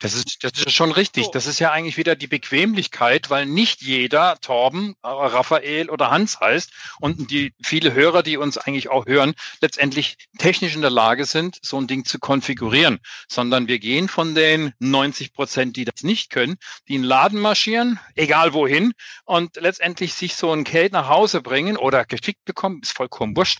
Das 0.00 0.14
ist, 0.14 0.44
das 0.44 0.52
ist 0.52 0.72
schon 0.72 0.92
richtig. 0.92 1.24
So. 1.24 1.30
Das 1.32 1.46
ist 1.46 1.58
ja 1.58 1.72
eigentlich 1.72 1.96
wieder 1.96 2.14
die 2.14 2.28
Bequemlichkeit, 2.28 3.30
weil 3.30 3.46
nicht 3.46 3.82
jeder 3.82 4.38
Torben, 4.40 4.94
äh, 5.02 5.08
Raphael 5.08 5.90
oder 5.90 6.10
Hans 6.10 6.38
heißt 6.40 6.70
und 7.00 7.30
die 7.30 7.52
viele 7.62 7.92
Hörer, 7.94 8.22
die 8.22 8.36
uns 8.36 8.58
eigentlich 8.58 8.90
auch 8.90 9.06
hören, 9.06 9.34
letztendlich 9.60 10.16
technisch 10.38 10.76
in 10.76 10.82
der 10.82 10.90
Lage 10.90 11.24
sind, 11.24 11.58
so 11.62 11.80
ein 11.80 11.88
Ding 11.88 12.04
zu 12.04 12.20
konfigurieren, 12.20 13.00
sondern 13.28 13.66
wir 13.66 13.80
gehen 13.80 14.08
von 14.08 14.34
den 14.36 14.72
90 14.78 15.32
Prozent, 15.32 15.76
die 15.76 15.84
das 15.84 16.02
nicht 16.02 16.30
können, 16.30 16.58
die 16.86 16.94
in 16.94 17.02
den 17.02 17.08
Laden 17.08 17.40
marschieren, 17.40 17.98
egal 18.14 18.52
wohin, 18.52 18.92
und 19.24 19.56
letztendlich 19.56 20.14
sich 20.14 20.36
so 20.36 20.52
ein 20.52 20.62
Kate 20.62 20.92
nach 20.92 21.08
Hause 21.08 21.42
bringen 21.42 21.76
oder 21.76 22.04
geschickt 22.04 22.44
bekommen, 22.44 22.80
ist 22.82 22.92
vollkommen 22.92 23.36
wurscht, 23.36 23.58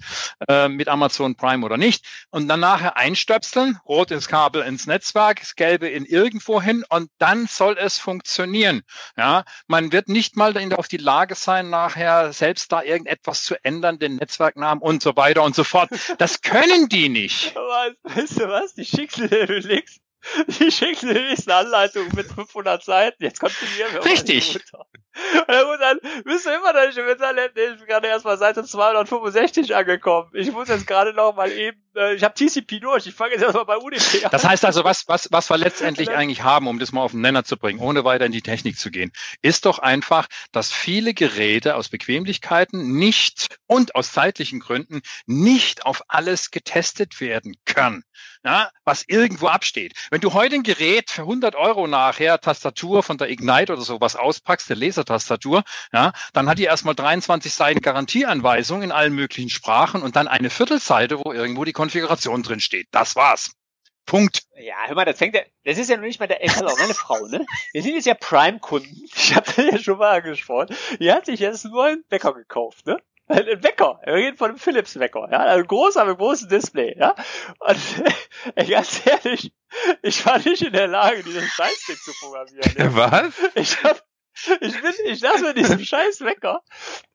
äh, 0.49 0.69
mit 0.69 0.89
Amazon 0.89 1.35
Prime 1.35 1.65
oder 1.65 1.77
nicht, 1.77 2.07
und 2.31 2.47
dann 2.47 2.61
nachher 2.61 2.97
einstöpseln, 2.97 3.79
rot 3.87 4.13
ins 4.13 4.29
Kabel 4.29 4.63
ins 4.63 4.87
Netzwerk, 4.87 5.41
das 5.41 5.57
gelbe 5.57 5.89
in 5.89 6.05
irgendwo 6.29 6.61
hin, 6.61 6.85
und 6.91 7.11
dann 7.19 7.47
soll 7.47 7.79
es 7.79 7.99
funktionieren. 7.99 8.83
Ja, 9.17 9.45
man 9.67 9.93
wird 9.93 10.09
nicht 10.09 10.37
mal 10.37 10.55
auf 10.75 10.89
die 10.89 10.99
Lage 10.99 11.35
sein, 11.35 11.71
nachher 11.71 12.33
selbst 12.35 12.71
da 12.71 12.83
irgendetwas 12.83 13.45
zu 13.45 13.55
ändern, 13.65 13.99
den 13.99 14.17
Netzwerknamen 14.17 14.83
und 14.83 15.03
so 15.03 15.17
weiter 15.17 15.43
und 15.43 15.55
so 15.55 15.65
fort. 15.65 15.89
Das 16.19 16.43
können 16.43 16.89
die 16.89 17.09
nicht. 17.09 17.55
Weißt 18.03 18.41
du 18.41 18.49
was? 18.49 18.75
Die 18.75 18.85
schickst 18.85 19.19
du 19.19 20.08
die 20.47 20.69
du 20.69 21.15
dir 21.15 21.37
eine 21.47 21.55
Anleitung 21.55 22.09
mit 22.15 22.27
500 22.27 22.83
Seiten. 22.83 23.23
Jetzt 23.23 23.41
konfigurieren 23.41 23.93
wir 23.95 24.05
Richtig. 24.05 24.57
Und 24.57 24.65
dann 25.81 25.99
bist 26.25 26.47
du 26.47 26.51
immer 26.51 26.73
noch 26.73 26.97
im 26.97 27.09
Internet. 27.09 27.53
Ich 27.57 27.79
bin 27.79 27.87
gerade 27.87 28.09
erst 28.09 28.25
mal 28.25 28.39
Seite 28.39 28.65
265 28.65 29.75
angekommen. 29.75 30.31
Ich 30.35 30.53
muss 30.53 30.69
jetzt 30.69 30.87
gerade 30.87 31.13
noch 31.13 31.35
mal 31.35 31.51
eben 31.51 31.89
äh, 31.99 32.15
ich 32.15 32.25
habe 32.25 32.35
TCP 32.35 32.81
durch, 32.81 33.07
ich 33.07 33.15
fange 33.15 33.33
jetzt 33.33 33.43
erstmal 33.43 33.65
bei 33.65 33.77
UDP 33.77 34.25
an. 34.25 34.31
Das 34.31 34.45
heißt 34.45 34.65
also, 34.65 34.85
was, 34.85 35.09
was, 35.09 35.29
was 35.33 35.51
wir 35.51 35.59
letztendlich 35.59 36.11
eigentlich 36.15 36.43
haben, 36.43 36.67
um 36.69 36.79
das 36.79 36.93
mal 36.93 37.03
auf 37.03 37.13
den 37.13 37.21
Nenner 37.21 37.45
zu 37.45 37.57
bringen, 37.57 37.81
ohne 37.81 38.05
weiter 38.05 38.27
in 38.27 38.33
die 38.33 38.43
Technik 38.43 38.79
zu 38.79 38.91
gehen, 38.91 39.13
ist 39.43 39.67
doch 39.67 39.79
einfach, 39.79 40.29
dass 40.53 40.73
viele 40.73 41.15
Geräte 41.15 41.75
aus 41.75 41.89
Bequemlichkeiten 41.89 42.97
nicht 42.97 43.59
und 43.67 43.95
aus 43.95 44.13
zeitlichen 44.13 44.61
Gründen 44.61 45.03
nicht 45.27 45.85
auf 45.85 46.03
alles 46.09 46.51
getestet 46.51 47.21
werden 47.21 47.57
können, 47.65 48.05
ja, 48.45 48.71
was 48.85 49.05
irgendwo 49.07 49.49
absteht. 49.49 49.95
Wenn 50.11 50.23
du 50.23 50.33
heute 50.33 50.55
ein 50.55 50.63
Gerät 50.63 51.11
für 51.11 51.23
100 51.23 51.55
Euro 51.55 51.87
nachher, 51.87 52.41
Tastatur 52.41 53.03
von 53.03 53.19
der 53.19 53.29
Ignite 53.29 53.75
oder 53.75 53.83
sowas 53.83 54.17
auspackst, 54.17 54.71
der 54.71 54.77
Lasertastatur, 54.77 55.65
ja, 55.93 56.13
dann 56.33 56.49
hat 56.49 56.59
die 56.59 56.65
erstmal 56.65 56.95
23 56.95 57.53
Seiten 57.53 57.81
Garantieanweisung 57.83 58.83
in 58.83 58.91
allen 58.91 59.15
möglichen 59.15 59.51
Sprachen 59.51 60.03
und 60.03 60.17
dann 60.17 60.27
eine 60.27 60.49
Viertelseite, 60.49 61.19
wo 61.23 61.33
irgendwo 61.33 61.65
die 61.65 61.75
Konfiguration 61.75 62.43
drin 62.43 62.61
steht. 62.61 62.89
Das 62.91 63.17
war's. 63.17 63.53
Punkt. 64.07 64.45
Ja, 64.57 64.77
hör 64.87 64.95
mal, 64.95 65.05
das 65.05 65.19
fängt 65.19 65.35
ja, 65.35 65.43
das 65.65 65.77
ist 65.77 65.91
ja 65.91 65.97
noch 65.97 66.05
nicht 66.05 66.19
mal 66.19 66.27
der, 66.27 66.43
ey, 66.43 66.49
auch 66.65 66.79
meine 66.79 66.95
Frau, 66.95 67.27
ne? 67.27 67.45
Wir 67.75 67.83
sind 67.83 67.95
jetzt 67.95 68.07
ja 68.07 68.15
Prime-Kunden. 68.15 69.05
Ich 69.15 69.35
das 69.35 69.57
ja 69.59 69.79
schon 69.79 69.99
mal 69.99 70.17
angesprochen. 70.17 70.75
Die 70.99 71.13
hat 71.13 71.27
sich 71.27 71.41
jetzt 71.41 71.67
nur 71.67 71.85
einen 71.85 72.05
Wecker 72.09 72.33
gekauft, 72.33 72.87
ne? 72.87 72.99
Ein 73.29 73.63
Wecker. 73.63 74.01
Wir 74.05 74.15
reden 74.15 74.37
von 74.37 74.51
einem 74.51 74.59
Philips-Wecker, 74.59 75.29
ja? 75.31 75.41
Ein 75.41 75.67
großer 75.67 76.05
mit 76.05 76.19
großem 76.19 76.49
Display, 76.49 76.97
ja? 76.99 77.15
Und, 77.61 77.79
ey, 78.55 78.67
ganz 78.67 79.07
ehrlich, 79.07 79.53
ich 80.03 80.25
war 80.25 80.39
nicht 80.39 80.63
in 80.63 80.73
der 80.73 80.89
Lage, 80.89 81.23
dieses 81.23 81.45
Scheißding 81.45 81.97
zu 81.97 82.13
programmieren. 82.21 82.75
Ja? 82.79 82.95
Was? 82.95 83.33
Ich 83.55 83.83
hab, 83.85 84.03
ich 84.61 84.81
bin, 84.81 84.93
ich 85.05 85.21
lasse 85.21 85.43
mir 85.43 85.55
diesen 85.55 85.85
scheiß 85.85 86.21
Wecker. 86.23 86.63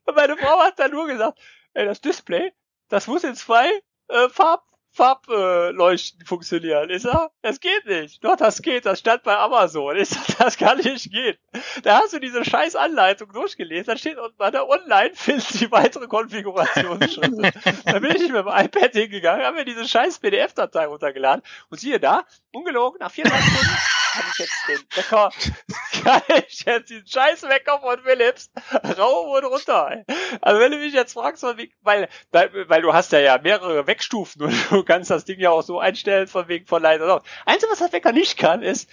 Und 0.05 0.15
meine 0.15 0.37
Frau 0.37 0.59
hat 0.59 0.77
dann 0.79 0.91
nur 0.91 1.07
gesagt, 1.07 1.39
ey, 1.73 1.85
das 1.85 2.01
Display, 2.01 2.51
das 2.89 3.07
muss 3.07 3.23
in 3.23 3.35
zwei 3.35 3.71
äh, 4.09 4.29
Farb, 4.29 4.63
Farbleuchten 4.93 6.21
äh, 6.21 6.25
funktionieren. 6.25 6.89
Ich 6.91 7.01
sag, 7.01 7.31
das 7.41 7.59
geht 7.59 7.85
nicht. 7.85 8.23
Doch, 8.23 8.35
das 8.35 8.61
geht, 8.61 8.85
das 8.85 8.99
stand 8.99 9.23
bei 9.23 9.35
Amazon. 9.35 9.97
Ich 9.97 10.09
sag, 10.09 10.37
das 10.37 10.57
kann 10.57 10.77
nicht 10.77 11.11
gehen. 11.11 11.35
Da 11.81 11.99
hast 11.99 12.13
du 12.13 12.19
diese 12.19 12.45
scheiß 12.45 12.75
Anleitung 12.75 13.33
durchgelesen, 13.33 13.85
da 13.87 13.97
steht 13.97 14.17
unten 14.17 14.37
bei 14.37 14.51
der 14.51 14.69
Online 14.69 15.11
findest 15.13 15.59
die 15.59 15.71
weitere 15.71 16.07
Konfigurationsschritte. 16.07 17.51
da 17.85 17.99
bin 17.99 18.15
ich 18.15 18.21
mit 18.21 18.35
dem 18.35 18.47
iPad 18.47 18.93
hingegangen, 18.93 19.45
habe 19.45 19.57
mir 19.57 19.65
diese 19.65 19.87
scheiß 19.87 20.19
PDF-Datei 20.19 20.85
runtergeladen 20.85 21.43
und 21.69 21.79
siehe 21.79 21.99
da, 21.99 22.23
ungelogen, 22.51 22.99
nach 22.99 23.11
viereinhalb 23.11 23.43
Stunden 23.43 24.02
kann 24.13 24.25
ich 24.31 24.39
jetzt 24.39 24.67
den 24.67 24.79
Wecker, 24.95 25.31
kann 26.03 26.21
ich 26.47 26.61
jetzt 26.65 26.89
diesen 26.89 27.07
scheiß 27.07 27.43
Wecker 27.43 27.79
von 27.79 27.99
Philips 28.03 28.51
rauf 28.97 29.27
und 29.35 29.45
runter. 29.45 30.03
Also 30.41 30.59
wenn 30.59 30.71
du 30.71 30.77
mich 30.77 30.93
jetzt 30.93 31.13
fragst, 31.13 31.43
weil, 31.43 32.09
weil 32.31 32.81
du 32.81 32.93
hast 32.93 33.11
ja 33.11 33.19
ja 33.19 33.39
mehrere 33.39 33.87
Weckstufen 33.87 34.43
und 34.43 34.71
du 34.71 34.83
kannst 34.83 35.09
das 35.09 35.25
Ding 35.25 35.39
ja 35.39 35.49
auch 35.49 35.63
so 35.63 35.79
einstellen 35.79 36.27
von 36.27 36.47
wegen 36.47 36.67
von 36.67 36.81
leiser. 36.81 37.23
Einzige, 37.45 37.71
was 37.71 37.79
der 37.79 37.91
Wecker 37.91 38.11
nicht 38.11 38.37
kann, 38.37 38.61
ist 38.61 38.89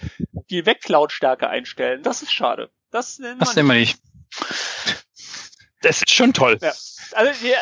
die 0.49 0.65
Wecklautstärke 0.65 1.47
einstellen. 1.47 2.03
Das 2.03 2.21
ist 2.21 2.33
schade. 2.33 2.71
Das, 2.89 3.21
das 3.39 3.55
nehmen 3.55 3.69
wir 3.69 3.75
nicht. 3.75 3.99
Das 5.81 5.97
ist 5.97 6.13
schon 6.13 6.33
toll. 6.33 6.57
Ja. 6.61 6.73
Also, 7.13 7.45
ja, 7.45 7.57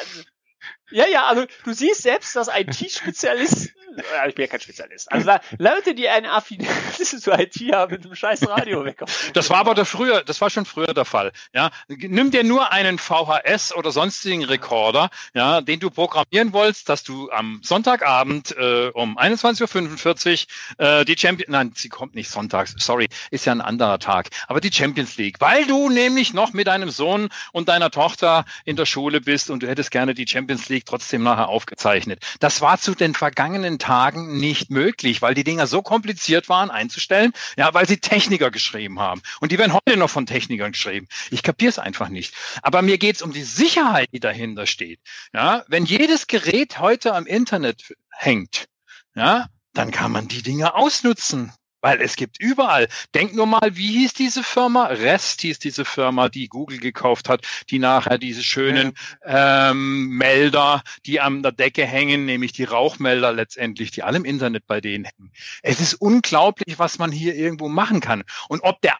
ja, 0.91 1.07
ja, 1.07 1.27
also 1.27 1.45
du 1.63 1.73
siehst 1.73 2.03
selbst, 2.03 2.35
dass 2.35 2.47
IT-Spezialist 2.47 3.69
äh, 3.97 3.99
ich 4.29 4.35
bin 4.35 4.45
ja 4.45 4.51
kein 4.51 4.59
Spezialist. 4.59 5.11
Also 5.11 5.31
Leute, 5.57 5.95
die 5.95 6.07
eine 6.09 6.31
Affinität 6.31 6.69
zu 7.05 7.31
IT 7.31 7.55
haben 7.73 7.91
mit 7.91 8.05
einem 8.05 8.15
scheiß 8.15 8.47
Radio 8.47 8.85
weg. 8.85 9.03
Das 9.33 9.49
war 9.49 9.57
aber 9.57 9.75
der 9.75 9.85
früher, 9.85 10.23
das 10.23 10.41
war 10.41 10.49
schon 10.49 10.65
früher 10.65 10.93
der 10.93 11.05
Fall. 11.05 11.31
Ja, 11.53 11.71
nimm 11.87 12.31
dir 12.31 12.43
nur 12.43 12.71
einen 12.71 12.97
VHS 12.97 13.73
oder 13.75 13.91
sonstigen 13.91 14.43
Rekorder, 14.43 15.09
ja, 15.33 15.61
den 15.61 15.79
du 15.79 15.89
programmieren 15.89 16.53
wolltest, 16.53 16.89
dass 16.89 17.03
du 17.03 17.29
am 17.31 17.61
Sonntagabend 17.63 18.55
äh, 18.57 18.89
um 18.93 19.17
21:45 19.17 20.47
Uhr 20.77 20.85
äh, 20.85 21.05
die 21.05 21.17
Champions, 21.17 21.51
nein, 21.51 21.71
sie 21.75 21.89
kommt 21.89 22.15
nicht 22.15 22.29
sonntags, 22.29 22.75
sorry, 22.77 23.07
ist 23.31 23.45
ja 23.45 23.51
ein 23.51 23.61
anderer 23.61 23.99
Tag, 23.99 24.29
aber 24.47 24.61
die 24.61 24.71
Champions 24.71 25.17
League, 25.17 25.37
weil 25.39 25.65
du 25.65 25.89
nämlich 25.89 26.33
noch 26.33 26.53
mit 26.53 26.67
deinem 26.67 26.89
Sohn 26.89 27.29
und 27.51 27.69
deiner 27.69 27.91
Tochter 27.91 28.45
in 28.65 28.75
der 28.75 28.85
Schule 28.85 29.21
bist 29.21 29.49
und 29.49 29.63
du 29.63 29.67
hättest 29.67 29.91
gerne 29.91 30.13
die 30.13 30.27
Champions 30.27 30.69
League 30.69 30.78
trotzdem 30.85 31.23
nachher 31.23 31.49
aufgezeichnet. 31.49 32.23
Das 32.39 32.61
war 32.61 32.79
zu 32.79 32.95
den 32.95 33.13
vergangenen 33.13 33.79
Tagen 33.79 34.37
nicht 34.37 34.69
möglich, 34.69 35.21
weil 35.21 35.33
die 35.33 35.43
Dinger 35.43 35.67
so 35.67 35.81
kompliziert 35.81 36.49
waren 36.49 36.71
einzustellen, 36.71 37.33
ja, 37.57 37.73
weil 37.73 37.87
sie 37.87 37.97
Techniker 37.97 38.51
geschrieben 38.51 38.99
haben. 38.99 39.21
Und 39.39 39.51
die 39.51 39.57
werden 39.57 39.73
heute 39.73 39.97
noch 39.97 40.09
von 40.09 40.25
Technikern 40.25 40.71
geschrieben. 40.71 41.07
Ich 41.31 41.43
kapiere 41.43 41.69
es 41.69 41.79
einfach 41.79 42.09
nicht. 42.09 42.33
Aber 42.61 42.81
mir 42.81 42.97
geht 42.97 43.17
es 43.17 43.21
um 43.21 43.33
die 43.33 43.43
Sicherheit, 43.43 44.09
die 44.13 44.19
dahinter 44.19 44.65
steht. 44.65 44.99
Ja, 45.33 45.63
wenn 45.67 45.85
jedes 45.85 46.27
Gerät 46.27 46.79
heute 46.79 47.13
am 47.13 47.25
Internet 47.25 47.93
hängt, 48.11 48.67
ja, 49.15 49.47
dann 49.73 49.91
kann 49.91 50.11
man 50.11 50.27
die 50.27 50.41
Dinge 50.41 50.75
ausnutzen. 50.75 51.53
Weil 51.81 52.01
es 52.01 52.15
gibt 52.15 52.39
überall. 52.41 52.87
Denk 53.13 53.35
nur 53.35 53.45
mal, 53.45 53.75
wie 53.75 53.99
hieß 53.99 54.13
diese 54.13 54.43
Firma? 54.43 54.87
Rest 54.87 55.41
hieß 55.41 55.59
diese 55.59 55.85
Firma, 55.85 56.29
die 56.29 56.47
Google 56.47 56.79
gekauft 56.79 57.29
hat, 57.29 57.45
die 57.69 57.79
nachher 57.79 58.17
diese 58.17 58.43
schönen 58.43 58.93
ähm, 59.23 60.09
Melder, 60.09 60.83
die 61.05 61.19
an 61.19 61.41
der 61.43 61.51
Decke 61.51 61.85
hängen, 61.85 62.25
nämlich 62.25 62.51
die 62.51 62.65
Rauchmelder 62.65 63.31
letztendlich, 63.31 63.91
die 63.91 64.03
alle 64.03 64.17
im 64.17 64.25
Internet 64.25 64.67
bei 64.67 64.81
denen 64.81 65.05
hängen. 65.05 65.31
Es 65.61 65.79
ist 65.79 65.93
unglaublich, 65.93 66.79
was 66.79 66.99
man 66.99 67.11
hier 67.11 67.35
irgendwo 67.35 67.69
machen 67.69 68.01
kann. 68.01 68.23
Und 68.49 68.61
ob 68.61 68.81
der 68.81 68.97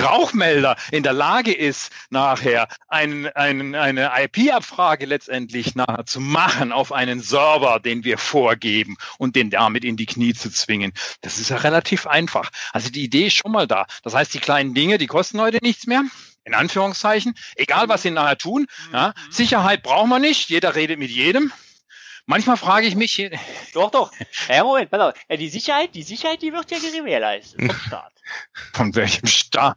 Rauchmelder 0.00 0.76
in 0.90 1.02
der 1.02 1.12
Lage 1.12 1.52
ist, 1.52 1.92
nachher 2.10 2.68
ein, 2.88 3.26
ein, 3.28 3.74
eine 3.74 4.10
IP-Abfrage 4.16 5.06
letztendlich 5.06 5.74
nachher 5.74 6.06
zu 6.06 6.20
machen 6.20 6.72
auf 6.72 6.92
einen 6.92 7.20
Server, 7.20 7.80
den 7.80 8.04
wir 8.04 8.18
vorgeben 8.18 8.96
und 9.18 9.36
den 9.36 9.50
damit 9.50 9.84
in 9.84 9.96
die 9.96 10.06
Knie 10.06 10.34
zu 10.34 10.50
zwingen. 10.50 10.92
Das 11.20 11.38
ist 11.38 11.50
ja 11.50 11.56
relativ 11.58 12.06
einfach. 12.06 12.50
Also 12.72 12.90
die 12.90 13.04
Idee 13.04 13.26
ist 13.26 13.36
schon 13.36 13.52
mal 13.52 13.66
da. 13.66 13.86
Das 14.02 14.14
heißt, 14.14 14.34
die 14.34 14.40
kleinen 14.40 14.74
Dinge, 14.74 14.98
die 14.98 15.06
kosten 15.06 15.40
heute 15.40 15.58
nichts 15.62 15.86
mehr 15.86 16.04
in 16.44 16.54
Anführungszeichen, 16.54 17.34
egal 17.56 17.88
was 17.88 18.02
sie 18.02 18.10
nachher 18.10 18.38
tun. 18.38 18.66
Ja, 18.92 19.08
mhm. 19.08 19.32
Sicherheit 19.32 19.82
brauchen 19.82 20.10
wir 20.10 20.18
nicht, 20.18 20.50
jeder 20.50 20.74
redet 20.74 20.98
mit 20.98 21.10
jedem. 21.10 21.52
Manchmal 22.26 22.56
frage 22.56 22.86
ich 22.86 22.96
mich. 22.96 23.30
Doch, 23.74 23.90
doch. 23.90 24.10
Ja, 24.48 24.64
Moment, 24.64 24.90
pass 24.90 25.00
auf. 25.00 25.14
Ja, 25.28 25.36
die 25.36 25.48
Sicherheit, 25.48 25.94
die 25.94 26.02
Sicherheit, 26.02 26.40
die 26.40 26.52
wird 26.52 26.70
ja 26.70 26.78
gewährleistet 26.78 27.60
vom 27.60 27.78
Staat. 27.78 28.12
Von 28.72 28.94
welchem 28.94 29.26
Staat? 29.26 29.76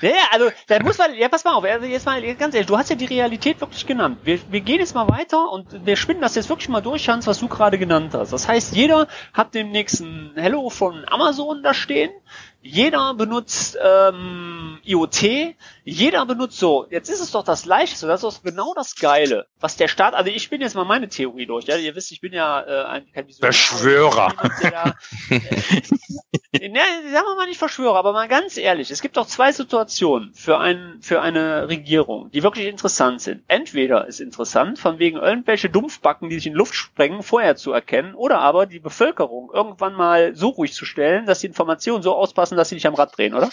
Ja, 0.00 0.12
also, 0.30 0.50
da 0.68 0.80
muss 0.80 0.98
man, 0.98 1.14
ja, 1.14 1.28
pass 1.28 1.42
mal 1.42 1.54
auf, 1.54 1.64
also 1.64 1.84
jetzt 1.86 2.06
mal, 2.06 2.22
ganz 2.36 2.54
ehrlich, 2.54 2.68
du 2.68 2.78
hast 2.78 2.90
ja 2.90 2.96
die 2.96 3.06
Realität 3.06 3.60
wirklich 3.60 3.86
genannt. 3.86 4.20
Wir, 4.22 4.38
wir 4.52 4.60
gehen 4.60 4.78
jetzt 4.78 4.94
mal 4.94 5.08
weiter 5.08 5.50
und 5.50 5.84
wir 5.84 5.96
spinnen 5.96 6.20
das 6.20 6.36
jetzt 6.36 6.48
wirklich 6.48 6.68
mal 6.68 6.80
durch, 6.80 7.08
Hans, 7.08 7.26
was 7.26 7.40
du 7.40 7.48
gerade 7.48 7.76
genannt 7.76 8.14
hast. 8.14 8.32
Das 8.32 8.46
heißt, 8.46 8.76
jeder 8.76 9.08
hat 9.32 9.54
demnächst 9.54 10.00
ein 10.00 10.30
Hello 10.36 10.70
von 10.70 11.04
Amazon 11.08 11.64
da 11.64 11.74
stehen 11.74 12.12
jeder 12.60 13.14
benutzt 13.14 13.78
ähm, 13.82 14.78
IoT, 14.84 15.54
jeder 15.84 16.26
benutzt 16.26 16.58
so. 16.58 16.86
Jetzt 16.90 17.08
ist 17.08 17.20
es 17.20 17.30
doch 17.30 17.44
das 17.44 17.66
Leichteste, 17.66 18.06
das 18.06 18.22
ist 18.22 18.36
doch 18.36 18.42
genau 18.42 18.74
das 18.74 18.96
Geile, 18.96 19.46
was 19.60 19.76
der 19.76 19.88
Staat, 19.88 20.14
also 20.14 20.30
ich 20.30 20.50
bin 20.50 20.60
jetzt 20.60 20.74
mal 20.74 20.84
meine 20.84 21.08
Theorie 21.08 21.46
durch, 21.46 21.66
ja, 21.66 21.76
ihr 21.76 21.94
wisst, 21.94 22.10
ich 22.10 22.20
bin 22.20 22.32
ja 22.32 22.60
äh, 22.60 22.84
ein 22.84 23.12
kein 23.12 23.28
Verschwörer. 23.28 24.32
Da, 24.62 24.94
äh, 25.30 26.68
ne, 26.68 26.80
sagen 27.12 27.26
wir 27.26 27.36
mal 27.36 27.46
nicht 27.46 27.58
Verschwörer, 27.58 27.96
aber 27.96 28.12
mal 28.12 28.28
ganz 28.28 28.56
ehrlich, 28.56 28.90
es 28.90 29.02
gibt 29.02 29.16
doch 29.16 29.26
zwei 29.26 29.52
Situationen 29.52 30.32
für 30.34 30.58
ein, 30.58 30.98
für 31.00 31.20
eine 31.20 31.68
Regierung, 31.68 32.30
die 32.30 32.42
wirklich 32.42 32.66
interessant 32.66 33.20
sind. 33.20 33.44
Entweder 33.48 34.06
ist 34.06 34.20
interessant, 34.20 34.78
von 34.78 34.98
wegen 34.98 35.18
irgendwelche 35.18 35.70
Dumpfbacken, 35.70 36.28
die 36.28 36.36
sich 36.36 36.46
in 36.46 36.54
Luft 36.54 36.74
sprengen, 36.74 37.22
vorher 37.22 37.56
zu 37.56 37.72
erkennen, 37.72 38.14
oder 38.14 38.40
aber 38.40 38.66
die 38.66 38.80
Bevölkerung 38.80 39.50
irgendwann 39.52 39.94
mal 39.94 40.34
so 40.34 40.48
ruhig 40.48 40.72
zu 40.72 40.84
stellen, 40.84 41.26
dass 41.26 41.40
die 41.40 41.46
Informationen 41.46 42.02
so 42.02 42.14
auspassen, 42.14 42.47
dass 42.56 42.68
sie 42.68 42.76
nicht 42.76 42.86
am 42.86 42.94
Rad 42.94 43.16
drehen, 43.16 43.34
oder? 43.34 43.50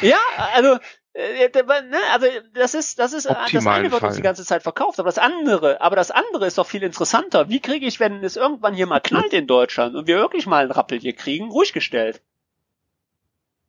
ja, 0.00 0.18
also 0.54 0.78
äh, 1.18 1.48
ne, 1.48 1.98
also 2.12 2.26
das 2.54 2.74
ist 2.74 2.98
das 3.00 3.12
ist 3.12 3.26
das 3.26 3.66
eine 3.66 3.90
wird 3.90 4.02
uns 4.02 4.16
die 4.16 4.22
ganze 4.22 4.44
Zeit 4.44 4.62
verkauft, 4.62 5.00
aber 5.00 5.08
das 5.08 5.18
andere, 5.18 5.80
aber 5.80 5.96
das 5.96 6.12
andere 6.12 6.46
ist 6.46 6.58
doch 6.58 6.66
viel 6.66 6.84
interessanter. 6.84 7.48
Wie 7.48 7.60
kriege 7.60 7.86
ich, 7.86 7.98
wenn 7.98 8.22
es 8.22 8.36
irgendwann 8.36 8.74
hier 8.74 8.86
mal 8.86 9.00
knallt 9.00 9.32
in 9.32 9.48
Deutschland 9.48 9.96
und 9.96 10.06
wir 10.06 10.18
wirklich 10.18 10.46
mal 10.46 10.62
einen 10.62 10.70
Rappel 10.70 11.00
hier 11.00 11.14
kriegen, 11.14 11.50
ruhig 11.50 11.72
gestellt? 11.72 12.22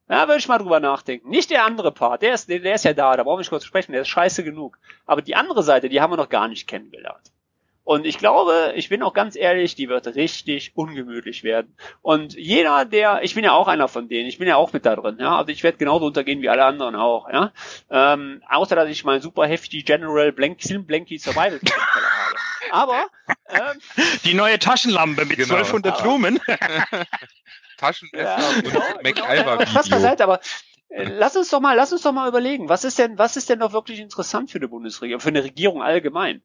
Ja, 0.09 0.27
würde 0.27 0.39
ich 0.39 0.47
mal 0.47 0.57
drüber 0.57 0.79
nachdenken. 0.79 1.29
Nicht 1.29 1.51
der 1.51 1.65
andere 1.65 1.91
Part, 1.91 2.23
der 2.23 2.33
ist, 2.33 2.49
der 2.49 2.75
ist 2.75 2.85
ja 2.85 2.93
da, 2.93 3.15
da 3.15 3.23
brauchen 3.23 3.37
wir 3.37 3.41
nicht 3.41 3.49
kurz 3.49 3.65
sprechen, 3.65 3.91
der 3.91 4.01
ist 4.01 4.09
scheiße 4.09 4.43
genug. 4.43 4.77
Aber 5.05 5.21
die 5.21 5.35
andere 5.35 5.63
Seite, 5.63 5.89
die 5.89 6.01
haben 6.01 6.11
wir 6.11 6.17
noch 6.17 6.29
gar 6.29 6.47
nicht 6.47 6.67
kennengelernt. 6.67 7.31
Und 7.89 8.05
ich 8.05 8.19
glaube, 8.19 8.73
ich 8.75 8.89
bin 8.89 9.01
auch 9.01 9.15
ganz 9.15 9.35
ehrlich, 9.35 9.73
die 9.73 9.89
wird 9.89 10.05
richtig 10.13 10.73
ungemütlich 10.75 11.43
werden. 11.43 11.75
Und 12.03 12.35
jeder, 12.35 12.85
der, 12.85 13.23
ich 13.23 13.33
bin 13.33 13.43
ja 13.43 13.53
auch 13.53 13.67
einer 13.67 13.87
von 13.87 14.07
denen, 14.07 14.29
ich 14.29 14.37
bin 14.37 14.47
ja 14.47 14.57
auch 14.57 14.73
mit 14.73 14.85
da 14.85 14.95
drin, 14.95 15.17
ja, 15.19 15.35
also 15.35 15.49
ich 15.49 15.63
werde 15.63 15.79
genauso 15.79 16.05
untergehen 16.05 16.43
wie 16.43 16.49
alle 16.49 16.65
anderen 16.65 16.95
auch, 16.95 17.27
ja. 17.33 17.51
Ähm, 17.89 18.43
außer 18.47 18.75
dass 18.75 18.89
ich 18.89 19.05
mein 19.05 19.21
super 19.21 19.47
heftig 19.47 19.87
General 19.87 20.31
Blank, 20.31 20.61
Film 20.61 20.85
Blanky 20.85 21.17
Survival 21.17 21.59
habe. 22.69 22.69
Aber 22.69 23.07
ähm, 23.49 23.81
die 24.23 24.35
neue 24.35 24.59
Taschenlampe 24.59 25.25
mit 25.25 25.37
genau. 25.37 25.55
1200 25.55 26.03
Blumen. 26.03 26.39
Taschenmesser 27.79 28.37
ja, 28.39 28.49
und 28.49 28.63
genau, 28.65 28.83
MacGyver 29.01 29.57
genau, 29.57 29.65
Spaß 29.71 29.89
beiseite, 29.89 30.23
aber 30.25 30.41
äh, 30.89 31.05
Lass 31.05 31.35
uns 31.35 31.49
doch 31.49 31.59
mal, 31.59 31.75
lass 31.75 31.91
uns 31.91 32.03
doch 32.03 32.11
mal 32.11 32.29
überlegen, 32.29 32.69
was 32.69 32.83
ist 32.83 32.99
denn, 32.99 33.17
was 33.17 33.35
ist 33.35 33.49
denn 33.49 33.57
noch 33.57 33.73
wirklich 33.73 33.99
interessant 33.99 34.51
für 34.51 34.59
eine 34.59 34.67
Bundesregierung, 34.67 35.21
für 35.21 35.29
eine 35.29 35.43
Regierung 35.43 35.81
allgemein? 35.81 36.43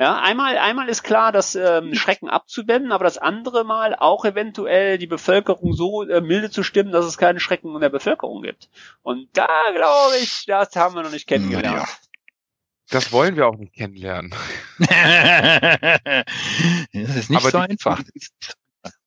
Ja, 0.00 0.20
einmal, 0.20 0.56
einmal 0.58 0.88
ist 0.88 1.02
klar, 1.02 1.32
das 1.32 1.56
ähm, 1.56 1.92
Schrecken 1.92 2.28
abzuwenden, 2.30 2.92
aber 2.92 3.02
das 3.02 3.18
andere 3.18 3.64
Mal 3.64 3.96
auch 3.96 4.24
eventuell 4.24 4.96
die 4.96 5.08
Bevölkerung 5.08 5.72
so 5.72 6.04
äh, 6.04 6.20
milde 6.20 6.50
zu 6.50 6.62
stimmen, 6.62 6.92
dass 6.92 7.04
es 7.04 7.18
keinen 7.18 7.40
Schrecken 7.40 7.74
in 7.74 7.80
der 7.80 7.88
Bevölkerung 7.88 8.42
gibt. 8.42 8.68
Und 9.02 9.28
da 9.32 9.48
glaube 9.74 10.14
ich, 10.22 10.46
das 10.46 10.76
haben 10.76 10.94
wir 10.94 11.02
noch 11.02 11.10
nicht 11.10 11.26
kennengelernt. 11.26 11.78
Ja. 11.78 11.88
Das 12.90 13.10
wollen 13.10 13.34
wir 13.34 13.48
auch 13.48 13.56
nicht 13.56 13.74
kennenlernen. 13.74 14.32
das 14.78 14.88
ist 16.92 17.30
nicht 17.30 17.40
aber 17.40 17.50
so 17.50 17.58
einfach. 17.58 18.00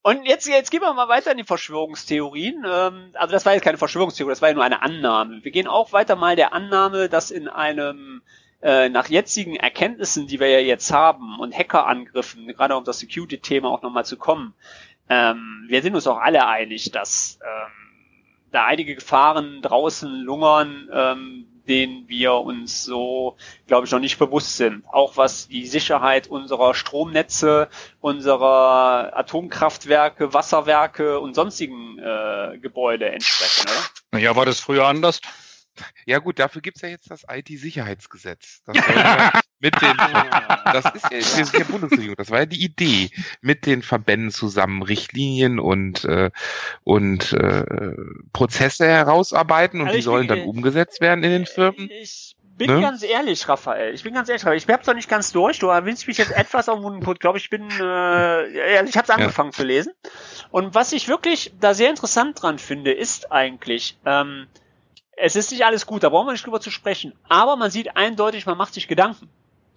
Und 0.02 0.26
jetzt, 0.26 0.46
jetzt 0.46 0.72
gehen 0.72 0.82
wir 0.82 0.94
mal 0.94 1.08
weiter 1.08 1.32
in 1.32 1.38
die 1.38 1.46
Verschwörungstheorien. 1.46 2.66
Ähm, 2.70 3.12
also 3.14 3.32
das 3.32 3.46
war 3.46 3.54
jetzt 3.54 3.64
keine 3.64 3.78
Verschwörungstheorie, 3.78 4.32
das 4.32 4.42
war 4.42 4.50
ja 4.50 4.56
nur 4.56 4.66
eine 4.66 4.82
Annahme. 4.82 5.39
Wir 5.42 5.52
gehen 5.54 5.68
auch 5.68 5.94
weiter 5.94 6.18
mal 6.18 6.36
der 6.36 6.52
Annahme, 6.52 7.08
dass 7.08 7.32
in 7.32 7.48
einem 7.48 8.24
äh, 8.62 8.89
nach 8.89 9.09
jetzigen 9.09 9.55
Erkenntnissen, 9.55 10.28
die 10.28 10.39
wir 10.39 10.49
ja 10.49 10.59
jetzt 10.59 10.91
haben 10.91 11.39
und 11.39 11.57
Hackerangriffen, 11.57 12.47
gerade 12.47 12.78
um 12.78 12.84
das 12.84 12.99
Security-Thema 12.99 13.70
auch 13.70 13.82
nochmal 13.82 14.05
zu 14.05 14.18
kommen, 14.18 14.53
ähm, 15.09 15.66
wir 15.68 15.82
sind 15.82 15.95
uns 15.95 16.07
auch 16.07 16.20
alle 16.20 16.47
einig, 16.47 16.91
dass 16.91 17.39
ähm, 17.43 17.72
da 18.51 18.66
einige 18.66 18.95
Gefahren 18.95 19.62
draußen 19.62 20.22
lungern, 20.22 20.89
ähm, 20.93 21.47
den 21.68 22.07
wir 22.07 22.34
uns 22.34 22.84
so, 22.84 23.38
glaube 23.68 23.86
ich, 23.86 23.91
noch 23.91 23.99
nicht 23.99 24.20
bewusst 24.20 24.57
sind. 24.57 24.84
Auch 24.91 25.18
was 25.18 25.47
die 25.47 25.66
Sicherheit 25.68 26.28
unserer 26.28 26.74
Stromnetze, 26.74 27.70
unserer 27.99 29.12
Atomkraftwerke, 29.16 30.34
Wasserwerke 30.34 31.20
und 31.20 31.36
sonstigen 31.36 31.99
äh, 31.99 32.57
Gebäude 32.57 33.09
entsprechen, 33.09 33.70
oder? 34.12 34.20
Ja, 34.20 34.36
war 34.36 34.45
das 34.45 34.59
früher 34.59 34.88
anders? 34.88 35.22
Ja 36.06 36.20
gut, 36.20 36.40
dafür 36.40 36.62
gibt's 36.62 36.82
ja 36.82 36.90
jetzt 36.90 37.10
das 37.10 37.26
IT-Sicherheitsgesetz. 37.30 38.62
Das 38.66 38.78
ja 38.78 39.32
mit 39.62 39.80
den, 39.80 39.96
das 39.98 40.86
ist 40.96 41.12
ja, 41.12 41.20
das 41.20 41.40
ist 41.40 41.54
ja 41.54 41.64
Bundesregierung, 41.66 42.16
das 42.16 42.32
war 42.32 42.40
ja 42.40 42.46
die 42.46 42.64
Idee, 42.64 43.12
mit 43.42 43.66
den 43.66 43.84
Verbänden 43.84 44.32
zusammen 44.32 44.82
Richtlinien 44.82 45.60
und 45.60 45.72
und, 45.72 46.06
und 46.84 47.34
äh, 47.34 47.96
Prozesse 48.34 48.88
herausarbeiten 48.88 49.82
und 49.82 49.88
also 49.88 49.98
die 49.98 50.04
sollen 50.04 50.28
bin, 50.28 50.40
dann 50.40 50.48
umgesetzt 50.48 51.02
werden 51.02 51.24
in 51.24 51.32
den 51.32 51.46
Firmen. 51.46 51.90
Ich 51.90 52.36
bin 52.58 52.76
ne? 52.76 52.82
ganz 52.82 53.02
ehrlich, 53.04 53.48
Raphael. 53.48 53.94
Ich 53.94 54.04
bin 54.04 54.14
ganz 54.14 54.30
ehrlich, 54.30 54.44
Raphael. 54.44 54.58
ich 54.58 54.68
hab's 54.68 54.88
noch 54.88 54.94
nicht 54.94 55.10
ganz 55.10 55.32
durch. 55.32 55.60
Du 55.60 55.68
erwähnst 55.68 56.08
mich 56.08 56.18
jetzt 56.18 56.32
etwas 56.32 56.70
auf 56.70 56.80
den 56.80 56.84
Mund. 56.84 57.20
glaube 57.20 57.38
ich 57.38 57.50
bin, 57.50 57.70
äh, 57.70 58.84
ich 58.84 58.98
habe 58.98 59.14
angefangen 59.14 59.50
ja. 59.52 59.58
zu 59.58 59.64
lesen. 59.64 59.94
Und 60.52 60.76
was 60.76 60.92
ich 60.92 61.08
wirklich 61.08 61.54
da 61.60 61.74
sehr 61.74 61.90
interessant 61.90 62.42
dran 62.42 62.60
finde, 62.60 62.92
ist 62.92 63.32
eigentlich, 63.32 63.98
ähm, 64.06 64.48
es 65.24 65.36
ist 65.36 65.52
nicht 65.52 65.64
alles 65.66 65.86
gut, 65.86 66.02
da 66.02 66.10
brauchen 66.10 66.28
wir 66.28 66.32
nicht 66.32 66.46
drüber 66.46 66.60
zu 66.60 66.72
sprechen. 66.72 67.14
Aber 67.30 67.56
man 67.56 67.70
sieht 67.70 67.96
eindeutig, 67.96 68.48
man 68.48 68.58
macht 68.58 68.74
sich 68.74 68.88
Gedanken. 68.88 69.30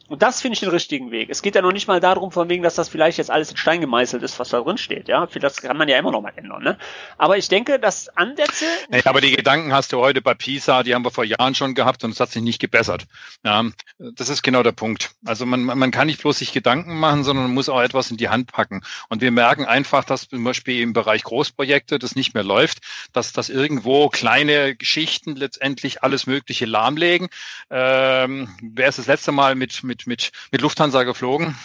Und 0.09 0.23
das 0.23 0.43
finde 0.43 0.55
ich 0.55 0.61
den 0.61 0.69
richtigen 0.69 1.11
Weg. 1.11 1.31
Es 1.31 1.41
geht 1.41 1.55
ja 1.55 1.63
noch 1.63 1.73
nicht 1.73 1.89
mal 1.89 1.99
darum, 1.99 2.31
von 2.31 2.49
wegen, 2.51 2.63
dass 2.63 2.75
das 2.75 2.91
vielleicht 2.91 3.17
jetzt 3.17 3.31
alles 3.31 3.51
in 3.51 3.57
Stein 3.57 3.81
gemeißelt 3.81 4.23
ist, 4.23 4.39
was 4.39 4.51
da 4.51 4.61
drin 4.61 4.77
steht. 4.77 5.09
Ja, 5.09 5.27
das 5.27 5.63
kann 5.63 5.79
man 5.79 5.89
ja 5.89 5.99
immer 5.99 6.13
noch 6.13 6.21
mal 6.21 6.33
ändern. 6.37 6.63
Ne? 6.63 6.79
Aber 7.17 7.39
ich 7.39 7.49
denke, 7.49 7.79
dass 7.79 8.09
Ansätze. 8.11 8.67
Nee, 8.91 9.01
aber 9.07 9.23
die 9.23 9.35
Gedanken 9.35 9.73
hast 9.73 9.93
du 9.93 10.01
heute 10.01 10.21
bei 10.21 10.35
PISA, 10.35 10.83
die 10.83 10.95
haben 10.95 11.05
wir 11.05 11.11
vor 11.11 11.25
Jahren 11.25 11.55
schon 11.55 11.75
gehabt 11.75 12.05
und 12.05 12.11
es 12.11 12.21
hat 12.21 12.31
sich 12.31 12.43
nicht 12.43 12.59
gebessert. 12.59 13.07
Ja, 13.45 13.65
das 13.99 14.29
ist 14.29 14.43
genau 14.43 14.63
der 14.63 14.73
Punkt. 14.73 15.13
Also 15.25 15.47
man, 15.47 15.63
man 15.63 15.91
kann 15.91 16.07
nicht 16.07 16.21
bloß 16.21 16.39
sich 16.39 16.53
Gedanken 16.53 16.99
machen, 16.99 17.25
sondern 17.25 17.47
man 17.47 17.55
muss 17.55 17.71
auch 17.71 17.81
etwas 17.81 18.11
in 18.11 18.19
die 18.19 18.29
Hand 18.29 18.53
packen. 18.53 18.83
Und 19.09 19.23
wir 19.23 19.31
merken 19.31 19.65
einfach, 19.65 20.05
dass 20.05 20.29
zum 20.29 20.45
Beispiel 20.45 20.83
im 20.83 20.93
Bereich 20.93 21.23
Großprojekte 21.23 21.99
das 21.99 22.15
nicht 22.15 22.35
mehr 22.35 22.45
läuft, 22.45 22.81
dass 23.13 23.33
das 23.33 23.49
irgendwo 23.49 24.11
kleine 24.11 24.77
Geschichten 24.77 25.35
letztendlich 25.35 26.03
alles 26.03 26.27
Mögliche 26.27 26.67
lahmlegen. 26.67 27.29
Ähm, 27.71 28.55
wer 28.61 28.89
ist 28.89 28.99
das 28.99 29.07
letzte 29.07 29.33
Mal 29.33 29.55
mit, 29.55 29.83
mit 29.83 29.94
mit, 29.95 30.07
mit, 30.07 30.33
mit 30.51 30.61
Lufthansa 30.61 31.05
geflogen. 31.05 31.57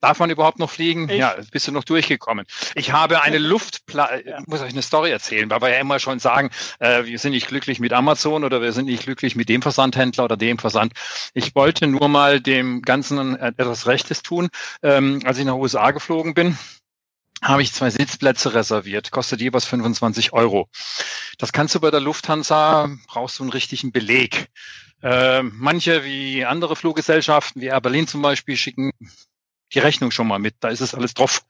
Darf 0.00 0.18
man 0.18 0.30
überhaupt 0.30 0.58
noch 0.58 0.70
fliegen? 0.70 1.08
Ich? 1.08 1.18
Ja, 1.18 1.36
bist 1.52 1.68
du 1.68 1.72
noch 1.72 1.84
durchgekommen. 1.84 2.46
Ich 2.74 2.92
habe 2.92 3.22
eine 3.22 3.38
Luftpla 3.38 4.18
ja. 4.18 4.38
muss 4.46 4.60
euch 4.60 4.72
eine 4.72 4.82
Story 4.82 5.10
erzählen, 5.10 5.48
weil 5.50 5.60
wir 5.60 5.70
ja 5.70 5.80
immer 5.80 5.98
schon 5.98 6.18
sagen, 6.18 6.50
äh, 6.78 7.04
wir 7.04 7.18
sind 7.18 7.32
nicht 7.32 7.48
glücklich 7.48 7.80
mit 7.80 7.92
Amazon 7.92 8.44
oder 8.44 8.60
wir 8.60 8.72
sind 8.72 8.86
nicht 8.86 9.04
glücklich 9.04 9.36
mit 9.36 9.48
dem 9.48 9.62
Versandhändler 9.62 10.24
oder 10.24 10.36
dem 10.36 10.58
Versand. 10.58 10.92
Ich 11.34 11.54
wollte 11.54 11.86
nur 11.86 12.08
mal 12.08 12.40
dem 12.40 12.82
Ganzen 12.82 13.36
etwas 13.36 13.86
Rechtes 13.86 14.22
tun. 14.22 14.48
Ähm, 14.82 15.20
als 15.24 15.38
ich 15.38 15.44
nach 15.44 15.54
USA 15.54 15.90
geflogen 15.90 16.34
bin, 16.34 16.58
habe 17.42 17.62
ich 17.62 17.72
zwei 17.72 17.90
Sitzplätze 17.90 18.54
reserviert, 18.54 19.10
kostet 19.12 19.40
jeweils 19.40 19.64
25 19.64 20.32
Euro. 20.32 20.68
Das 21.38 21.52
kannst 21.52 21.74
du 21.74 21.80
bei 21.80 21.90
der 21.90 22.00
Lufthansa, 22.00 22.90
brauchst 23.06 23.38
du 23.38 23.44
einen 23.44 23.52
richtigen 23.52 23.92
Beleg. 23.92 24.48
Äh, 25.02 25.42
manche 25.42 26.04
wie 26.04 26.44
andere 26.44 26.76
Fluggesellschaften, 26.76 27.62
wie 27.62 27.66
Air 27.66 27.80
Berlin 27.80 28.06
zum 28.06 28.22
Beispiel, 28.22 28.56
schicken 28.56 28.92
die 29.74 29.78
Rechnung 29.78 30.10
schon 30.10 30.26
mal 30.26 30.38
mit. 30.38 30.56
Da 30.60 30.68
ist 30.68 30.80
es 30.80 30.94
alles 30.94 31.14
drauf. 31.14 31.42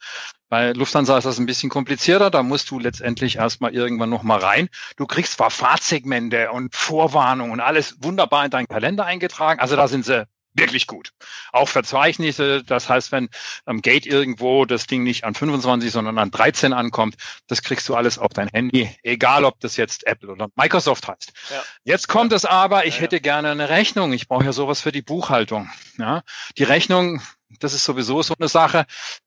Bei 0.49 0.72
Lufthansa 0.72 1.18
ist 1.18 1.24
das 1.24 1.38
ein 1.38 1.46
bisschen 1.46 1.70
komplizierter. 1.70 2.30
Da 2.30 2.42
musst 2.42 2.70
du 2.70 2.78
letztendlich 2.78 3.36
erstmal 3.36 3.74
irgendwann 3.74 4.11
noch 4.11 4.22
mal 4.22 4.38
rein. 4.38 4.68
Du 4.96 5.07
kriegst 5.07 5.34
zwar 5.34 5.51
Fahrtsegmente 5.51 6.51
und 6.51 6.74
Vorwarnungen 6.74 7.53
und 7.53 7.61
alles 7.61 7.96
wunderbar 8.03 8.44
in 8.44 8.51
deinen 8.51 8.68
Kalender 8.68 9.05
eingetragen. 9.05 9.61
Also 9.61 9.76
da 9.76 9.88
sind 9.88 10.05
sie 10.05 10.26
wirklich 10.59 10.86
gut. 10.86 11.12
Auch 11.52 11.68
Verzeichnisse, 11.68 12.62
das 12.64 12.88
heißt, 12.88 13.12
wenn 13.12 13.28
am 13.64 13.80
Gate 13.80 14.06
irgendwo 14.06 14.64
das 14.64 14.86
Ding 14.86 15.02
nicht 15.02 15.24
an 15.24 15.34
25, 15.34 15.90
sondern 15.90 16.18
an 16.18 16.30
13 16.30 16.72
ankommt, 16.72 17.16
das 17.46 17.62
kriegst 17.62 17.88
du 17.88 17.94
alles 17.94 18.18
auf 18.18 18.32
dein 18.32 18.48
Handy, 18.48 18.90
egal 19.02 19.44
ob 19.44 19.61
das 19.61 19.76
jetzt 19.76 20.06
Apple 20.06 20.30
oder 20.30 20.48
Microsoft 20.56 21.09
heißt. 21.09 21.32
Ja. 21.50 21.62
Jetzt 21.84 22.09
kommt 22.09 22.32
es 22.32 22.44
aber, 22.44 22.86
ich 22.86 22.96
ja, 22.96 23.02
hätte 23.02 23.20
gerne 23.20 23.50
eine 23.50 23.68
Rechnung. 23.68 24.12
Ich 24.12 24.28
brauche 24.28 24.44
ja 24.44 24.52
sowas 24.52 24.80
für 24.80 24.92
die 24.92 25.02
Buchhaltung. 25.02 25.70
Ja, 25.98 26.22
die 26.56 26.64
Rechnung, 26.64 27.22
das 27.61 27.74
ist 27.74 27.84
sowieso 27.84 28.22
so 28.22 28.34
eine 28.38 28.48
Sache. 28.48 28.84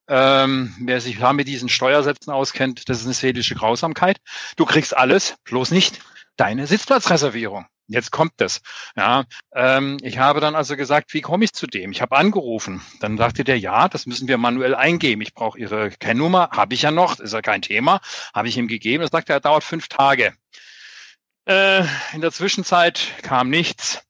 Ähm, 0.07 0.75
wer 0.79 1.01
sich 1.01 1.17
da 1.19 1.33
mit 1.33 1.47
diesen 1.47 1.69
Steuersätzen 1.69 2.31
auskennt, 2.31 2.89
das 2.89 2.99
ist 2.99 3.05
eine 3.05 3.13
seelische 3.13 3.55
Grausamkeit. 3.55 4.17
Du 4.57 4.65
kriegst 4.65 4.95
alles, 4.95 5.35
bloß 5.45 5.71
nicht 5.71 5.99
deine 6.37 6.67
Sitzplatzreservierung. 6.67 7.65
Jetzt 7.87 8.11
kommt 8.11 8.33
das. 8.37 8.61
Ja, 8.95 9.25
ähm, 9.53 9.97
ich 10.01 10.17
habe 10.17 10.39
dann 10.39 10.55
also 10.55 10.77
gesagt, 10.77 11.13
wie 11.13 11.19
komme 11.19 11.43
ich 11.43 11.51
zu 11.51 11.67
dem? 11.67 11.91
Ich 11.91 12.01
habe 12.01 12.15
angerufen. 12.15 12.81
Dann 13.01 13.17
sagte 13.17 13.43
der, 13.43 13.59
ja, 13.59 13.89
das 13.89 14.05
müssen 14.05 14.29
wir 14.29 14.37
manuell 14.37 14.75
eingeben. 14.75 15.21
Ich 15.21 15.33
brauche 15.33 15.59
Ihre 15.59 15.91
Kennnummer, 15.91 16.49
habe 16.51 16.73
ich 16.73 16.83
ja 16.83 16.91
noch, 16.91 17.19
ist 17.19 17.33
ja 17.33 17.41
kein 17.41 17.61
Thema, 17.61 17.99
habe 18.33 18.47
ich 18.47 18.57
ihm 18.57 18.69
gegeben. 18.69 19.01
Das 19.01 19.11
sagte 19.11 19.33
er, 19.33 19.41
dauert 19.41 19.65
fünf 19.65 19.89
Tage. 19.89 20.33
Äh, 21.45 21.83
in 22.13 22.21
der 22.21 22.31
Zwischenzeit 22.31 23.01
kam 23.23 23.49
nichts. 23.49 24.01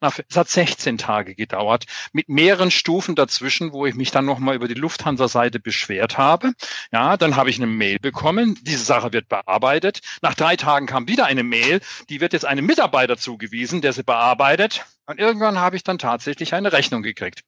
Na, 0.00 0.10
es 0.28 0.36
hat 0.36 0.48
16 0.48 0.98
Tage 0.98 1.34
gedauert, 1.34 1.84
mit 2.12 2.28
mehreren 2.28 2.70
Stufen 2.70 3.14
dazwischen, 3.14 3.72
wo 3.72 3.84
ich 3.86 3.94
mich 3.94 4.10
dann 4.10 4.24
nochmal 4.24 4.54
über 4.54 4.66
die 4.66 4.74
Lufthansa-Seite 4.74 5.60
beschwert 5.60 6.16
habe. 6.16 6.52
Ja, 6.90 7.16
dann 7.16 7.36
habe 7.36 7.50
ich 7.50 7.56
eine 7.56 7.66
Mail 7.66 7.98
bekommen, 7.98 8.58
diese 8.62 8.84
Sache 8.84 9.12
wird 9.12 9.28
bearbeitet. 9.28 10.00
Nach 10.22 10.34
drei 10.34 10.56
Tagen 10.56 10.86
kam 10.86 11.06
wieder 11.06 11.26
eine 11.26 11.42
Mail, 11.42 11.80
die 12.08 12.20
wird 12.20 12.32
jetzt 12.32 12.46
einem 12.46 12.64
Mitarbeiter 12.64 13.18
zugewiesen, 13.18 13.82
der 13.82 13.92
sie 13.92 14.02
bearbeitet. 14.02 14.86
Und 15.10 15.18
irgendwann 15.18 15.58
habe 15.58 15.74
ich 15.74 15.82
dann 15.82 15.98
tatsächlich 15.98 16.54
eine 16.54 16.72
Rechnung 16.72 17.02
gekriegt. 17.02 17.40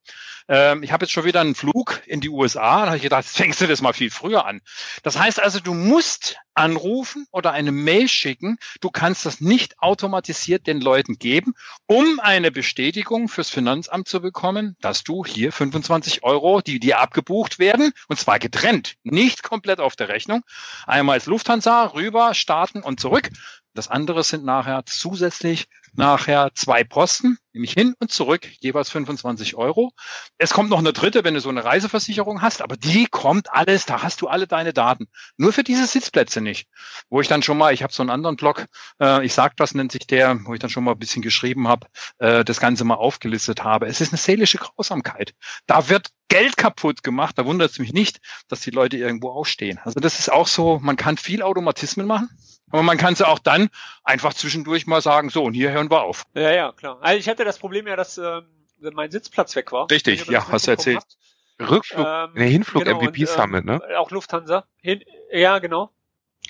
Ähm, 0.48 0.82
ich 0.82 0.90
habe 0.90 1.04
jetzt 1.04 1.12
schon 1.12 1.24
wieder 1.24 1.40
einen 1.40 1.54
Flug 1.54 2.02
in 2.06 2.20
die 2.20 2.28
USA. 2.28 2.80
Da 2.80 2.86
habe 2.86 2.96
ich 2.96 3.04
gedacht, 3.04 3.24
fängst 3.24 3.60
du 3.60 3.68
das 3.68 3.80
mal 3.80 3.92
viel 3.92 4.10
früher 4.10 4.44
an. 4.46 4.60
Das 5.04 5.16
heißt 5.16 5.40
also, 5.40 5.60
du 5.60 5.72
musst 5.72 6.38
anrufen 6.54 7.26
oder 7.30 7.52
eine 7.52 7.72
Mail 7.72 8.08
schicken. 8.08 8.58
Du 8.80 8.90
kannst 8.90 9.26
das 9.26 9.40
nicht 9.40 9.78
automatisiert 9.78 10.66
den 10.66 10.80
Leuten 10.80 11.18
geben, 11.18 11.54
um 11.86 12.20
eine 12.42 12.50
Bestätigung 12.50 13.28
fürs 13.28 13.50
Finanzamt 13.50 14.08
zu 14.08 14.20
bekommen, 14.20 14.76
dass 14.80 15.04
du 15.04 15.24
hier 15.24 15.52
25 15.52 16.24
Euro, 16.24 16.60
die 16.60 16.80
dir 16.80 16.98
abgebucht 16.98 17.60
werden, 17.60 17.92
und 18.08 18.18
zwar 18.18 18.40
getrennt, 18.40 18.96
nicht 19.04 19.44
komplett 19.44 19.78
auf 19.78 19.94
der 19.94 20.08
Rechnung. 20.08 20.42
Einmal 20.84 21.14
als 21.14 21.26
Lufthansa 21.26 21.84
rüber, 21.94 22.34
starten 22.34 22.82
und 22.82 22.98
zurück. 22.98 23.30
Das 23.74 23.88
andere 23.88 24.22
sind 24.22 24.44
nachher 24.44 24.82
zusätzlich 24.86 25.68
nachher 25.94 26.50
zwei 26.54 26.84
Posten, 26.84 27.38
nämlich 27.52 27.72
hin 27.72 27.94
und 27.98 28.10
zurück, 28.10 28.48
jeweils 28.60 28.90
25 28.90 29.56
Euro. 29.56 29.92
Es 30.38 30.50
kommt 30.50 30.70
noch 30.70 30.78
eine 30.78 30.92
dritte, 30.92 31.24
wenn 31.24 31.34
du 31.34 31.40
so 31.40 31.48
eine 31.48 31.64
Reiseversicherung 31.64 32.40
hast, 32.40 32.62
aber 32.62 32.76
die 32.76 33.06
kommt 33.06 33.52
alles, 33.52 33.84
da 33.86 34.02
hast 34.02 34.22
du 34.22 34.28
alle 34.28 34.46
deine 34.46 34.72
Daten. 34.72 35.08
Nur 35.36 35.52
für 35.52 35.64
diese 35.64 35.86
Sitzplätze 35.86 36.40
nicht. 36.40 36.68
Wo 37.10 37.20
ich 37.20 37.28
dann 37.28 37.42
schon 37.42 37.58
mal, 37.58 37.74
ich 37.74 37.82
habe 37.82 37.92
so 37.92 38.02
einen 38.02 38.10
anderen 38.10 38.36
Blog, 38.36 38.66
äh, 39.00 39.24
ich 39.24 39.34
sag 39.34 39.56
das, 39.56 39.74
nennt 39.74 39.92
sich 39.92 40.06
der, 40.06 40.38
wo 40.44 40.54
ich 40.54 40.60
dann 40.60 40.70
schon 40.70 40.84
mal 40.84 40.92
ein 40.92 40.98
bisschen 40.98 41.22
geschrieben 41.22 41.68
habe, 41.68 41.86
äh, 42.18 42.44
das 42.44 42.60
Ganze 42.60 42.84
mal 42.84 42.94
aufgelistet 42.94 43.62
habe. 43.62 43.86
Es 43.86 44.00
ist 44.00 44.12
eine 44.12 44.18
seelische 44.18 44.58
Grausamkeit. 44.58 45.34
Da 45.66 45.88
wird 45.88 46.08
Geld 46.28 46.56
kaputt 46.56 47.02
gemacht. 47.02 47.36
Da 47.36 47.44
wundert 47.44 47.72
es 47.72 47.78
mich 47.78 47.92
nicht, 47.92 48.18
dass 48.48 48.60
die 48.60 48.70
Leute 48.70 48.96
irgendwo 48.96 49.28
aufstehen. 49.28 49.78
Also 49.84 50.00
das 50.00 50.18
ist 50.18 50.32
auch 50.32 50.46
so, 50.46 50.78
man 50.80 50.96
kann 50.96 51.18
viel 51.18 51.42
Automatismen 51.42 52.06
machen. 52.06 52.30
Aber 52.72 52.82
man 52.82 52.96
kann 52.96 53.12
es 53.12 53.22
auch 53.22 53.38
dann 53.38 53.68
einfach 54.02 54.34
zwischendurch 54.34 54.86
mal 54.86 55.00
sagen, 55.00 55.30
so, 55.30 55.44
und 55.44 55.54
hier 55.54 55.70
hören 55.70 55.90
wir 55.90 56.02
auf. 56.02 56.24
Ja, 56.34 56.50
ja, 56.50 56.72
klar. 56.72 56.98
Also 57.00 57.18
ich 57.18 57.28
hatte 57.28 57.44
das 57.44 57.58
Problem 57.58 57.86
ja, 57.86 57.96
dass 57.96 58.18
ähm, 58.18 58.44
mein 58.92 59.10
Sitzplatz 59.10 59.54
weg 59.54 59.70
war. 59.72 59.90
Richtig, 59.90 60.26
ja, 60.26 60.48
hast 60.50 60.66
du 60.66 60.72
erzählt. 60.72 60.96
Habt. 60.98 61.16
Rückflug, 61.60 62.06
ähm, 62.06 62.34
der 62.34 62.46
Hinflug 62.46 62.84
genau, 62.84 63.00
MVP 63.00 63.26
Summit, 63.26 63.64
ne? 63.64 63.80
Auch 63.98 64.10
Lufthansa. 64.10 64.64
Hin, 64.80 65.04
ja, 65.30 65.58
genau. 65.58 65.90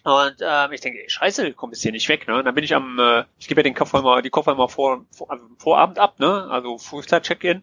Und 0.05 0.37
ähm, 0.41 0.73
ich 0.73 0.81
denke, 0.81 0.99
scheiße, 1.07 1.53
komm 1.53 1.71
jetzt 1.71 1.83
hier 1.83 1.93
nicht 1.93 2.09
weg, 2.09 2.27
ne? 2.27 2.37
Und 2.37 2.45
dann 2.45 2.55
bin 2.55 2.65
ich 2.65 2.75
am, 2.75 2.99
äh, 2.99 3.25
ich 3.39 3.47
gebe 3.47 3.61
ja 3.61 3.63
den 3.63 3.75
Koffer 3.75 4.01
immer, 4.01 4.21
die 4.21 4.31
Koffer 4.31 4.53
immer 4.53 4.69
vor, 4.69 5.05
vor 5.15 5.31
also 5.31 5.45
Vorabend 5.59 5.99
ab, 5.99 6.19
ne? 6.19 6.49
Also 6.51 6.79
Frühzeit-Check-In. 6.79 7.63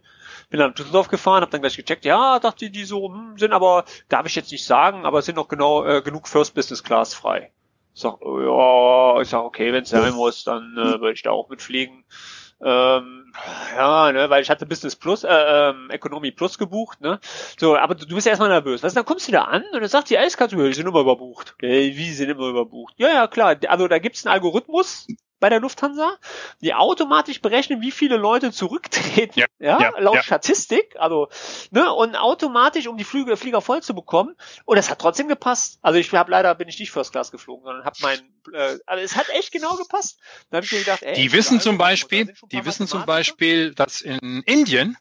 Bin 0.49 0.60
dann 0.60 0.70
nach 0.70 0.76
Düsseldorf 0.76 1.10
gefahren, 1.10 1.41
habe 1.41 1.51
dann 1.51 1.62
gleich 1.62 1.76
gecheckt, 1.76 2.05
ja, 2.05 2.39
dachte 2.39 2.70
die 2.70 2.86
so, 2.86 3.10
hm, 3.14 3.38
sind 3.38 3.51
aber, 3.51 3.84
darf 4.07 4.26
ich 4.26 4.36
jetzt 4.36 4.51
nicht 4.51 4.66
sagen, 4.66 5.05
aber 5.05 5.22
sind 5.22 5.36
noch 5.36 5.47
genau 5.47 5.86
äh, 5.86 6.01
genug 6.01 6.28
First 6.28 6.55
Business 6.55 6.84
Class 6.84 7.14
frei. 7.14 7.51
Sag, 8.00 8.20
ja, 8.22 9.22
ich 9.22 9.28
sag, 9.28 9.43
okay, 9.43 9.74
wenn 9.74 9.84
es 9.84 9.89
sein 9.89 10.14
muss, 10.14 10.45
dann 10.45 10.72
äh, 10.78 11.02
würde 11.02 11.12
ich 11.12 11.22
da 11.22 11.32
auch 11.32 11.50
mitfliegen. 11.50 12.06
Ähm, 12.62 13.34
ja, 13.76 14.12
ne, 14.14 14.30
weil 14.30 14.41
ich 14.41 14.50
hatte 14.50 14.66
Business 14.66 14.95
Plus, 14.95 15.26
äh, 15.26 15.30
ähm, 15.30 15.89
Economy 15.89 16.32
Plus 16.32 16.58
gebucht, 16.58 17.02
ne? 17.02 17.20
So, 17.60 17.76
aber 17.76 17.95
du, 17.95 18.06
du 18.06 18.16
bist 18.16 18.26
erstmal 18.26 18.47
nervös. 18.47 18.84
Was, 18.84 18.93
dann 18.93 19.04
kommst 19.04 19.28
du 19.28 19.34
da 19.34 19.43
an 19.43 19.64
und 19.74 19.82
dann 19.82 19.89
sagt 19.89 20.10
die 20.10 20.18
Eiskarte, 20.18 20.56
die 20.56 20.74
sind 20.74 20.88
immer 20.88 21.02
überbucht. 21.02 21.56
Okay, 21.56 21.95
wie, 21.97 22.12
sind 22.12 22.30
immer 22.30 22.47
überbucht? 22.47 22.93
Ja, 22.97 23.10
ja, 23.10 23.28
klar. 23.28 23.58
Also 23.68 23.89
da 23.89 24.00
gibt's 24.00 24.26
einen 24.26 24.34
Algorithmus, 24.34 25.08
bei 25.40 25.50
der 25.50 25.60
Lufthansa, 25.60 26.18
die 26.62 26.74
automatisch 26.74 27.42
berechnen, 27.42 27.82
wie 27.82 27.92
viele 27.92 28.18
Leute 28.18 28.52
zurücktreten, 28.52 29.40
ja, 29.40 29.46
ja, 29.60 29.80
ja 29.80 30.00
laut 30.00 30.16
ja. 30.16 30.24
Statistik, 30.24 30.96
also 30.98 31.30
ne, 31.72 31.92
und 31.94 32.16
automatisch, 32.16 32.88
um 32.88 32.98
die 32.98 33.04
Flüge, 33.04 33.38
Flieger 33.38 33.62
voll 33.62 33.82
zu 33.82 33.94
bekommen. 33.94 34.36
Und 34.66 34.78
es 34.78 34.90
hat 34.90 35.00
trotzdem 35.00 35.28
gepasst. 35.28 35.80
Also 35.82 36.00
ich 36.00 36.14
habe 36.14 36.32
leider 36.32 36.54
bin 36.56 36.68
ich 36.68 36.80
nicht 36.80 36.92
First 36.92 37.12
Class 37.12 37.32
geflogen, 37.32 37.64
sondern 37.64 37.86
habe 37.86 37.98
mein, 38.02 38.20
äh, 38.54 38.78
also 38.86 39.04
es 39.04 39.16
hat 39.16 39.30
echt 39.30 39.52
genau 39.52 39.76
gepasst. 39.76 40.20
Da 40.50 40.58
hab 40.58 40.64
ich 40.64 40.72
mir 40.72 40.80
gedacht, 40.80 41.04
ey, 41.04 41.16
die 41.16 41.32
wissen 41.32 41.60
zum 41.60 41.78
Beispiel, 41.78 42.34
die 42.52 42.66
wissen 42.66 42.88
zum 42.88 43.06
Beispiel, 43.06 43.74
dass 43.74 44.02
in 44.02 44.44
Indien 44.46 44.98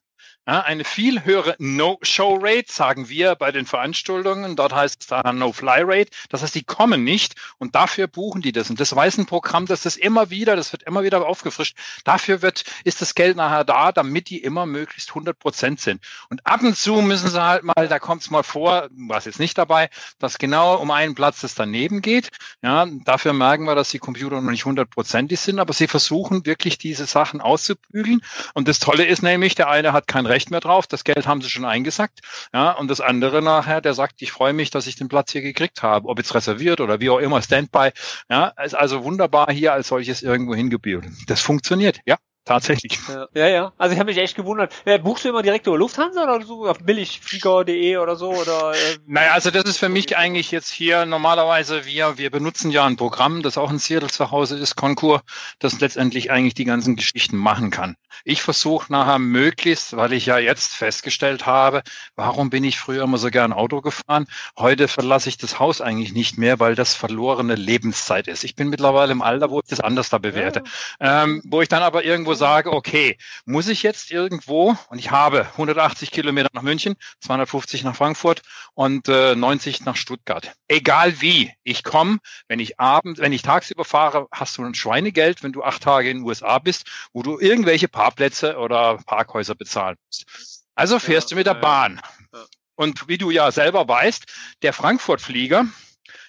eine 0.49 0.84
viel 0.84 1.24
höhere 1.24 1.57
No-Show-Rate, 1.59 2.72
sagen 2.72 3.11
wir 3.11 3.34
bei 3.34 3.53
den 3.53 3.66
Veranstaltungen. 3.66 4.57
Dort 4.57 4.74
heißt 4.74 5.03
es 5.03 5.07
dann 5.09 5.38
No-Fly-Rate. 5.38 6.11
Das 6.30 6.42
heißt, 6.42 6.55
die 6.55 6.64
kommen 6.64 7.05
nicht 7.05 7.34
und 7.59 7.74
dafür 7.74 8.07
buchen 8.07 8.40
die 8.40 8.53
das. 8.53 8.70
Und 8.70 8.80
das 8.80 8.96
weiß 8.96 9.18
ein 9.18 9.26
Programm, 9.26 9.66
dass 9.66 9.82
das 9.82 9.96
immer 9.96 10.30
wieder, 10.30 10.57
das 10.57 10.72
wird 10.72 10.84
immer 10.84 11.03
wieder 11.03 11.26
aufgefrischt. 11.26 11.76
Dafür 12.05 12.40
wird, 12.40 12.64
ist 12.84 13.03
das 13.03 13.14
Geld 13.14 13.36
nachher 13.36 13.64
da, 13.64 13.92
damit 13.92 14.30
die 14.30 14.38
immer 14.38 14.64
möglichst 14.64 15.11
100 15.11 15.38
Prozent 15.38 15.80
sind. 15.80 16.03
Und 16.30 16.46
ab 16.46 16.62
und 16.62 16.76
zu 16.76 17.03
müssen 17.03 17.28
sie 17.28 17.42
halt 17.42 17.64
mal, 17.64 17.86
da 17.86 17.99
kommt 17.99 18.22
es 18.22 18.30
mal 18.30 18.42
vor, 18.42 18.88
was 18.92 19.26
jetzt 19.26 19.40
nicht 19.40 19.59
dabei, 19.59 19.90
dass 20.18 20.38
genau 20.38 20.76
um 20.76 20.90
einen 20.90 21.14
Platz 21.14 21.42
das 21.42 21.55
daneben 21.55 22.01
geht. 22.01 22.28
Ja, 22.62 22.86
dafür 23.05 23.34
merken 23.34 23.64
wir, 23.64 23.74
dass 23.74 23.90
die 23.90 23.99
Computer 23.99 24.40
noch 24.40 24.51
nicht 24.51 24.64
hundertprozentig 24.64 25.40
sind, 25.40 25.59
aber 25.59 25.74
sie 25.74 25.88
versuchen 25.88 26.46
wirklich 26.46 26.78
diese 26.78 27.05
Sachen 27.05 27.42
auszubügeln. 27.42 28.22
Und 28.55 28.66
das 28.66 28.78
Tolle 28.78 29.05
ist 29.05 29.22
nämlich, 29.22 29.55
der 29.55 29.68
eine 29.68 29.92
hat 29.92 30.07
kein 30.07 30.24
Recht 30.24 30.38
Recht 30.39 30.53
mehr 30.53 30.61
drauf. 30.61 30.86
Das 30.86 31.03
Geld 31.03 31.26
haben 31.26 31.43
sie 31.43 31.51
schon 31.51 31.64
eingesackt. 31.64 32.20
Ja, 32.55 32.70
und 32.70 32.86
das 32.86 33.01
andere 33.01 33.43
nachher, 33.43 33.80
der 33.80 33.93
sagt, 33.93 34.22
ich 34.22 34.30
freue 34.30 34.53
mich, 34.53 34.70
dass 34.70 34.86
ich 34.86 34.95
den 34.95 35.09
Platz 35.09 35.32
hier 35.32 35.43
gekriegt 35.43 35.82
habe, 35.82 36.09
ob 36.09 36.18
jetzt 36.18 36.32
reserviert 36.32 36.80
oder 36.80 37.01
wie 37.01 37.11
auch 37.11 37.18
immer, 37.18 37.43
Standby. 37.43 37.91
Ja, 38.30 38.53
ist 38.64 38.76
also 38.76 39.03
wunderbar 39.03 39.51
hier 39.51 39.72
als 39.72 39.89
solches 39.89 40.22
irgendwo 40.22 40.55
hingebildet. 40.55 41.11
Das 41.26 41.41
funktioniert, 41.41 41.99
ja. 42.07 42.18
Tatsächlich. 42.49 42.99
Ja, 43.34 43.46
ja. 43.46 43.72
Also 43.76 43.92
ich 43.92 44.01
habe 44.01 44.11
mich 44.11 44.16
echt 44.16 44.34
gewundert. 44.34 44.72
Äh, 44.86 44.99
buchst 44.99 45.22
du 45.22 45.28
immer 45.28 45.42
direkt 45.42 45.66
über 45.66 45.76
Lufthansa 45.76 46.22
oder 46.22 46.46
so 46.46 46.66
auf 46.66 46.78
billigflieger.de 46.78 47.99
oder 47.99 48.16
so? 48.16 48.30
Oder, 48.30 48.72
äh, 48.72 48.96
naja, 49.07 49.32
also 49.32 49.51
das 49.51 49.64
ist 49.64 49.76
für 49.76 49.90
mich 49.90 50.16
eigentlich 50.16 50.51
jetzt 50.51 50.70
hier 50.70 51.05
normalerweise, 51.05 51.84
wir, 51.84 52.16
wir 52.16 52.30
benutzen 52.30 52.70
ja 52.70 52.86
ein 52.86 52.96
Programm, 52.96 53.42
das 53.42 53.59
auch 53.59 53.70
in 53.70 53.78
Seattle 53.78 54.09
zu 54.09 54.30
Hause 54.30 54.57
ist, 54.57 54.76
Concur, 54.76 55.20
das 55.59 55.78
letztendlich 55.80 56.30
eigentlich 56.30 56.55
die 56.55 56.64
ganzen 56.64 56.96
Geschichten 56.96 57.36
machen 57.36 57.70
kann. 57.70 57.96
Ich 58.24 58.40
versuche 58.40 58.90
nachher 58.90 59.18
möglichst, 59.18 59.94
weil 59.94 60.14
ich 60.14 60.24
ja 60.24 60.38
jetzt 60.38 60.74
festgestellt 60.74 61.44
habe, 61.44 61.82
warum 62.16 62.49
bin 62.49 62.64
ich 62.64 62.78
früher 62.78 63.05
immer 63.05 63.18
so 63.18 63.28
gern 63.28 63.53
Auto 63.53 63.82
gefahren? 63.82 64.26
Heute 64.57 64.88
verlasse 64.88 65.28
ich 65.28 65.36
das 65.36 65.59
Haus 65.59 65.82
eigentlich 65.82 66.14
nicht 66.14 66.38
mehr, 66.38 66.59
weil 66.61 66.74
das 66.74 66.94
verlorene 66.94 67.57
Lebenszeit 67.57 68.26
ist. 68.26 68.42
Ich 68.42 68.55
bin 68.57 68.70
mittlerweile 68.70 69.12
im 69.12 69.20
Alter, 69.20 69.51
wo 69.51 69.61
ich 69.61 69.68
das 69.68 69.80
anders 69.80 70.09
da 70.09 70.16
bewerte. 70.16 70.62
Ja. 70.99 71.24
Ähm, 71.24 71.42
wo 71.44 71.61
ich 71.61 71.68
dann 71.68 71.82
aber 71.82 72.05
irgendwo 72.05 72.38
sage, 72.39 72.72
okay, 72.72 73.18
muss 73.45 73.68
ich 73.68 73.82
jetzt 73.82 74.11
irgendwo, 74.11 74.76
und 74.89 74.99
ich 74.99 75.11
habe 75.11 75.47
180 75.53 76.11
Kilometer 76.11 76.49
nach 76.53 76.62
München, 76.62 76.97
250 77.20 77.84
nach 77.84 77.97
Frankfurt 77.97 78.43
und 78.74 79.09
äh, 79.09 79.34
90 79.34 79.84
nach 79.84 79.97
Stuttgart. 79.97 80.53
Egal 80.68 81.20
wie, 81.20 81.53
ich 81.64 81.84
komme, 81.84 82.18
wenn 82.49 82.61
ich 82.61 82.80
abends, 82.80 83.20
wenn 83.20 83.32
ich 83.32 83.43
tagsüber 83.43 83.84
fahre, 83.84 84.28
hast 84.32 84.57
du 84.57 84.62
ein 84.62 84.74
Schweinegeld, 84.74 85.43
wenn 85.43 85.53
du 85.53 85.62
acht 85.62 85.82
Tage 85.82 86.11
in 86.11 86.18
den 86.18 86.26
USA 86.26 86.59
bist, 86.59 86.86
wo 87.12 87.22
du 87.22 87.39
irgendwelche 87.39 87.89
Parkplätze 87.89 88.57
oder 88.57 88.99
Parkhäuser 89.05 89.55
bezahlen 89.55 89.97
musst. 90.07 90.64
Also 90.74 90.99
fährst 90.99 91.30
ja, 91.30 91.34
du 91.34 91.39
mit 91.39 91.47
der 91.47 91.55
ja, 91.55 91.61
Bahn. 91.61 92.01
Ja. 92.32 92.45
Und 92.76 93.09
wie 93.09 93.18
du 93.18 93.30
ja 93.30 93.51
selber 93.51 93.89
weißt, 93.89 94.24
der 94.62 94.72
Frankfurt-Flieger, 94.72 95.66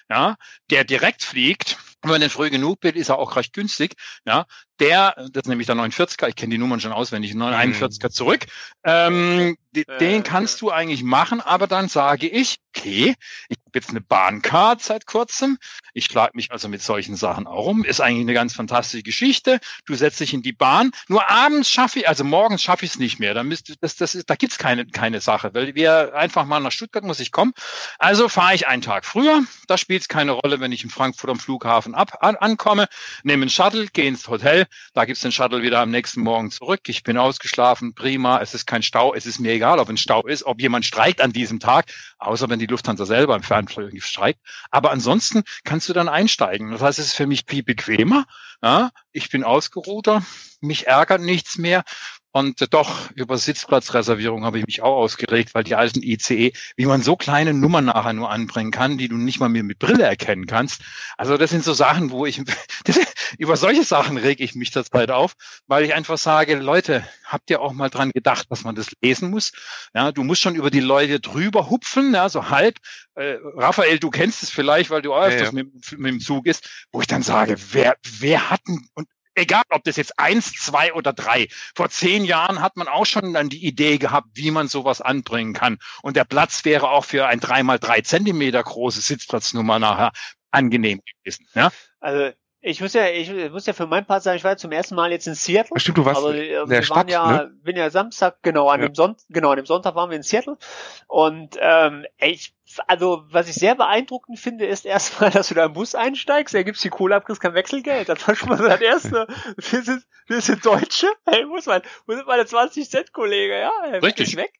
ja, 0.08 0.36
der 0.70 0.82
direkt 0.84 1.22
fliegt, 1.22 1.78
wenn 2.02 2.10
man 2.10 2.20
den 2.20 2.30
früh 2.30 2.50
genug 2.50 2.78
will, 2.82 2.96
ist 2.96 3.10
er 3.10 3.18
auch 3.18 3.36
recht 3.36 3.52
günstig. 3.52 3.94
Ja, 4.24 4.46
der, 4.80 5.14
das 5.16 5.42
ist 5.42 5.48
nämlich 5.48 5.66
der 5.66 5.76
49er, 5.76 6.28
ich 6.28 6.36
kenne 6.36 6.52
die 6.52 6.58
Nummern 6.58 6.80
schon 6.80 6.92
auswendig, 6.92 7.32
41er 7.32 8.04
mhm. 8.04 8.10
zurück, 8.10 8.46
ähm, 8.84 9.56
den 9.72 10.22
kannst 10.22 10.60
du 10.60 10.70
eigentlich 10.70 11.02
machen, 11.02 11.40
aber 11.40 11.66
dann 11.66 11.88
sage 11.88 12.28
ich, 12.28 12.56
okay, 12.74 13.14
ich 13.48 13.58
habe 13.58 13.70
jetzt 13.74 13.90
eine 13.90 14.00
Bahncard 14.00 14.82
seit 14.82 15.06
kurzem, 15.06 15.58
ich 15.92 16.04
schlage 16.06 16.32
mich 16.34 16.50
also 16.52 16.68
mit 16.68 16.82
solchen 16.82 17.16
Sachen 17.16 17.46
auch 17.46 17.66
um, 17.66 17.84
ist 17.84 18.00
eigentlich 18.00 18.22
eine 18.22 18.34
ganz 18.34 18.54
fantastische 18.54 19.02
Geschichte, 19.02 19.60
du 19.86 19.94
setzt 19.94 20.20
dich 20.20 20.34
in 20.34 20.42
die 20.42 20.52
Bahn, 20.52 20.92
nur 21.08 21.28
abends 21.28 21.70
schaffe 21.70 22.00
ich, 22.00 22.08
also 22.08 22.24
morgens 22.24 22.62
schaffe 22.62 22.84
ich 22.84 22.92
es 22.92 22.98
nicht 22.98 23.18
mehr, 23.18 23.34
da, 23.34 23.42
müsst, 23.42 23.76
das, 23.80 23.96
das 23.96 24.14
ist, 24.14 24.30
da 24.30 24.36
gibt's 24.36 24.58
keine, 24.58 24.86
keine 24.86 25.20
Sache, 25.20 25.52
weil 25.54 25.74
wir 25.74 26.14
einfach 26.14 26.44
mal 26.44 26.60
nach 26.60 26.72
Stuttgart 26.72 27.04
muss 27.04 27.20
ich 27.20 27.32
kommen, 27.32 27.52
also 27.98 28.28
fahre 28.28 28.54
ich 28.54 28.66
einen 28.66 28.82
Tag 28.82 29.04
früher, 29.04 29.42
da 29.66 29.76
spielt 29.76 30.02
es 30.02 30.08
keine 30.08 30.32
Rolle, 30.32 30.60
wenn 30.60 30.72
ich 30.72 30.84
in 30.84 30.90
Frankfurt 30.90 31.30
am 31.30 31.40
Flughafen 31.40 31.94
ab, 31.94 32.18
an, 32.20 32.36
ankomme, 32.36 32.88
nehme 33.22 33.42
einen 33.42 33.50
Shuttle, 33.50 33.86
gehe 33.88 34.06
ins 34.06 34.28
Hotel, 34.28 34.66
da 34.94 35.04
gibt's 35.04 35.22
den 35.22 35.32
Shuttle 35.32 35.62
wieder 35.62 35.80
am 35.80 35.90
nächsten 35.90 36.22
Morgen 36.22 36.50
zurück. 36.50 36.80
Ich 36.86 37.02
bin 37.02 37.16
ausgeschlafen, 37.16 37.94
prima. 37.94 38.40
Es 38.40 38.54
ist 38.54 38.66
kein 38.66 38.82
Stau. 38.82 39.14
Es 39.14 39.26
ist 39.26 39.38
mir 39.38 39.58
egal, 39.60 39.78
ob 39.78 39.90
ein 39.90 39.98
Stau 39.98 40.26
ist, 40.26 40.44
ob 40.44 40.58
jemand 40.60 40.86
streikt 40.86 41.20
an 41.20 41.32
diesem 41.32 41.60
Tag, 41.60 41.92
außer 42.18 42.48
wenn 42.48 42.58
die 42.58 42.66
Lufthansa 42.66 43.04
selber 43.04 43.36
im 43.36 43.42
Fernflug 43.42 43.92
streikt. 44.02 44.40
Aber 44.70 44.90
ansonsten 44.90 45.42
kannst 45.64 45.86
du 45.90 45.92
dann 45.92 46.08
einsteigen. 46.08 46.70
Das 46.70 46.80
heißt, 46.80 46.98
es 46.98 47.06
ist 47.06 47.14
für 47.14 47.26
mich 47.26 47.44
viel 47.46 47.62
bequemer. 47.62 48.24
Ja, 48.62 48.90
ich 49.12 49.28
bin 49.28 49.44
ausgeruhter, 49.44 50.22
mich 50.60 50.86
ärgert 50.86 51.20
nichts 51.20 51.58
mehr 51.58 51.84
und 52.32 52.72
doch, 52.72 53.10
über 53.12 53.38
Sitzplatzreservierung 53.38 54.44
habe 54.44 54.58
ich 54.58 54.66
mich 54.66 54.82
auch 54.82 54.96
ausgeregt, 54.96 55.54
weil 55.54 55.64
die 55.64 55.74
alten 55.74 56.02
ICE, 56.02 56.52
wie 56.76 56.86
man 56.86 57.02
so 57.02 57.16
kleine 57.16 57.54
Nummern 57.54 57.86
nachher 57.86 58.12
nur 58.12 58.30
anbringen 58.30 58.70
kann, 58.70 58.98
die 58.98 59.08
du 59.08 59.16
nicht 59.16 59.40
mal 59.40 59.48
mehr 59.48 59.64
mit 59.64 59.80
Brille 59.80 60.04
erkennen 60.04 60.46
kannst. 60.46 60.82
Also 61.16 61.36
das 61.36 61.50
sind 61.50 61.64
so 61.64 61.72
Sachen, 61.72 62.10
wo 62.10 62.26
ich, 62.26 62.40
über 63.38 63.56
solche 63.56 63.82
Sachen 63.82 64.16
reg 64.16 64.38
ich 64.40 64.54
mich 64.54 64.72
zurzeit 64.72 65.10
auf, 65.10 65.34
weil 65.66 65.84
ich 65.84 65.94
einfach 65.94 66.18
sage, 66.18 66.56
Leute, 66.56 67.04
habt 67.24 67.50
ihr 67.50 67.60
auch 67.60 67.72
mal 67.72 67.90
dran 67.90 68.10
gedacht, 68.10 68.46
dass 68.50 68.62
man 68.62 68.76
das 68.76 68.90
lesen 69.02 69.30
muss? 69.30 69.50
Ja, 69.92 70.12
du 70.12 70.22
musst 70.22 70.40
schon 70.40 70.54
über 70.54 70.70
die 70.70 70.80
Leute 70.80 71.18
drüber 71.18 71.68
hupfen, 71.68 72.14
ja, 72.14 72.28
so 72.28 72.48
halb. 72.50 72.78
Äh, 73.14 73.38
Raphael, 73.56 73.98
du 73.98 74.10
kennst 74.10 74.44
es 74.44 74.50
vielleicht, 74.50 74.90
weil 74.90 75.02
du 75.02 75.12
auch 75.14 75.22
öfters 75.22 75.52
ja, 75.52 75.58
ja. 75.58 75.64
Mit, 75.64 75.98
mit 75.98 76.12
dem 76.12 76.20
Zug 76.20 76.46
ist, 76.46 76.86
wo 76.92 77.00
ich 77.00 77.08
dann 77.08 77.22
sage, 77.22 77.56
wer, 77.72 77.96
wer 78.20 78.50
hat 78.50 78.60
denn, 78.68 78.86
und 78.94 79.08
egal 79.34 79.62
ob 79.70 79.84
das 79.84 79.96
jetzt 79.96 80.18
eins, 80.18 80.52
zwei 80.52 80.92
oder 80.92 81.12
drei. 81.12 81.48
Vor 81.74 81.88
zehn 81.90 82.24
Jahren 82.24 82.60
hat 82.60 82.76
man 82.76 82.88
auch 82.88 83.06
schon 83.06 83.32
dann 83.32 83.48
die 83.48 83.64
Idee 83.64 83.98
gehabt, 83.98 84.28
wie 84.34 84.50
man 84.50 84.68
sowas 84.68 85.00
anbringen 85.00 85.52
kann. 85.52 85.78
Und 86.02 86.16
der 86.16 86.24
Platz 86.24 86.64
wäre 86.64 86.90
auch 86.90 87.04
für 87.04 87.26
ein 87.26 87.40
drei 87.40 87.62
mal 87.62 87.78
drei 87.78 88.00
Zentimeter 88.00 88.62
große 88.62 89.00
Sitzplatznummer 89.00 89.78
nachher 89.78 90.12
angenehm 90.50 91.00
gewesen. 91.22 91.46
Ja? 91.54 91.70
Also 92.00 92.32
ich 92.62 92.80
muss 92.80 92.92
ja, 92.92 93.08
ich 93.08 93.30
muss 93.50 93.64
ja 93.64 93.72
für 93.72 93.86
meinen 93.86 94.04
Part 94.04 94.22
sagen, 94.22 94.36
ich 94.36 94.44
war 94.44 94.56
zum 94.56 94.70
ersten 94.70 94.94
Mal 94.94 95.10
jetzt 95.12 95.26
in 95.26 95.34
Seattle. 95.34 95.80
Stimmt, 95.80 95.98
du 95.98 96.04
warst 96.04 96.18
also, 96.18 96.32
äh, 96.32 96.68
wir 96.68 96.82
Stadt, 96.82 96.96
waren 96.96 97.08
ja, 97.08 97.42
ne? 97.44 97.52
bin 97.62 97.76
ja 97.76 97.88
Samstag, 97.88 98.42
genau, 98.42 98.68
an 98.68 98.80
ja. 98.80 98.88
dem 98.88 98.94
Sonntag, 98.94 99.24
genau, 99.30 99.50
an 99.50 99.56
dem 99.56 99.66
Sonntag 99.66 99.94
waren 99.94 100.10
wir 100.10 100.16
in 100.16 100.22
Seattle. 100.22 100.58
Und 101.06 101.56
ähm, 101.58 102.04
ich, 102.18 102.54
also 102.86 103.24
was 103.30 103.48
ich 103.48 103.54
sehr 103.54 103.76
beeindruckend 103.76 104.38
finde, 104.38 104.66
ist 104.66 104.84
erstmal, 104.84 105.30
dass 105.30 105.48
du 105.48 105.54
da 105.54 105.64
im 105.64 105.72
Bus 105.72 105.94
einsteigst, 105.94 106.54
da 106.54 106.62
gibt's 106.62 106.82
die 106.82 106.90
Kohle 106.90 107.16
ab, 107.16 107.24
kriegst 107.24 107.40
kein 107.40 107.54
Wechselgeld. 107.54 108.10
Das 108.10 108.28
war 108.28 108.34
schon 108.34 108.50
mal 108.50 108.58
so 108.58 108.68
das 108.68 108.80
erste. 108.80 109.26
wir 109.56 109.82
sind, 109.82 110.06
wir 110.26 110.40
sind 110.42 110.64
Deutsche, 110.64 111.08
hey, 111.26 111.46
muss 111.46 111.64
man, 111.64 111.80
wo 112.06 112.14
sind 112.14 112.26
meine 112.26 112.44
20 112.44 112.90
Cent 112.90 113.12
Kollege, 113.14 113.58
ja, 113.58 113.72
richtig 114.02 114.36
weg. 114.36 114.52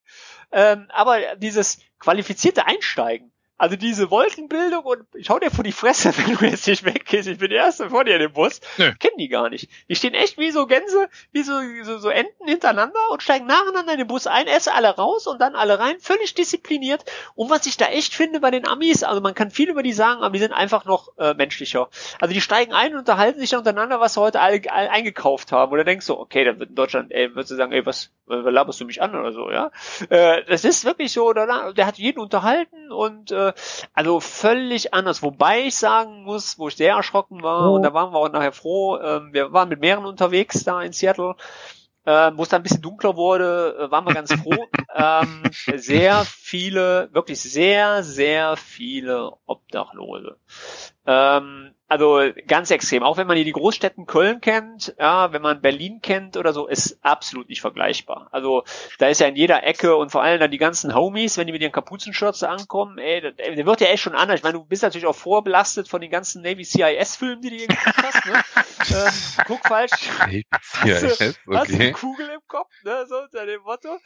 Ähm, 0.52 0.86
aber 0.88 1.18
dieses 1.36 1.80
qualifizierte 1.98 2.66
Einsteigen, 2.66 3.30
also 3.60 3.76
diese 3.76 4.10
Wolkenbildung 4.10 4.82
und 4.84 5.04
ich 5.14 5.28
hau 5.28 5.38
dir 5.38 5.50
vor 5.50 5.62
die 5.62 5.72
Fresse, 5.72 6.12
wenn 6.16 6.34
du 6.34 6.46
jetzt 6.46 6.66
nicht 6.66 6.82
weggehst. 6.82 7.28
Ich 7.28 7.36
bin 7.36 7.50
der 7.50 7.58
Erste 7.58 7.90
vor 7.90 8.04
dir 8.04 8.14
in 8.14 8.20
dem 8.20 8.32
Bus. 8.32 8.60
Kennen 8.76 9.18
die 9.18 9.28
gar 9.28 9.50
nicht. 9.50 9.68
Die 9.86 9.96
stehen 9.96 10.14
echt 10.14 10.38
wie 10.38 10.50
so 10.50 10.66
Gänse, 10.66 11.10
wie 11.32 11.42
so, 11.42 11.60
so, 11.82 11.98
so 11.98 12.08
Enten 12.08 12.48
hintereinander 12.48 12.98
und 13.10 13.22
steigen 13.22 13.44
nacheinander 13.44 13.92
in 13.92 13.98
den 13.98 14.06
Bus 14.06 14.26
ein, 14.26 14.46
essen 14.46 14.72
alle 14.74 14.88
raus 14.88 15.26
und 15.26 15.42
dann 15.42 15.56
alle 15.56 15.78
rein. 15.78 15.96
Völlig 16.00 16.34
diszipliniert. 16.34 17.04
Und 17.34 17.50
was 17.50 17.66
ich 17.66 17.76
da 17.76 17.84
echt 17.86 18.14
finde 18.14 18.40
bei 18.40 18.50
den 18.50 18.66
Amis, 18.66 19.02
also 19.02 19.20
man 19.20 19.34
kann 19.34 19.50
viel 19.50 19.68
über 19.68 19.82
die 19.82 19.92
sagen, 19.92 20.22
aber 20.22 20.32
die 20.32 20.38
sind 20.38 20.54
einfach 20.54 20.86
noch 20.86 21.10
äh, 21.18 21.34
menschlicher. 21.34 21.90
Also 22.18 22.32
die 22.32 22.40
steigen 22.40 22.72
ein 22.72 22.94
und 22.94 23.00
unterhalten 23.00 23.40
sich 23.40 23.50
dann 23.50 23.58
untereinander, 23.58 24.00
was 24.00 24.14
sie 24.14 24.22
heute 24.22 24.40
alle, 24.40 24.62
alle 24.70 24.90
eingekauft 24.90 25.52
haben. 25.52 25.70
Oder 25.70 25.84
denkst 25.84 26.06
du, 26.06 26.18
okay, 26.18 26.44
dann 26.44 26.58
wird 26.60 26.70
in 26.70 26.76
Deutschland, 26.76 27.12
ey, 27.12 27.34
würdest 27.34 27.50
du 27.50 27.56
sagen, 27.56 27.72
ey, 27.72 27.84
was, 27.84 28.10
was 28.24 28.42
laberst 28.50 28.80
du 28.80 28.86
mich 28.86 29.02
an 29.02 29.14
oder 29.14 29.32
so, 29.32 29.50
ja? 29.50 29.70
Äh, 30.08 30.44
das 30.44 30.64
ist 30.64 30.86
wirklich 30.86 31.12
so, 31.12 31.34
der, 31.34 31.74
der 31.74 31.86
hat 31.86 31.98
jeden 31.98 32.20
unterhalten 32.20 32.90
und 32.90 33.30
äh, 33.32 33.49
also 33.94 34.20
völlig 34.20 34.94
anders. 34.94 35.22
Wobei 35.22 35.62
ich 35.66 35.76
sagen 35.76 36.24
muss, 36.24 36.58
wo 36.58 36.68
ich 36.68 36.76
sehr 36.76 36.94
erschrocken 36.94 37.42
war, 37.42 37.70
oh. 37.70 37.74
und 37.74 37.82
da 37.82 37.92
waren 37.94 38.12
wir 38.12 38.18
auch 38.18 38.30
nachher 38.30 38.52
froh, 38.52 38.96
äh, 38.96 39.20
wir 39.32 39.52
waren 39.52 39.68
mit 39.68 39.80
mehreren 39.80 40.06
unterwegs 40.06 40.64
da 40.64 40.82
in 40.82 40.92
Seattle, 40.92 41.36
äh, 42.04 42.30
wo 42.34 42.42
es 42.42 42.48
dann 42.48 42.60
ein 42.60 42.62
bisschen 42.62 42.82
dunkler 42.82 43.16
wurde, 43.16 43.76
äh, 43.78 43.90
waren 43.90 44.04
wir 44.04 44.14
ganz 44.14 44.32
froh. 44.32 44.66
ähm, 44.94 45.42
sehr 45.76 46.26
viele, 46.50 47.08
wirklich 47.12 47.40
sehr, 47.40 48.02
sehr 48.02 48.56
viele 48.56 49.34
Obdachlose. 49.46 50.36
Ähm, 51.06 51.74
also 51.86 52.20
ganz 52.46 52.70
extrem. 52.70 53.02
Auch 53.02 53.16
wenn 53.16 53.26
man 53.26 53.36
hier 53.36 53.44
die 53.44 53.52
Großstädten 53.52 54.06
Köln 54.06 54.40
kennt, 54.40 54.94
ja, 54.98 55.32
wenn 55.32 55.42
man 55.42 55.60
Berlin 55.60 56.00
kennt 56.02 56.36
oder 56.36 56.52
so, 56.52 56.66
ist 56.66 56.98
absolut 57.02 57.48
nicht 57.48 57.60
vergleichbar. 57.60 58.28
Also 58.32 58.64
da 58.98 59.08
ist 59.08 59.20
ja 59.20 59.28
in 59.28 59.36
jeder 59.36 59.64
Ecke 59.64 59.96
und 59.96 60.10
vor 60.10 60.22
allem 60.22 60.40
dann 60.40 60.50
die 60.50 60.58
ganzen 60.58 60.94
Homies, 60.94 61.36
wenn 61.36 61.46
die 61.46 61.52
mit 61.52 61.62
ihren 61.62 61.72
Kapuzenschürze 61.72 62.48
ankommen, 62.48 62.98
ey, 62.98 63.20
der, 63.20 63.32
der 63.32 63.66
wird 63.66 63.80
ja 63.80 63.88
echt 63.88 64.02
schon 64.02 64.14
anders. 64.14 64.38
Ich 64.38 64.42
meine, 64.44 64.58
du 64.58 64.64
bist 64.64 64.82
natürlich 64.82 65.06
auch 65.06 65.16
vorbelastet 65.16 65.88
von 65.88 66.00
den 66.00 66.10
ganzen 66.10 66.42
Navy 66.42 66.64
CIS-Filmen, 66.64 67.42
die 67.42 67.50
du 67.50 67.56
hier 67.56 67.68
geguckt 67.68 68.02
hast. 68.02 68.26
Ne? 68.26 68.42
ähm, 69.06 69.44
guck 69.46 69.66
falsch. 69.66 70.10
CIS, 70.62 71.04
okay. 71.04 71.32
Hast 71.52 71.70
du 71.70 71.74
eine 71.74 71.92
Kugel 71.92 72.28
im 72.28 72.40
Kopf, 72.48 72.70
ne? 72.84 73.04
so 73.08 73.18
unter 73.18 73.46
dem 73.46 73.62
Motto. 73.62 73.98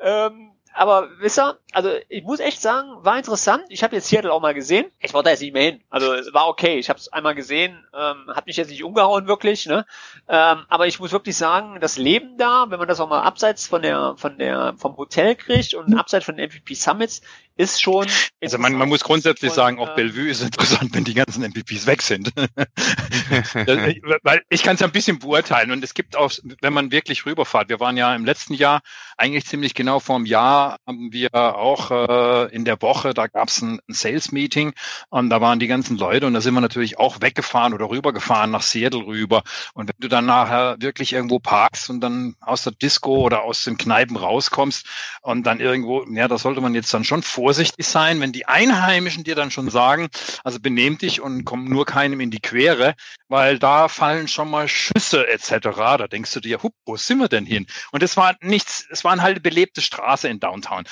Ähm, 0.00 0.52
aber 0.74 1.08
wisst 1.18 1.38
ihr, 1.38 1.58
also 1.72 1.90
ich 2.08 2.22
muss 2.24 2.40
echt 2.40 2.60
sagen, 2.60 2.88
war 3.02 3.18
interessant. 3.18 3.64
Ich 3.68 3.82
habe 3.82 3.94
jetzt 3.94 4.08
Seattle 4.08 4.32
auch 4.32 4.40
mal 4.40 4.54
gesehen. 4.54 4.86
Ich 5.00 5.12
wollte 5.12 5.30
jetzt 5.30 5.40
nicht 5.40 5.52
mehr 5.52 5.62
hin. 5.62 5.80
Also 5.90 6.06
war 6.32 6.48
okay. 6.48 6.78
Ich 6.78 6.88
habe 6.88 6.98
es 6.98 7.12
einmal 7.12 7.34
gesehen, 7.34 7.84
ähm, 7.94 8.30
hat 8.34 8.46
mich 8.46 8.56
jetzt 8.56 8.70
nicht 8.70 8.84
umgehauen 8.84 9.26
wirklich. 9.26 9.66
Ne? 9.66 9.86
Ähm, 10.28 10.64
aber 10.68 10.86
ich 10.86 10.98
muss 11.00 11.12
wirklich 11.12 11.36
sagen, 11.36 11.78
das 11.80 11.96
Leben 11.96 12.36
da, 12.38 12.66
wenn 12.68 12.78
man 12.78 12.88
das 12.88 13.00
auch 13.00 13.08
mal 13.08 13.22
abseits 13.22 13.66
von 13.66 13.82
der 13.82 14.14
von 14.16 14.38
der 14.38 14.74
vom 14.78 14.96
Hotel 14.96 15.34
kriegt 15.34 15.74
und 15.74 15.94
abseits 15.98 16.24
von 16.24 16.36
den 16.36 16.48
MVP 16.48 16.74
Summits, 16.74 17.22
ist 17.56 17.82
schon. 17.82 18.06
Also 18.42 18.58
man, 18.58 18.74
man 18.74 18.88
muss 18.88 19.04
grundsätzlich 19.04 19.52
sagen, 19.52 19.78
auch 19.78 19.90
äh, 19.90 19.94
Bellevue 19.94 20.28
ist 20.28 20.42
interessant, 20.42 20.94
wenn 20.94 21.04
die 21.04 21.14
ganzen 21.14 21.42
MVPs 21.42 21.86
weg 21.86 22.02
sind. 22.02 22.32
Weil 24.22 24.42
ich 24.48 24.62
kann 24.62 24.74
es 24.74 24.80
ja 24.80 24.86
ein 24.86 24.92
bisschen 24.92 25.18
beurteilen 25.18 25.70
und 25.70 25.84
es 25.84 25.94
gibt 25.94 26.16
auch, 26.16 26.32
wenn 26.60 26.72
man 26.72 26.90
wirklich 26.90 27.26
rüberfahrt, 27.26 27.68
wir 27.68 27.80
waren 27.80 27.96
ja 27.96 28.14
im 28.14 28.24
letzten 28.24 28.54
Jahr, 28.54 28.80
eigentlich 29.16 29.46
ziemlich 29.46 29.74
genau 29.74 30.00
vor 30.00 30.16
einem 30.16 30.26
Jahr, 30.26 30.78
haben 30.86 31.12
wir 31.12 31.34
auch 31.34 31.90
äh, 31.90 32.54
in 32.54 32.64
der 32.64 32.80
Woche, 32.82 33.14
da 33.14 33.26
gab 33.26 33.48
es 33.48 33.60
ein, 33.60 33.80
ein 33.88 33.94
Sales-Meeting 33.94 34.72
und 35.10 35.30
da 35.30 35.40
waren 35.40 35.58
die 35.58 35.66
ganzen 35.66 35.96
Leute 35.96 36.26
und 36.26 36.34
da 36.34 36.40
sind 36.40 36.54
wir 36.54 36.60
natürlich 36.60 36.98
auch 36.98 37.20
weggefahren 37.20 37.74
oder 37.74 37.90
rübergefahren 37.90 38.50
nach 38.50 38.62
Seattle 38.62 39.06
rüber. 39.06 39.42
Und 39.74 39.88
wenn 39.88 40.00
du 40.00 40.08
dann 40.08 40.26
nachher 40.26 40.76
wirklich 40.80 41.12
irgendwo 41.12 41.38
parkst 41.38 41.90
und 41.90 42.00
dann 42.00 42.34
aus 42.40 42.64
der 42.64 42.72
Disco 42.72 43.20
oder 43.20 43.42
aus 43.42 43.64
den 43.64 43.76
Kneipen 43.76 44.16
rauskommst 44.16 44.86
und 45.22 45.44
dann 45.44 45.60
irgendwo, 45.60 46.04
ja, 46.10 46.28
da 46.28 46.38
sollte 46.38 46.60
man 46.60 46.74
jetzt 46.74 46.92
dann 46.94 47.04
schon 47.04 47.22
vor 47.22 47.41
vorsichtig 47.42 47.88
sein, 47.88 48.20
wenn 48.20 48.30
die 48.30 48.46
Einheimischen 48.46 49.24
dir 49.24 49.34
dann 49.34 49.50
schon 49.50 49.68
sagen, 49.68 50.08
also 50.44 50.60
benehm 50.60 50.96
dich 50.96 51.20
und 51.20 51.44
komm 51.44 51.64
nur 51.64 51.84
keinem 51.84 52.20
in 52.20 52.30
die 52.30 52.38
Quere, 52.38 52.94
weil 53.26 53.58
da 53.58 53.88
fallen 53.88 54.28
schon 54.28 54.48
mal 54.48 54.68
Schüsse 54.68 55.26
etc. 55.26 55.50
Da 55.74 56.06
denkst 56.06 56.32
du 56.34 56.38
dir, 56.38 56.62
hup, 56.62 56.72
wo 56.86 56.96
sind 56.96 57.18
wir 57.18 57.28
denn 57.28 57.44
hin? 57.44 57.66
Und 57.90 58.04
es 58.04 58.16
war 58.16 58.36
nichts, 58.42 58.86
es 58.90 59.02
waren 59.02 59.22
halt 59.22 59.42
belebte 59.42 59.80
Straße 59.80 60.28
in 60.28 60.38
Downtown. 60.38 60.84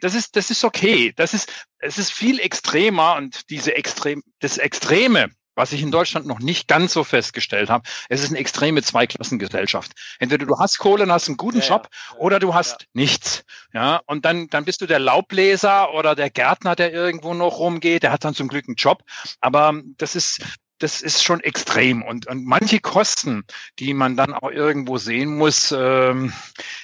Das 0.00 0.14
ist, 0.14 0.36
das 0.36 0.52
ist 0.52 0.62
okay. 0.62 1.12
Das 1.16 1.34
ist, 1.34 1.52
es 1.78 1.98
ist 1.98 2.12
viel 2.12 2.38
extremer 2.38 3.16
und 3.16 3.50
diese 3.50 3.74
extrem, 3.74 4.22
das 4.38 4.58
Extreme, 4.58 5.32
was 5.54 5.72
ich 5.72 5.82
in 5.82 5.90
Deutschland 5.90 6.26
noch 6.26 6.38
nicht 6.38 6.68
ganz 6.68 6.92
so 6.92 7.04
festgestellt 7.04 7.70
habe, 7.70 7.88
es 8.08 8.22
ist 8.22 8.30
eine 8.30 8.38
extreme 8.38 8.82
Zweiklassengesellschaft. 8.82 9.92
Entweder 10.18 10.46
du 10.46 10.58
hast 10.58 10.78
Kohle 10.78 11.04
und 11.04 11.12
hast 11.12 11.28
einen 11.28 11.36
guten 11.36 11.60
ja, 11.60 11.66
Job 11.68 11.88
ja, 11.92 12.18
oder 12.18 12.38
du 12.38 12.54
hast 12.54 12.82
ja. 12.82 12.86
nichts. 12.94 13.44
Ja, 13.72 14.00
und 14.06 14.24
dann, 14.24 14.48
dann 14.48 14.64
bist 14.64 14.80
du 14.80 14.86
der 14.86 14.98
Laubbläser 14.98 15.92
oder 15.94 16.14
der 16.14 16.30
Gärtner, 16.30 16.76
der 16.76 16.92
irgendwo 16.92 17.34
noch 17.34 17.58
rumgeht, 17.58 18.02
der 18.02 18.12
hat 18.12 18.24
dann 18.24 18.34
zum 18.34 18.48
Glück 18.48 18.66
einen 18.68 18.76
Job. 18.76 19.02
Aber 19.40 19.74
das 19.98 20.16
ist, 20.16 20.40
das 20.78 21.00
ist 21.00 21.22
schon 21.22 21.40
extrem. 21.40 22.02
Und, 22.02 22.26
und 22.26 22.44
manche 22.44 22.80
Kosten, 22.80 23.44
die 23.78 23.94
man 23.94 24.16
dann 24.16 24.34
auch 24.34 24.50
irgendwo 24.50 24.98
sehen 24.98 25.36
muss, 25.36 25.72
ähm, 25.72 26.32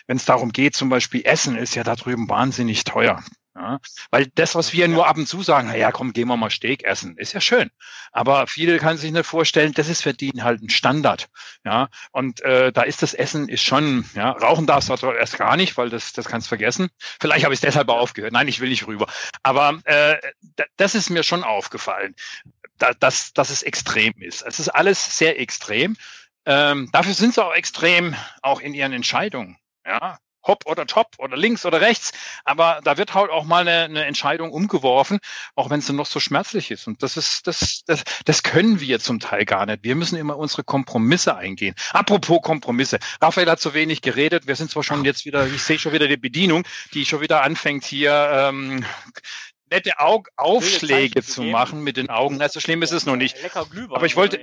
wenn 0.06 0.16
es 0.16 0.24
darum 0.24 0.52
geht, 0.52 0.74
zum 0.74 0.88
Beispiel 0.88 1.22
Essen, 1.24 1.56
ist 1.56 1.74
ja 1.74 1.84
da 1.84 1.96
drüben 1.96 2.28
wahnsinnig 2.28 2.84
teuer. 2.84 3.22
Ja, 3.58 3.80
weil 4.12 4.26
das, 4.36 4.54
was 4.54 4.72
wir 4.72 4.86
nur 4.86 5.08
ab 5.08 5.16
und 5.16 5.26
zu 5.26 5.42
sagen, 5.42 5.66
naja, 5.66 5.90
komm, 5.90 6.12
gehen 6.12 6.28
wir 6.28 6.36
mal 6.36 6.48
Steak 6.48 6.84
essen, 6.84 7.16
ist 7.16 7.32
ja 7.32 7.40
schön. 7.40 7.70
Aber 8.12 8.46
viele 8.46 8.78
kann 8.78 8.96
sich 8.96 9.10
nicht 9.10 9.26
vorstellen, 9.26 9.72
das 9.72 9.88
ist 9.88 10.02
für 10.02 10.14
die 10.14 10.30
halt 10.40 10.62
ein 10.62 10.70
Standard. 10.70 11.28
Ja, 11.64 11.88
und 12.12 12.40
äh, 12.42 12.70
da 12.70 12.82
ist 12.82 13.02
das 13.02 13.14
Essen 13.14 13.48
ist 13.48 13.64
schon, 13.64 14.08
ja, 14.14 14.30
rauchen 14.30 14.66
darfst 14.66 14.90
du 14.90 15.10
erst 15.10 15.38
gar 15.38 15.56
nicht, 15.56 15.76
weil 15.76 15.90
das, 15.90 16.12
das 16.12 16.26
kannst 16.26 16.46
du 16.46 16.50
vergessen. 16.50 16.88
Vielleicht 17.20 17.44
habe 17.44 17.52
ich 17.52 17.58
es 17.58 17.62
deshalb 17.62 17.88
aufgehört. 17.88 18.32
Nein, 18.32 18.46
ich 18.46 18.60
will 18.60 18.68
nicht 18.68 18.86
rüber. 18.86 19.08
Aber 19.42 19.80
äh, 19.84 20.18
das 20.76 20.94
ist 20.94 21.10
mir 21.10 21.24
schon 21.24 21.42
aufgefallen, 21.42 22.14
da, 22.78 22.92
dass, 22.94 23.32
dass 23.32 23.50
es 23.50 23.64
extrem 23.64 24.12
ist. 24.20 24.42
Es 24.42 24.60
ist 24.60 24.68
alles 24.68 25.18
sehr 25.18 25.40
extrem. 25.40 25.96
Ähm, 26.46 26.90
dafür 26.92 27.14
sind 27.14 27.34
sie 27.34 27.44
auch 27.44 27.54
extrem, 27.54 28.14
auch 28.40 28.60
in 28.60 28.72
ihren 28.72 28.92
Entscheidungen. 28.92 29.58
Ja, 29.84 30.18
hopp 30.42 30.66
oder 30.66 30.86
top 30.86 31.14
oder 31.18 31.36
links 31.36 31.66
oder 31.66 31.80
rechts. 31.80 32.12
Aber 32.44 32.80
da 32.84 32.96
wird 32.96 33.14
halt 33.14 33.30
auch 33.30 33.44
mal 33.44 33.66
eine, 33.66 33.84
eine 33.84 34.04
Entscheidung 34.04 34.50
umgeworfen, 34.50 35.18
auch 35.54 35.70
wenn 35.70 35.80
es 35.80 35.88
noch 35.88 36.06
so 36.06 36.20
schmerzlich 36.20 36.70
ist. 36.70 36.86
Und 36.86 37.02
das 37.02 37.16
ist, 37.16 37.46
das, 37.46 37.82
das, 37.86 38.02
das 38.24 38.42
können 38.42 38.80
wir 38.80 39.00
zum 39.00 39.20
Teil 39.20 39.44
gar 39.44 39.66
nicht. 39.66 39.82
Wir 39.82 39.94
müssen 39.94 40.16
immer 40.16 40.38
unsere 40.38 40.64
Kompromisse 40.64 41.36
eingehen. 41.36 41.74
Apropos 41.92 42.40
Kompromisse. 42.42 42.98
Raphael 43.20 43.50
hat 43.50 43.60
zu 43.60 43.74
wenig 43.74 44.02
geredet. 44.02 44.46
Wir 44.46 44.56
sind 44.56 44.70
zwar 44.70 44.82
schon 44.82 45.04
jetzt 45.04 45.24
wieder, 45.24 45.46
ich 45.46 45.62
sehe 45.62 45.78
schon 45.78 45.92
wieder 45.92 46.08
die 46.08 46.16
Bedienung, 46.16 46.64
die 46.94 47.04
schon 47.04 47.20
wieder 47.20 47.42
anfängt 47.42 47.84
hier, 47.84 48.30
ähm, 48.32 48.84
nette 49.70 49.98
Aug 49.98 50.28
Aufschläge 50.36 51.22
zu 51.22 51.42
machen 51.42 51.82
mit 51.82 51.96
den 51.96 52.10
Augen. 52.10 52.36
Na, 52.38 52.48
so 52.48 52.60
schlimm 52.60 52.82
ist 52.82 52.92
es 52.92 53.06
noch 53.06 53.16
nicht. 53.16 53.36
Aber 53.90 54.06
ich 54.06 54.16
wollte, 54.16 54.40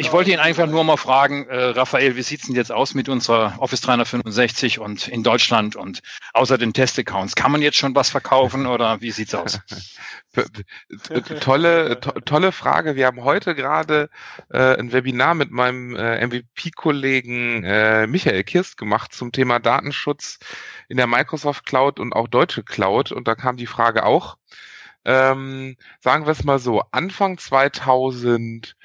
ich 0.00 0.12
wollte 0.12 0.30
ihn 0.30 0.38
einfach 0.38 0.68
nur 0.68 0.84
mal 0.84 0.96
fragen, 0.96 1.48
äh, 1.48 1.56
Raphael, 1.56 2.14
wie 2.14 2.22
sieht's 2.22 2.46
denn 2.46 2.54
jetzt 2.54 2.70
aus 2.70 2.94
mit 2.94 3.08
unserer 3.08 3.56
Office 3.58 3.80
365 3.80 4.78
und 4.78 5.08
in 5.08 5.24
Deutschland 5.24 5.74
und 5.74 6.02
außer 6.34 6.56
den 6.56 6.72
Testaccounts? 6.72 7.34
Kann 7.34 7.50
man 7.50 7.62
jetzt 7.62 7.78
schon 7.78 7.96
was 7.96 8.08
verkaufen 8.08 8.66
oder 8.66 9.00
wie 9.00 9.10
sieht's 9.10 9.34
aus? 9.34 9.58
tolle, 11.40 11.98
to 11.98 12.12
tolle 12.20 12.52
Frage. 12.52 12.94
Wir 12.94 13.06
haben 13.06 13.24
heute 13.24 13.56
gerade 13.56 14.08
äh, 14.50 14.78
ein 14.78 14.92
Webinar 14.92 15.34
mit 15.34 15.50
meinem 15.50 15.96
äh, 15.96 16.24
MVP-Kollegen 16.24 17.64
äh, 17.64 18.06
Michael 18.06 18.44
Kirst 18.44 18.76
gemacht 18.76 19.12
zum 19.12 19.32
Thema 19.32 19.58
Datenschutz 19.58 20.38
in 20.88 20.96
der 20.96 21.08
Microsoft 21.08 21.66
Cloud 21.66 21.98
und 21.98 22.12
auch 22.12 22.28
deutsche 22.28 22.62
Cloud. 22.62 23.10
Und 23.10 23.26
da 23.26 23.34
kam 23.34 23.56
die 23.56 23.66
Frage 23.66 24.06
auch, 24.06 24.36
ähm, 25.04 25.76
sagen 25.98 26.24
wir 26.24 26.30
es 26.30 26.44
mal 26.44 26.60
so, 26.60 26.84
Anfang 26.92 27.36
2000 27.36 28.76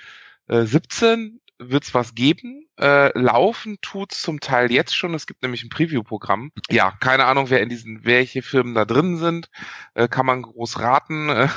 17 0.47 1.39
wird 1.69 1.83
es 1.83 1.93
was 1.93 2.15
geben. 2.15 2.67
Äh, 2.79 3.17
laufen 3.17 3.77
tut's 3.81 4.21
zum 4.21 4.39
Teil 4.39 4.71
jetzt 4.71 4.95
schon. 4.95 5.13
Es 5.13 5.27
gibt 5.27 5.43
nämlich 5.43 5.63
ein 5.63 5.69
Preview-Programm. 5.69 6.51
Ja, 6.69 6.91
keine 6.99 7.25
Ahnung, 7.25 7.49
wer 7.49 7.61
in 7.61 7.69
diesen, 7.69 8.03
welche 8.03 8.41
Firmen 8.41 8.73
da 8.73 8.85
drin 8.85 9.17
sind. 9.17 9.49
Äh, 9.93 10.07
kann 10.07 10.25
man 10.25 10.41
groß 10.41 10.79
raten. 10.79 11.29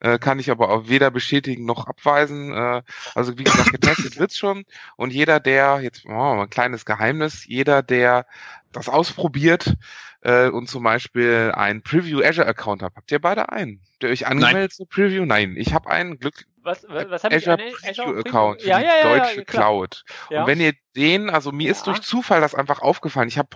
Äh, 0.00 0.14
äh, 0.14 0.18
kann 0.18 0.38
ich 0.38 0.50
aber 0.50 0.68
auch 0.70 0.88
weder 0.88 1.10
bestätigen 1.10 1.64
noch 1.64 1.86
abweisen. 1.86 2.52
Äh, 2.52 2.82
also 3.14 3.38
wie 3.38 3.44
gesagt, 3.44 3.72
getestet 3.72 4.18
wird's 4.18 4.36
schon. 4.36 4.64
Und 4.96 5.12
jeder, 5.12 5.40
der, 5.40 5.80
jetzt 5.80 6.04
machen 6.04 6.16
wir 6.16 6.34
mal 6.34 6.42
ein 6.42 6.50
kleines 6.50 6.84
Geheimnis, 6.84 7.46
jeder, 7.46 7.82
der 7.82 8.26
das 8.72 8.88
ausprobiert, 8.88 9.76
äh, 10.24 10.48
und 10.48 10.68
zum 10.68 10.82
Beispiel 10.82 11.52
ein 11.54 11.82
Preview 11.82 12.20
Azure 12.22 12.46
Account 12.46 12.82
habt. 12.82 12.96
Habt 12.96 13.12
ihr 13.12 13.20
beide 13.20 13.50
einen? 13.50 13.80
Habt 13.92 14.02
ihr 14.02 14.08
euch 14.10 14.26
angemeldet 14.26 14.72
zu 14.72 14.86
Preview? 14.86 15.24
Nein, 15.24 15.54
ich 15.56 15.72
habe 15.72 15.90
einen 15.90 16.18
Glück. 16.18 16.46
Was, 16.64 16.84
was, 16.88 17.10
was 17.10 17.24
Azure, 17.24 17.58
ich 17.62 17.96
Preview 17.98 18.18
Account 18.20 18.62
für 18.62 18.68
ja, 18.68 18.78
die 18.78 18.84
ja, 18.84 18.96
ja, 18.96 19.18
deutsche 19.18 19.44
Cloud. 19.44 20.04
Und 20.30 20.46
wenn 20.46 20.60
ihr 20.60 20.72
den, 20.96 21.28
also 21.28 21.52
mir 21.52 21.70
ist 21.70 21.86
durch 21.86 22.00
Zufall 22.00 22.40
das 22.40 22.54
einfach 22.54 22.80
aufgefallen. 22.80 23.28
Ich 23.28 23.36
habe 23.38 23.48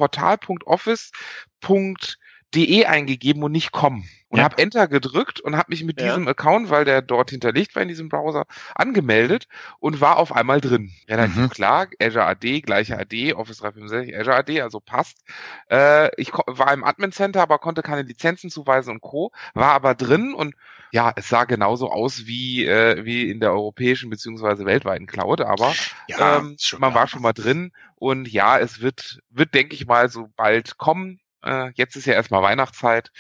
portal.office.de 2.50 2.84
eingegeben 2.86 3.42
und 3.42 3.52
nicht 3.52 3.72
kommen 3.72 4.08
und 4.28 4.38
ja. 4.38 4.44
habe 4.44 4.58
Enter 4.58 4.88
gedrückt 4.88 5.40
und 5.40 5.56
habe 5.56 5.70
mich 5.70 5.84
mit 5.84 6.00
ja. 6.00 6.08
diesem 6.08 6.28
Account, 6.28 6.70
weil 6.70 6.84
der 6.84 7.00
dort 7.02 7.30
hinterlegt 7.30 7.74
war 7.74 7.82
in 7.82 7.88
diesem 7.88 8.08
Browser, 8.08 8.44
angemeldet 8.74 9.48
und 9.78 10.00
war 10.00 10.18
auf 10.18 10.34
einmal 10.34 10.60
drin. 10.60 10.92
Relativ 11.08 11.36
mhm. 11.36 11.50
klar, 11.50 11.88
Azure 12.00 12.26
AD, 12.26 12.60
gleiche 12.60 12.98
AD, 12.98 13.34
Office 13.34 13.58
365, 13.58 14.16
Azure 14.16 14.36
AD, 14.36 14.60
also 14.60 14.80
passt. 14.80 15.24
Äh, 15.70 16.10
ich 16.20 16.32
war 16.32 16.72
im 16.72 16.84
Admin 16.84 17.12
Center, 17.12 17.42
aber 17.42 17.58
konnte 17.58 17.82
keine 17.82 18.02
Lizenzen 18.02 18.50
zuweisen 18.50 18.90
und 18.90 19.00
Co. 19.00 19.32
War 19.54 19.72
aber 19.72 19.94
drin 19.94 20.34
und 20.34 20.54
ja, 20.90 21.12
es 21.16 21.28
sah 21.28 21.44
genauso 21.44 21.90
aus 21.90 22.26
wie, 22.26 22.64
äh, 22.64 23.04
wie 23.04 23.30
in 23.30 23.40
der 23.40 23.52
europäischen 23.52 24.08
beziehungsweise 24.08 24.64
weltweiten 24.64 25.06
Cloud, 25.06 25.42
aber 25.42 25.74
ja, 26.06 26.38
ähm, 26.38 26.56
man 26.78 26.94
war 26.94 27.08
schon 27.08 27.20
mal 27.20 27.34
drin 27.34 27.72
und 27.96 28.26
ja, 28.26 28.58
es 28.58 28.80
wird, 28.80 29.20
wird 29.28 29.52
denke 29.52 29.74
ich 29.74 29.86
mal, 29.86 30.08
so 30.08 30.30
bald 30.34 30.78
kommen. 30.78 31.20
Äh, 31.44 31.70
jetzt 31.74 31.96
ist 31.96 32.06
ja 32.06 32.14
erstmal 32.14 32.42
Weihnachtszeit. 32.42 33.10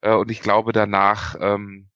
Äh, 0.00 0.12
und 0.12 0.30
ich 0.30 0.40
glaube, 0.40 0.72
danach 0.72 1.36
ähm, 1.40 1.88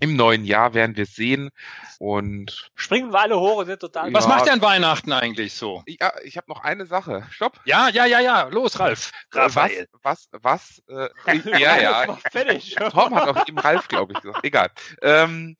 im 0.00 0.16
neuen 0.16 0.44
Jahr 0.44 0.74
werden 0.74 0.96
wir 0.96 1.04
es 1.04 1.14
sehen. 1.14 1.50
Und 1.98 2.70
springen 2.74 3.12
wir 3.12 3.20
alle 3.20 3.38
hoch 3.38 3.58
und 3.58 3.66
sind 3.66 3.80
total. 3.80 4.12
Was 4.12 4.26
macht 4.26 4.46
denn 4.46 4.60
Weihnachten 4.60 5.12
eigentlich 5.12 5.54
so? 5.54 5.82
Ja, 5.86 6.12
ich 6.22 6.36
habe 6.36 6.46
noch 6.48 6.62
eine 6.62 6.86
Sache. 6.86 7.26
Stopp. 7.30 7.60
Ja, 7.64 7.88
ja, 7.88 8.04
ja, 8.06 8.20
ja. 8.20 8.48
Los, 8.48 8.78
Ralf. 8.78 9.12
Raphael. 9.32 9.88
Was, 10.02 10.28
was, 10.32 10.82
was? 10.88 11.08
Äh, 11.26 11.58
ja, 11.58 11.80
ja. 11.80 12.18
Fertig. 12.30 12.74
Tom 12.90 13.14
hat 13.14 13.28
auch 13.28 13.48
eben 13.48 13.58
Ralf, 13.58 13.88
glaube 13.88 14.12
ich, 14.14 14.20
gesagt. 14.20 14.44
Egal. 14.44 14.70
Ähm, 15.02 15.56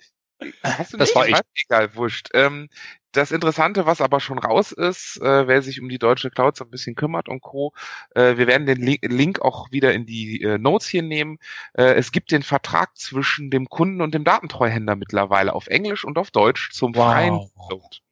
hast 0.62 0.92
du 0.92 0.96
nicht? 0.96 1.08
Das 1.08 1.14
war 1.14 1.28
ich. 1.28 1.38
Egal, 1.66 1.94
wurscht. 1.94 2.28
Ähm, 2.34 2.68
das 3.16 3.30
Interessante, 3.30 3.86
was 3.86 4.00
aber 4.00 4.20
schon 4.20 4.38
raus 4.38 4.72
ist, 4.72 5.20
äh, 5.20 5.46
wer 5.46 5.62
sich 5.62 5.80
um 5.80 5.88
die 5.88 5.98
deutsche 5.98 6.30
Cloud 6.30 6.56
so 6.56 6.64
ein 6.64 6.70
bisschen 6.70 6.94
kümmert 6.94 7.28
und 7.28 7.40
Co., 7.40 7.72
äh, 8.14 8.36
wir 8.36 8.46
werden 8.46 8.66
den 8.66 8.80
Link 8.80 9.40
auch 9.40 9.70
wieder 9.70 9.92
in 9.92 10.06
die 10.06 10.42
äh, 10.42 10.58
Notes 10.58 10.86
hier 10.86 11.02
nehmen. 11.02 11.38
Äh, 11.74 11.94
es 11.94 12.12
gibt 12.12 12.30
den 12.32 12.42
Vertrag 12.42 12.96
zwischen 12.96 13.50
dem 13.50 13.68
Kunden 13.68 14.00
und 14.00 14.14
dem 14.14 14.24
Datentreuhänder 14.24 14.96
mittlerweile 14.96 15.54
auf 15.54 15.68
Englisch 15.68 16.04
und 16.04 16.18
auf 16.18 16.30
Deutsch 16.30 16.70
zum 16.72 16.94
wow. 16.94 17.12
freien 17.12 17.50
Cloud. 17.68 18.02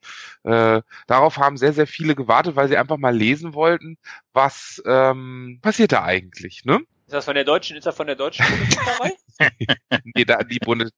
Äh, 0.44 0.82
darauf 1.07 1.38
haben 1.38 1.57
sehr, 1.57 1.72
sehr 1.72 1.86
viele 1.86 2.14
gewartet, 2.14 2.57
weil 2.57 2.68
sie 2.68 2.76
einfach 2.76 2.96
mal 2.96 3.14
lesen 3.14 3.55
wollten, 3.55 3.98
was 4.32 4.82
ähm, 4.86 5.59
passiert 5.62 5.92
da 5.92 6.03
eigentlich, 6.03 6.64
ne? 6.64 6.80
Ist 7.07 7.14
das 7.14 7.24
von 7.26 7.34
der 7.34 7.44
deutschen, 7.44 7.76
ist 7.76 7.86
das 7.86 7.96
von 7.96 8.07
der 8.07 8.16
deutschen 8.16 8.46
Bundesrepublik 8.46 9.18
dabei? 9.38 10.00
nee, 10.14 10.24
da, 10.24 10.38
die 10.38 10.59
Bundes 10.59 10.90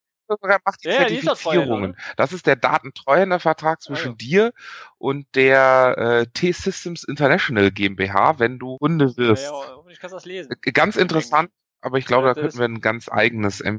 macht 0.64 0.84
die 0.84 0.88
ja, 0.88 0.96
Zertifizierungen. 0.98 1.92
Die 1.92 2.16
das 2.16 2.32
ist 2.32 2.46
der 2.46 2.56
Datentreuhändervertrag 2.56 3.82
zwischen 3.82 4.12
ah, 4.12 4.16
ja. 4.20 4.26
dir 4.26 4.52
und 4.98 5.26
der 5.34 5.94
äh, 5.98 6.26
T-Systems 6.32 7.04
International 7.04 7.70
GmbH, 7.70 8.38
wenn 8.38 8.58
du 8.58 8.78
Kunde 8.78 9.16
wirst. 9.16 9.44
Ja, 9.44 9.80
ich 9.88 10.00
kann 10.00 10.10
das 10.10 10.24
lesen. 10.24 10.54
Ganz 10.60 10.96
interessant, 10.96 11.50
aber 11.80 11.98
ich 11.98 12.06
glaube, 12.06 12.28
da 12.28 12.34
könnten 12.34 12.58
wir 12.58 12.64
ein 12.64 12.80
ganz 12.80 13.08
eigenes. 13.10 13.60
Äh, 13.60 13.78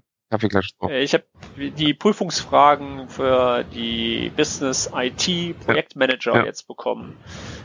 ich 1.04 1.14
habe 1.14 1.26
die 1.56 1.94
Prüfungsfragen 1.94 3.08
für 3.10 3.64
die 3.64 4.32
Business 4.36 4.90
IT 4.94 5.60
Projektmanager 5.60 6.36
ja. 6.36 6.46
jetzt 6.46 6.68
bekommen 6.68 7.16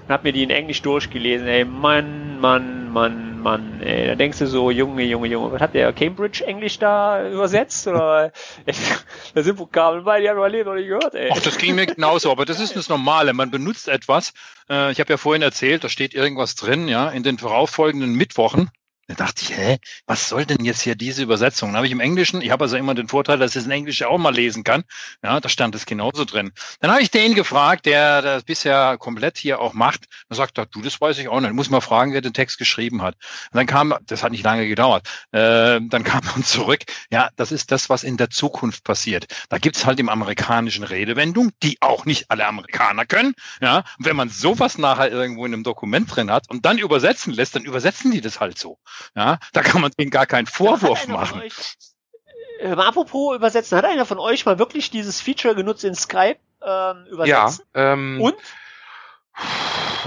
und 0.07 0.13
habe 0.13 0.29
mir 0.29 0.33
die 0.33 0.43
in 0.43 0.51
Englisch 0.51 0.83
durchgelesen. 0.83 1.47
Ey, 1.47 1.65
Mann, 1.65 2.39
Mann, 2.39 2.93
Mann, 2.93 3.30
Mann. 3.43 3.81
Ey, 3.83 4.07
da 4.07 4.15
denkst 4.15 4.39
du 4.39 4.47
so, 4.47 4.71
Junge, 4.71 5.03
Junge, 5.05 5.29
Junge, 5.29 5.53
was 5.53 5.61
hat 5.61 5.75
der 5.75 5.93
Cambridge 5.93 6.45
Englisch 6.45 6.79
da 6.79 7.29
übersetzt? 7.29 7.87
Oder 7.87 8.33
da 9.35 9.43
sind 9.43 9.59
Vokabeln 9.59 10.05
bei, 10.05 10.21
die 10.21 10.29
haben 10.29 10.39
wir 10.39 10.65
noch 10.65 10.75
nicht 10.75 10.89
gehört. 10.89 11.15
Ey. 11.15 11.31
Ach, 11.33 11.41
das 11.41 11.59
ging 11.59 11.75
mir 11.75 11.87
genauso, 11.87 12.31
aber 12.31 12.45
das 12.45 12.61
ist 12.61 12.77
das 12.77 12.89
Normale. 12.89 13.33
Man 13.33 13.51
benutzt 13.51 13.89
etwas. 13.89 14.33
Äh, 14.69 14.93
ich 14.93 15.01
habe 15.01 15.13
ja 15.13 15.17
vorhin 15.17 15.43
erzählt, 15.43 15.85
da 15.85 15.89
steht 15.89 16.15
irgendwas 16.15 16.55
drin, 16.55 16.89
ja, 16.89 17.09
in 17.11 17.23
den 17.23 17.37
darauffolgenden 17.37 18.15
Mittwochen 18.15 18.71
da 19.11 19.17
dachte 19.17 19.43
ich, 19.43 19.57
hä, 19.57 19.79
was 20.07 20.29
soll 20.29 20.47
denn 20.47 20.65
jetzt 20.65 20.83
hier 20.83 20.95
diese 20.95 21.25
Übersetzung? 21.25 21.71
Dann 21.71 21.79
habe 21.79 21.87
ich 21.87 21.93
im 21.93 21.99
Englischen, 21.99 22.41
ich 22.43 22.53
habe 22.53 22.65
also 22.65 22.77
immer 22.77 22.95
den 22.95 23.09
Vorteil, 23.09 23.39
dass 23.39 23.51
ich 23.51 23.57
es 23.57 23.65
in 23.65 23.73
Englisch 23.73 24.05
auch 24.05 24.19
mal 24.19 24.33
lesen 24.33 24.63
kann. 24.63 24.85
Ja, 25.23 25.41
da 25.41 25.49
stand 25.49 25.75
es 25.75 25.85
genauso 25.85 26.25
drin. 26.25 26.53
Dann 26.79 26.93
habe 26.93 27.03
ich 27.03 27.11
den 27.11 27.35
gefragt, 27.35 27.87
der 27.87 28.23
das 28.23 28.45
bisher 28.45 28.99
komplett 28.99 29.37
hier 29.37 29.59
auch 29.61 29.73
macht. 29.73 30.05
Da 30.29 30.37
sagt 30.37 30.59
er, 30.59 30.67
du, 30.67 30.81
das 30.81 31.01
weiß 31.01 31.19
ich 31.19 31.29
auch 31.29 31.41
nicht. 31.41 31.51
Ich 31.51 31.57
muss 31.57 31.71
mal 31.71 31.81
fragen, 31.81 32.13
wer 32.13 32.21
den 32.21 32.35
Text 32.35 32.59
geschrieben 32.59 33.03
hat. 33.03 33.17
Und 33.51 33.57
dann 33.57 33.67
kam, 33.67 33.95
das 34.07 34.23
hat 34.23 34.31
nicht 34.31 34.45
lange 34.45 34.69
gedauert, 34.69 35.09
äh, 35.33 35.81
dann 35.81 36.05
kam 36.05 36.21
man 36.27 36.45
zurück, 36.45 36.85
ja, 37.11 37.31
das 37.35 37.51
ist 37.51 37.73
das, 37.73 37.91
was 37.91 38.05
in 38.05 38.17
der 38.17 38.31
Zukunft 38.31 38.85
passiert. 38.85 39.27
Da 39.49 39.59
gibt's 39.59 39.87
halt 39.87 39.99
im 39.99 40.09
amerikanischen 40.09 40.85
Redewendung, 40.85 41.51
die 41.65 41.79
auch 41.81 42.05
nicht 42.05 42.31
alle 42.31 42.47
Amerikaner 42.47 43.07
können. 43.07 43.35
Ja, 43.61 43.79
und 43.99 44.05
wenn 44.05 44.15
man 44.15 44.29
sowas 44.29 44.79
nachher 44.79 45.11
irgendwo 45.11 45.47
in 45.47 45.53
einem 45.53 45.65
Dokument 45.65 46.15
drin 46.15 46.31
hat 46.31 46.49
und 46.49 46.65
dann 46.65 46.79
übersetzen 46.79 47.33
lässt, 47.33 47.57
dann 47.57 47.65
übersetzen 47.65 48.13
die 48.13 48.21
das 48.21 48.39
halt 48.39 48.57
so. 48.57 48.79
Ja, 49.15 49.39
da 49.53 49.63
kann 49.63 49.81
man 49.81 49.93
denen 49.99 50.11
gar 50.11 50.27
keinen 50.27 50.47
Vorwurf 50.47 51.07
machen. 51.09 51.43
Äh, 52.61 52.73
apropos 52.73 53.37
übersetzen, 53.37 53.79
hat 53.79 53.85
einer 53.85 54.05
von 54.05 54.19
euch 54.19 54.45
mal 54.45 54.59
wirklich 54.59 54.91
dieses 54.91 55.21
Feature 55.21 55.55
genutzt 55.55 55.85
in 55.85 55.95
Skype 55.95 56.39
ähm, 56.63 57.07
übersetzen? 57.11 57.65
Ja. 57.75 57.93
Ähm, 57.93 58.21
Und? 58.21 58.37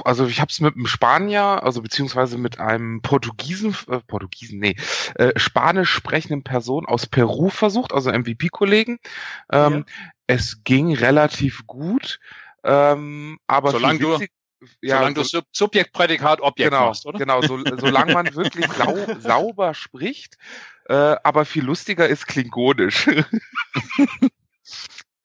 Also 0.03 0.25
ich 0.27 0.39
habe 0.39 0.49
es 0.49 0.59
mit 0.59 0.75
einem 0.75 0.87
Spanier, 0.87 1.63
also 1.63 1.81
beziehungsweise 1.81 2.37
mit 2.37 2.59
einem 2.59 3.01
Portugiesen, 3.01 3.75
äh, 3.89 3.99
Portugiesen, 4.05 4.59
nee, 4.59 4.75
äh, 5.15 5.31
Spanisch 5.35 5.91
sprechenden 5.91 6.43
Person 6.43 6.85
aus 6.85 7.07
Peru 7.07 7.49
versucht, 7.49 7.93
also 7.93 8.11
MVP-Kollegen. 8.11 8.99
Ähm, 9.51 9.85
ja. 9.87 10.03
Es 10.27 10.63
ging 10.63 10.95
relativ 10.95 11.65
gut, 11.67 12.19
ähm, 12.63 13.39
aber 13.47 13.71
solange 13.71 13.99
du 13.99 14.19
ja, 14.81 14.97
Solange 14.97 15.15
du 15.15 15.23
Sub 15.23 15.45
Subjekt, 15.51 15.93
Prädikat, 15.93 16.41
Objekt 16.41 16.71
genau, 16.71 16.87
machst, 16.87 17.05
oder? 17.05 17.19
Genau, 17.19 17.41
so, 17.41 17.59
solange 17.77 18.13
man 18.13 18.25
wirklich 18.35 18.67
sau, 18.73 18.95
sauber 19.19 19.73
spricht, 19.73 20.37
äh, 20.85 20.93
aber 21.23 21.45
viel 21.45 21.63
lustiger 21.63 22.07
ist 22.07 22.27
klingonisch. 22.27 23.07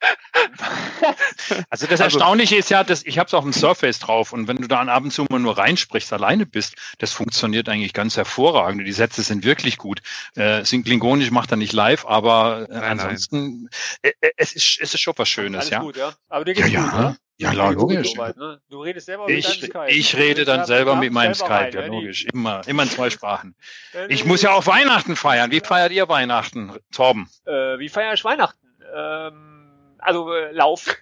also 1.70 1.86
das 1.86 2.00
also 2.00 2.18
Erstaunliche 2.18 2.56
ist 2.56 2.70
ja, 2.70 2.84
dass 2.84 3.04
ich 3.04 3.18
habe 3.18 3.26
es 3.26 3.34
auf 3.34 3.44
dem 3.44 3.52
Surface 3.52 3.98
drauf 3.98 4.32
und 4.32 4.48
wenn 4.48 4.56
du 4.56 4.68
da 4.68 4.80
ab 4.80 5.02
und 5.02 5.10
zu 5.12 5.26
mal 5.28 5.38
nur 5.38 5.58
reinsprichst, 5.58 6.12
alleine 6.12 6.46
bist, 6.46 6.76
das 6.98 7.12
funktioniert 7.12 7.68
eigentlich 7.68 7.92
ganz 7.92 8.16
hervorragend. 8.16 8.86
Die 8.86 8.92
Sätze 8.92 9.22
sind 9.22 9.44
wirklich 9.44 9.76
gut. 9.78 10.00
Äh, 10.36 10.64
sind 10.64 10.84
klingonisch 10.84 11.30
macht 11.30 11.50
er 11.50 11.56
nicht 11.56 11.72
live, 11.72 12.06
aber 12.06 12.66
äh, 12.68 12.74
nein, 12.74 12.84
ansonsten 12.84 13.62
nein. 13.62 13.68
Äh, 14.02 14.12
äh, 14.20 14.30
es 14.36 14.52
ist 14.52 14.78
es 14.80 14.94
ist 14.94 15.00
schon 15.00 15.14
was 15.16 15.28
Schönes, 15.28 15.60
Alles 15.60 15.70
ja. 15.70 15.80
Gut, 15.80 15.96
ja. 15.96 16.14
Aber 16.28 16.44
dir 16.44 16.54
geht's 16.54 16.70
ja, 16.70 16.82
gut, 16.82 16.92
ja. 16.92 17.00
Ne? 17.00 17.16
Ja, 17.40 17.52
klar, 17.52 17.72
logisch. 17.72 18.16
Weit, 18.16 18.36
ne? 18.36 18.60
Du 18.68 18.82
redest 18.82 19.06
selber 19.06 19.28
ich, 19.28 19.48
mit 19.48 19.62
deinem 19.62 19.70
Skype. 19.70 19.96
Ich 19.96 20.16
rede 20.16 20.44
dann 20.44 20.64
selber 20.66 20.96
mit 20.96 21.12
meinem 21.12 21.34
Skype, 21.34 21.50
rein, 21.50 21.72
ja, 21.72 21.86
logisch. 21.86 22.26
Immer, 22.32 22.66
immer 22.66 22.82
in 22.82 22.90
zwei 22.90 23.10
Sprachen. 23.10 23.54
Ich 24.08 24.24
muss 24.24 24.42
ja 24.42 24.52
auch 24.52 24.66
Weihnachten 24.66 25.14
feiern. 25.14 25.52
Wie 25.52 25.60
feiert 25.60 25.92
ihr 25.92 26.08
Weihnachten, 26.08 26.72
Torben? 26.90 27.30
Äh, 27.46 27.78
wie 27.78 27.88
feiere 27.88 28.14
ich 28.14 28.24
Weihnachten? 28.24 28.58
Ähm, 28.92 29.57
also 29.98 30.32
äh, 30.32 30.52
Lauf. 30.52 30.96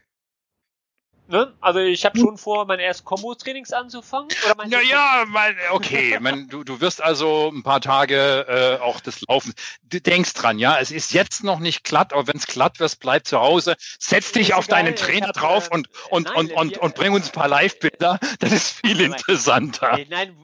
Ne? 1.29 1.53
Also 1.61 1.81
ich 1.81 2.05
habe 2.05 2.17
schon 2.19 2.39
vor, 2.39 2.67
mein 2.67 2.79
erstes 2.79 3.05
Combo-Trainings 3.05 3.73
anzufangen. 3.73 4.29
Oder 4.49 4.67
ja, 4.69 4.81
ja, 4.81 5.25
mein, 5.27 5.57
okay. 5.73 6.19
mein, 6.21 6.49
du, 6.49 6.63
du 6.63 6.81
wirst 6.81 7.03
also 7.03 7.51
ein 7.53 7.65
paar 7.65 7.81
Tage 7.81 8.47
äh, 8.49 8.83
auch 8.83 9.01
das 9.01 9.23
Laufen. 9.23 9.53
Du 9.83 10.01
denkst 10.01 10.35
dran, 10.35 10.61
ja. 10.61 10.79
Es 10.79 10.93
ist 10.93 11.13
jetzt 11.13 11.43
noch 11.43 11.59
nicht 11.59 11.83
glatt, 11.83 12.13
aber 12.13 12.29
wenn 12.29 12.37
es 12.37 12.47
glatt 12.47 12.79
wird, 12.79 13.01
bleib 13.01 13.27
zu 13.27 13.41
Hause. 13.41 13.75
Setz 13.99 14.33
dich 14.33 14.55
auf 14.55 14.69
deinen 14.69 14.95
Trainer 14.95 15.29
hab, 15.29 15.35
drauf 15.35 15.69
und, 15.73 15.89
und, 16.11 16.27
nein, 16.27 16.37
und, 16.37 16.53
und, 16.53 16.79
und 16.79 16.95
bring 16.95 17.13
uns 17.13 17.27
ein 17.27 17.33
paar 17.33 17.49
Live-Bilder. 17.49 18.21
Das 18.39 18.53
ist 18.53 18.81
viel 18.81 19.01
interessanter. 19.01 19.99
Nein, 20.09 20.37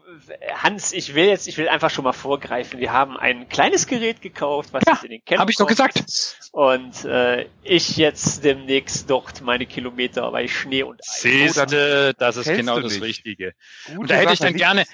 Hans, 0.55 0.93
ich 0.93 1.15
will 1.15 1.27
jetzt, 1.27 1.49
ich 1.49 1.59
will 1.59 1.69
einfach 1.69 1.91
schon 1.91 2.05
mal 2.05 2.13
vorgreifen. 2.13 2.79
Wir 2.81 2.93
haben 2.93 3.17
ein 3.17 3.49
kleines 3.49 3.87
Gerät 3.87 4.21
gekauft, 4.21 4.73
was 4.73 4.83
ja, 4.87 4.95
jetzt 4.95 5.05
in 5.05 5.11
den 5.11 5.25
Keller 5.25 5.41
Habe 5.41 5.51
ich 5.51 5.57
doch 5.57 5.67
gesagt. 5.67 6.05
Und 6.53 7.05
äh, 7.05 7.49
ich 7.63 7.97
jetzt 7.97 8.45
demnächst 8.45 9.09
dort 9.09 9.41
meine 9.41 9.67
Kilometer 9.67 10.31
bei 10.31 10.49
Schnee 10.49 10.83
und 10.83 11.01
Eis. 11.01 11.23
Siehste, 11.23 12.15
das 12.19 12.37
ist 12.37 12.49
genau 12.49 12.81
das 12.81 13.01
Richtige. 13.01 13.55
Gute 13.87 13.99
und 13.99 14.11
da 14.11 14.15
hätte 14.15 14.33
ich 14.33 14.39
dann 14.39 14.55
gerne. 14.55 14.85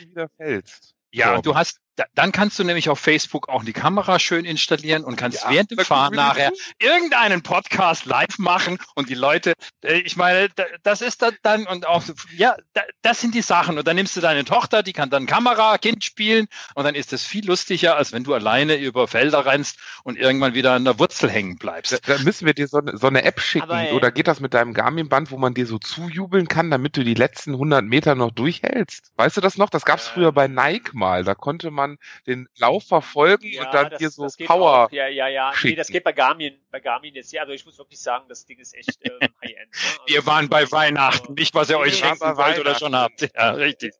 Ja, 1.11 1.41
du 1.41 1.55
hast, 1.55 1.81
dann 2.15 2.33
kannst 2.33 2.59
du 2.59 2.65
nämlich 2.65 2.89
auf 2.89 2.99
Facebook 2.99 3.49
auch 3.49 3.65
die 3.65 3.73
Kamera 3.73 4.19
schön 4.19 4.45
installieren 4.45 5.05
und 5.05 5.17
kannst 5.17 5.43
ja, 5.45 5.51
während 5.51 5.71
dem 5.71 5.79
Fahren 5.79 6.15
nachher 6.15 6.53
irgendeinen 6.79 7.43
Podcast 7.43 8.07
live 8.07 8.39
machen 8.39 8.79
und 8.95 9.09
die 9.09 9.15
Leute, 9.15 9.55
äh, 9.83 10.01
ich 10.01 10.17
meine, 10.17 10.49
das 10.83 11.01
ist 11.03 11.25
dann 11.43 11.67
und 11.67 11.87
auch, 11.87 12.03
ja, 12.37 12.57
das 13.03 13.21
sind 13.21 13.35
die 13.35 13.43
Sachen. 13.43 13.79
Und 13.79 13.87
dann 13.87 13.97
nimmst 13.97 14.17
du 14.17 14.21
deine 14.21 14.45
Tochter, 14.45 14.83
die 14.83 14.93
kann 14.93 15.11
dann 15.11 15.27
Kamera, 15.27 15.79
Kind 15.79 16.05
spielen 16.05 16.47
und 16.75 16.85
dann 16.85 16.95
ist 16.95 17.13
das 17.13 17.25
viel 17.25 17.47
lustiger, 17.47 17.97
als 17.97 18.13
wenn 18.13 18.25
du 18.25 18.35
alleine 18.35 18.77
über 18.77 19.09
Felder 19.09 19.47
rennst 19.47 19.79
und 20.05 20.19
irgendwann 20.19 20.55
wieder 20.55 20.73
an 20.73 20.85
der 20.85 20.99
Wurzel 20.99 21.31
hängen 21.31 21.59
bleibst. 21.59 21.93
Da, 21.93 21.99
da 22.17 22.23
müssen 22.23 22.47
wir 22.47 22.55
dir 22.55 22.69
so, 22.69 22.81
so 22.93 23.07
eine 23.07 23.25
App 23.25 23.41
schicken 23.41 23.71
Aber, 23.71 23.93
oder 23.93 24.11
geht 24.11 24.29
das 24.29 24.41
mit 24.41 24.55
deinem 24.55 24.75
Garmin-Band, 24.75 25.31
wo 25.31 25.39
man 25.39 25.55
dir 25.55 25.67
so 25.67 25.79
zujubeln 25.79 26.49
kann, 26.49 26.71
damit 26.71 26.97
du 26.97 27.05
die 27.05 27.15
letzten 27.15 27.53
100 27.53 27.85
Meter 27.85 28.15
noch 28.15 28.31
durchhältst? 28.31 29.13
Weißt 29.17 29.37
du 29.37 29.41
das 29.41 29.57
noch? 29.57 29.71
Das 29.71 29.85
gab's 29.85 30.07
früher 30.07 30.33
bei 30.33 30.49
Nike 30.49 30.95
mal. 30.95 31.25
Da 31.25 31.35
konnte 31.35 31.71
man 31.71 31.88
den 32.27 32.49
Lauf 32.59 32.85
verfolgen 32.85 33.51
ja, 33.51 33.65
und 33.65 33.73
dann 33.73 33.91
das, 33.91 33.99
hier 33.99 34.11
so 34.11 34.29
Power. 34.45 34.87
Auch. 34.87 34.93
Ja, 34.93 35.07
ja, 35.09 35.29
ja. 35.29 35.55
Schicken. 35.55 35.73
Nee, 35.73 35.77
das 35.77 35.89
geht 35.89 36.05
bei 36.05 36.13
Garmin, 36.13 36.61
bei 36.71 36.81
Garmin 36.81 37.15
jetzt. 37.15 37.33
Ja, 37.33 37.43
also 37.43 37.55
ich 37.55 37.65
muss 37.65 37.79
wirklich 37.79 38.01
sagen, 38.01 38.27
das 38.29 38.45
Ding 38.45 38.59
ist 38.59 38.75
echt 38.75 38.99
ähm, 39.03 39.13
High-End. 39.43 39.71
Ne? 39.73 39.79
Also 39.81 40.03
Wir 40.07 40.27
waren 40.27 40.49
bei 40.49 40.71
Weihnachten, 40.71 41.35
nicht 41.35 41.55
was 41.55 41.71
ihr 41.71 41.79
euch 41.79 41.97
schenken 41.97 42.37
wollt 42.37 42.59
oder 42.59 42.75
schon 42.75 42.95
habt. 42.95 43.29
Ja, 43.35 43.53
richtig. 43.53 43.95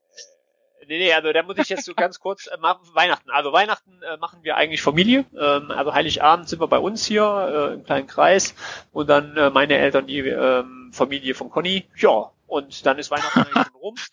Äh, 0.81 0.85
nee, 0.87 0.99
nee, 0.99 1.13
also 1.13 1.31
da 1.31 1.43
muss 1.43 1.57
ich 1.57 1.69
jetzt 1.69 1.85
so 1.85 1.93
ganz 1.95 2.19
kurz 2.19 2.47
äh, 2.47 2.57
machen. 2.57 2.87
Weihnachten. 2.93 3.29
Also 3.31 3.51
Weihnachten 3.51 4.01
äh, 4.03 4.17
machen 4.17 4.43
wir 4.43 4.57
eigentlich 4.57 4.81
Familie. 4.81 5.25
Ähm, 5.39 5.71
also 5.71 5.93
Heiligabend 5.93 6.49
sind 6.49 6.61
wir 6.61 6.67
bei 6.67 6.79
uns 6.79 7.05
hier 7.05 7.69
äh, 7.71 7.73
im 7.75 7.83
kleinen 7.83 8.07
Kreis 8.07 8.53
und 8.91 9.09
dann 9.09 9.35
äh, 9.37 9.49
meine 9.49 9.77
Eltern 9.77 10.07
die 10.07 10.19
ähm, 10.19 10.91
Familie 10.93 11.33
von 11.35 11.49
Conny. 11.49 11.87
Ja, 11.97 12.31
und 12.47 12.85
dann 12.85 12.97
ist 12.97 13.11
Weihnachten 13.11 13.39
eigentlich 13.39 13.65
schon 13.65 13.75
rum. 13.75 13.95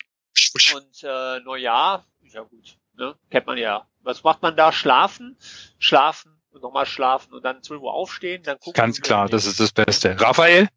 Und 0.75 1.03
äh, 1.03 1.39
Neujahr, 1.39 2.05
ja 2.21 2.41
gut, 2.41 2.77
ne? 2.97 3.15
Kennt 3.29 3.47
man 3.47 3.57
ja. 3.57 3.87
Was 4.01 4.23
macht 4.23 4.41
man 4.41 4.55
da? 4.55 4.71
Schlafen, 4.71 5.37
schlafen 5.79 6.31
und 6.51 6.61
nochmal 6.61 6.85
schlafen 6.85 7.33
und 7.33 7.43
dann 7.43 7.61
12 7.61 7.81
Uhr 7.81 7.93
aufstehen, 7.93 8.43
dann 8.43 8.57
gucken. 8.59 8.73
Ganz 8.73 9.01
klar, 9.01 9.27
das 9.27 9.45
ist 9.45 9.59
das 9.59 9.71
Beste. 9.71 10.19
Raphael? 10.19 10.67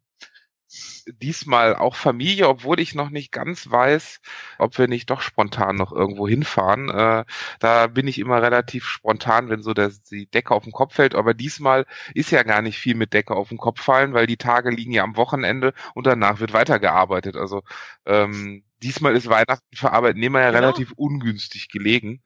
diesmal 1.07 1.75
auch 1.75 1.95
Familie, 1.95 2.47
obwohl 2.47 2.79
ich 2.79 2.95
noch 2.95 3.09
nicht 3.09 3.31
ganz 3.31 3.69
weiß, 3.69 4.21
ob 4.57 4.77
wir 4.77 4.87
nicht 4.87 5.09
doch 5.09 5.21
spontan 5.21 5.75
noch 5.75 5.91
irgendwo 5.91 6.27
hinfahren. 6.27 6.89
Äh, 6.89 7.25
da 7.59 7.87
bin 7.87 8.07
ich 8.07 8.19
immer 8.19 8.41
relativ 8.41 8.85
spontan, 8.85 9.49
wenn 9.49 9.61
so 9.63 9.73
das, 9.73 10.01
die 10.03 10.27
Decke 10.27 10.53
auf 10.53 10.63
den 10.63 10.71
Kopf 10.71 10.95
fällt. 10.95 11.15
Aber 11.15 11.33
diesmal 11.33 11.85
ist 12.13 12.31
ja 12.31 12.43
gar 12.43 12.61
nicht 12.61 12.77
viel 12.77 12.95
mit 12.95 13.13
Decke 13.13 13.35
auf 13.35 13.49
den 13.49 13.57
Kopf 13.57 13.81
fallen, 13.81 14.13
weil 14.13 14.27
die 14.27 14.37
Tage 14.37 14.69
liegen 14.69 14.91
ja 14.91 15.03
am 15.03 15.17
Wochenende 15.17 15.73
und 15.93 16.07
danach 16.07 16.39
wird 16.39 16.53
weitergearbeitet. 16.53 17.35
Also 17.35 17.63
ähm, 18.05 18.63
diesmal 18.83 19.15
ist 19.15 19.29
Weihnachten 19.29 19.75
für 19.75 19.91
Arbeitnehmer 19.91 20.41
ja 20.41 20.51
genau. 20.51 20.59
relativ 20.61 20.91
ungünstig 20.93 21.69
gelegen. 21.69 22.21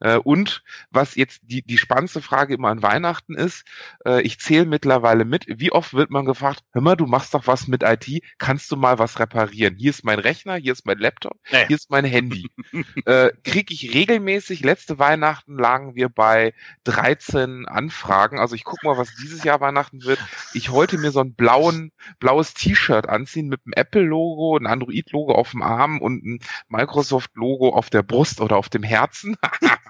Äh, 0.00 0.16
und 0.16 0.62
was 0.90 1.14
jetzt 1.14 1.40
die, 1.42 1.62
die 1.62 1.78
spannendste 1.78 2.22
Frage 2.22 2.54
immer 2.54 2.68
an 2.68 2.82
Weihnachten 2.82 3.34
ist, 3.34 3.64
äh, 4.04 4.22
ich 4.22 4.40
zähle 4.40 4.66
mittlerweile 4.66 5.24
mit, 5.24 5.46
wie 5.48 5.72
oft 5.72 5.94
wird 5.94 6.10
man 6.10 6.24
gefragt, 6.24 6.62
hör 6.72 6.82
mal, 6.82 6.96
du 6.96 7.06
machst 7.06 7.34
doch 7.34 7.46
was 7.46 7.68
mit 7.68 7.82
IT, 7.82 8.22
kannst 8.38 8.70
du 8.70 8.76
mal 8.76 8.98
was 8.98 9.18
reparieren? 9.18 9.76
Hier 9.76 9.90
ist 9.90 10.04
mein 10.04 10.18
Rechner, 10.18 10.56
hier 10.56 10.72
ist 10.72 10.86
mein 10.86 10.98
Laptop, 10.98 11.38
nee. 11.52 11.66
hier 11.66 11.76
ist 11.76 11.90
mein 11.90 12.04
Handy. 12.04 12.50
äh, 13.04 13.30
Kriege 13.44 13.74
ich 13.74 13.94
regelmäßig, 13.94 14.62
letzte 14.62 14.98
Weihnachten 14.98 15.58
lagen 15.58 15.94
wir 15.94 16.08
bei 16.08 16.54
13 16.84 17.66
Anfragen, 17.66 18.38
also 18.38 18.54
ich 18.54 18.64
gucke 18.64 18.86
mal, 18.86 18.96
was 18.96 19.14
dieses 19.16 19.44
Jahr 19.44 19.60
Weihnachten 19.60 20.04
wird. 20.04 20.18
Ich 20.54 20.70
wollte 20.70 20.98
mir 20.98 21.10
so 21.10 21.20
ein 21.20 21.34
blauen, 21.34 21.92
blaues 22.18 22.54
T-Shirt 22.54 23.08
anziehen 23.08 23.48
mit 23.48 23.60
einem 23.64 23.74
Apple-Logo, 23.74 24.56
ein 24.56 24.66
Android-Logo 24.66 25.34
auf 25.34 25.50
dem 25.50 25.62
Arm 25.62 26.00
und 26.00 26.24
ein 26.24 26.40
Microsoft-Logo 26.68 27.70
auf 27.70 27.90
der 27.90 28.02
Brust 28.02 28.40
oder 28.40 28.56
auf 28.56 28.68
dem 28.68 28.82
Herzen. 28.82 29.36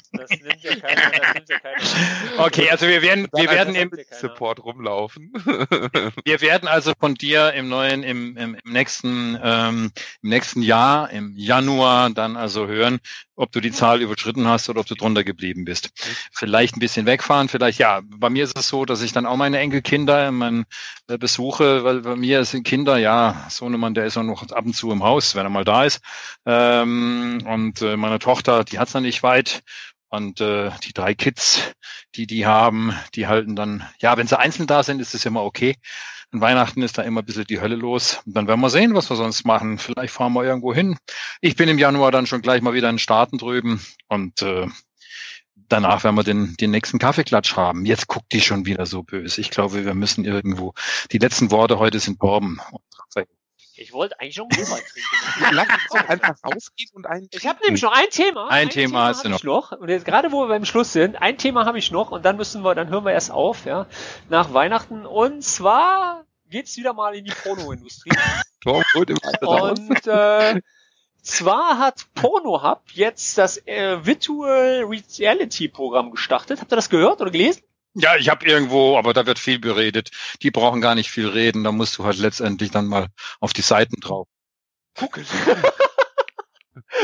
Das 0.13 0.29
nimmt 0.29 0.61
ja 0.61 0.75
keiner, 0.75 1.11
das 1.11 1.33
nimmt 1.33 1.49
ja 1.49 1.59
keiner. 1.59 2.45
Okay, 2.45 2.69
also 2.69 2.87
wir 2.87 3.01
werden, 3.01 3.27
wir 3.33 3.49
werden 3.49 3.75
im 3.75 3.91
Support 4.11 4.63
rumlaufen. 4.63 5.31
Wir 6.25 6.41
werden 6.41 6.67
also 6.67 6.93
von 6.99 7.15
dir 7.15 7.53
im 7.53 7.69
neuen, 7.69 8.03
im, 8.03 8.37
im, 8.37 8.55
im 8.55 8.71
nächsten, 8.71 9.37
ähm, 9.41 9.91
im 10.21 10.29
nächsten 10.29 10.61
Jahr, 10.61 11.09
im 11.09 11.33
Januar 11.35 12.09
dann 12.09 12.35
also 12.35 12.67
hören, 12.67 12.99
ob 13.35 13.51
du 13.51 13.59
die 13.59 13.71
Zahl 13.71 14.01
überschritten 14.01 14.47
hast 14.47 14.69
oder 14.69 14.81
ob 14.81 14.85
du 14.85 14.95
drunter 14.95 15.23
geblieben 15.23 15.65
bist. 15.65 15.89
Vielleicht 16.31 16.75
ein 16.75 16.79
bisschen 16.79 17.05
wegfahren, 17.05 17.49
vielleicht 17.49 17.79
ja. 17.79 18.01
Bei 18.03 18.29
mir 18.29 18.43
ist 18.43 18.57
es 18.57 18.67
so, 18.67 18.85
dass 18.85 19.01
ich 19.01 19.13
dann 19.13 19.25
auch 19.25 19.37
meine 19.37 19.59
Enkelkinder 19.59 20.31
mein, 20.31 20.65
äh, 21.07 21.17
besuche, 21.17 21.83
weil 21.83 22.01
bei 22.01 22.15
mir 22.15 22.45
sind 22.45 22.63
Kinder, 22.63 22.97
ja, 22.97 23.47
Sohnemann, 23.49 23.93
der 23.93 24.05
ist 24.05 24.17
auch 24.17 24.23
noch 24.23 24.43
ab 24.51 24.65
und 24.65 24.75
zu 24.75 24.91
im 24.91 25.03
Haus, 25.03 25.35
wenn 25.35 25.45
er 25.45 25.49
mal 25.49 25.63
da 25.63 25.85
ist. 25.85 26.01
Ähm, 26.45 27.43
und 27.47 27.81
äh, 27.81 27.97
meine 27.97 28.19
Tochter, 28.19 28.63
die 28.63 28.79
hat's 28.79 28.91
dann 28.91 29.03
nicht 29.03 29.23
weit. 29.23 29.63
Und 30.11 30.41
äh, 30.41 30.71
die 30.83 30.91
drei 30.91 31.15
Kids, 31.15 31.71
die 32.15 32.27
die 32.27 32.45
haben, 32.45 32.93
die 33.15 33.27
halten 33.27 33.55
dann, 33.55 33.87
ja, 33.99 34.17
wenn 34.17 34.27
sie 34.27 34.37
einzeln 34.37 34.67
da 34.67 34.83
sind, 34.83 34.99
ist 34.99 35.15
es 35.15 35.25
immer 35.25 35.41
okay. 35.41 35.75
An 36.33 36.41
Weihnachten 36.41 36.81
ist 36.81 36.97
da 36.97 37.01
immer 37.01 37.21
ein 37.21 37.25
bisschen 37.25 37.45
die 37.45 37.61
Hölle 37.61 37.77
los. 37.77 38.21
Und 38.25 38.35
dann 38.35 38.45
werden 38.45 38.59
wir 38.59 38.69
sehen, 38.69 38.93
was 38.93 39.09
wir 39.09 39.15
sonst 39.15 39.45
machen. 39.45 39.77
Vielleicht 39.77 40.13
fahren 40.13 40.33
wir 40.33 40.43
irgendwo 40.43 40.73
hin. 40.73 40.97
Ich 41.39 41.55
bin 41.55 41.69
im 41.69 41.79
Januar 41.79 42.11
dann 42.11 42.27
schon 42.27 42.41
gleich 42.41 42.61
mal 42.61 42.73
wieder 42.73 42.89
in 42.89 42.99
Staaten 42.99 43.37
drüben 43.37 43.81
und 44.09 44.41
äh, 44.41 44.67
danach 45.55 46.03
werden 46.03 46.15
wir 46.17 46.23
den, 46.23 46.57
den 46.57 46.71
nächsten 46.71 46.99
Kaffeeklatsch 46.99 47.55
haben. 47.55 47.85
Jetzt 47.85 48.07
guckt 48.07 48.33
die 48.33 48.41
schon 48.41 48.65
wieder 48.65 48.85
so 48.85 49.03
böse. 49.03 49.39
Ich 49.39 49.49
glaube, 49.49 49.85
wir 49.85 49.93
müssen 49.93 50.25
irgendwo, 50.25 50.73
die 51.13 51.19
letzten 51.19 51.51
Worte 51.51 51.79
heute 51.79 51.99
sind 51.99 52.19
Borben. 52.19 52.59
Ich 53.81 53.93
wollte 53.93 54.19
eigentlich 54.19 54.35
schon 54.35 54.47
Glühwein 54.47 54.79
trinken. 54.79 55.55
Lass 55.55 55.67
uns 55.67 55.87
doch 55.89 56.09
einfach 56.09 56.35
rausgehen 56.43 56.89
und 56.93 57.07
ein. 57.07 57.27
Ich 57.31 57.47
habe 57.47 57.59
nämlich 57.63 57.81
noch 57.81 57.91
ein 57.91 58.09
Thema. 58.11 58.47
Ein, 58.47 58.67
ein 58.67 58.69
Thema, 58.69 58.87
Thema 58.87 59.07
hast 59.07 59.25
du 59.25 59.29
noch. 59.29 59.43
noch. 59.43 59.71
Und 59.71 59.89
jetzt 59.89 60.05
gerade, 60.05 60.31
wo 60.31 60.43
wir 60.43 60.47
beim 60.49 60.65
Schluss 60.65 60.93
sind, 60.93 61.19
ein 61.21 61.37
Thema 61.37 61.65
habe 61.65 61.79
ich 61.79 61.89
noch 61.91 62.11
und 62.11 62.23
dann 62.23 62.37
müssen 62.37 62.63
wir, 62.63 62.75
dann 62.75 62.89
hören 62.89 63.05
wir 63.05 63.11
erst 63.11 63.31
auf, 63.31 63.65
ja, 63.65 63.87
nach 64.29 64.53
Weihnachten. 64.53 65.05
Und 65.07 65.43
zwar 65.43 66.25
geht's 66.47 66.77
wieder 66.77 66.93
mal 66.93 67.15
in 67.15 67.25
die 67.25 67.31
Pornoindustrie. 67.31 68.11
und 68.65 70.07
äh, 70.07 70.61
zwar 71.23 71.79
hat 71.79 72.05
Pornohub 72.13 72.81
jetzt 72.93 73.37
das 73.39 73.65
äh, 73.65 74.05
Virtual 74.05 74.83
Reality 74.83 75.67
Programm 75.69 76.11
gestartet. 76.11 76.61
Habt 76.61 76.71
ihr 76.71 76.75
das 76.75 76.89
gehört 76.89 77.21
oder 77.21 77.31
gelesen? 77.31 77.63
Ja, 77.93 78.15
ich 78.15 78.29
habe 78.29 78.45
irgendwo, 78.45 78.97
aber 78.97 79.13
da 79.13 79.25
wird 79.25 79.39
viel 79.39 79.59
beredet. 79.59 80.11
Die 80.41 80.51
brauchen 80.51 80.81
gar 80.81 80.95
nicht 80.95 81.11
viel 81.11 81.27
reden. 81.27 81.63
Da 81.63 81.71
musst 81.71 81.97
du 81.97 82.05
halt 82.05 82.17
letztendlich 82.17 82.71
dann 82.71 82.87
mal 82.87 83.07
auf 83.39 83.53
die 83.53 83.61
Seiten 83.61 83.99
drauf. 83.99 84.27
Gucken. 84.97 85.25
Okay. 85.25 85.55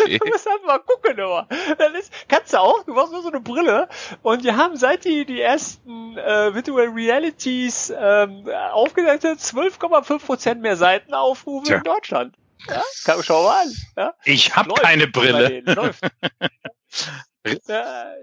Du 0.07 0.29
musst 0.29 0.49
halt 0.49 0.65
mal 0.65 0.79
gucken, 0.79 1.19
aber. 1.19 1.47
Das 1.77 1.93
ist, 1.93 2.11
kannst 2.27 2.53
du 2.53 2.59
auch, 2.59 2.83
du 2.83 2.93
brauchst 2.93 3.11
nur 3.11 3.21
so 3.21 3.29
eine 3.29 3.41
Brille. 3.41 3.89
Und 4.21 4.43
wir 4.43 4.55
haben 4.55 4.77
seit 4.77 5.03
die, 5.05 5.25
die 5.25 5.41
ersten 5.41 6.17
äh, 6.17 6.53
Virtual 6.53 6.87
Realities 6.87 7.93
ähm, 7.97 8.49
aufgesetzt 8.71 9.25
12,5% 9.25 10.55
mehr 10.55 10.77
Seitenaufrufe 10.77 11.73
in 11.73 11.83
Deutschland. 11.83 12.35
Ja, 12.67 12.81
kann, 13.05 13.23
schau 13.23 13.43
mal 13.43 13.61
an. 13.63 13.75
Ja? 13.95 14.13
Ich 14.23 14.55
habe 14.55 14.73
keine 14.73 15.07
Brille. 15.07 15.61
Läuft. 15.65 16.01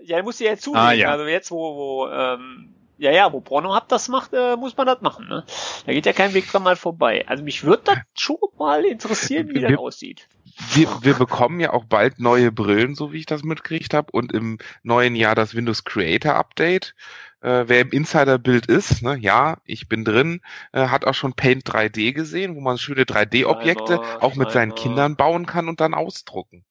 ja, 0.02 0.22
muss 0.22 0.38
ja 0.38 0.50
jetzt 0.50 0.62
zulegen. 0.62 0.82
Ah, 0.82 0.92
ja. 0.92 1.10
Also 1.10 1.24
jetzt, 1.26 1.50
wo, 1.50 1.76
wo 1.76 2.08
ähm, 2.08 2.74
ja, 2.96 3.10
ja, 3.10 3.32
wo 3.32 3.40
Pornohub 3.40 3.88
das 3.88 4.08
macht, 4.08 4.32
äh, 4.32 4.56
muss 4.56 4.76
man 4.76 4.86
das 4.86 5.00
machen. 5.00 5.26
Ne? 5.28 5.44
Da 5.86 5.92
geht 5.92 6.06
ja 6.06 6.12
kein 6.12 6.34
Weg 6.34 6.50
dran 6.50 6.62
mal 6.62 6.76
vorbei. 6.76 7.24
Also 7.26 7.42
mich 7.42 7.64
würde 7.64 7.82
das 7.84 7.98
schon 8.14 8.36
mal 8.58 8.84
interessieren, 8.84 9.48
wie 9.48 9.54
wir, 9.54 9.68
das 9.68 9.78
aussieht. 9.78 10.28
Wir, 10.72 10.88
wir 11.02 11.14
bekommen 11.14 11.58
ja 11.58 11.72
auch 11.72 11.84
bald 11.84 12.20
neue 12.20 12.52
Brillen, 12.52 12.94
so 12.94 13.12
wie 13.12 13.18
ich 13.18 13.26
das 13.26 13.42
mitgekriegt 13.42 13.94
habe, 13.94 14.12
und 14.12 14.32
im 14.32 14.58
neuen 14.82 15.16
Jahr 15.16 15.34
das 15.34 15.54
Windows 15.54 15.84
Creator 15.84 16.34
Update. 16.34 16.94
Äh, 17.40 17.64
wer 17.66 17.80
im 17.80 17.90
Insider-Bild 17.90 18.66
ist, 18.66 19.02
ne, 19.02 19.18
ja, 19.18 19.58
ich 19.64 19.88
bin 19.88 20.04
drin, 20.04 20.40
äh, 20.72 20.86
hat 20.88 21.04
auch 21.04 21.14
schon 21.14 21.34
Paint 21.34 21.64
3D 21.64 22.12
gesehen, 22.12 22.54
wo 22.54 22.60
man 22.60 22.78
schöne 22.78 23.02
3D-Objekte 23.02 24.00
auch 24.20 24.36
mit 24.36 24.50
seinen 24.52 24.74
Kindern 24.74 25.16
bauen 25.16 25.44
kann 25.44 25.68
und 25.68 25.80
dann 25.80 25.92
ausdrucken. 25.92 26.64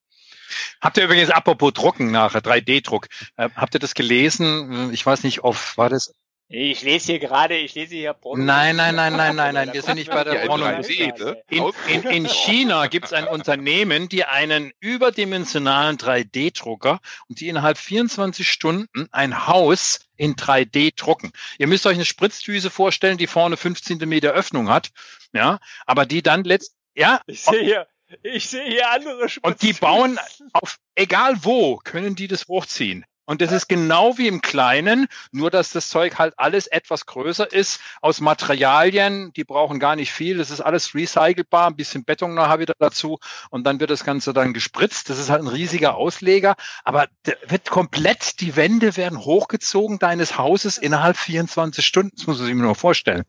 Habt 0.82 0.98
ihr 0.98 1.06
übrigens, 1.06 1.30
apropos 1.30 1.74
Drucken 1.74 2.12
nachher, 2.12 2.42
3D-Druck, 2.42 3.08
äh, 3.38 3.50
habt 3.56 3.74
ihr 3.76 3.80
das 3.80 3.94
gelesen? 3.94 4.92
Ich 4.94 5.06
weiß 5.06 5.24
nicht, 5.24 5.44
auf, 5.44 5.78
war 5.78 5.90
das 5.90 6.14
ich 6.56 6.84
lese 6.84 7.14
hier 7.14 7.20
gerade, 7.20 7.58
ich 7.58 7.74
lese 7.74 7.96
hier 7.96 8.14
Porno. 8.14 8.44
Nein, 8.44 8.76
nein, 8.76 8.94
nein, 8.94 9.16
nein, 9.16 9.36
nein, 9.36 9.56
nein, 9.56 9.74
wir 9.74 9.82
sind 9.82 9.96
nicht 9.96 10.12
bei 10.12 10.24
der 10.24 10.46
Pornoindustrie. 10.46 11.12
In, 11.50 11.72
in, 11.88 12.04
in 12.04 12.28
China 12.28 12.86
gibt 12.86 13.08
es 13.08 13.14
ein 13.14 13.28
Unternehmen, 13.28 14.08
die 14.08 14.26
einen 14.26 14.72
überdimensionalen 14.80 15.98
3D-Drucker 15.98 17.00
und 17.28 17.40
die 17.40 17.48
innerhalb 17.48 17.80
24 17.80 18.48
Stunden 18.48 19.08
ein 19.12 19.48
Haus 19.48 20.02
in 20.16 20.36
3D 20.36 20.96
drucken. 20.96 21.32
Ihr 21.58 21.66
müsst 21.66 21.88
euch 21.88 21.96
eine 21.96 22.06
Spritzdüse 22.06 22.70
vorstellen, 22.70 23.18
die 23.18 23.26
vorne 23.26 23.58
15 23.58 23.98
Meter 24.08 24.32
Öffnung 24.34 24.70
hat, 24.70 24.92
ja, 25.34 25.60
aber 25.88 26.06
die 26.06 26.22
dann 26.22 26.44
letzt, 26.44 26.76
ja. 26.94 27.22
Ich 27.26 27.42
sehe 27.42 27.64
hier, 27.64 27.88
ich 28.22 28.50
sehe 28.50 28.64
hier 28.64 28.92
andere 28.92 29.30
Spritzdüsen. 29.30 29.44
Und 29.44 29.62
die 29.62 29.74
bauen 29.74 30.20
auf, 30.54 30.78
egal 30.96 31.36
wo, 31.44 31.78
können 31.78 32.16
die 32.16 32.28
das 32.28 32.48
hochziehen. 32.48 33.06
Und 33.26 33.42
das 33.42 33.54
ist 33.54 33.70
genau 33.70 34.18
wie 34.18 34.28
im 34.28 34.42
Kleinen, 34.42 35.08
nur 35.32 35.50
dass 35.50 35.72
das 35.72 35.88
Zeug 35.88 36.20
halt 36.20 36.34
alles 36.38 36.68
etwas 36.68 37.06
größer 37.06 37.52
ist, 37.52 37.80
aus 38.02 38.20
Materialien, 38.20 39.32
die 39.34 39.46
brauchen 39.46 39.80
gar 39.80 39.96
nicht 39.96 40.12
viel, 40.12 40.38
das 40.38 40.52
ist 40.52 40.60
alles 40.60 40.94
recycelbar, 40.94 41.68
ein 41.68 41.78
bisschen 41.78 42.04
Beton 42.04 42.34
nachher 42.34 42.60
wieder 42.60 42.74
dazu 42.80 43.20
und 43.50 43.66
dann 43.66 43.80
wird 43.80 43.92
das 43.92 44.04
Ganze 44.04 44.34
dann 44.34 44.54
gespritzt. 44.54 45.10
Das 45.10 45.20
ist 45.20 45.30
halt 45.30 45.42
ein 45.42 45.48
riesiger 45.48 45.96
Ausleger, 45.96 46.56
aber 46.84 47.08
wird 47.48 47.70
komplett, 47.70 48.42
die 48.42 48.58
Wände 48.58 48.98
werden 48.98 49.20
hochgezogen 49.20 50.00
deines 50.00 50.38
Hauses 50.38 50.78
innerhalb 50.78 51.16
24 51.16 51.86
Stunden, 51.86 52.12
das 52.18 52.28
muss 52.28 52.40
man 52.40 52.48
sich 52.48 52.56
nur 52.56 52.76
vorstellen. 52.76 53.24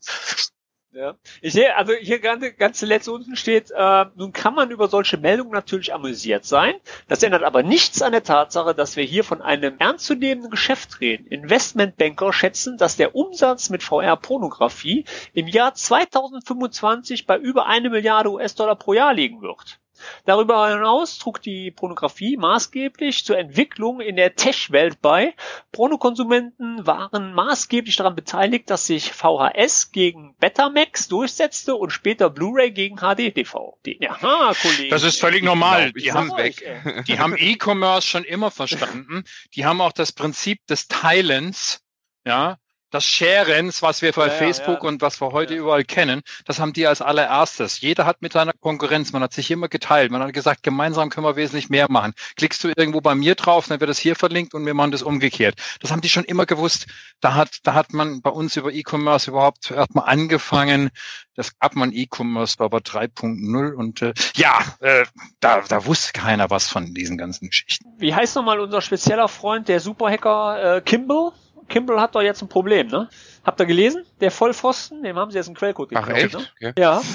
Ja. 0.94 1.16
Ich 1.40 1.52
sehe, 1.54 1.76
also 1.76 1.92
hier 1.92 2.20
ganz, 2.20 2.44
ganz 2.56 2.78
zuletzt 2.78 3.08
unten 3.08 3.34
steht, 3.34 3.72
äh, 3.72 4.04
nun 4.14 4.32
kann 4.32 4.54
man 4.54 4.70
über 4.70 4.86
solche 4.86 5.16
Meldungen 5.16 5.50
natürlich 5.50 5.92
amüsiert 5.92 6.44
sein. 6.44 6.74
Das 7.08 7.24
ändert 7.24 7.42
aber 7.42 7.64
nichts 7.64 8.00
an 8.00 8.12
der 8.12 8.22
Tatsache, 8.22 8.76
dass 8.76 8.94
wir 8.94 9.02
hier 9.02 9.24
von 9.24 9.42
einem 9.42 9.74
ernstzunehmenden 9.78 10.52
Geschäft 10.52 11.00
reden. 11.00 11.26
Investmentbanker 11.26 12.32
schätzen, 12.32 12.78
dass 12.78 12.96
der 12.96 13.16
Umsatz 13.16 13.70
mit 13.70 13.82
VR-Pornografie 13.82 15.04
im 15.32 15.48
Jahr 15.48 15.74
2025 15.74 17.26
bei 17.26 17.38
über 17.38 17.66
eine 17.66 17.90
Milliarde 17.90 18.30
US-Dollar 18.30 18.76
pro 18.76 18.92
Jahr 18.92 19.14
liegen 19.14 19.42
wird. 19.42 19.80
Darüber 20.24 20.68
hinaus 20.68 21.18
trug 21.18 21.40
die 21.40 21.70
Pornografie 21.70 22.36
maßgeblich 22.36 23.24
zur 23.24 23.38
Entwicklung 23.38 24.00
in 24.00 24.16
der 24.16 24.34
Tech-Welt 24.34 25.00
bei. 25.00 25.34
Pornokonsumenten 25.72 26.86
waren 26.86 27.34
maßgeblich 27.34 27.96
daran 27.96 28.14
beteiligt, 28.14 28.70
dass 28.70 28.86
sich 28.86 29.12
VHS 29.12 29.92
gegen 29.92 30.34
Betamax 30.38 31.08
durchsetzte 31.08 31.74
und 31.74 31.90
später 31.90 32.30
Blu-ray 32.30 32.70
gegen 32.70 32.96
HD-TV. 32.96 33.78
Aha, 34.08 34.54
Kollege. 34.60 34.88
Das 34.88 35.02
ist 35.02 35.20
völlig 35.20 35.42
normal. 35.42 35.92
Die 35.92 36.12
haben, 36.12 36.30
weg. 36.36 37.04
die 37.06 37.18
haben 37.18 37.36
E-Commerce 37.36 38.06
schon 38.06 38.24
immer 38.24 38.50
verstanden. 38.50 39.24
Die 39.54 39.64
haben 39.64 39.80
auch 39.80 39.92
das 39.92 40.12
Prinzip 40.12 40.66
des 40.66 40.88
Teilens 40.88 41.84
ja, 42.26 42.58
das 42.94 43.04
Sharens, 43.04 43.82
was 43.82 44.02
wir 44.02 44.12
bei 44.12 44.28
ja, 44.28 44.32
Facebook 44.32 44.82
ja. 44.82 44.88
und 44.88 45.02
was 45.02 45.20
wir 45.20 45.32
heute 45.32 45.54
ja. 45.54 45.60
überall 45.60 45.84
kennen, 45.84 46.22
das 46.44 46.60
haben 46.60 46.72
die 46.72 46.86
als 46.86 47.02
allererstes. 47.02 47.80
Jeder 47.80 48.06
hat 48.06 48.22
mit 48.22 48.32
seiner 48.32 48.52
Konkurrenz, 48.52 49.12
man 49.12 49.22
hat 49.22 49.32
sich 49.32 49.50
immer 49.50 49.68
geteilt, 49.68 50.12
man 50.12 50.22
hat 50.22 50.32
gesagt, 50.32 50.62
gemeinsam 50.62 51.10
können 51.10 51.26
wir 51.26 51.34
wesentlich 51.34 51.68
mehr 51.68 51.90
machen. 51.90 52.14
Klickst 52.36 52.62
du 52.62 52.68
irgendwo 52.68 53.00
bei 53.00 53.16
mir 53.16 53.34
drauf, 53.34 53.66
dann 53.66 53.80
wird 53.80 53.90
das 53.90 53.98
hier 53.98 54.14
verlinkt 54.14 54.54
und 54.54 54.64
wir 54.64 54.74
machen 54.74 54.92
das 54.92 55.02
umgekehrt. 55.02 55.56
Das 55.80 55.90
haben 55.90 56.02
die 56.02 56.08
schon 56.08 56.24
immer 56.24 56.46
gewusst. 56.46 56.86
Da 57.20 57.34
hat, 57.34 57.58
da 57.64 57.74
hat 57.74 57.92
man 57.92 58.22
bei 58.22 58.30
uns 58.30 58.56
über 58.56 58.72
E-Commerce 58.72 59.30
überhaupt 59.30 59.72
erstmal 59.72 60.08
angefangen. 60.08 60.90
Das 61.34 61.58
gab 61.58 61.74
man 61.74 61.92
E-Commerce 61.92 62.60
war 62.60 62.66
aber 62.66 62.78
3.0 62.78 63.72
und 63.72 64.02
äh, 64.02 64.14
ja, 64.36 64.60
äh, 64.78 65.04
da, 65.40 65.62
da 65.62 65.84
wusste 65.84 66.12
keiner 66.12 66.50
was 66.50 66.68
von 66.68 66.94
diesen 66.94 67.18
ganzen 67.18 67.48
Geschichten. 67.48 67.86
Wie 67.98 68.14
heißt 68.14 68.36
nochmal 68.36 68.60
unser 68.60 68.80
spezieller 68.80 69.26
Freund, 69.26 69.66
der 69.66 69.80
Superhacker 69.80 70.76
äh, 70.76 70.80
Kimball? 70.80 71.32
Kimball 71.68 72.00
hat 72.00 72.14
doch 72.14 72.22
jetzt 72.22 72.42
ein 72.42 72.48
Problem, 72.48 72.88
ne? 72.88 73.08
Habt 73.44 73.60
ihr 73.60 73.66
gelesen? 73.66 74.04
Der 74.20 74.30
Vollpfosten, 74.30 75.02
dem 75.02 75.16
haben 75.16 75.30
sie 75.30 75.38
jetzt 75.38 75.46
einen 75.46 75.56
Quellcode 75.56 75.90
geklaut. 75.90 76.08
Ach, 76.10 76.16
echt? 76.16 76.34
Ne? 76.34 76.46
Okay. 76.60 76.72
Ja. 76.78 77.02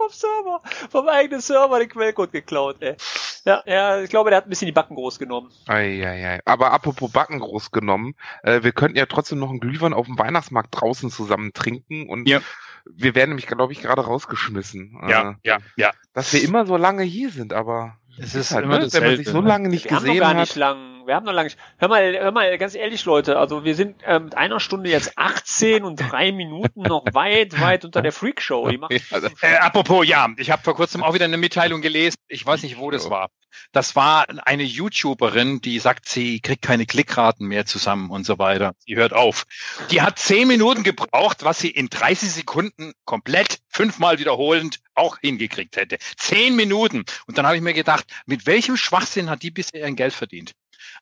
vom 0.00 0.10
Server, 0.10 0.62
vom 0.90 1.08
eigenen 1.08 1.40
Server 1.40 1.78
den 1.78 1.88
Quellcode 1.88 2.32
geklaut, 2.32 2.76
ey. 2.80 2.96
Ja, 3.44 3.62
ja, 3.66 4.00
ich 4.02 4.10
glaube, 4.10 4.30
der 4.30 4.38
hat 4.38 4.46
ein 4.46 4.50
bisschen 4.50 4.66
die 4.66 4.72
Backen 4.72 4.94
groß 4.94 5.18
genommen. 5.18 5.50
Eieiei. 5.66 6.40
Aber 6.44 6.72
apropos 6.72 7.10
Backen 7.10 7.38
groß 7.38 7.70
genommen, 7.70 8.14
äh, 8.42 8.62
wir 8.62 8.72
könnten 8.72 8.98
ja 8.98 9.06
trotzdem 9.06 9.38
noch 9.38 9.50
einen 9.50 9.60
Glühwein 9.60 9.92
auf 9.92 10.06
dem 10.06 10.18
Weihnachtsmarkt 10.18 10.68
draußen 10.72 11.10
zusammen 11.10 11.52
trinken 11.52 12.08
und 12.08 12.28
ja. 12.28 12.40
wir 12.84 13.14
werden 13.14 13.30
nämlich, 13.30 13.46
glaube 13.46 13.72
ich, 13.72 13.80
gerade 13.80 14.02
rausgeschmissen. 14.02 15.00
Ja, 15.08 15.30
äh, 15.30 15.34
ja, 15.42 15.58
ja. 15.76 15.92
Dass 16.12 16.32
wir 16.32 16.42
immer 16.42 16.66
so 16.66 16.76
lange 16.76 17.02
hier 17.02 17.30
sind, 17.30 17.52
aber 17.52 17.96
es 18.18 18.34
ist 18.34 18.52
halt, 18.52 18.64
immer 18.64 18.78
ne, 18.78 18.92
wenn 18.92 19.04
man 19.04 19.16
sich 19.16 19.28
so 19.28 19.40
lange 19.40 19.68
nicht 19.68 19.90
wir 19.90 19.96
gesehen 19.96 20.10
haben 20.10 20.16
noch 20.16 20.20
gar 20.20 20.28
hat. 20.30 20.36
Nicht 20.36 20.52
lang 21.00 21.06
wir 21.06 21.14
haben 21.14 21.26
noch 21.26 21.32
lange. 21.32 21.50
Hör 21.78 21.88
mal, 21.88 22.18
hör 22.18 22.32
mal, 22.32 22.58
ganz 22.58 22.74
ehrlich, 22.74 23.04
Leute. 23.04 23.38
Also 23.38 23.64
wir 23.64 23.74
sind 23.74 23.96
ähm, 24.06 24.24
mit 24.24 24.36
einer 24.36 24.60
Stunde 24.60 24.90
jetzt 24.90 25.16
18 25.16 25.84
und 25.84 25.96
drei 25.96 26.32
Minuten 26.32 26.82
noch 26.82 27.04
weit, 27.12 27.60
weit 27.60 27.84
unter 27.84 28.02
der 28.02 28.12
Freakshow. 28.12 28.68
äh, 28.68 29.56
apropos, 29.56 30.06
ja, 30.06 30.28
ich 30.36 30.50
habe 30.50 30.62
vor 30.62 30.74
kurzem 30.74 31.02
auch 31.02 31.14
wieder 31.14 31.24
eine 31.24 31.36
Mitteilung 31.36 31.80
gelesen. 31.80 32.16
Ich 32.28 32.44
weiß 32.44 32.62
nicht, 32.62 32.78
wo 32.78 32.90
das 32.90 33.10
war. 33.10 33.30
Das 33.72 33.96
war 33.96 34.26
eine 34.46 34.62
YouTuberin, 34.62 35.60
die 35.60 35.78
sagt, 35.78 36.08
sie 36.08 36.40
kriegt 36.40 36.62
keine 36.62 36.86
Klickraten 36.86 37.46
mehr 37.46 37.66
zusammen 37.66 38.10
und 38.10 38.24
so 38.24 38.38
weiter. 38.38 38.74
Sie 38.86 38.96
hört 38.96 39.12
auf. 39.12 39.44
Die 39.90 40.02
hat 40.02 40.18
zehn 40.18 40.46
Minuten 40.46 40.82
gebraucht, 40.84 41.38
was 41.42 41.58
sie 41.58 41.70
in 41.70 41.88
30 41.88 42.30
Sekunden 42.30 42.92
komplett 43.04 43.58
fünfmal 43.68 44.18
wiederholend 44.18 44.78
auch 44.94 45.18
hingekriegt 45.18 45.76
hätte. 45.76 45.98
Zehn 46.16 46.56
Minuten. 46.56 47.04
Und 47.26 47.38
dann 47.38 47.46
habe 47.46 47.56
ich 47.56 47.62
mir 47.62 47.74
gedacht, 47.74 48.04
mit 48.26 48.46
welchem 48.46 48.76
Schwachsinn 48.76 49.30
hat 49.30 49.42
die 49.42 49.50
bisher 49.50 49.80
ihr 49.80 49.92
Geld 49.94 50.12
verdient? 50.12 50.52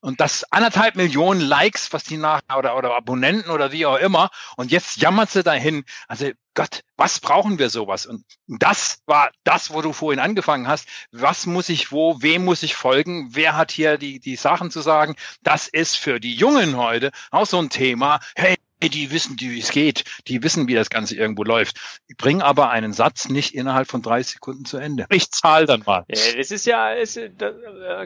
Und 0.00 0.20
das 0.20 0.44
anderthalb 0.52 0.96
Millionen 0.96 1.40
Likes, 1.40 1.92
was 1.92 2.04
die 2.04 2.16
nach, 2.16 2.40
oder, 2.56 2.76
oder 2.76 2.94
Abonnenten 2.94 3.50
oder 3.50 3.72
wie 3.72 3.86
auch 3.86 3.96
immer. 3.96 4.30
Und 4.56 4.70
jetzt 4.70 4.98
jammert 4.98 5.30
sie 5.30 5.42
dahin. 5.42 5.84
Also 6.06 6.30
Gott, 6.54 6.82
was 6.96 7.20
brauchen 7.20 7.58
wir 7.58 7.70
sowas? 7.70 8.06
Und 8.06 8.24
das 8.46 9.00
war 9.06 9.30
das, 9.44 9.72
wo 9.72 9.82
du 9.82 9.92
vorhin 9.92 10.20
angefangen 10.20 10.68
hast. 10.68 10.88
Was 11.12 11.46
muss 11.46 11.68
ich 11.68 11.92
wo? 11.92 12.20
Wem 12.22 12.44
muss 12.44 12.62
ich 12.62 12.74
folgen? 12.74 13.28
Wer 13.32 13.56
hat 13.56 13.70
hier 13.70 13.98
die, 13.98 14.20
die 14.20 14.36
Sachen 14.36 14.70
zu 14.70 14.80
sagen? 14.80 15.16
Das 15.42 15.68
ist 15.68 15.96
für 15.96 16.20
die 16.20 16.34
Jungen 16.34 16.76
heute 16.76 17.10
auch 17.30 17.46
so 17.46 17.58
ein 17.58 17.70
Thema. 17.70 18.20
Hey, 18.34 18.56
die 18.80 19.10
wissen, 19.10 19.36
wie 19.40 19.58
es 19.58 19.70
geht, 19.70 20.04
die 20.28 20.42
wissen, 20.42 20.68
wie 20.68 20.74
das 20.74 20.90
Ganze 20.90 21.16
irgendwo 21.16 21.42
läuft. 21.42 21.76
Ich 22.06 22.16
bringe 22.16 22.44
aber 22.44 22.70
einen 22.70 22.92
Satz 22.92 23.28
nicht 23.28 23.54
innerhalb 23.54 23.88
von 23.88 24.02
30 24.02 24.34
Sekunden 24.34 24.64
zu 24.64 24.76
Ende. 24.78 25.06
Ich 25.10 25.30
zahle 25.30 25.66
dann 25.66 25.82
mal. 25.84 26.04
Ja, 26.08 26.36
das 26.36 26.50
ist 26.50 26.66
ja, 26.66 26.92
ist, 26.92 27.16
äh, 27.16 27.30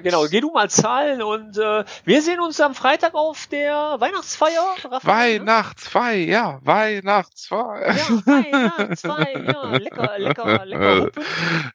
genau, 0.02 0.26
geh 0.26 0.40
du 0.40 0.50
mal 0.50 0.70
zahlen 0.70 1.22
und 1.22 1.58
äh, 1.58 1.84
wir 2.04 2.22
sehen 2.22 2.40
uns 2.40 2.60
am 2.60 2.74
Freitag 2.74 3.14
auf 3.14 3.46
der 3.48 3.96
Weihnachtsfeier. 3.98 4.76
Raphael, 4.84 5.40
ne? 5.40 5.46
Weihnachtsfeier, 5.46 6.26
ja, 6.26 6.58
Weihnachtsfeier. 6.62 7.94
Ja, 7.94 8.26
Weihnachtsfeier, 8.26 9.44
ja, 9.44 9.76
lecker, 9.76 10.18
lecker, 10.18 10.66
lecker. 10.66 11.04
Hupen. 11.04 11.72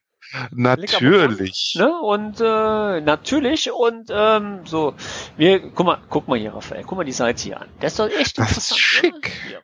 Natürlich. 0.51 1.75
Ne? 1.77 1.91
Und 2.01 2.41
äh, 2.41 3.01
natürlich 3.01 3.71
und 3.71 4.09
ähm, 4.11 4.65
so, 4.65 4.93
wir, 5.37 5.71
guck 5.71 5.85
mal, 5.85 5.99
guck 6.09 6.27
mal 6.27 6.37
hier, 6.37 6.53
Raphael, 6.53 6.83
guck 6.83 6.97
mal 6.97 7.03
die 7.03 7.11
Seite 7.11 7.43
hier 7.43 7.61
an. 7.61 7.69
Das 7.79 7.93
ist 7.93 7.99
doch 7.99 8.09
echt 8.09 8.37
das 8.37 8.49
interessant. 8.49 8.57
Ist 8.57 8.79
schick. 8.79 9.31
Hier, 9.47 9.61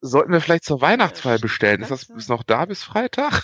Sollten 0.00 0.32
wir 0.32 0.40
vielleicht 0.40 0.64
zur 0.64 0.80
Weihnachtsfeier 0.80 1.38
bestellen? 1.38 1.82
Ist 1.82 1.90
das 1.90 2.04
ist 2.04 2.28
noch 2.28 2.42
da 2.42 2.64
bis 2.64 2.82
Freitag? 2.82 3.42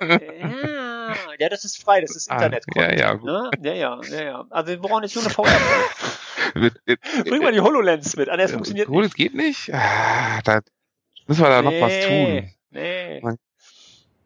ja, 0.00 1.14
ja, 1.38 1.48
das 1.48 1.64
ist 1.64 1.82
frei, 1.82 2.00
das 2.00 2.14
ist 2.14 2.30
Internet. 2.30 2.64
Ah, 2.76 2.80
ja, 2.80 2.92
ja. 2.94 3.14
Ne? 3.14 3.50
ja, 3.62 3.72
ja, 3.72 4.00
ja, 4.10 4.22
ja. 4.22 4.44
Also 4.50 4.70
wir 4.70 4.78
brauchen 4.78 5.02
jetzt 5.02 5.14
nur 5.14 5.24
eine 5.24 5.32
VR. 5.32 5.48
Bring 7.24 7.42
mal 7.42 7.52
die 7.52 7.60
HoloLens 7.60 8.16
mit. 8.16 8.28
Ah, 8.28 8.36
das 8.36 8.52
funktioniert 8.52 8.88
gut, 8.88 9.04
nicht. 9.04 9.16
geht 9.16 9.34
nicht. 9.34 9.72
Ah, 9.72 10.40
da 10.44 10.60
müssen 11.26 11.42
wir 11.42 11.48
da 11.48 11.62
nee, 11.62 11.80
noch 11.80 11.86
was 11.86 12.06
tun. 12.06 12.50
Nee. 12.70 13.20
Man 13.22 13.36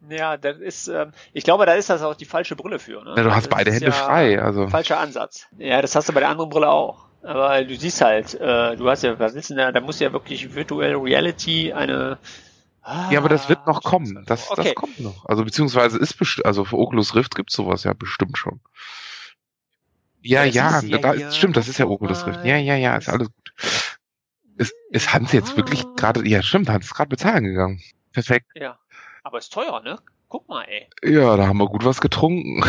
ja, 0.09 0.37
das 0.37 0.57
ist, 0.57 0.87
ähm, 0.87 1.11
ich 1.33 1.43
glaube, 1.43 1.65
da 1.65 1.73
ist 1.73 1.89
das 1.89 2.01
auch 2.01 2.15
die 2.15 2.25
falsche 2.25 2.55
Brille 2.55 2.79
für. 2.79 3.03
Ne? 3.03 3.13
Ja, 3.17 3.23
du 3.23 3.31
hast 3.31 3.47
das 3.47 3.49
beide 3.49 3.71
Hände 3.71 3.87
ja 3.87 3.91
frei, 3.91 4.41
also. 4.41 4.67
Falscher 4.67 4.99
Ansatz. 4.99 5.47
Ja, 5.57 5.81
das 5.81 5.95
hast 5.95 6.09
du 6.09 6.13
bei 6.13 6.19
der 6.19 6.29
anderen 6.29 6.49
Brille 6.49 6.69
auch. 6.69 7.05
Aber 7.23 7.63
du 7.63 7.75
siehst 7.75 8.01
halt, 8.01 8.35
äh, 8.35 8.75
du 8.75 8.87
hast 8.87 9.03
ja, 9.03 9.17
was 9.17 9.33
ist 9.33 9.49
denn 9.49 9.57
da, 9.57 9.71
da 9.71 9.81
muss 9.81 9.99
ja 9.99 10.13
wirklich 10.13 10.53
Virtual 10.53 10.93
Reality 10.95 11.73
eine, 11.73 12.19
ah, 12.83 13.09
ja, 13.11 13.19
aber 13.19 13.29
das 13.29 13.49
wird 13.49 13.65
noch 13.65 13.81
kommen. 13.81 14.23
Das, 14.27 14.51
okay. 14.51 14.63
das 14.63 14.75
kommt 14.75 14.99
noch. 14.99 15.25
Also 15.25 15.43
beziehungsweise 15.43 15.97
ist 15.97 16.13
bestimmt, 16.13 16.45
also 16.45 16.65
für 16.65 16.77
Oculus 16.77 17.15
Rift 17.15 17.33
gibt's 17.33 17.55
sowas 17.55 17.83
ja 17.83 17.93
bestimmt 17.93 18.37
schon. 18.37 18.59
Ja, 20.21 20.43
ja, 20.43 20.81
ja, 20.81 20.97
da, 20.99 21.13
ja, 21.13 21.31
stimmt, 21.31 21.57
das 21.57 21.67
ist 21.67 21.79
ja 21.79 21.85
Oculus 21.87 22.27
Rift. 22.27 22.45
Ja, 22.45 22.57
ja, 22.57 22.75
ja, 22.75 22.95
ist 22.95 23.09
alles 23.09 23.27
gut. 23.27 23.53
Ist, 24.57 24.73
ist 24.91 25.13
Hans 25.13 25.31
jetzt 25.31 25.57
wirklich 25.57 25.83
gerade, 25.95 26.27
ja, 26.27 26.41
stimmt, 26.43 26.69
Hans 26.69 26.85
ist 26.85 26.95
gerade 26.95 27.09
bezahlen 27.09 27.43
gegangen. 27.43 27.81
Perfekt. 28.11 28.47
Ja. 28.55 28.77
Aber 29.25 29.39
ist 29.39 29.51
teuer, 29.51 29.81
ne? 29.81 29.97
Guck 30.29 30.47
mal, 30.47 30.65
ey. 30.65 30.87
Ja, 31.03 31.35
da 31.35 31.47
haben 31.47 31.57
wir 31.57 31.65
gut 31.65 31.83
was 31.83 31.99
getrunken. 31.99 32.63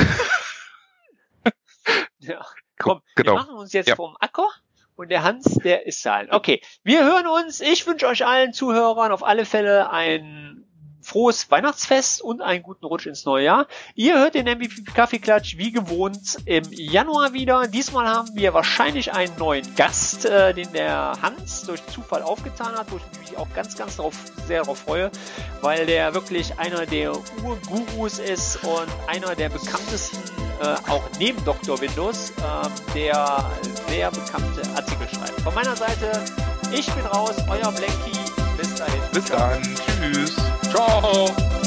ja, 2.19 2.47
komm, 2.79 3.03
genau. 3.15 3.33
wir 3.33 3.39
machen 3.41 3.57
uns 3.57 3.75
jetzt 3.75 3.91
ja. 3.91 3.95
vom 3.95 4.17
Acker 4.21 4.49
und 4.95 5.11
der 5.11 5.23
Hans, 5.23 5.45
der 5.57 5.87
ist 5.87 6.01
zahlen. 6.01 6.29
Okay, 6.31 6.63
wir 6.83 7.05
hören 7.05 7.27
uns. 7.27 7.61
Ich 7.61 7.87
wünsche 7.87 8.07
euch 8.07 8.25
allen 8.25 8.55
Zuhörern 8.55 9.13
auf 9.13 9.23
alle 9.23 9.45
Fälle 9.45 9.91
ein 9.91 10.66
frohes 11.07 11.51
Weihnachtsfest 11.51 12.21
und 12.21 12.43
einen 12.43 12.65
guten 12.65 12.85
Rutsch 12.85 13.07
ins 13.07 13.25
neue 13.25 13.45
Jahr. 13.45 13.67
Ihr 13.95 14.19
hört 14.19 14.35
den 14.35 14.47
MVP 14.47 14.83
Kaffeeklatsch 14.93 15.57
wie 15.57 15.71
gewohnt 15.71 16.39
im 16.47 16.65
Januar 16.73 17.33
wieder. 17.33 17.69
Diesmal 17.69 18.09
haben 18.09 18.31
wir 18.35 18.53
wahrscheinlich 18.55 19.13
einen 19.13 19.37
neuen 19.39 19.75
Gast, 19.77 20.25
äh, 20.25 20.53
den 20.53 20.73
der 20.73 21.13
Hans 21.23 21.63
durch 21.63 21.85
Zufall 21.87 22.23
aufgetan 22.23 22.75
hat, 22.75 22.91
wo 22.91 22.97
ich 22.97 23.21
mich 23.21 23.39
auch 23.39 23.47
ganz, 23.55 23.77
ganz 23.77 23.97
darauf, 23.97 24.17
sehr 24.49 24.63
darauf 24.63 24.81
freue, 24.81 25.13
weil 25.61 25.87
der 25.87 26.13
wirklich 26.13 26.59
einer 26.59 26.87
der 26.87 27.13
Urgurus 27.45 28.19
ist 28.19 28.65
und 28.65 28.89
einer 29.07 29.37
der 29.37 29.49
bekanntesten, 29.49 30.19
äh, 30.61 30.91
auch 30.91 31.05
neben 31.21 31.43
Dr. 31.45 31.81
Windows, 31.81 32.31
äh, 32.31 32.95
der 32.95 33.45
sehr 33.89 34.11
bekannte 34.11 34.63
Artikel 34.75 35.07
schreibt. 35.09 35.41
Von 35.43 35.55
meiner 35.55 35.77
Seite, 35.77 36.25
ich 36.73 36.87
bin 36.93 37.07
raus, 37.07 37.37
euer 37.49 37.71
Blanky. 37.71 38.19
Bis 38.59 38.75
dahin. 38.75 39.01
Bis 39.13 39.25
dann. 39.27 39.63
Tschüss. 40.03 40.46
Ciao. 40.77 41.66